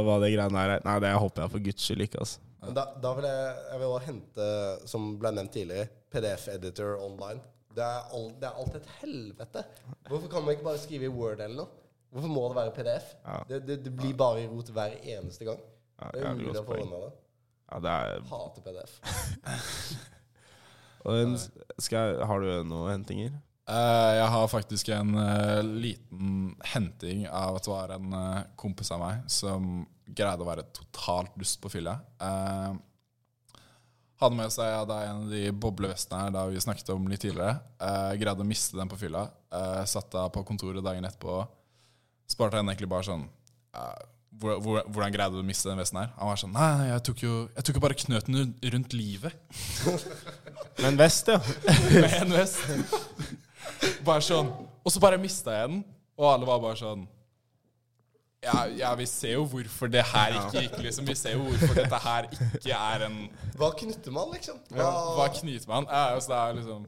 hva 0.06 0.18
det 0.22 0.32
greiene 0.34 0.54
der 0.58 0.76
er. 0.80 0.84
Nei, 0.86 0.98
det 1.06 1.14
håper 1.22 1.44
jeg 1.46 1.54
for 1.54 1.66
guds 1.70 1.86
skyld 1.86 2.04
ikke, 2.08 2.22
altså. 2.26 2.42
Men 2.60 2.76
da, 2.76 2.84
da 3.00 3.14
vil 3.16 3.28
jeg, 3.30 3.52
jeg 3.72 3.80
vil 3.80 3.94
også 3.94 4.10
hente, 4.10 4.48
som 4.92 5.14
ble 5.22 5.32
nevnt 5.36 5.54
tidligere, 5.56 5.88
PDF-editor 6.12 6.98
online. 7.06 7.40
Det 7.76 7.86
er, 7.86 8.08
all, 8.18 8.32
det 8.42 8.48
er 8.50 8.58
alt 8.60 8.76
et 8.80 8.90
helvete. 9.00 9.64
Hvorfor 10.10 10.32
kan 10.32 10.44
man 10.44 10.56
ikke 10.56 10.68
bare 10.68 10.82
skrive 10.82 11.08
i 11.08 11.14
Word 11.14 11.40
eller 11.40 11.62
noe? 11.62 11.80
Hvorfor 12.10 12.32
må 12.34 12.48
det 12.50 12.58
være 12.58 12.74
PDF? 12.76 13.12
Ja. 13.26 13.40
Det, 13.50 13.60
det, 13.68 13.76
det 13.86 13.92
blir 13.96 14.16
bare 14.18 14.48
rot 14.50 14.72
hver 14.74 14.96
eneste 14.98 15.46
gang. 15.46 15.60
Ja, 16.00 16.08
Det 16.14 16.24
er 16.24 16.32
umulig 16.34 16.62
å 16.62 16.66
få 16.66 16.80
unna 16.82 17.02
det. 17.06 17.12
Ja, 17.70 17.80
det 17.86 17.92
er 17.94 18.24
Hater 18.32 18.62
PDF. 18.66 18.94
skal 21.86 22.10
jeg, 22.10 22.26
Har 22.28 22.42
du 22.42 22.50
noen 22.68 22.92
hentinger? 22.98 23.38
Uh, 23.70 24.14
jeg 24.18 24.30
har 24.34 24.48
faktisk 24.50 24.90
en 24.96 25.14
uh, 25.14 25.62
liten 25.62 26.56
henting 26.72 27.28
av 27.28 27.60
at 27.60 27.68
det 27.68 27.72
var 27.72 27.92
en 27.94 28.14
uh, 28.16 28.40
kompis 28.58 28.90
av 28.96 29.04
meg 29.04 29.28
som 29.30 29.86
greide 30.16 30.46
å 30.46 30.50
være 30.50 30.68
totalt 30.76 31.36
dust 31.40 31.60
på 31.62 31.72
fylla. 31.74 31.98
Uh, 32.22 32.78
hadde 34.20 34.36
med 34.36 34.52
seg 34.52 34.68
ja, 34.68 34.84
da 34.88 35.00
en 35.08 35.24
av 35.24 35.32
de 35.32 35.48
boblevestene 35.56 36.26
her 36.26 36.34
da 36.36 36.44
vi 36.50 36.60
snakket 36.60 36.92
om 36.92 37.08
litt 37.08 37.22
tidligere. 37.24 37.56
Eh, 37.80 38.14
greide 38.20 38.44
å 38.44 38.48
miste 38.48 38.76
den 38.76 38.90
på 38.92 39.00
fylla. 39.00 39.30
Uh, 39.48 39.84
satt 39.88 40.10
da 40.12 40.26
på 40.34 40.44
kontoret 40.48 40.84
dagen 40.84 41.08
etterpå. 41.08 41.42
Sparte 42.30 42.60
henne 42.60 42.74
egentlig 42.74 42.90
bare 42.92 43.08
sånn 43.08 43.24
eh, 43.26 44.02
hvor, 44.40 44.60
hvor, 44.62 44.82
Hvordan 44.86 45.14
greide 45.16 45.34
du 45.34 45.42
å 45.42 45.48
miste 45.48 45.72
den 45.72 45.80
vesten 45.82 46.02
her? 46.02 46.12
Han 46.20 46.30
var 46.30 46.38
sånn 46.38 46.52
Nei, 46.54 46.68
nei, 46.82 46.90
jeg 46.92 47.06
tok 47.08 47.24
jo, 47.24 47.38
jeg 47.56 47.66
tok 47.66 47.80
jo 47.80 47.84
bare 47.86 47.98
knøten 47.98 48.42
rundt- 48.76 48.98
livet. 48.98 49.40
Med 50.80 50.92
en 50.92 51.00
vest, 51.00 51.32
ja. 51.32 51.40
med 51.92 52.14
en 52.22 52.36
vest. 52.38 52.60
Bare 54.08 54.24
sånn. 54.24 54.52
Og 54.84 54.94
så 54.94 55.02
bare 55.04 55.20
mista 55.20 55.56
jeg 55.58 55.72
den, 55.72 55.82
og 56.20 56.28
alle 56.30 56.48
var 56.48 56.62
bare 56.64 56.80
sånn 56.80 57.08
ja, 58.44 58.66
ja, 58.72 58.92
vi 58.96 59.06
ser 59.10 59.34
jo 59.36 59.44
hvorfor 59.52 59.90
det 59.92 60.04
her 60.14 60.36
ikke 60.38 60.62
gikk, 60.64 60.78
liksom. 60.86 61.08
Vi 61.10 61.16
ser 61.20 61.36
jo 61.36 61.42
hvorfor 61.48 61.76
dette 61.76 62.00
her 62.06 62.30
ikke 62.32 62.78
er 62.78 63.04
en 63.10 63.18
Hva 63.60 63.72
knytter 63.82 64.16
man, 64.16 64.32
liksom? 64.36 64.62
Hva, 64.72 64.88
Hva 65.18 65.26
knyter 65.36 65.68
man? 65.68 65.90
Ja, 65.92 66.06
altså, 66.16 66.32
det 66.32 66.40
er 66.40 66.56
liksom 66.62 66.86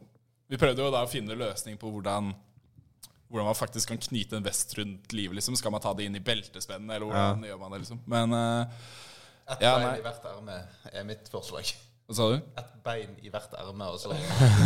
Vi 0.51 0.59
prøvde 0.61 0.85
jo 0.85 0.93
da 0.93 1.03
å 1.03 1.11
finne 1.11 1.35
løsning 1.39 1.77
på 1.81 1.91
hvordan 1.91 2.31
hvordan 3.31 3.47
man 3.47 3.55
faktisk 3.55 3.87
kan 3.87 3.99
knyte 4.03 4.35
en 4.35 4.43
vest 4.43 4.73
rundt 4.75 5.13
livet. 5.15 5.37
liksom 5.37 5.55
Skal 5.55 5.71
man 5.71 5.79
ta 5.83 5.93
det 5.95 6.03
inn 6.09 6.17
i 6.19 6.23
beltespennet, 6.23 6.95
eller 6.97 7.07
hvordan 7.07 7.45
gjør 7.47 7.61
man 7.61 7.71
det? 7.71 7.79
liksom 7.85 8.01
Men 8.11 8.33
uh, 8.35 8.65
Et 9.53 9.63
Ja, 9.63 9.77
bein 9.79 10.01
i 10.01 10.03
hvert 10.03 10.25
erme 10.33 10.57
er 10.91 11.05
mitt 11.07 11.29
forslag. 11.31 11.71
hva 12.07 12.15
sa 12.17 12.27
du? 12.33 12.41
Et 12.59 12.73
bein 12.83 13.13
i 13.23 13.31
hvert 13.31 13.55
erme, 13.59 13.87
og 13.87 13.99
så, 14.03 14.11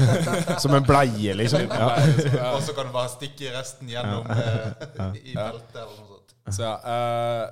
Som 0.63 0.73
en 0.77 0.86
bleie, 0.86 1.33
liksom. 1.38 1.65
Ja. 1.69 2.55
og 2.55 2.61
så 2.65 2.73
kan 2.73 2.89
du 2.89 2.93
bare 2.95 3.09
stikke 3.13 3.53
resten 3.53 3.89
gjennom 3.89 4.25
eh, 4.33 5.21
i 5.21 5.33
beltet 5.38 5.77
eller 5.77 5.93
noe 5.93 6.07
sånt. 6.09 6.14
Så 6.52 6.62
ja, 6.62 6.76
eh, 6.86 7.50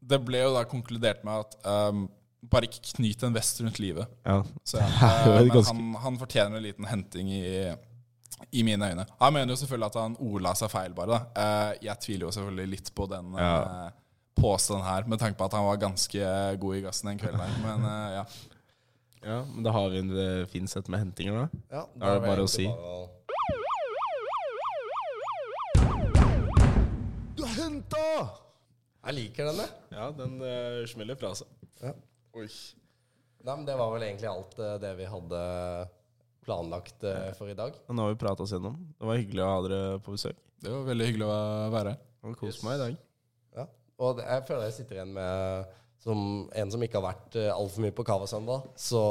Det 0.00 0.18
ble 0.24 0.38
jo 0.44 0.54
da 0.54 0.64
konkludert 0.64 1.24
med 1.26 1.44
at 1.44 1.56
um, 1.66 2.04
bare 2.50 2.64
ikke 2.70 2.94
knyt 2.96 3.22
en 3.26 3.34
vest 3.36 3.60
rundt 3.60 3.78
livet. 3.82 4.08
Ja. 4.24 4.38
Så, 4.64 4.78
Det 4.80 4.86
eh, 5.04 5.40
men 5.40 5.50
ganske- 5.50 5.74
han, 5.74 5.94
han 6.04 6.18
fortjener 6.18 6.56
en 6.56 6.62
liten 6.64 6.86
henting 6.88 7.28
i, 7.32 7.74
i 8.56 8.62
mine 8.64 8.88
øyne. 8.92 9.04
Han 9.20 9.32
mener 9.36 9.52
jo 9.52 9.56
selvfølgelig 9.60 9.90
at 9.92 9.98
han 10.00 10.16
ordla 10.20 10.54
seg 10.56 10.70
feil, 10.72 10.94
bare. 10.96 11.18
da 11.18 11.42
Eh, 11.42 11.74
Jeg 11.90 12.00
tviler 12.06 12.26
jo 12.28 12.32
selvfølgelig 12.38 12.68
litt 12.76 12.94
på 12.96 13.06
den 13.12 13.34
Ja. 13.36 13.90
påstanden 14.40 14.86
her, 14.86 15.04
med 15.04 15.18
tanke 15.20 15.36
på 15.36 15.44
at 15.50 15.52
han 15.58 15.66
var 15.66 15.76
ganske 15.82 16.30
god 16.62 16.76
i 16.76 16.80
gassen 16.86 17.10
den 17.10 17.18
kvelden. 17.20 17.58
Men 17.66 17.84
uh, 17.84 18.10
ja. 18.14 18.24
ja, 19.26 19.38
men 19.44 19.62
da 19.66 19.70
har 19.76 19.90
vi 19.92 19.98
en 20.00 20.46
fin 20.48 20.66
sett 20.70 20.88
med 20.88 21.02
hentinger, 21.02 21.42
da. 21.42 21.64
Ja, 21.76 21.82
Da 21.92 22.06
er 22.14 22.20
det 22.20 22.28
bare 22.30 22.46
å 22.46 22.48
si. 22.48 22.64
bare 22.70 23.08
henta! 27.70 28.04
Jeg 29.00 29.16
liker 29.16 29.48
denne. 29.50 29.66
Ja, 29.94 30.10
den 30.14 30.36
uh, 30.42 30.82
smeller 30.90 31.18
fra 31.18 31.32
seg. 31.38 31.50
Ja. 31.80 31.94
Oi. 32.36 32.46
Nei, 33.40 33.54
men 33.54 33.64
Det 33.68 33.76
var 33.78 33.92
vel 33.94 34.04
egentlig 34.08 34.28
alt 34.28 34.56
uh, 34.60 34.74
det 34.82 34.90
vi 34.98 35.08
hadde 35.08 35.42
planlagt 36.44 37.06
uh, 37.06 37.30
for 37.38 37.52
i 37.52 37.56
dag. 37.56 37.76
Og 37.86 37.96
nå 37.96 38.06
har 38.06 38.14
vi 38.14 38.20
prata 38.20 38.44
oss 38.44 38.54
gjennom. 38.56 38.76
Det 38.98 39.08
var 39.08 39.20
hyggelig 39.20 39.44
å 39.44 39.52
ha 39.52 39.60
dere 39.66 40.00
på 40.04 40.16
besøk. 40.16 40.42
Det 40.60 40.72
var 40.74 40.84
veldig 40.90 41.08
hyggelig 41.08 41.28
å 41.28 41.38
være 41.72 41.94
her. 41.94 42.02
Jeg 42.20 42.34
yes. 42.34 42.40
kost 42.42 42.66
meg 42.66 42.76
i 42.76 42.82
dag. 42.82 42.98
Ja. 43.56 43.66
Og 44.02 44.18
det, 44.18 44.26
jeg 44.28 44.46
føler 44.50 44.66
jeg 44.66 44.76
sitter 44.80 44.98
igjen 45.00 45.16
med 45.16 45.78
som 46.00 46.20
en 46.56 46.70
som 46.72 46.84
ikke 46.84 47.00
har 47.00 47.06
vært 47.06 47.40
uh, 47.40 47.48
altfor 47.54 47.86
mye 47.86 47.96
på 47.96 48.08
Cava 48.08 48.28
søndag, 48.28 48.68
så 48.76 49.04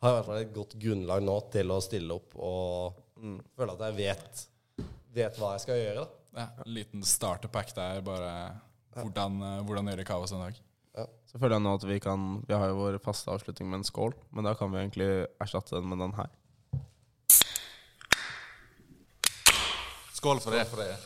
har 0.00 0.12
jeg 0.12 0.14
i 0.14 0.18
hvert 0.18 0.30
fall 0.30 0.44
et 0.44 0.54
godt 0.54 0.78
grunnlag 0.84 1.26
nå 1.26 1.40
til 1.54 1.74
å 1.74 1.82
stille 1.84 2.14
opp 2.14 2.38
og 2.38 3.02
føle 3.58 3.74
at 3.74 3.82
jeg 3.88 3.98
vet, 3.98 4.46
vet 5.12 5.36
hva 5.40 5.54
jeg 5.56 5.66
skal 5.66 5.80
gjøre. 5.80 6.04
da. 6.06 6.19
Ja, 6.36 6.48
en 6.64 6.74
liten 6.74 7.02
starterpack 7.06 7.72
der, 7.74 8.02
bare 8.06 8.32
hvordan, 8.94 9.40
eh, 9.42 9.62
hvordan 9.66 9.90
gjøre 9.92 10.06
kaos 10.08 10.34
en 10.34 10.44
dag. 10.44 10.60
Så 11.30 11.38
føler 11.38 11.56
jeg 11.56 11.62
nå 11.62 11.72
at 11.78 11.84
vi 11.86 11.96
kan 12.02 12.22
Vi 12.48 12.56
har 12.58 12.72
jo 12.72 12.80
vår 12.80 12.98
faste 13.02 13.30
avslutning 13.30 13.68
med 13.70 13.80
en 13.80 13.86
skål, 13.86 14.14
men 14.34 14.44
da 14.44 14.56
kan 14.58 14.72
vi 14.72 14.80
egentlig 14.82 15.10
erstatte 15.40 15.78
den 15.78 15.86
med 15.88 16.02
den 16.02 16.14
her. 16.18 16.30
Skål 20.18 20.42
for 20.42 20.52
det. 20.52 20.66
For 20.68 20.82
det. 20.82 20.96